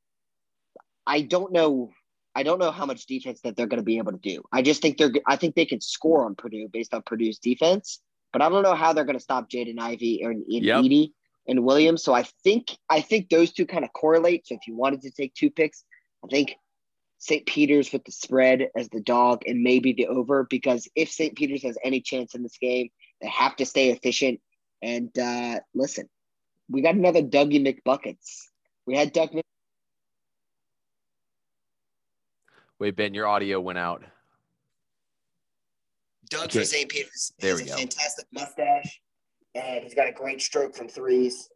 I 1.05 1.21
don't 1.21 1.51
know. 1.51 1.91
I 2.33 2.43
don't 2.43 2.59
know 2.59 2.71
how 2.71 2.85
much 2.85 3.05
defense 3.05 3.41
that 3.41 3.57
they're 3.57 3.67
going 3.67 3.81
to 3.81 3.83
be 3.83 3.97
able 3.97 4.13
to 4.13 4.17
do. 4.17 4.41
I 4.53 4.61
just 4.61 4.81
think 4.81 4.97
they're. 4.97 5.11
I 5.27 5.35
think 5.35 5.55
they 5.55 5.65
can 5.65 5.81
score 5.81 6.25
on 6.25 6.35
Purdue 6.35 6.69
based 6.71 6.93
on 6.93 7.01
Purdue's 7.05 7.39
defense, 7.39 7.99
but 8.31 8.41
I 8.41 8.49
don't 8.49 8.63
know 8.63 8.75
how 8.75 8.93
they're 8.93 9.03
going 9.03 9.17
to 9.17 9.23
stop 9.23 9.49
Jaden 9.49 9.79
Ivey 9.79 10.21
or 10.23 10.33
Yep. 10.47 10.83
Edey 10.83 11.11
and 11.47 11.65
Williams. 11.65 12.03
So 12.03 12.13
I 12.13 12.23
think 12.43 12.77
I 12.89 13.01
think 13.01 13.29
those 13.29 13.51
two 13.51 13.65
kind 13.65 13.83
of 13.83 13.91
correlate. 13.93 14.47
So 14.47 14.55
if 14.55 14.61
you 14.67 14.75
wanted 14.75 15.01
to 15.01 15.11
take 15.11 15.33
two 15.33 15.49
picks, 15.49 15.83
I 16.23 16.27
think 16.27 16.55
St. 17.17 17.45
Peter's 17.45 17.91
with 17.91 18.03
the 18.05 18.11
spread 18.11 18.69
as 18.75 18.89
the 18.89 19.01
dog 19.01 19.43
and 19.45 19.61
maybe 19.61 19.93
the 19.93 20.07
over 20.07 20.47
because 20.49 20.87
if 20.95 21.11
St. 21.11 21.35
Peter's 21.35 21.63
has 21.63 21.77
any 21.83 22.01
chance 22.01 22.33
in 22.33 22.43
this 22.43 22.57
game, 22.57 22.89
they 23.21 23.27
have 23.29 23.55
to 23.57 23.65
stay 23.65 23.89
efficient. 23.91 24.39
And 24.81 25.17
uh, 25.17 25.59
listen, 25.73 26.09
we 26.69 26.81
got 26.81 26.95
another 26.95 27.21
Dougie 27.21 27.61
McBuckets. 27.65 28.45
We 28.85 28.95
had 28.95 29.13
Doug. 29.13 29.33
Mc- 29.33 29.45
Wait, 32.79 32.95
Ben, 32.95 33.13
your 33.13 33.27
audio 33.27 33.59
went 33.59 33.77
out. 33.77 34.03
Doug 36.29 36.45
Okay. 36.45 36.59
for 36.59 36.65
St. 36.65 36.89
Peter's 36.89 37.33
There 37.39 37.51
has 37.51 37.61
we 37.61 37.67
a 37.67 37.73
go. 37.73 37.77
fantastic 37.77 38.25
mustache, 38.31 39.01
and 39.53 39.83
he's 39.83 39.93
got 39.93 40.07
a 40.07 40.11
great 40.13 40.41
stroke 40.41 40.75
from 40.75 40.87
threes. 40.87 41.49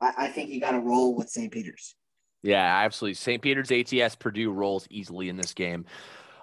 I, 0.00 0.12
I 0.16 0.28
think 0.28 0.48
you 0.50 0.60
got 0.60 0.70
to 0.70 0.78
roll 0.80 1.14
with 1.14 1.28
St. 1.28 1.52
Peter's. 1.52 1.94
Yeah, 2.42 2.62
absolutely. 2.84 3.14
St. 3.14 3.42
Peter's 3.42 3.72
ATS 3.72 4.14
Purdue 4.14 4.52
rolls 4.52 4.86
easily 4.90 5.28
in 5.28 5.36
this 5.36 5.52
game. 5.52 5.84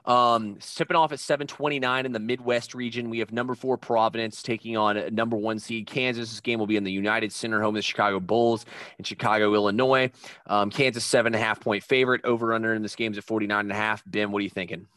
Um, 0.06 0.58
tipping 0.60 0.98
off 0.98 1.12
at 1.14 1.20
729 1.20 2.06
in 2.06 2.12
the 2.12 2.20
Midwest 2.20 2.76
region. 2.76 3.10
We 3.10 3.20
have 3.20 3.32
number 3.32 3.56
four 3.56 3.78
Providence 3.78 4.44
taking 4.44 4.76
on 4.76 5.14
number 5.16 5.38
one 5.38 5.60
seed 5.60 5.88
Kansas. 5.88 6.30
This 6.30 6.42
game 6.42 6.60
will 6.60 6.68
be 6.68 6.76
in 6.76 6.84
the 6.84 6.92
United 6.92 7.32
Center 7.32 7.62
home 7.62 7.70
of 7.76 7.80
the 7.80 7.82
Chicago 7.84 8.20
Bulls 8.20 8.66
in 9.00 9.06
Chicago, 9.06 9.54
Illinois. 9.54 10.12
Um, 10.48 10.70
Kansas 10.70 11.06
seven 11.06 11.34
and 11.34 11.42
a 11.42 11.46
half 11.46 11.62
point 11.62 11.84
favorite. 11.84 12.22
Over 12.26 12.54
under 12.54 12.74
in 12.74 12.82
this 12.82 12.96
game 12.96 13.14
is 13.14 13.18
at 13.18 13.24
49 13.24 13.60
and 13.62 13.72
a 13.72 13.76
half. 13.76 14.04
Ben, 14.06 14.32
what 14.32 14.40
are 14.40 14.44
you 14.44 14.50
thinking? 14.50 14.88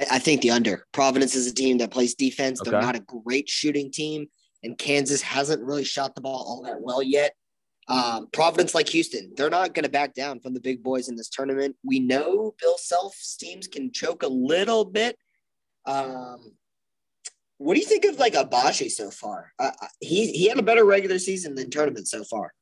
I, 0.00 0.06
I 0.12 0.18
think 0.18 0.42
the 0.42 0.50
under. 0.50 0.84
Providence 0.92 1.34
is 1.36 1.46
a 1.46 1.54
team 1.54 1.78
that 1.78 1.90
plays 1.92 2.14
defense. 2.14 2.60
They're 2.62 2.74
Okay. 2.74 2.84
not 2.84 2.96
a 2.96 3.00
great 3.00 3.48
shooting 3.48 3.92
team, 3.92 4.26
and 4.64 4.76
Kansas 4.76 5.22
hasn't 5.22 5.62
really 5.62 5.84
shot 5.84 6.14
the 6.16 6.20
ball 6.20 6.44
all 6.46 6.62
that 6.64 6.80
well 6.80 7.02
yet. 7.02 7.34
Um, 7.90 8.28
Providence, 8.32 8.72
like 8.72 8.88
Houston, 8.90 9.32
they're 9.36 9.50
not 9.50 9.74
going 9.74 9.82
to 9.82 9.90
back 9.90 10.14
down 10.14 10.38
from 10.38 10.54
the 10.54 10.60
big 10.60 10.80
boys 10.80 11.08
in 11.08 11.16
this 11.16 11.28
tournament. 11.28 11.74
We 11.84 11.98
know 11.98 12.54
Bill 12.60 12.78
Self's 12.78 13.36
teams 13.36 13.66
can 13.66 13.90
choke 13.90 14.22
a 14.22 14.28
little 14.28 14.84
bit. 14.84 15.16
Um, 15.86 16.52
what 17.58 17.74
do 17.74 17.80
you 17.80 17.86
think 17.86 18.04
of 18.04 18.18
like 18.18 18.34
Agbaji 18.34 18.90
so 18.90 19.10
far? 19.10 19.52
Uh, 19.58 19.72
he 19.98 20.30
he 20.30 20.48
had 20.48 20.58
a 20.58 20.62
better 20.62 20.84
regular 20.84 21.18
season 21.18 21.56
than 21.56 21.68
tournament 21.68 22.06
so 22.06 22.22
far. 22.22 22.52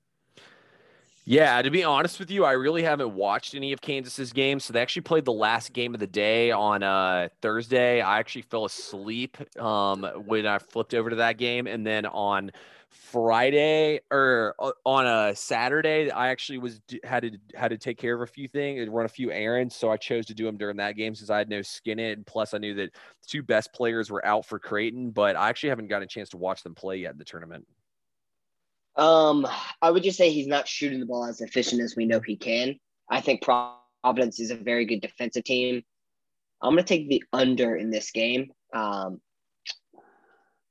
Yeah, 1.26 1.60
to 1.60 1.70
be 1.70 1.84
honest 1.84 2.18
with 2.18 2.30
you, 2.30 2.46
I 2.46 2.52
really 2.52 2.82
haven't 2.82 3.14
watched 3.14 3.54
any 3.54 3.72
of 3.74 3.82
Kansas's 3.82 4.32
games. 4.32 4.64
So 4.64 4.72
they 4.72 4.80
actually 4.80 5.02
played 5.02 5.26
the 5.26 5.32
last 5.32 5.74
game 5.74 5.92
of 5.92 6.00
the 6.00 6.06
day 6.06 6.52
on 6.52 6.82
uh, 6.82 7.28
Thursday. 7.42 8.00
I 8.00 8.18
actually 8.18 8.42
fell 8.42 8.64
asleep 8.64 9.36
um, 9.60 10.04
when 10.24 10.46
I 10.46 10.56
flipped 10.56 10.94
over 10.94 11.10
to 11.10 11.16
that 11.16 11.36
game, 11.36 11.66
and 11.66 11.86
then 11.86 12.06
on 12.06 12.50
Friday 12.90 14.00
or 14.10 14.54
uh, 14.58 14.72
on 14.84 15.06
a 15.06 15.34
Saturday, 15.34 16.10
I 16.10 16.28
actually 16.28 16.58
was 16.58 16.80
had 17.04 17.22
to 17.22 17.30
had 17.54 17.68
to 17.68 17.78
take 17.78 17.98
care 17.98 18.14
of 18.14 18.22
a 18.22 18.32
few 18.32 18.48
things 18.48 18.80
and 18.80 18.92
run 18.92 19.06
a 19.06 19.08
few 19.08 19.30
errands. 19.30 19.76
So 19.76 19.90
I 19.90 19.96
chose 19.96 20.26
to 20.26 20.34
do 20.34 20.44
them 20.44 20.56
during 20.56 20.76
that 20.78 20.96
game 20.96 21.14
since 21.14 21.30
I 21.30 21.38
had 21.38 21.48
no 21.48 21.62
skin 21.62 21.98
in. 21.98 22.06
it. 22.06 22.18
And 22.18 22.26
plus, 22.26 22.54
I 22.54 22.58
knew 22.58 22.74
that 22.74 22.92
the 22.92 23.26
two 23.26 23.42
best 23.42 23.72
players 23.72 24.10
were 24.10 24.24
out 24.24 24.46
for 24.46 24.58
Creighton, 24.58 25.10
but 25.10 25.36
I 25.36 25.48
actually 25.48 25.70
haven't 25.70 25.88
gotten 25.88 26.04
a 26.04 26.08
chance 26.08 26.30
to 26.30 26.36
watch 26.36 26.62
them 26.62 26.74
play 26.74 26.96
yet 26.98 27.12
in 27.12 27.18
the 27.18 27.24
tournament. 27.24 27.66
Um, 28.96 29.46
I 29.80 29.90
would 29.90 30.02
just 30.02 30.18
say 30.18 30.30
he's 30.30 30.48
not 30.48 30.66
shooting 30.66 31.00
the 31.00 31.06
ball 31.06 31.24
as 31.24 31.40
efficient 31.40 31.80
as 31.80 31.94
we 31.94 32.04
know 32.04 32.20
he 32.20 32.36
can. 32.36 32.78
I 33.08 33.20
think 33.20 33.42
Providence 33.42 34.40
is 34.40 34.50
a 34.50 34.56
very 34.56 34.84
good 34.84 35.00
defensive 35.00 35.44
team. 35.44 35.82
I'm 36.60 36.74
going 36.74 36.84
to 36.84 36.88
take 36.88 37.08
the 37.08 37.22
under 37.32 37.76
in 37.76 37.90
this 37.90 38.10
game. 38.10 38.50
Um, 38.74 39.20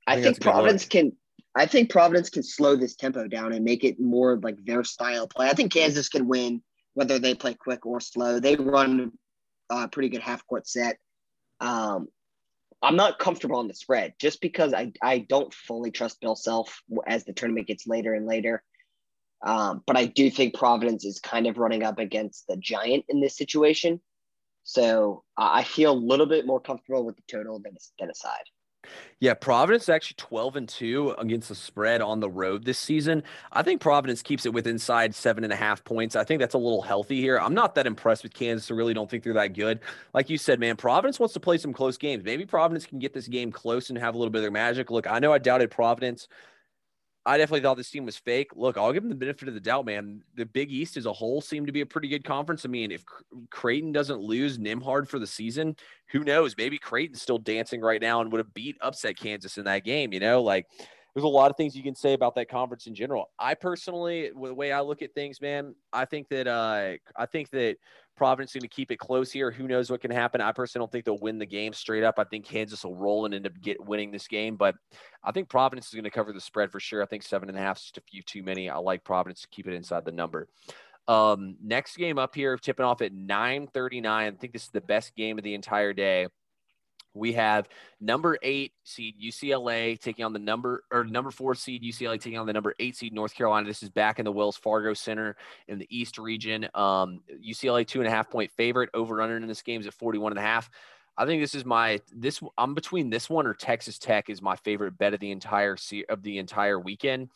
I 0.05 0.13
I, 0.13 0.15
think 0.15 0.24
think, 0.24 0.24
that's 0.24 0.38
a 0.38 0.41
good 0.41 0.51
Providence 0.51 0.86
can. 0.86 1.11
I 1.58 1.66
think 1.66 1.89
Providence 1.89 2.30
can 2.30 2.43
slow 2.43 2.76
this 2.76 2.95
tempo 2.95 3.28
down 3.28 3.51
and 3.51 3.66
make 3.66 3.84
it 3.84 3.99
more 3.99 4.38
like 4.38 4.64
their 4.64 4.84
style 4.84 5.28
play. 5.28 5.49
I 5.49 5.53
think 5.53 5.74
Kansas 5.74 6.08
can 6.08 6.28
win 6.28 6.62
whether 6.93 7.18
they 7.18 7.34
play 7.34 7.55
quick 7.55 7.86
or 7.86 7.99
slow. 7.99 8.39
They 8.39 8.55
run 8.55 9.12
a 9.70 9.88
pretty 9.88 10.10
good 10.10 10.22
half 10.22 10.45
court 10.45 10.68
set. 10.68 10.97
Um, 11.60 12.08
I'm 12.84 12.95
not 12.95 13.18
comfortable 13.18 13.58
on 13.58 13.68
the 13.68 13.74
spread 13.74 14.14
just 14.20 14.39
because 14.39 14.74
I, 14.74 14.91
I 15.01 15.20
don't 15.20 15.51
fully 15.51 15.89
trust 15.89 16.22
Bill 16.22 16.36
Self 16.36 16.80
as 17.08 17.26
the 17.26 17.34
tournament 17.34 17.68
gets 17.68 17.88
later 17.88 18.14
and 18.14 18.28
later. 18.28 18.64
Um, 19.43 19.82
but 19.88 19.97
I 19.97 20.05
do 20.05 20.30
think 20.30 20.55
Providence 20.55 21.05
is 21.05 21.20
kind 21.20 21.47
of 21.47 21.58
running 21.58 21.84
up 21.84 21.97
against 21.97 22.45
the 22.47 22.58
giant 22.58 23.05
in 23.10 23.20
this 23.20 23.36
situation. 23.36 23.99
So 24.64 25.24
uh, 25.38 25.49
I 25.53 25.64
feel 25.64 25.91
a 25.91 25.93
little 25.93 26.26
bit 26.28 26.45
more 26.45 26.60
comfortable 26.60 27.03
with 27.03 27.16
the 27.16 27.24
total 27.28 27.60
than, 27.60 27.78
than 27.99 28.12
a 28.12 28.16
side. 28.16 28.43
Yeah, 29.19 29.34
Providence 29.34 29.89
actually 29.89 30.15
12 30.17 30.55
and 30.55 30.69
2 30.69 31.15
against 31.17 31.49
the 31.49 31.55
spread 31.55 32.01
on 32.01 32.19
the 32.19 32.30
road 32.30 32.65
this 32.65 32.78
season. 32.78 33.23
I 33.51 33.63
think 33.63 33.82
Providence 33.82 34.21
keeps 34.21 34.45
it 34.45 34.53
with 34.53 34.67
inside 34.67 35.15
seven 35.15 35.43
and 35.43 35.51
a 35.51 35.55
half 35.55 35.84
points. 35.84 36.15
I 36.15 36.23
think 36.23 36.39
that's 36.39 36.53
a 36.53 36.59
little 36.59 36.84
healthy 36.84 37.19
here. 37.19 37.39
I'm 37.39 37.55
not 37.55 37.73
that 37.75 37.88
impressed 37.88 38.23
with 38.23 38.34
Kansas. 38.34 38.69
I 38.69 38.75
really 38.75 38.93
don't 38.93 39.09
think 39.09 39.23
they're 39.23 39.34
that 39.34 39.53
good. 39.53 39.80
Like 40.13 40.30
you 40.30 40.38
said, 40.38 40.59
man, 40.59 40.75
Providence 40.75 41.19
wants 41.19 41.34
to 41.34 41.39
play 41.39 41.57
some 41.57 41.73
close 41.73 41.97
games. 41.97 42.23
Maybe 42.23 42.45
Providence 42.45 42.86
can 42.86 42.99
get 42.99 43.13
this 43.13 43.28
game 43.28 43.51
close 43.51 43.89
and 43.89 43.97
have 43.97 44.13
a 44.13 44.17
little 44.17 44.32
bit 44.32 44.39
of 44.39 44.43
their 44.43 44.51
magic. 44.51 44.91
Look, 44.91 45.07
I 45.07 45.17
know 45.19 45.34
I 45.34 45.39
doubted 45.39 45.71
Providence. 45.71 46.28
I 47.28 47.38
definitely 47.38 47.59
thought 47.59 47.75
this 47.75 47.91
team 47.91 48.05
was 48.05 48.15
fake. 48.15 48.51
Look, 48.55 48.78
I'll 48.78 48.93
give 48.93 49.03
them 49.03 49.09
the 49.09 49.15
benefit 49.15 49.49
of 49.49 49.53
the 49.53 49.59
doubt, 49.59 49.86
man. 49.86 50.23
The 50.36 50.45
Big 50.45 50.71
East 50.71 50.95
as 50.95 51.05
a 51.05 51.11
whole 51.11 51.41
seemed 51.41 51.67
to 51.67 51.73
be 51.73 51.82
a 51.82 51.86
pretty 51.86 52.07
good 52.07 52.23
conference. 52.23 52.63
I 52.63 52.69
mean, 52.69 52.89
if 52.89 53.03
Creighton 53.49 53.91
doesn't 53.91 54.21
lose 54.21 54.57
Nembhard 54.57 55.09
for 55.09 55.19
the 55.19 55.28
season, 55.28 55.75
who 56.07 56.23
knows? 56.23 56.55
Maybe 56.57 56.78
Creighton's 56.78 57.21
still 57.21 57.38
dancing 57.38 57.82
right 57.82 58.01
now 58.01 58.21
and 58.21 58.32
would 58.32 58.39
have 58.39 58.53
beat 58.53 58.78
upset 58.80 59.17
Kansas 59.17 59.57
in 59.57 59.65
that 59.65 59.84
game. 59.84 60.13
You 60.13 60.21
know, 60.21 60.41
like 60.41 60.67
there's 61.18 61.26
a 61.26 61.28
lot 61.28 61.49
of 61.49 61.57
things 61.57 61.76
you 61.76 61.82
can 61.82 61.95
say 61.95 62.13
about 62.13 62.36
that 62.36 62.47
conference 62.47 62.86
in 62.86 62.93
general. 62.93 63.32
I 63.39 63.55
personally, 63.55 64.30
the 64.39 64.53
way 64.53 64.72
I 64.72 64.82
look 64.82 65.01
at 65.01 65.15
things, 65.15 65.41
man, 65.41 65.74
I 65.91 66.05
think 66.05 66.30
that 66.30 66.45
uh, 66.45 66.91
I 67.15 67.26
think 67.26 67.49
that 67.49 67.78
Providence 68.15 68.51
is 68.51 68.53
going 68.53 68.70
to 68.70 68.76
keep 68.76 68.91
it 68.91 68.97
close 68.97 69.32
here. 69.32 69.49
Who 69.49 69.68
knows 69.68 69.89
what 69.89 69.99
can 69.99 70.11
happen? 70.11 70.41
I 70.41 70.51
personally 70.51 70.84
don't 70.84 70.91
think 70.91 71.05
they'll 71.05 71.18
win 71.18 71.39
the 71.39 71.45
game 71.47 71.74
straight 71.74 72.03
up. 72.03 72.20
I 72.20 72.24
think 72.26 72.45
Kansas 72.45 72.84
will 72.84 72.93
roll 72.93 73.26
and 73.26 73.34
end 73.34 73.47
up 73.47 73.59
get 73.59 73.84
winning 73.84 74.11
this 74.11 74.28
game, 74.28 74.57
but 74.57 74.76
I 75.24 75.32
think 75.32 75.49
Providence 75.49 75.88
is 75.88 75.93
going 75.95 76.03
to 76.03 76.11
cover 76.11 76.32
the 76.32 76.39
spread 76.39 76.72
for 76.72 76.80
sure. 76.80 77.01
I 77.01 77.07
think 77.07 77.24
seven 77.24 77.49
and 77.49 77.57
a 77.57 77.61
half 77.61 77.78
is 77.78 77.86
just 77.86 77.97
a 77.97 78.01
few 78.01 78.22
too 78.22 78.43
many. 78.43 78.70
I 78.70 78.78
like 78.78 79.03
Providence 79.03 79.41
to 79.41 79.47
keep 79.47 79.68
it 79.68 79.74
inside 79.74 80.05
the 80.05 80.11
number. 80.11 80.47
Um, 81.07 81.55
next 81.63 81.97
game 81.97 82.20
up 82.20 82.36
here, 82.36 82.57
tipping 82.57 82.86
off 82.86 83.01
at 83.01 83.11
9:39. 83.11 84.05
I 84.05 84.30
think 84.38 84.53
this 84.53 84.65
is 84.65 84.70
the 84.70 84.82
best 84.82 85.15
game 85.15 85.39
of 85.39 85.43
the 85.43 85.55
entire 85.55 85.93
day. 85.93 86.28
We 87.18 87.34
have 87.34 87.68
number 87.99 88.38
eight 88.41 88.74
seed 88.84 89.15
UCLA 89.22 89.99
taking 89.99 90.26
on 90.26 90.34
the 90.34 90.39
number 90.39 90.84
or 90.91 91.03
number 91.03 91.32
four 91.32 91.55
seed 91.55 91.84
UCLA 91.84 92.20
taking 92.20 92.38
on 92.38 92.47
the 92.47 92.53
number 92.53 92.74
eight 92.80 92.95
seed 92.95 93.13
North 93.13 93.34
Carolina. 93.34 93.68
This 93.68 93.84
is 93.84 93.89
back 93.89 94.20
in 94.20 94.26
the 94.26 94.32
Wells 94.32 94.57
Fargo 94.57 94.93
Center 94.93 95.36
in 95.68 95.80
the 95.80 95.88
East 95.89 96.18
region. 96.18 96.68
Um, 96.74 97.22
UCLA 97.45 97.86
two 97.86 97.99
and 97.99 98.07
a 98.07 98.11
half 98.11 98.30
point 98.30 98.51
favorite 98.51 98.89
over 98.93 99.22
under 99.22 99.38
in 99.38 99.47
this 99.47 99.61
game 99.61 99.82
is 99.82 99.88
at 99.88 99.93
41 99.93 100.32
and 100.32 100.39
a 100.39 100.43
half. 100.43 100.70
I 101.18 101.26
think 101.26 101.41
this 101.41 101.55
is 101.55 101.65
my 101.65 101.99
this 102.13 102.41
I'm 102.57 102.76
between 102.76 103.09
this 103.09 103.30
one 103.30 103.47
or 103.47 103.53
Texas 103.53 103.97
Tech 103.97 104.30
is 104.30 104.41
my 104.41 104.55
favorite 104.55 104.97
bet 104.97 105.13
of 105.13 105.20
the 105.20 105.32
entire 105.32 105.76
of 106.09 106.22
the 106.22 106.38
entire 106.38 106.80
weekend. 106.80 107.30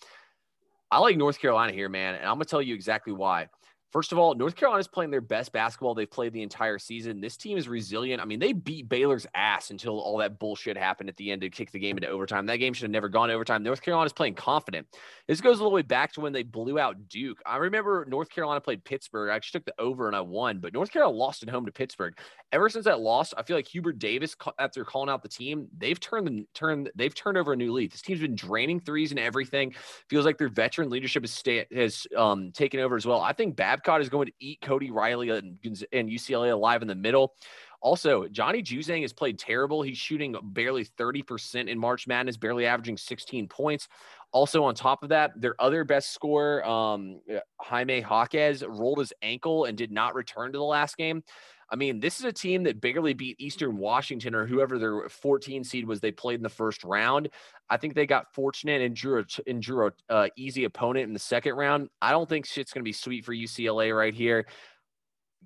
I 0.91 0.99
like 0.99 1.17
North 1.17 1.39
Carolina 1.39 1.71
here, 1.71 1.89
man, 1.89 2.15
and 2.15 2.25
I'm 2.25 2.35
gonna 2.35 2.45
tell 2.45 2.61
you 2.61 2.75
exactly 2.75 3.13
why. 3.13 3.47
First 3.91 4.13
of 4.13 4.17
all, 4.17 4.33
North 4.33 4.55
Carolina's 4.55 4.87
playing 4.87 5.11
their 5.11 5.21
best 5.21 5.51
basketball 5.51 5.93
they've 5.93 6.09
played 6.09 6.31
the 6.31 6.41
entire 6.41 6.79
season. 6.79 7.19
This 7.19 7.35
team 7.35 7.57
is 7.57 7.67
resilient. 7.67 8.21
I 8.21 8.25
mean, 8.25 8.39
they 8.39 8.53
beat 8.53 8.87
Baylor's 8.87 9.27
ass 9.35 9.69
until 9.69 9.99
all 9.99 10.17
that 10.19 10.39
bullshit 10.39 10.77
happened 10.77 11.09
at 11.09 11.17
the 11.17 11.29
end 11.31 11.41
to 11.41 11.49
kick 11.49 11.71
the 11.71 11.79
game 11.79 11.97
into 11.97 12.07
overtime. 12.07 12.45
That 12.45 12.57
game 12.57 12.73
should 12.73 12.83
have 12.83 12.91
never 12.91 13.09
gone 13.09 13.29
overtime. 13.29 13.63
North 13.63 13.81
Carolina's 13.81 14.13
playing 14.13 14.35
confident. 14.35 14.87
This 15.27 15.41
goes 15.41 15.59
all 15.59 15.69
the 15.69 15.75
way 15.75 15.81
back 15.81 16.13
to 16.13 16.21
when 16.21 16.31
they 16.31 16.43
blew 16.43 16.79
out 16.79 17.09
Duke. 17.09 17.41
I 17.45 17.57
remember 17.57 18.05
North 18.07 18.29
Carolina 18.29 18.61
played 18.61 18.83
Pittsburgh. 18.85 19.29
I 19.29 19.35
actually 19.35 19.59
took 19.59 19.65
the 19.65 19.81
over 19.81 20.07
and 20.07 20.15
I 20.15 20.21
won, 20.21 20.59
but 20.59 20.73
North 20.73 20.91
Carolina 20.91 21.17
lost 21.17 21.43
at 21.43 21.49
home 21.49 21.65
to 21.65 21.71
Pittsburgh. 21.71 22.17
Ever 22.53 22.69
since 22.69 22.85
that 22.85 23.01
loss, 23.01 23.33
I 23.33 23.43
feel 23.43 23.57
like 23.57 23.67
Hubert 23.67 23.99
Davis, 23.99 24.35
after 24.59 24.85
calling 24.85 25.09
out 25.09 25.21
the 25.21 25.29
team, 25.29 25.67
they've 25.77 25.99
turned 25.99 26.27
the 26.27 26.45
turned 26.53 26.89
they've 26.95 27.13
turned 27.13 27.37
over 27.37 27.53
a 27.53 27.55
new 27.57 27.73
leaf. 27.73 27.91
This 27.91 28.01
team's 28.01 28.21
been 28.21 28.35
draining 28.35 28.79
threes 28.79 29.11
and 29.11 29.19
everything. 29.19 29.73
Feels 30.09 30.25
like 30.25 30.37
their 30.37 30.49
veteran 30.49 30.89
leadership 30.89 31.23
has 31.23 31.31
stay, 31.31 31.65
has 31.73 32.07
um, 32.17 32.51
taken 32.51 32.79
over 32.79 32.95
as 32.95 33.05
well. 33.05 33.19
I 33.19 33.33
think 33.33 33.55
Is 33.87 34.09
going 34.09 34.27
to 34.27 34.33
eat 34.39 34.59
Cody 34.61 34.91
Riley 34.91 35.29
and, 35.29 35.57
and 35.91 36.09
UCLA 36.09 36.51
alive 36.51 36.81
in 36.81 36.87
the 36.87 36.95
middle. 36.95 37.35
Also, 37.81 38.27
Johnny 38.27 38.61
Juzang 38.61 39.01
has 39.01 39.11
played 39.11 39.39
terrible. 39.39 39.81
He's 39.81 39.97
shooting 39.97 40.35
barely 40.43 40.85
30% 40.85 41.67
in 41.67 41.79
March 41.79 42.05
Madness, 42.05 42.37
barely 42.37 42.67
averaging 42.67 42.95
16 42.95 43.47
points. 43.47 43.87
Also, 44.31 44.63
on 44.63 44.75
top 44.75 45.01
of 45.01 45.09
that, 45.09 45.31
their 45.35 45.59
other 45.59 45.83
best 45.83 46.13
scorer, 46.13 46.63
um, 46.63 47.19
Jaime 47.59 48.01
Jaquez, 48.01 48.63
rolled 48.63 48.99
his 48.99 49.11
ankle 49.23 49.65
and 49.65 49.77
did 49.77 49.91
not 49.91 50.13
return 50.13 50.51
to 50.51 50.59
the 50.59 50.63
last 50.63 50.95
game. 50.95 51.23
I 51.71 51.77
mean, 51.77 52.01
this 52.01 52.19
is 52.19 52.25
a 52.25 52.33
team 52.33 52.63
that 52.63 52.81
barely 52.81 53.13
beat 53.13 53.39
Eastern 53.39 53.77
Washington 53.77 54.35
or 54.35 54.45
whoever 54.45 54.77
their 54.77 55.07
14 55.07 55.63
seed 55.63 55.87
was 55.87 56.01
they 56.01 56.11
played 56.11 56.35
in 56.35 56.43
the 56.43 56.49
first 56.49 56.83
round. 56.83 57.29
I 57.69 57.77
think 57.77 57.95
they 57.95 58.05
got 58.05 58.33
fortunate 58.33 58.81
and 58.81 58.93
drew 58.93 59.19
a, 59.19 59.49
and 59.49 59.61
drew 59.61 59.87
a 59.87 60.13
uh, 60.13 60.27
easy 60.35 60.65
opponent 60.65 61.07
in 61.07 61.13
the 61.13 61.19
second 61.19 61.55
round. 61.55 61.89
I 62.01 62.11
don't 62.11 62.27
think 62.27 62.45
shit's 62.45 62.73
going 62.73 62.81
to 62.81 62.87
be 62.87 62.91
sweet 62.91 63.23
for 63.23 63.33
UCLA 63.33 63.97
right 63.97 64.13
here. 64.13 64.47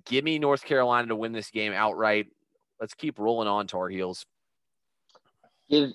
Give 0.04 0.24
me 0.24 0.40
North 0.40 0.64
Carolina 0.64 1.06
to 1.08 1.16
win 1.16 1.30
this 1.30 1.50
game 1.50 1.72
outright. 1.72 2.26
Let's 2.80 2.94
keep 2.94 3.20
rolling 3.20 3.46
on 3.46 3.68
Tar 3.68 3.88
Heels. 3.88 4.26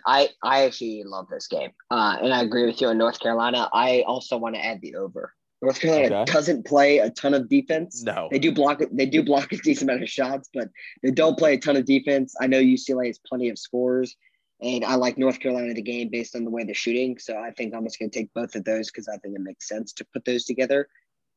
I 0.05 0.29
I 0.43 0.63
actually 0.63 1.03
love 1.05 1.27
this 1.29 1.47
game, 1.47 1.71
uh, 1.89 2.17
and 2.21 2.33
I 2.33 2.41
agree 2.41 2.65
with 2.65 2.81
you 2.81 2.87
on 2.87 2.97
North 2.97 3.19
Carolina. 3.19 3.69
I 3.71 4.03
also 4.05 4.37
want 4.37 4.55
to 4.55 4.65
add 4.65 4.81
the 4.81 4.95
over. 4.95 5.33
North 5.61 5.79
Carolina 5.79 6.21
okay. 6.21 6.31
doesn't 6.31 6.65
play 6.65 6.97
a 6.97 7.11
ton 7.11 7.33
of 7.33 7.47
defense. 7.47 8.01
No, 8.03 8.29
they 8.31 8.39
do 8.39 8.51
block. 8.51 8.81
They 8.91 9.05
do 9.05 9.23
block 9.23 9.51
a 9.53 9.57
decent 9.57 9.89
amount 9.89 10.03
of 10.03 10.09
shots, 10.09 10.49
but 10.53 10.69
they 11.03 11.11
don't 11.11 11.37
play 11.37 11.53
a 11.53 11.59
ton 11.59 11.77
of 11.77 11.85
defense. 11.85 12.35
I 12.41 12.47
know 12.47 12.59
UCLA 12.59 13.07
has 13.07 13.19
plenty 13.19 13.49
of 13.49 13.59
scores, 13.59 14.15
and 14.61 14.83
I 14.83 14.95
like 14.95 15.19
North 15.19 15.39
Carolina 15.39 15.73
the 15.73 15.81
game 15.83 16.09
based 16.09 16.35
on 16.35 16.45
the 16.45 16.49
way 16.49 16.63
they're 16.63 16.73
shooting. 16.73 17.19
So 17.19 17.37
I 17.37 17.51
think 17.51 17.75
I'm 17.75 17.83
just 17.83 17.99
going 17.99 18.09
to 18.09 18.19
take 18.19 18.33
both 18.33 18.55
of 18.55 18.63
those 18.63 18.89
because 18.89 19.07
I 19.07 19.17
think 19.17 19.35
it 19.35 19.41
makes 19.41 19.67
sense 19.67 19.93
to 19.93 20.05
put 20.13 20.25
those 20.25 20.45
together. 20.45 20.87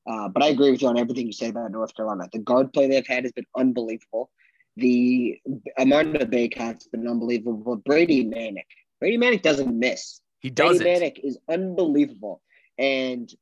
Uh, 0.06 0.28
but 0.28 0.42
I 0.42 0.48
agree 0.48 0.70
with 0.70 0.82
you 0.82 0.88
on 0.88 0.98
everything 0.98 1.26
you 1.26 1.32
say 1.32 1.48
about 1.48 1.70
North 1.70 1.94
Carolina. 1.94 2.28
The 2.32 2.38
guard 2.38 2.72
play 2.72 2.88
they've 2.88 3.06
had 3.06 3.24
has 3.24 3.32
been 3.32 3.46
unbelievable. 3.56 4.30
The 4.76 5.38
Armando 5.78 6.24
Bacot's 6.24 6.88
been 6.88 7.06
unbelievable. 7.06 7.76
Brady 7.76 8.24
Manek. 8.24 8.66
Brady 9.00 9.18
Manek 9.18 9.42
doesn't 9.42 9.78
miss. 9.78 10.20
He 10.40 10.50
doesn't. 10.50 10.82
Brady 10.82 11.06
Manek 11.06 11.20
is 11.24 11.38
unbelievable. 11.48 12.42
And 12.78 13.32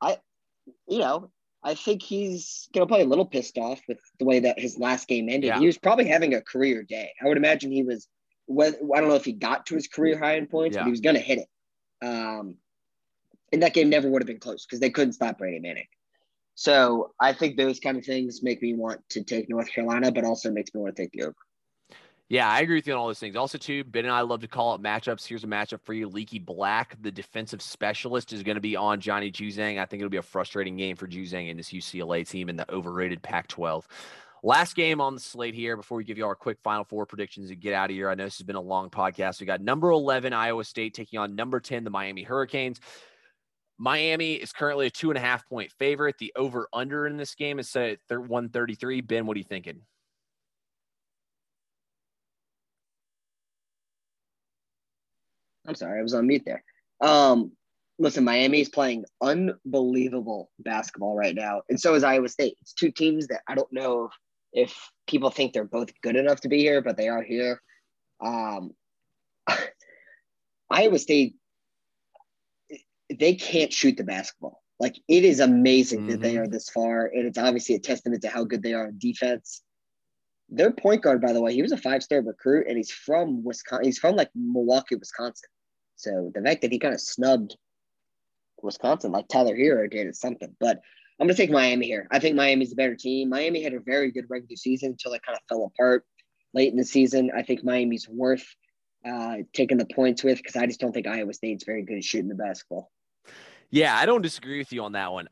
I, 0.00 0.18
you 0.88 0.98
know, 0.98 1.30
I 1.62 1.74
think 1.74 2.02
he's 2.02 2.68
gonna 2.72 2.86
probably 2.86 3.04
a 3.04 3.08
little 3.08 3.26
pissed 3.26 3.58
off 3.58 3.80
with 3.86 3.98
the 4.18 4.24
way 4.24 4.40
that 4.40 4.58
his 4.58 4.78
last 4.78 5.08
game 5.08 5.28
ended. 5.28 5.48
Yeah. 5.48 5.58
He 5.58 5.66
was 5.66 5.78
probably 5.78 6.06
having 6.06 6.34
a 6.34 6.40
career 6.40 6.82
day. 6.82 7.10
I 7.22 7.28
would 7.28 7.36
imagine 7.36 7.70
he 7.70 7.82
was. 7.82 8.08
I 8.50 8.70
don't 8.72 9.08
know 9.08 9.14
if 9.14 9.24
he 9.24 9.32
got 9.32 9.66
to 9.66 9.76
his 9.76 9.86
career 9.86 10.18
high 10.18 10.34
in 10.34 10.46
points, 10.46 10.74
yeah. 10.74 10.82
but 10.82 10.86
he 10.86 10.90
was 10.90 11.00
gonna 11.00 11.20
hit 11.20 11.38
it. 11.38 11.48
Um, 12.06 12.56
and 13.52 13.62
that 13.62 13.74
game 13.74 13.90
never 13.90 14.08
would 14.08 14.22
have 14.22 14.26
been 14.26 14.40
close 14.40 14.64
because 14.64 14.80
they 14.80 14.90
couldn't 14.90 15.12
stop 15.12 15.38
Brady 15.38 15.60
Manek. 15.60 15.88
So 16.54 17.12
I 17.20 17.32
think 17.32 17.56
those 17.56 17.80
kind 17.80 17.96
of 17.96 18.04
things 18.04 18.42
make 18.42 18.60
me 18.60 18.74
want 18.74 19.00
to 19.10 19.22
take 19.22 19.48
North 19.48 19.72
Carolina, 19.72 20.12
but 20.12 20.24
also 20.24 20.50
makes 20.50 20.74
me 20.74 20.80
want 20.80 20.96
to 20.96 21.02
take 21.02 21.12
the 21.12 21.24
over. 21.24 21.36
Yeah, 22.30 22.48
I 22.48 22.60
agree 22.60 22.76
with 22.76 22.86
you 22.86 22.92
on 22.92 22.98
all 23.00 23.08
those 23.08 23.18
things. 23.18 23.34
Also, 23.34 23.58
too, 23.58 23.82
Ben 23.82 24.04
and 24.04 24.14
I 24.14 24.20
love 24.20 24.40
to 24.42 24.46
call 24.48 24.72
out 24.72 24.80
matchups. 24.80 25.26
Here's 25.26 25.42
a 25.42 25.48
matchup 25.48 25.80
for 25.82 25.92
you. 25.92 26.06
Leaky 26.06 26.38
Black, 26.38 26.96
the 27.02 27.10
defensive 27.10 27.60
specialist, 27.60 28.32
is 28.32 28.44
going 28.44 28.54
to 28.54 28.60
be 28.60 28.76
on 28.76 29.00
Johnny 29.00 29.32
Juzang. 29.32 29.80
I 29.80 29.84
think 29.84 30.00
it'll 30.00 30.10
be 30.10 30.16
a 30.16 30.22
frustrating 30.22 30.76
game 30.76 30.94
for 30.94 31.08
Juzang 31.08 31.50
and 31.50 31.58
this 31.58 31.70
UCLA 31.70 32.26
team 32.26 32.48
in 32.48 32.54
the 32.54 32.72
overrated 32.72 33.20
Pac 33.20 33.48
12. 33.48 33.88
Last 34.44 34.76
game 34.76 35.00
on 35.00 35.14
the 35.14 35.20
slate 35.20 35.56
here 35.56 35.76
before 35.76 35.98
we 35.98 36.04
give 36.04 36.18
you 36.18 36.24
our 36.24 36.36
quick 36.36 36.58
final 36.62 36.84
four 36.84 37.04
predictions 37.04 37.50
and 37.50 37.58
get 37.58 37.74
out 37.74 37.90
of 37.90 37.96
here. 37.96 38.08
I 38.08 38.14
know 38.14 38.26
this 38.26 38.38
has 38.38 38.46
been 38.46 38.54
a 38.54 38.60
long 38.60 38.90
podcast. 38.90 39.40
We 39.40 39.46
got 39.46 39.60
number 39.60 39.90
11, 39.90 40.32
Iowa 40.32 40.62
State, 40.62 40.94
taking 40.94 41.18
on 41.18 41.34
number 41.34 41.58
10, 41.58 41.82
the 41.82 41.90
Miami 41.90 42.22
Hurricanes. 42.22 42.80
Miami 43.76 44.34
is 44.34 44.52
currently 44.52 44.86
a 44.86 44.90
two 44.90 45.10
and 45.10 45.18
a 45.18 45.20
half 45.20 45.48
point 45.48 45.72
favorite. 45.72 46.18
The 46.18 46.32
over 46.36 46.68
under 46.72 47.08
in 47.08 47.16
this 47.16 47.34
game 47.34 47.58
is 47.58 47.68
set 47.68 47.98
at 48.08 48.18
133. 48.18 49.00
Ben, 49.00 49.26
what 49.26 49.34
are 49.34 49.38
you 49.38 49.44
thinking? 49.44 49.80
I'm 55.66 55.74
sorry, 55.74 55.98
I 55.98 56.02
was 56.02 56.14
on 56.14 56.26
mute 56.26 56.42
there. 56.44 56.62
Um, 57.00 57.52
listen, 57.98 58.24
Miami 58.24 58.60
is 58.60 58.68
playing 58.68 59.04
unbelievable 59.20 60.50
basketball 60.58 61.14
right 61.14 61.34
now, 61.34 61.62
and 61.68 61.80
so 61.80 61.94
is 61.94 62.04
Iowa 62.04 62.28
State. 62.28 62.56
It's 62.60 62.72
two 62.72 62.90
teams 62.90 63.28
that 63.28 63.42
I 63.46 63.54
don't 63.54 63.72
know 63.72 64.10
if 64.52 64.90
people 65.06 65.30
think 65.30 65.52
they're 65.52 65.64
both 65.64 65.88
good 66.02 66.16
enough 66.16 66.40
to 66.40 66.48
be 66.48 66.58
here, 66.58 66.82
but 66.82 66.96
they 66.96 67.08
are 67.08 67.22
here. 67.22 67.60
Um, 68.20 68.72
Iowa 70.70 70.98
State, 70.98 71.36
they 73.10 73.34
can't 73.34 73.72
shoot 73.72 73.96
the 73.96 74.04
basketball. 74.04 74.62
Like 74.78 74.96
it 75.08 75.24
is 75.24 75.40
amazing 75.40 76.00
mm-hmm. 76.00 76.10
that 76.10 76.20
they 76.20 76.34
mm-hmm. 76.34 76.44
are 76.44 76.48
this 76.48 76.70
far, 76.70 77.06
and 77.06 77.26
it's 77.26 77.38
obviously 77.38 77.74
a 77.74 77.80
testament 77.80 78.22
to 78.22 78.28
how 78.28 78.44
good 78.44 78.62
they 78.62 78.72
are 78.72 78.88
in 78.88 78.98
defense. 78.98 79.62
Their 80.50 80.72
point 80.72 81.02
guard, 81.02 81.20
by 81.20 81.32
the 81.32 81.40
way, 81.40 81.54
he 81.54 81.62
was 81.62 81.72
a 81.72 81.76
five-star 81.76 82.20
recruit, 82.22 82.66
and 82.66 82.76
he's 82.76 82.90
from 82.90 83.44
Wisconsin. 83.44 83.84
He's 83.84 83.98
from 83.98 84.16
like 84.16 84.30
Milwaukee, 84.34 84.96
Wisconsin. 84.96 85.48
So 85.96 86.30
the 86.34 86.42
fact 86.42 86.62
that 86.62 86.72
he 86.72 86.78
kind 86.78 86.94
of 86.94 87.00
snubbed 87.00 87.56
Wisconsin 88.62 89.12
like 89.12 89.28
Tyler 89.28 89.56
Herro 89.56 89.88
did 89.88 90.06
is 90.06 90.18
something. 90.18 90.54
But 90.58 90.80
I'm 91.20 91.26
going 91.26 91.36
to 91.36 91.42
take 91.42 91.50
Miami 91.50 91.86
here. 91.86 92.08
I 92.10 92.18
think 92.18 92.34
Miami's 92.34 92.72
a 92.72 92.76
better 92.76 92.96
team. 92.96 93.28
Miami 93.28 93.62
had 93.62 93.74
a 93.74 93.80
very 93.80 94.10
good 94.10 94.24
regular 94.28 94.56
season 94.56 94.92
until 94.92 95.12
it 95.12 95.22
kind 95.22 95.36
of 95.36 95.42
fell 95.48 95.64
apart 95.66 96.04
late 96.54 96.72
in 96.72 96.78
the 96.78 96.84
season. 96.84 97.30
I 97.36 97.42
think 97.42 97.62
Miami's 97.62 98.08
worth 98.08 98.46
uh, 99.06 99.36
taking 99.52 99.78
the 99.78 99.86
points 99.94 100.24
with 100.24 100.38
because 100.38 100.56
I 100.56 100.66
just 100.66 100.80
don't 100.80 100.92
think 100.92 101.06
Iowa 101.06 101.32
State's 101.34 101.64
very 101.64 101.82
good 101.82 101.98
at 101.98 102.04
shooting 102.04 102.28
the 102.28 102.34
basketball. 102.34 102.90
Yeah, 103.70 103.96
I 103.96 104.06
don't 104.06 104.22
disagree 104.22 104.58
with 104.58 104.72
you 104.72 104.82
on 104.82 104.92
that 104.92 105.12
one. 105.12 105.28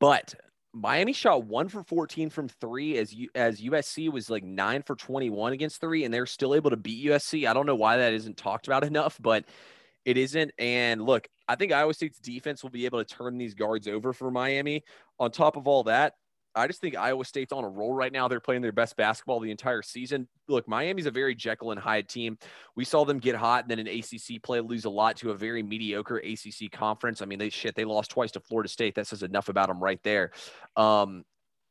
But 0.00 0.34
Miami 0.80 1.12
shot 1.12 1.44
one 1.44 1.68
for 1.68 1.82
14 1.82 2.30
from 2.30 2.48
three 2.48 2.98
as 2.98 3.12
U, 3.12 3.28
as 3.34 3.60
USC 3.60 4.10
was 4.12 4.30
like 4.30 4.44
nine 4.44 4.82
for 4.82 4.94
21 4.94 5.52
against 5.52 5.80
three, 5.80 6.04
and 6.04 6.14
they're 6.14 6.26
still 6.26 6.54
able 6.54 6.70
to 6.70 6.76
beat 6.76 7.04
USC. 7.06 7.48
I 7.48 7.52
don't 7.52 7.66
know 7.66 7.74
why 7.74 7.96
that 7.96 8.12
isn't 8.12 8.36
talked 8.36 8.66
about 8.68 8.84
enough, 8.86 9.18
but 9.20 9.44
it 10.04 10.16
isn't. 10.16 10.52
And 10.58 11.02
look, 11.02 11.28
I 11.48 11.56
think 11.56 11.72
Iowa 11.72 11.94
State's 11.94 12.18
defense 12.18 12.62
will 12.62 12.70
be 12.70 12.86
able 12.86 13.04
to 13.04 13.14
turn 13.14 13.38
these 13.38 13.54
guards 13.54 13.88
over 13.88 14.12
for 14.12 14.30
Miami. 14.30 14.84
On 15.18 15.30
top 15.30 15.56
of 15.56 15.66
all 15.66 15.84
that, 15.84 16.14
I 16.58 16.66
just 16.66 16.80
think 16.80 16.96
Iowa 16.96 17.24
State's 17.24 17.52
on 17.52 17.64
a 17.64 17.68
roll 17.68 17.94
right 17.94 18.12
now. 18.12 18.28
They're 18.28 18.40
playing 18.40 18.62
their 18.62 18.72
best 18.72 18.96
basketball 18.96 19.40
the 19.40 19.50
entire 19.50 19.82
season. 19.82 20.28
Look, 20.48 20.68
Miami's 20.68 21.06
a 21.06 21.10
very 21.10 21.34
Jekyll 21.34 21.70
and 21.70 21.80
Hyde 21.80 22.08
team. 22.08 22.38
We 22.76 22.84
saw 22.84 23.04
them 23.04 23.18
get 23.18 23.36
hot 23.36 23.64
and 23.64 23.70
then 23.70 23.78
an 23.78 23.86
ACC 23.86 24.42
play 24.42 24.60
lose 24.60 24.84
a 24.84 24.90
lot 24.90 25.16
to 25.18 25.30
a 25.30 25.34
very 25.34 25.62
mediocre 25.62 26.18
ACC 26.18 26.70
conference. 26.70 27.22
I 27.22 27.26
mean, 27.26 27.38
they 27.38 27.50
shit, 27.50 27.74
they 27.74 27.84
lost 27.84 28.10
twice 28.10 28.32
to 28.32 28.40
Florida 28.40 28.68
State. 28.68 28.94
That 28.94 29.06
says 29.06 29.22
enough 29.22 29.48
about 29.48 29.68
them 29.68 29.82
right 29.82 30.00
there. 30.02 30.32
Um, 30.76 31.24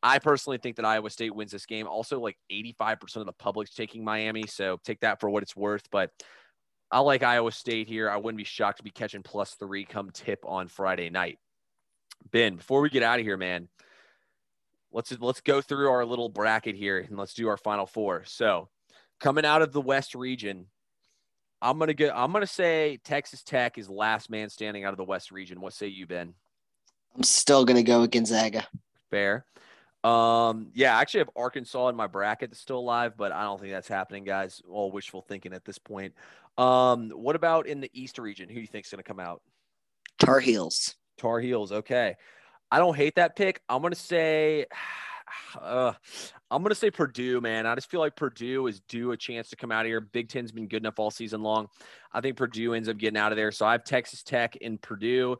I 0.03 0.19
personally 0.19 0.57
think 0.57 0.75
that 0.77 0.85
Iowa 0.85 1.09
State 1.09 1.35
wins 1.35 1.51
this 1.51 1.65
game. 1.65 1.87
Also, 1.87 2.19
like 2.19 2.37
85% 2.51 3.17
of 3.17 3.25
the 3.25 3.33
public's 3.33 3.73
taking 3.73 4.03
Miami. 4.03 4.45
So 4.47 4.79
take 4.83 4.99
that 5.01 5.19
for 5.19 5.29
what 5.29 5.43
it's 5.43 5.55
worth. 5.55 5.89
But 5.91 6.11
I 6.91 6.99
like 6.99 7.23
Iowa 7.23 7.51
State 7.51 7.87
here. 7.87 8.09
I 8.09 8.17
wouldn't 8.17 8.37
be 8.37 8.43
shocked 8.43 8.77
to 8.77 8.83
be 8.83 8.91
catching 8.91 9.23
plus 9.23 9.55
three 9.55 9.83
come 9.85 10.11
tip 10.11 10.39
on 10.45 10.67
Friday 10.67 11.09
night. 11.09 11.39
Ben, 12.31 12.55
before 12.55 12.81
we 12.81 12.89
get 12.89 13.03
out 13.03 13.19
of 13.19 13.25
here, 13.25 13.37
man, 13.37 13.67
let's 14.91 15.15
let's 15.19 15.41
go 15.41 15.61
through 15.61 15.89
our 15.89 16.05
little 16.05 16.29
bracket 16.29 16.75
here 16.75 16.99
and 16.99 17.17
let's 17.17 17.33
do 17.33 17.47
our 17.47 17.57
final 17.57 17.85
four. 17.85 18.23
So, 18.25 18.69
coming 19.19 19.45
out 19.45 19.61
of 19.61 19.71
the 19.71 19.81
West 19.81 20.15
region, 20.15 20.67
I'm 21.61 21.79
gonna 21.79 21.93
go. 21.93 22.11
I'm 22.13 22.31
gonna 22.31 22.47
say 22.47 22.99
Texas 23.03 23.43
Tech 23.43 23.77
is 23.77 23.89
last 23.89 24.29
man 24.29 24.49
standing 24.49 24.83
out 24.83 24.93
of 24.93 24.97
the 24.97 25.03
West 25.03 25.31
region. 25.31 25.61
What 25.61 25.73
say 25.73 25.87
you, 25.87 26.05
Ben? 26.07 26.33
I'm 27.15 27.23
still 27.23 27.65
gonna 27.65 27.83
go 27.83 28.01
with 28.01 28.11
Gonzaga. 28.11 28.67
Fair. 29.09 29.45
Um, 30.03 30.69
yeah, 30.73 30.97
I 30.97 31.01
actually 31.01 31.19
have 31.19 31.29
Arkansas 31.35 31.89
in 31.89 31.95
my 31.95 32.07
bracket 32.07 32.51
that's 32.51 32.61
still 32.61 32.79
alive, 32.79 33.17
but 33.17 33.31
I 33.31 33.43
don't 33.43 33.59
think 33.59 33.73
that's 33.73 33.87
happening, 33.87 34.23
guys. 34.23 34.61
All 34.69 34.91
wishful 34.91 35.21
thinking 35.21 35.53
at 35.53 35.65
this 35.65 35.79
point. 35.79 36.13
Um, 36.57 37.09
what 37.09 37.35
about 37.35 37.67
in 37.67 37.81
the 37.81 37.89
East 37.93 38.17
region? 38.17 38.47
Who 38.47 38.55
do 38.55 38.61
you 38.61 38.67
think 38.67 38.85
is 38.85 38.91
going 38.91 39.03
to 39.03 39.07
come 39.07 39.19
out? 39.19 39.41
Tar 40.19 40.39
Heels. 40.39 40.95
Tar 41.17 41.39
Heels. 41.39 41.71
Okay. 41.71 42.15
I 42.71 42.79
don't 42.79 42.95
hate 42.95 43.15
that 43.15 43.35
pick. 43.35 43.61
I'm 43.69 43.81
going 43.81 43.93
to 43.93 43.99
say, 43.99 44.65
uh, 45.61 45.93
I'm 46.49 46.63
to 46.63 46.75
say 46.75 46.91
Purdue, 46.91 47.41
man. 47.41 47.65
I 47.65 47.75
just 47.75 47.89
feel 47.89 47.99
like 47.99 48.15
Purdue 48.15 48.67
is 48.67 48.81
due 48.81 49.11
a 49.11 49.17
chance 49.17 49.49
to 49.49 49.55
come 49.55 49.71
out 49.71 49.85
of 49.85 49.87
here. 49.87 50.01
Big 50.01 50.29
Ten's 50.29 50.51
been 50.51 50.67
good 50.67 50.81
enough 50.81 50.99
all 50.99 51.11
season 51.11 51.41
long. 51.41 51.67
I 52.13 52.21
think 52.21 52.37
Purdue 52.37 52.73
ends 52.73 52.89
up 52.89 52.97
getting 52.97 53.17
out 53.17 53.31
of 53.31 53.35
there. 53.35 53.51
So 53.51 53.65
I 53.65 53.73
have 53.73 53.83
Texas 53.83 54.23
Tech 54.23 54.57
and 54.61 54.81
Purdue. 54.81 55.37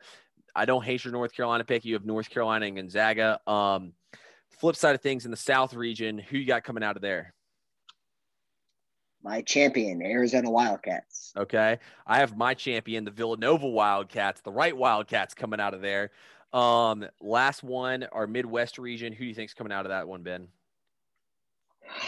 I 0.56 0.66
don't 0.66 0.84
hate 0.84 1.06
your 1.06 1.12
North 1.12 1.34
Carolina 1.34 1.64
pick. 1.64 1.86
You 1.86 1.94
have 1.94 2.06
North 2.06 2.30
Carolina 2.30 2.66
and 2.66 2.76
Gonzaga. 2.76 3.40
Um, 3.48 3.94
flip 4.60 4.76
side 4.76 4.96
of 4.96 5.02
things 5.02 5.26
in 5.26 5.32
the 5.32 5.38
South 5.38 5.74
region, 5.74 6.18
who 6.18 6.38
you 6.38 6.46
got 6.46 6.64
coming 6.64 6.84
out 6.84 6.96
of 6.96 7.02
there? 7.02 7.34
My 9.24 9.42
champion, 9.42 10.02
Arizona 10.02 10.50
Wildcats. 10.50 11.34
Okay. 11.36 11.80
I 12.06 12.20
have 12.20 12.38
my 12.38 12.54
champion, 12.54 13.04
the 13.04 13.12
Villanova 13.12 13.68
Wildcats, 13.68 14.42
the 14.42 14.52
right 14.52 14.76
Wildcats 14.76 15.34
coming 15.34 15.60
out 15.60 15.74
of 15.74 15.82
there. 15.82 16.12
Um, 16.54 17.06
last 17.22 17.64
one, 17.64 18.06
our 18.12 18.28
Midwest 18.28 18.78
region. 18.80 19.14
Who 19.14 19.20
do 19.20 19.26
you 19.26 19.36
think 19.36 19.50
is 19.50 19.54
coming 19.54 19.74
out 19.74 19.86
of 19.86 19.89
that 19.89 20.08
one, 20.08 20.24
Ben? 20.24 20.48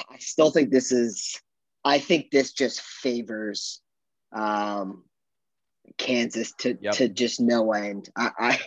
I 0.09 0.17
still 0.19 0.51
think 0.51 0.71
this 0.71 0.91
is. 0.91 1.39
I 1.83 1.99
think 1.99 2.31
this 2.31 2.51
just 2.51 2.81
favors 2.81 3.81
um, 4.33 5.03
Kansas 5.97 6.53
to 6.59 6.77
yep. 6.81 6.95
to 6.95 7.07
just 7.09 7.39
no 7.39 7.71
end. 7.73 8.09
I, 8.15 8.31
I 8.37 8.59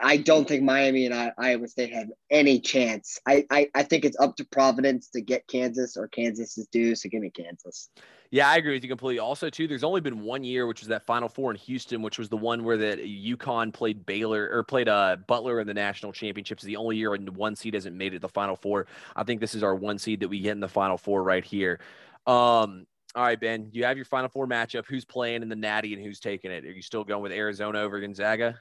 I 0.00 0.16
don't 0.16 0.46
think 0.46 0.62
Miami 0.62 1.06
and 1.06 1.14
I, 1.14 1.32
Iowa 1.38 1.68
State 1.68 1.92
have 1.92 2.08
any 2.30 2.60
chance. 2.60 3.20
I, 3.26 3.46
I, 3.50 3.68
I 3.74 3.84
think 3.84 4.04
it's 4.04 4.18
up 4.18 4.36
to 4.36 4.44
Providence 4.44 5.08
to 5.10 5.20
get 5.20 5.46
Kansas 5.46 5.96
or 5.96 6.08
Kansas 6.08 6.58
is 6.58 6.66
due. 6.66 6.96
So 6.96 7.08
give 7.08 7.22
me 7.22 7.30
Kansas. 7.30 7.90
Yeah, 8.34 8.48
I 8.48 8.56
agree 8.56 8.72
with 8.74 8.82
you 8.82 8.88
completely. 8.88 9.20
Also, 9.20 9.48
too, 9.48 9.68
there's 9.68 9.84
only 9.84 10.00
been 10.00 10.18
one 10.18 10.42
year, 10.42 10.66
which 10.66 10.80
was 10.80 10.88
that 10.88 11.06
Final 11.06 11.28
Four 11.28 11.52
in 11.52 11.56
Houston, 11.56 12.02
which 12.02 12.18
was 12.18 12.28
the 12.28 12.36
one 12.36 12.64
where 12.64 12.76
that 12.76 12.98
UConn 12.98 13.72
played 13.72 14.04
Baylor 14.06 14.50
or 14.52 14.64
played 14.64 14.88
uh, 14.88 15.18
Butler 15.28 15.60
in 15.60 15.68
the 15.68 15.74
national 15.74 16.12
championships. 16.12 16.64
The 16.64 16.74
only 16.74 16.96
year 16.96 17.12
when 17.12 17.26
one 17.34 17.54
seed 17.54 17.74
hasn't 17.74 17.94
made 17.94 18.12
it 18.12 18.20
the 18.20 18.28
Final 18.28 18.56
Four. 18.56 18.88
I 19.14 19.22
think 19.22 19.40
this 19.40 19.54
is 19.54 19.62
our 19.62 19.76
one 19.76 20.00
seed 20.00 20.18
that 20.18 20.26
we 20.26 20.40
get 20.40 20.50
in 20.50 20.58
the 20.58 20.68
Final 20.68 20.98
Four 20.98 21.22
right 21.22 21.44
here. 21.44 21.78
Um, 22.26 22.88
all 23.14 23.22
right, 23.22 23.38
Ben, 23.38 23.68
you 23.70 23.84
have 23.84 23.96
your 23.96 24.04
Final 24.04 24.28
Four 24.28 24.48
matchup. 24.48 24.84
Who's 24.86 25.04
playing 25.04 25.42
in 25.42 25.48
the 25.48 25.54
Natty 25.54 25.94
and 25.94 26.04
who's 26.04 26.18
taking 26.18 26.50
it? 26.50 26.64
Are 26.64 26.72
you 26.72 26.82
still 26.82 27.04
going 27.04 27.22
with 27.22 27.30
Arizona 27.30 27.82
over 27.82 28.00
Gonzaga? 28.00 28.58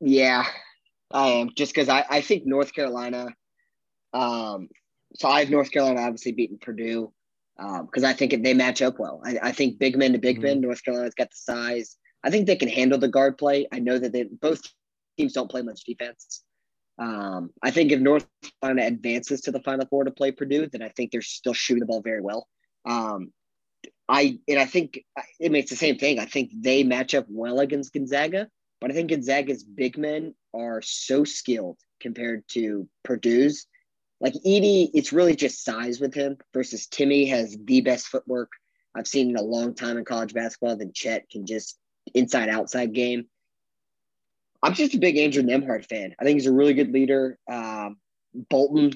Yeah, 0.00 0.44
I 1.10 1.30
am. 1.30 1.50
Just 1.56 1.74
because 1.74 1.88
I, 1.88 2.04
I 2.08 2.20
think 2.20 2.46
North 2.46 2.72
Carolina. 2.72 3.34
Um, 4.12 4.68
so 5.16 5.26
I 5.26 5.40
have 5.40 5.50
North 5.50 5.72
Carolina 5.72 6.02
obviously 6.02 6.30
beating 6.30 6.58
Purdue 6.58 7.12
because 7.56 8.04
um, 8.04 8.10
I 8.10 8.12
think 8.12 8.42
they 8.42 8.54
match 8.54 8.82
up 8.82 8.98
well. 8.98 9.20
I, 9.24 9.38
I 9.42 9.52
think 9.52 9.78
big 9.78 9.96
men 9.96 10.12
to 10.12 10.18
big 10.18 10.36
mm-hmm. 10.36 10.44
men. 10.44 10.60
North 10.60 10.84
Carolina's 10.84 11.14
got 11.14 11.30
the 11.30 11.36
size. 11.36 11.96
I 12.24 12.30
think 12.30 12.46
they 12.46 12.56
can 12.56 12.68
handle 12.68 12.98
the 12.98 13.08
guard 13.08 13.38
play. 13.38 13.66
I 13.72 13.78
know 13.78 13.98
that 13.98 14.12
they 14.12 14.24
both 14.24 14.62
teams 15.18 15.32
don't 15.32 15.50
play 15.50 15.62
much 15.62 15.84
defense. 15.84 16.42
Um, 16.98 17.50
I 17.62 17.70
think 17.70 17.90
if 17.90 18.00
North 18.00 18.26
Carolina 18.60 18.86
advances 18.86 19.40
to 19.42 19.50
the 19.50 19.62
Final 19.62 19.86
Four 19.86 20.04
to 20.04 20.10
play 20.10 20.30
Purdue, 20.30 20.68
then 20.68 20.82
I 20.82 20.90
think 20.90 21.10
they're 21.10 21.22
still 21.22 21.54
shooting 21.54 21.80
the 21.80 21.86
ball 21.86 22.02
very 22.02 22.20
well. 22.20 22.46
Um, 22.84 23.32
I 24.08 24.38
and 24.48 24.58
I 24.58 24.66
think 24.66 25.00
it 25.40 25.52
makes 25.52 25.70
the 25.70 25.76
same 25.76 25.96
thing. 25.96 26.18
I 26.18 26.26
think 26.26 26.50
they 26.54 26.84
match 26.84 27.14
up 27.14 27.26
well 27.28 27.60
against 27.60 27.92
Gonzaga, 27.92 28.48
but 28.80 28.90
I 28.90 28.94
think 28.94 29.10
Gonzaga's 29.10 29.64
big 29.64 29.96
men 29.96 30.34
are 30.54 30.82
so 30.82 31.24
skilled 31.24 31.78
compared 32.00 32.44
to 32.48 32.88
Purdue's 33.04 33.66
like 34.22 34.34
Edey, 34.46 34.88
it's 34.94 35.12
really 35.12 35.34
just 35.34 35.64
size 35.64 36.00
with 36.00 36.14
him 36.14 36.38
versus 36.54 36.86
Timme 36.86 37.28
has 37.28 37.58
the 37.64 37.80
best 37.80 38.06
footwork 38.06 38.52
I've 38.94 39.08
seen 39.08 39.30
in 39.30 39.36
a 39.36 39.42
long 39.42 39.74
time 39.74 39.98
in 39.98 40.04
college 40.04 40.32
basketball. 40.32 40.76
Then 40.76 40.92
Chet 40.94 41.28
can 41.28 41.44
just 41.44 41.76
inside 42.14 42.48
outside 42.48 42.92
game. 42.92 43.26
I'm 44.62 44.74
just 44.74 44.94
a 44.94 44.98
big 44.98 45.18
Andrew 45.18 45.42
Nembhard 45.42 45.84
fan. 45.86 46.14
I 46.20 46.24
think 46.24 46.36
he's 46.36 46.46
a 46.46 46.52
really 46.52 46.72
good 46.72 46.92
leader. 46.92 47.36
Um, 47.50 47.96
Bolton 48.48 48.92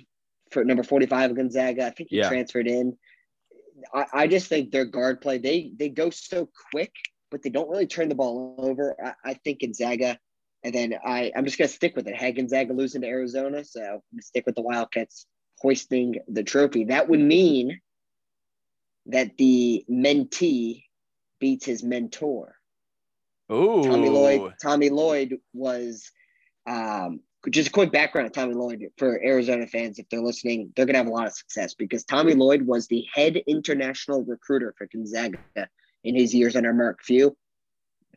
for 0.53 0.65
number 0.65 0.85
45 0.85 1.33
of 1.33 1.37
Gonzaga. 1.37 1.87
I 1.87 1.91
think 1.91 2.11
he 2.11 2.19
yeah. 2.19 2.29
transferred 2.29 2.69
in. 2.69 2.97
I, 3.93 4.07
I, 4.13 4.27
just 4.29 4.47
think 4.47 4.71
their 4.71 4.85
guard 4.85 5.21
play, 5.21 5.39
they 5.39 5.73
they 5.77 5.89
go 5.89 6.09
so 6.11 6.49
quick, 6.71 6.93
but 7.33 7.43
they 7.43 7.51
don't 7.51 7.69
really 7.69 7.87
turn 7.87 8.09
the 8.09 8.15
ball 8.15 8.55
over. 8.59 8.97
I, 9.05 9.31
I 9.31 9.35
think 9.35 9.61
Gonzaga 9.61 10.19
and 10.65 10.75
then 10.75 10.95
I, 11.05 11.33
I'm 11.37 11.45
just 11.45 11.59
going 11.59 11.69
to 11.69 11.75
stick 11.75 11.95
with 11.97 12.09
it. 12.09 12.17
Had 12.17 12.37
Gonzaga 12.37 12.73
losing 12.73 13.03
to 13.03 13.07
Arizona, 13.07 13.65
so 13.65 13.81
I'm 13.81 13.89
going 13.89 14.03
to 14.19 14.23
stick 14.23 14.47
with 14.47 14.55
the 14.55 14.63
Wildcats 14.63 15.27
hoisting 15.59 16.17
the 16.29 16.43
trophy. 16.43 16.85
That 16.85 17.09
would 17.09 17.21
mean 17.21 17.81
that 19.07 19.37
the 19.37 19.85
mentee 19.91 20.85
beats 21.39 21.67
his 21.67 21.83
mentor. 21.83 22.57
Oh, 23.49 23.83
Tommy 23.83 24.09
Lloyd. 24.09 24.55
Tommy 24.61 24.91
Lloyd 24.91 25.39
was 25.53 26.11
um, 26.67 27.21
just 27.49 27.69
a 27.69 27.73
quick 27.73 27.93
background 27.93 28.27
of 28.27 28.33
Tommy 28.33 28.55
Lloyd 28.55 28.85
for 28.99 29.23
Arizona 29.25 29.67
fans. 29.69 29.99
If 29.99 30.09
they're 30.09 30.21
listening, 30.21 30.73
they're 30.75 30.87
gonna 30.87 30.99
have 30.99 31.07
a 31.07 31.11
lot 31.11 31.29
of 31.29 31.33
success 31.35 31.75
because 31.75 32.05
Tommy 32.05 32.35
Lloyd 32.35 32.63
was 32.63 32.89
the 32.89 33.07
head 33.15 33.37
international 33.47 34.25
recruiter 34.25 34.75
for 34.77 34.89
Gonzaga 34.93 35.39
in 36.03 36.17
his 36.17 36.35
years 36.35 36.57
under 36.57 36.73
Mark 36.73 37.05
Few 37.05 37.37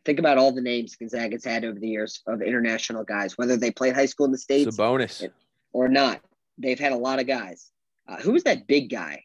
think 0.04 0.18
about 0.18 0.38
all 0.38 0.52
the 0.52 0.60
names 0.60 0.96
Gonzaga's 0.96 1.44
had 1.44 1.64
over 1.64 1.78
the 1.78 1.88
years 1.88 2.22
of 2.26 2.42
international 2.42 3.04
guys, 3.04 3.36
whether 3.36 3.56
they 3.56 3.70
played 3.70 3.94
high 3.94 4.06
school 4.06 4.26
in 4.26 4.32
the 4.32 4.38
states, 4.38 4.76
bonus 4.76 5.24
or 5.72 5.88
not. 5.88 6.20
They've 6.58 6.78
had 6.78 6.92
a 6.92 6.96
lot 6.96 7.20
of 7.20 7.26
guys. 7.26 7.70
Uh, 8.08 8.16
who 8.16 8.32
was 8.32 8.44
that 8.44 8.66
big 8.66 8.90
guy? 8.90 9.24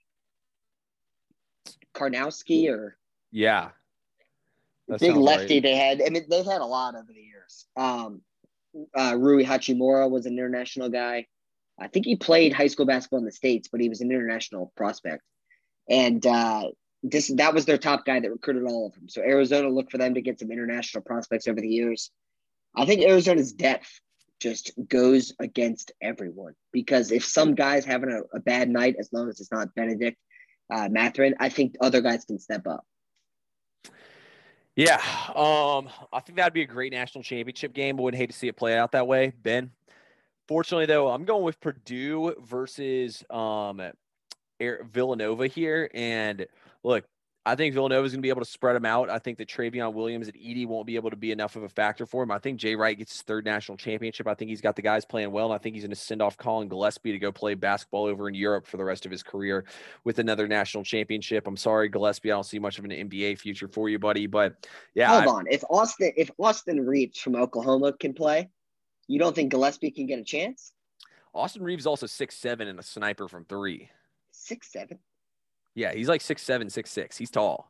Karnowski 1.94 2.70
or 2.70 2.98
yeah, 3.32 3.70
that 4.88 5.00
big 5.00 5.16
lefty 5.16 5.56
right. 5.56 5.64
they 5.64 5.76
had. 5.76 6.02
I 6.02 6.10
mean, 6.10 6.26
they've 6.30 6.46
had 6.46 6.62
a 6.62 6.66
lot 6.66 6.96
over 6.96 7.12
the 7.14 7.22
years. 7.22 7.66
Um, 7.76 8.22
uh, 8.98 9.16
Rui 9.18 9.46
Hachimura 9.46 10.10
was 10.10 10.26
an 10.26 10.34
international 10.34 10.90
guy. 10.90 11.28
I 11.80 11.88
think 11.88 12.06
he 12.06 12.16
played 12.16 12.54
high 12.54 12.68
school 12.68 12.86
basketball 12.86 13.20
in 13.20 13.26
the 13.26 13.32
states, 13.32 13.70
but 13.70 13.82
he 13.82 13.90
was 13.90 14.02
an 14.02 14.12
international 14.12 14.72
prospect. 14.76 15.24
And 15.90 16.26
uh, 16.26 16.70
this 17.10 17.32
that 17.36 17.54
was 17.54 17.66
their 17.66 17.78
top 17.78 18.06
guy 18.06 18.20
that 18.20 18.32
recruited 18.32 18.64
all 18.64 18.88
of 18.88 18.94
them. 18.94 19.08
So 19.08 19.22
Arizona 19.22 19.70
looked 19.70 19.92
for 19.92 19.98
them 19.98 20.16
to 20.16 20.22
get 20.22 20.40
some 20.40 20.52
international 20.52 21.04
prospects 21.04 21.48
over 21.48 21.62
the 21.62 21.68
years. 21.68 22.12
I 22.76 22.86
think 22.86 23.02
Arizona's 23.02 23.54
depth 23.54 24.00
just 24.40 24.72
goes 24.90 25.34
against 25.40 25.92
everyone 26.02 26.54
because 26.72 27.12
if 27.12 27.24
some 27.24 27.56
guys 27.56 27.86
having 27.86 28.12
a, 28.12 28.22
a 28.36 28.40
bad 28.40 28.70
night, 28.70 28.96
as 29.00 29.10
long 29.14 29.30
as 29.30 29.40
it's 29.40 29.52
not 29.52 29.74
Bennedict 29.76 30.18
uh, 30.74 30.90
Mathurin, 30.90 31.36
I 31.40 31.50
think 31.50 31.76
other 31.80 32.02
guys 32.02 32.26
can 32.26 32.40
step 32.40 32.68
up. 32.68 32.86
Yeah, 34.76 35.02
um, 35.34 35.88
I 36.12 36.20
think 36.20 36.38
that'd 36.38 36.54
be 36.54 36.64
a 36.64 36.68
great 36.68 36.92
national 36.92 37.24
championship 37.24 37.74
game. 37.74 37.98
I 37.98 38.02
wouldn't 38.02 38.20
hate 38.20 38.32
to 38.32 38.38
see 38.38 38.50
it 38.50 38.58
play 38.58 38.78
out 38.78 38.92
that 38.92 39.08
way, 39.08 39.32
Ben. 39.42 39.72
Fortunately, 40.50 40.86
though, 40.86 41.10
I'm 41.10 41.24
going 41.24 41.44
with 41.44 41.62
Purdue 41.62 42.36
versus 42.44 43.24
um, 43.30 43.82
Villanova 44.60 45.48
here, 45.48 45.90
and 45.94 46.46
look, 46.86 47.04
I 47.48 47.56
think 47.56 47.76
Villanova 47.76 48.04
is 48.04 48.12
going 48.12 48.22
to 48.22 48.26
be 48.26 48.30
able 48.30 48.42
to 48.42 48.50
spread 48.50 48.76
them 48.76 48.86
out. 48.86 49.08
I 49.08 49.20
think 49.20 49.38
that 49.38 49.48
Trevion 49.48 49.94
Williams 49.94 50.28
and 50.28 50.36
Edey 50.36 50.66
won't 50.66 50.88
be 50.88 50.96
able 50.96 51.12
to 51.12 51.16
be 51.16 51.32
enough 51.32 51.56
of 51.56 51.62
a 51.62 51.70
factor 51.70 52.08
for 52.08 52.24
him. 52.24 52.32
I 52.32 52.40
think 52.40 52.60
Jay 52.60 52.76
Wright 52.76 52.98
gets 52.98 53.12
his 53.12 53.22
third 53.22 53.46
national 53.46 53.78
championship. 53.78 54.26
I 54.26 54.34
think 54.34 54.50
he's 54.50 54.62
got 54.62 54.76
the 54.76 54.82
guys 54.82 55.06
playing 55.06 55.32
well. 55.32 55.46
And 55.46 55.54
I 55.54 55.60
think 55.60 55.76
he's 55.76 55.84
going 55.84 55.92
to 55.92 55.96
send 55.96 56.24
off 56.24 56.38
Collin 56.38 56.70
Gillespie 56.70 57.12
to 57.12 57.20
go 57.20 57.32
play 57.32 57.54
basketball 57.54 58.06
over 58.06 58.28
in 58.28 58.34
Europe 58.34 58.66
for 58.66 58.78
the 58.78 58.84
rest 58.84 59.06
of 59.06 59.12
his 59.12 59.22
career 59.22 59.66
with 60.04 60.18
another 60.18 60.48
national 60.48 60.84
championship. 60.84 61.46
I'm 61.46 61.58
sorry, 61.58 61.88
Gillespie. 61.88 62.32
I 62.32 62.36
don't 62.36 62.46
see 62.46 62.58
much 62.58 62.80
of 62.80 62.86
an 62.86 62.92
NBA 62.92 63.38
future 63.38 63.68
for 63.68 63.90
you, 63.90 64.00
buddy. 64.00 64.26
But 64.26 64.68
yeah. 64.96 65.10
Hold 65.10 65.24
I, 65.24 65.28
on. 65.28 65.46
If 65.48 65.64
Austin, 65.70 66.14
if 66.18 66.32
Austin 66.40 66.84
Reaves 66.84 67.20
from 67.20 67.36
Oklahoma 67.36 67.94
can 67.94 68.14
play, 68.14 68.50
you 69.08 69.20
don't 69.20 69.36
think 69.36 69.52
Gillespie 69.52 69.92
can 69.92 70.08
get 70.08 70.18
a 70.18 70.24
chance? 70.24 70.74
Austin 71.32 71.62
Reaves 71.62 71.86
also 71.86 72.08
six 72.08 72.36
seven 72.38 72.68
and 72.68 72.80
a 72.80 72.84
sniper 72.84 73.28
from 73.28 73.46
three. 73.46 73.90
Six 74.32 74.72
seven. 74.72 74.98
Yeah, 75.76 75.94
he's 75.94 76.08
like 76.08 76.22
six 76.22 76.42
seven, 76.42 76.70
six 76.70 76.90
six. 76.90 77.18
He's 77.18 77.30
tall. 77.30 77.70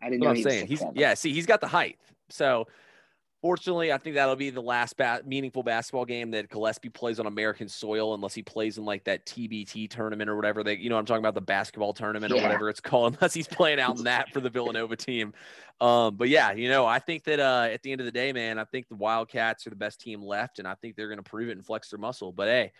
I 0.00 0.08
didn't 0.08 0.22
know. 0.22 0.30
I'm 0.30 0.42
saying 0.42 0.68
he's 0.68 0.82
yeah. 0.94 1.14
See, 1.14 1.32
he's 1.32 1.46
got 1.46 1.60
the 1.60 1.66
height. 1.66 1.98
So, 2.30 2.68
fortunately, 3.42 3.92
I 3.92 3.98
think 3.98 4.14
that'll 4.14 4.36
be 4.36 4.50
the 4.50 4.62
last 4.62 4.94
meaningful 5.26 5.64
basketball 5.64 6.04
game 6.04 6.30
that 6.30 6.48
Gillespie 6.48 6.88
plays 6.88 7.18
on 7.20 7.26
American 7.26 7.68
soil, 7.68 8.14
unless 8.14 8.32
he 8.32 8.42
plays 8.42 8.78
in 8.78 8.84
like 8.84 9.04
that 9.04 9.26
TBT 9.26 9.90
tournament 9.90 10.30
or 10.30 10.36
whatever. 10.36 10.62
They, 10.62 10.76
you 10.76 10.88
know, 10.88 10.96
I'm 10.96 11.04
talking 11.04 11.22
about 11.22 11.34
the 11.34 11.40
basketball 11.40 11.92
tournament 11.92 12.32
yeah. 12.32 12.40
or 12.40 12.42
whatever 12.42 12.70
it's 12.70 12.80
called, 12.80 13.14
unless 13.20 13.34
he's 13.34 13.48
playing 13.48 13.80
out 13.80 13.98
in 13.98 14.04
that 14.04 14.32
for 14.32 14.40
the 14.40 14.50
Villanova 14.50 14.94
team. 14.96 15.34
Um, 15.80 16.14
but 16.14 16.28
yeah, 16.28 16.52
you 16.52 16.68
know, 16.68 16.86
I 16.86 17.00
think 17.00 17.24
that 17.24 17.40
uh, 17.40 17.68
at 17.70 17.82
the 17.82 17.90
end 17.92 18.00
of 18.00 18.04
the 18.04 18.12
day, 18.12 18.32
man, 18.32 18.58
I 18.58 18.64
think 18.64 18.88
the 18.88 18.96
Wildcats 18.96 19.66
are 19.66 19.70
the 19.70 19.76
best 19.76 20.00
team 20.00 20.22
left, 20.22 20.60
and 20.60 20.68
I 20.68 20.74
think 20.74 20.94
they're 20.94 21.08
going 21.08 21.22
to 21.22 21.28
prove 21.28 21.48
it 21.48 21.52
and 21.52 21.66
flex 21.66 21.90
their 21.90 21.98
muscle. 21.98 22.32
But 22.32 22.48
hey. 22.48 22.72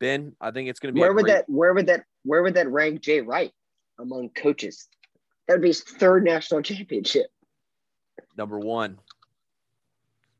Ben, 0.00 0.36
I 0.40 0.52
think 0.52 0.68
it's 0.68 0.78
going 0.78 0.90
to 0.90 0.94
be. 0.94 1.00
Where 1.00 1.12
would 1.12 1.24
great... 1.24 1.32
that? 1.32 1.48
Where 1.48 1.74
would 1.74 1.86
that? 1.88 2.04
Where 2.22 2.44
would 2.44 2.54
that 2.54 2.70
rank 2.70 3.00
Jay 3.00 3.20
Wright 3.20 3.50
among 3.98 4.30
coaches? 4.30 4.88
That 5.46 5.54
would 5.54 5.62
be 5.62 5.68
his 5.68 5.82
third 5.82 6.24
national 6.24 6.62
championship. 6.62 7.26
Number 8.36 8.58
one. 8.58 8.98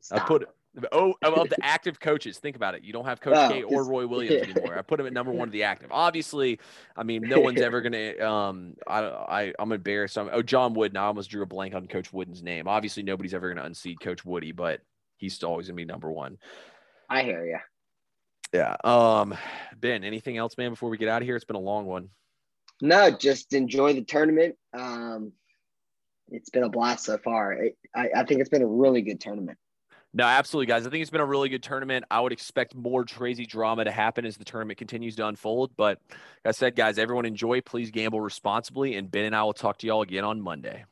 Stop. 0.01 0.23
I 0.23 0.25
put 0.27 0.49
oh 0.93 1.15
of 1.23 1.49
the 1.49 1.57
active 1.63 1.99
coaches. 1.99 2.39
Think 2.39 2.57
about 2.57 2.75
it. 2.75 2.85
You 2.85 2.93
don't 2.93 3.05
have 3.05 3.21
Coach 3.21 3.37
oh, 3.37 3.49
K 3.49 3.63
or 3.63 3.85
Roy 3.85 4.07
Williams 4.07 4.49
anymore. 4.57 4.79
I 4.79 4.83
put 4.83 5.01
him 5.01 5.07
at 5.07 5.13
number 5.13 5.33
one 5.33 5.49
of 5.49 5.53
the 5.53 5.65
active. 5.65 5.91
Obviously, 5.91 6.61
I 6.97 7.03
mean, 7.03 7.23
no 7.23 7.41
one's 7.41 7.61
ever 7.61 7.81
gonna. 7.81 8.19
Um, 8.19 8.75
I 8.87 9.01
I 9.01 9.55
I'm 9.59 9.73
embarrassed. 9.73 10.17
I'm, 10.19 10.29
oh, 10.33 10.43
John 10.43 10.75
Wooden. 10.75 10.97
I 10.97 11.05
almost 11.05 11.31
drew 11.31 11.43
a 11.43 11.47
blank 11.47 11.75
on 11.75 11.87
Coach 11.87 12.13
Wooden's 12.13 12.43
name. 12.43 12.69
Obviously, 12.69 13.03
nobody's 13.03 13.35
ever 13.35 13.53
gonna 13.53 13.67
unseat 13.67 14.01
Coach 14.01 14.25
Woody, 14.25 14.53
but 14.53 14.81
he's 15.17 15.43
always 15.43 15.67
gonna 15.67 15.77
be 15.77 15.85
number 15.85 16.11
one. 16.11 16.39
I 17.09 17.23
hear 17.23 17.45
you. 17.45 17.59
Yeah. 18.53 18.77
Um, 18.85 19.37
Ben, 19.79 20.05
anything 20.05 20.37
else, 20.37 20.57
man, 20.57 20.71
before 20.71 20.91
we 20.91 20.99
get 20.99 21.09
out 21.09 21.23
of 21.23 21.27
here? 21.27 21.37
It's 21.37 21.45
been 21.45 21.57
a 21.57 21.61
long 21.61 21.87
one. 21.87 22.11
No, 22.81 23.11
just 23.11 23.53
enjoy 23.53 23.95
the 23.95 24.05
tournament. 24.05 24.57
Um, 24.73 25.33
it's 26.31 26.51
been 26.51 26.63
a 26.63 26.69
blast 26.69 27.05
so 27.05 27.19
far. 27.19 27.53
It, 27.53 27.77
I, 27.95 28.11
I 28.17 28.25
think 28.25 28.41
it's 28.41 28.51
been 28.51 28.63
a 28.63 28.67
really 28.67 29.03
good 29.03 29.21
tournament. 29.21 29.59
No, 30.15 30.25
absolutely, 30.25 30.67
guys. 30.67 30.87
I 30.87 30.91
think 30.91 31.03
it's 31.03 31.11
been 31.11 31.21
a 31.21 31.27
really 31.27 31.49
good 31.49 31.63
tournament. 31.63 32.05
I 32.11 32.21
would 32.21 32.33
expect 32.33 32.75
more 32.75 33.05
crazy 33.05 33.45
drama 33.45 33.85
to 33.85 33.91
happen 33.91 34.25
as 34.25 34.37
the 34.37 34.45
tournament 34.45 34.79
continues 34.79 35.17
to 35.17 35.27
unfold. 35.27 35.73
But 35.77 36.01
like 36.09 36.19
I 36.47 36.51
said, 36.53 36.77
guys, 36.77 36.99
everyone 36.99 37.27
enjoy. 37.27 37.61
Please 37.61 37.91
gamble 37.91 38.21
responsibly. 38.21 38.97
And 38.97 39.11
Ben 39.11 39.27
and 39.27 39.37
I 39.37 39.43
will 39.43 39.53
talk 39.53 39.79
to 39.79 39.87
y'all 39.87 40.03
again 40.03 40.25
on 40.25 40.41
Monday. 40.41 40.85